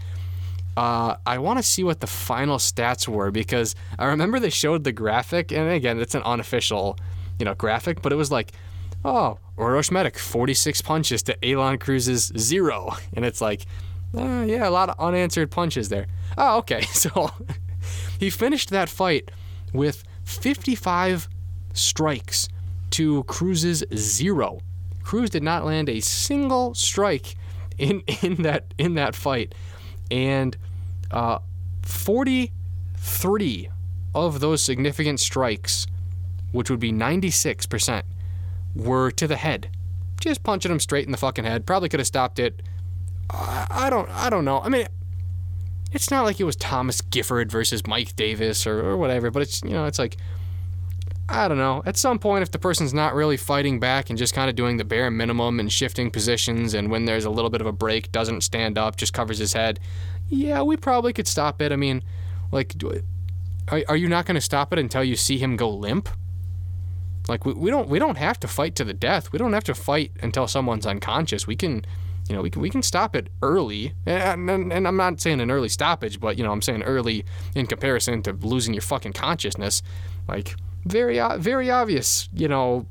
Uh, 0.78 1.18
I 1.26 1.40
want 1.40 1.60
to 1.60 1.64
see 1.64 1.84
what 1.84 2.00
the 2.00 2.08
final 2.08 2.58
stats 2.58 3.08
were 3.08 3.32
because 3.32 3.76
I 3.98 4.06
remember 4.06 4.40
they 4.40 4.50
showed 4.50 4.84
the 4.84 4.92
graphic, 4.92 5.52
and 5.52 5.70
again, 5.70 6.00
it's 6.00 6.16
an 6.16 6.24
unofficial 6.24 6.98
you 7.40 7.46
know, 7.46 7.56
graphic, 7.56 8.02
but 8.02 8.12
it 8.12 8.16
was 8.16 8.32
like, 8.32 8.52
oh, 9.04 9.40
Uros 9.58 9.92
Medic, 9.92 10.20
46 10.20 10.82
punches 10.82 11.24
to 11.24 11.38
Aalon 11.38 11.80
Cruz's 11.80 12.32
zero. 12.38 12.92
And 13.14 13.26
it's 13.26 13.42
like, 13.42 13.66
uh, 14.16 14.44
yeah, 14.46 14.68
a 14.68 14.70
lot 14.70 14.90
of 14.90 15.00
unanswered 15.00 15.50
punches 15.50 15.90
there. 15.90 16.08
Oh, 16.38 16.58
okay. 16.60 16.82
So 16.92 17.32
he 18.20 18.30
finished 18.30 18.70
that 18.72 18.90
fight 18.90 19.32
with 19.74 20.04
55 20.26 21.30
strikes 21.74 22.50
to 22.92 23.24
Cruz's 23.24 23.84
zero. 23.96 24.60
Cruz 25.04 25.30
did 25.30 25.44
not 25.44 25.66
land 25.66 25.88
a 25.88 26.02
single 26.02 26.74
strike 26.76 27.36
in, 27.78 28.02
in 28.22 28.44
that 28.44 28.74
in 28.78 28.96
that 28.96 29.16
fight, 29.16 29.56
and 30.12 30.58
uh, 31.12 31.40
43 31.84 33.70
of 34.16 34.40
those 34.40 34.64
significant 34.64 35.20
strikes 35.20 35.86
which 36.52 36.70
would 36.70 36.80
be 36.80 36.92
96%, 36.92 38.04
were 38.76 39.12
to 39.12 39.28
the 39.28 39.36
head. 39.36 39.70
Just 40.20 40.44
punching 40.44 40.72
him 40.72 40.80
straight 40.80 41.06
in 41.06 41.12
the 41.12 41.18
fucking 41.18 41.46
head. 41.46 41.66
Probably 41.66 41.90
could 41.90 42.00
have 42.00 42.08
stopped 42.08 42.40
it. 42.40 42.62
I 43.30 43.90
don't 43.92 44.10
I 44.10 44.30
don't 44.30 44.44
know. 44.44 44.60
I 44.60 44.70
mean, 44.70 44.88
it's 45.92 46.10
not 46.10 46.26
like 46.26 46.40
it 46.40 46.46
was 46.46 46.56
Thomas 46.56 47.00
Gifford 47.00 47.52
versus 47.52 47.86
Mike 47.86 48.16
Davis 48.16 48.66
or, 48.66 48.82
or 48.82 48.98
whatever, 48.98 49.30
but 49.30 49.44
it's 49.44 49.62
you 49.62 49.70
know, 49.70 49.86
it's 49.86 50.00
like 50.00 50.18
I 51.32 51.48
don't 51.48 51.58
know. 51.58 51.84
At 51.86 51.96
some 51.96 52.18
point, 52.18 52.42
if 52.42 52.52
the 52.52 52.58
person's 52.58 52.94
not 52.94 53.14
really 53.14 53.38
fighting 53.38 53.80
back 53.80 54.10
and 54.10 54.18
just 54.18 54.34
kind 54.34 54.50
of 54.50 54.56
doing 54.56 54.78
the 54.78 54.84
bare 54.84 55.12
minimum 55.12 55.60
and 55.60 55.72
shifting 55.72 56.10
positions, 56.10 56.74
and 56.74 56.90
when 56.90 57.06
there's 57.06 57.26
a 57.26 57.30
little 57.30 57.52
bit 57.52 57.62
of 57.62 57.68
a 57.68 57.72
break, 57.72 58.12
doesn't 58.12 58.42
stand 58.42 58.78
up, 58.80 58.96
just 58.96 59.14
covers 59.14 59.38
his 59.38 59.54
head, 59.54 59.80
yeah, 60.28 60.62
we 60.64 60.76
probably 60.76 61.14
could 61.14 61.28
stop 61.28 61.62
it. 61.62 61.72
I 61.72 61.76
mean, 61.76 62.04
like, 62.52 62.76
are, 63.68 63.84
are 63.88 63.96
you 63.96 64.08
not 64.08 64.26
going 64.26 64.36
to 64.36 64.42
stop 64.42 64.74
it 64.74 64.80
until 64.80 65.04
you 65.04 65.16
see 65.16 65.38
him 65.38 65.56
go 65.56 65.70
limp? 65.70 66.10
Like 67.28 67.46
we, 67.46 67.54
we 67.54 67.70
don't 67.70 67.88
we 67.88 68.00
don't 68.00 68.18
have 68.18 68.40
to 68.40 68.48
fight 68.48 68.76
to 68.76 68.84
the 68.84 68.94
death. 68.94 69.32
We 69.32 69.38
don't 69.38 69.54
have 69.54 69.64
to 69.66 69.76
fight 69.76 70.12
until 70.22 70.48
someone's 70.48 70.88
unconscious. 70.88 71.46
We 71.46 71.56
can, 71.56 71.86
you 72.28 72.36
know, 72.36 72.42
we 72.42 72.50
can 72.50 72.60
we 72.62 72.72
can 72.72 72.82
stop 72.82 73.16
it 73.16 73.30
early. 73.44 73.94
And, 74.08 74.50
and, 74.50 74.74
and 74.74 74.88
I'm 74.88 74.98
not 74.98 75.22
saying 75.22 75.40
an 75.40 75.52
early 75.52 75.70
stoppage, 75.70 76.20
but 76.20 76.40
you 76.40 76.44
know, 76.44 76.52
I'm 76.52 76.64
saying 76.64 76.82
early 76.82 77.24
in 77.54 77.68
comparison 77.68 78.24
to 78.24 78.34
losing 78.34 78.74
your 78.74 78.82
fucking 78.82 79.14
consciousness. 79.14 79.84
Like 80.28 80.56
very 80.86 81.20
very 81.38 81.70
obvious. 81.70 82.30
You 82.34 82.48
know, 82.48 82.86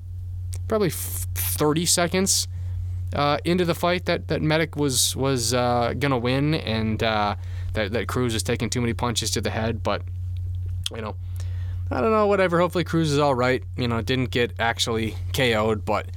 probably 0.66 0.90
30 0.90 1.86
seconds 1.86 2.48
uh, 3.14 3.38
into 3.44 3.64
the 3.64 3.74
fight 3.74 4.04
that 4.06 4.28
that 4.28 4.42
Medic 4.42 4.76
was 4.76 5.16
was 5.16 5.54
uh, 5.54 5.94
gonna 5.98 6.18
win, 6.18 6.54
and 6.54 7.02
uh, 7.02 7.36
that 7.72 7.92
that 7.92 8.08
Cruz 8.08 8.34
was 8.34 8.42
taking 8.42 8.70
too 8.70 8.80
many 8.80 8.92
punches 8.92 9.30
to 9.32 9.40
the 9.40 9.50
head. 9.50 9.82
But 9.82 10.02
you 10.94 11.00
know, 11.00 11.16
I 11.90 12.00
don't 12.00 12.10
know, 12.10 12.26
whatever. 12.26 12.58
Hopefully 12.60 12.84
Cruz 12.84 13.12
is 13.12 13.18
all 13.18 13.34
right. 13.34 13.62
You 13.76 13.88
know, 13.88 14.00
didn't 14.02 14.30
get 14.30 14.52
actually 14.58 15.16
KO'd, 15.32 15.84
but 15.84 16.10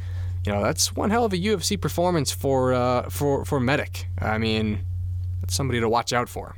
you 0.45 0.51
know 0.51 0.63
that's 0.63 0.95
one 0.95 1.09
hell 1.09 1.25
of 1.25 1.33
a 1.33 1.37
UFC 1.37 1.79
performance 1.79 2.31
for 2.31 2.73
uh, 2.73 3.09
for 3.09 3.45
for 3.45 3.59
Medic. 3.59 4.07
I 4.19 4.37
mean, 4.37 4.85
that's 5.39 5.55
somebody 5.55 5.79
to 5.79 5.89
watch 5.89 6.13
out 6.13 6.29
for. 6.29 6.55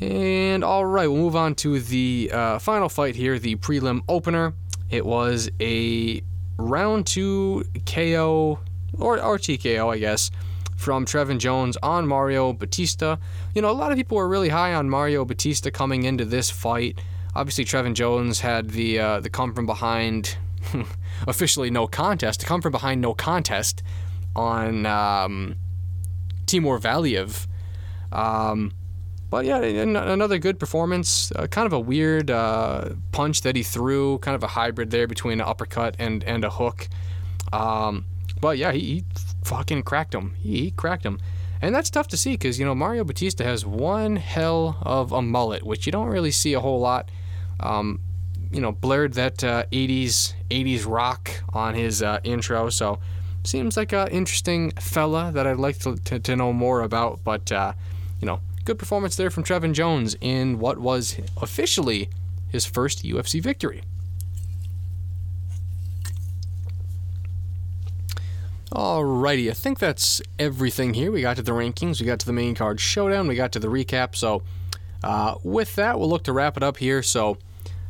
And 0.00 0.64
all 0.64 0.84
right, 0.84 1.06
we'll 1.06 1.20
move 1.20 1.36
on 1.36 1.54
to 1.56 1.78
the 1.80 2.30
uh, 2.32 2.58
final 2.58 2.88
fight 2.88 3.14
here, 3.14 3.38
the 3.38 3.56
prelim 3.56 4.02
opener. 4.08 4.54
It 4.90 5.06
was 5.06 5.50
a 5.60 6.22
round 6.56 7.06
two 7.06 7.64
KO 7.86 8.58
or, 8.98 9.18
TKO, 9.18 9.92
I 9.92 9.98
guess, 9.98 10.30
from 10.76 11.04
Trevin 11.04 11.38
Jones 11.38 11.76
on 11.82 12.06
Mario 12.06 12.52
Bautista. 12.52 13.18
You 13.54 13.62
know, 13.62 13.70
a 13.70 13.72
lot 13.72 13.92
of 13.92 13.98
people 13.98 14.16
were 14.16 14.28
really 14.28 14.48
high 14.48 14.74
on 14.74 14.88
Mario 14.88 15.24
Bautista 15.24 15.70
coming 15.70 16.04
into 16.04 16.24
this 16.24 16.50
fight. 16.50 16.98
Obviously, 17.34 17.64
Trevin 17.64 17.94
Jones 17.94 18.40
had 18.40 18.70
the 18.70 18.98
uh, 18.98 19.20
the 19.20 19.30
come 19.30 19.54
from 19.54 19.66
behind, 19.66 20.36
officially 21.26 21.70
no 21.70 21.86
contest, 21.86 22.46
come 22.46 22.62
from 22.62 22.72
behind 22.72 23.00
no 23.00 23.14
contest 23.14 23.82
on 24.36 24.86
um, 24.86 25.56
Timur 26.46 26.78
Valiev. 26.78 27.46
Um, 28.12 28.72
but 29.34 29.46
yeah, 29.46 29.60
another 29.60 30.38
good 30.38 30.60
performance. 30.60 31.32
Uh, 31.32 31.48
kind 31.48 31.66
of 31.66 31.72
a 31.72 31.80
weird 31.80 32.30
uh, 32.30 32.90
punch 33.10 33.40
that 33.40 33.56
he 33.56 33.64
threw, 33.64 34.18
kind 34.18 34.36
of 34.36 34.44
a 34.44 34.46
hybrid 34.46 34.92
there 34.92 35.08
between 35.08 35.40
an 35.40 35.46
uppercut 35.48 35.96
and, 35.98 36.22
and 36.22 36.44
a 36.44 36.50
hook. 36.50 36.88
Um, 37.52 38.04
but 38.40 38.58
yeah, 38.58 38.70
he, 38.70 38.78
he 38.78 39.04
fucking 39.42 39.82
cracked 39.82 40.14
him. 40.14 40.36
He, 40.38 40.60
he 40.60 40.70
cracked 40.70 41.04
him. 41.04 41.18
And 41.60 41.74
that's 41.74 41.90
tough 41.90 42.06
to 42.08 42.16
see 42.16 42.34
because, 42.34 42.60
you 42.60 42.64
know, 42.64 42.76
Mario 42.76 43.02
Bautista 43.02 43.42
has 43.42 43.66
one 43.66 44.14
hell 44.14 44.78
of 44.82 45.10
a 45.10 45.20
mullet, 45.20 45.64
which 45.64 45.84
you 45.84 45.90
don't 45.90 46.10
really 46.10 46.30
see 46.30 46.52
a 46.52 46.60
whole 46.60 46.78
lot. 46.78 47.10
Um, 47.58 47.98
you 48.52 48.60
know, 48.60 48.70
blurred 48.70 49.14
that 49.14 49.42
uh, 49.42 49.64
80s 49.72 50.34
80s 50.48 50.86
rock 50.86 51.42
on 51.52 51.74
his 51.74 52.04
uh, 52.04 52.20
intro, 52.22 52.70
so 52.70 53.00
seems 53.42 53.76
like 53.76 53.92
an 53.92 54.06
interesting 54.12 54.70
fella 54.78 55.32
that 55.32 55.44
I'd 55.44 55.56
like 55.56 55.80
to, 55.80 55.96
to, 55.96 56.20
to 56.20 56.36
know 56.36 56.52
more 56.52 56.82
about. 56.82 57.24
But, 57.24 57.50
uh, 57.50 57.72
you 58.20 58.26
know, 58.26 58.38
good 58.64 58.78
performance 58.78 59.16
there 59.16 59.30
from 59.30 59.44
Trevin 59.44 59.72
Jones 59.72 60.16
in 60.20 60.58
what 60.58 60.78
was 60.78 61.16
officially 61.40 62.08
his 62.48 62.64
first 62.64 63.04
UFC 63.04 63.42
victory. 63.42 63.82
Alrighty, 68.72 69.50
I 69.50 69.52
think 69.52 69.78
that's 69.78 70.20
everything 70.38 70.94
here. 70.94 71.12
We 71.12 71.22
got 71.22 71.36
to 71.36 71.42
the 71.42 71.52
rankings, 71.52 72.00
we 72.00 72.06
got 72.06 72.18
to 72.20 72.26
the 72.26 72.32
main 72.32 72.56
card 72.56 72.80
showdown, 72.80 73.28
we 73.28 73.36
got 73.36 73.52
to 73.52 73.60
the 73.60 73.68
recap. 73.68 74.16
So, 74.16 74.42
uh, 75.04 75.36
with 75.44 75.76
that, 75.76 75.98
we'll 75.98 76.08
look 76.08 76.24
to 76.24 76.32
wrap 76.32 76.56
it 76.56 76.64
up 76.64 76.78
here. 76.78 77.02
So, 77.02 77.38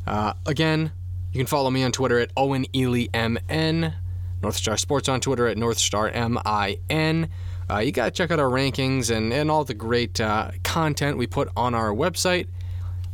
uh, 0.06 0.34
again, 0.44 0.92
you 1.32 1.38
can 1.38 1.46
follow 1.46 1.70
me 1.70 1.82
on 1.84 1.92
Twitter 1.92 2.18
at 2.18 2.32
Owen 2.36 2.66
Ely 2.76 3.06
MN, 3.14 3.94
North 4.42 4.56
Star 4.56 4.76
Sports 4.76 5.08
on 5.08 5.20
Twitter 5.20 5.46
at 5.46 5.56
North 5.56 5.78
Star 5.78 6.10
MIN. 6.10 7.28
Uh, 7.70 7.78
you 7.78 7.92
got 7.92 8.06
to 8.06 8.10
check 8.10 8.30
out 8.30 8.38
our 8.38 8.48
rankings 8.48 9.14
and, 9.14 9.32
and 9.32 9.50
all 9.50 9.64
the 9.64 9.74
great 9.74 10.20
uh, 10.20 10.50
content 10.62 11.16
we 11.16 11.26
put 11.26 11.48
on 11.56 11.74
our 11.74 11.90
website. 11.90 12.46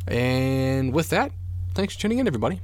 And 0.07 0.93
with 0.93 1.09
that, 1.09 1.31
thanks 1.73 1.95
for 1.95 2.01
tuning 2.01 2.19
in, 2.19 2.27
everybody. 2.27 2.61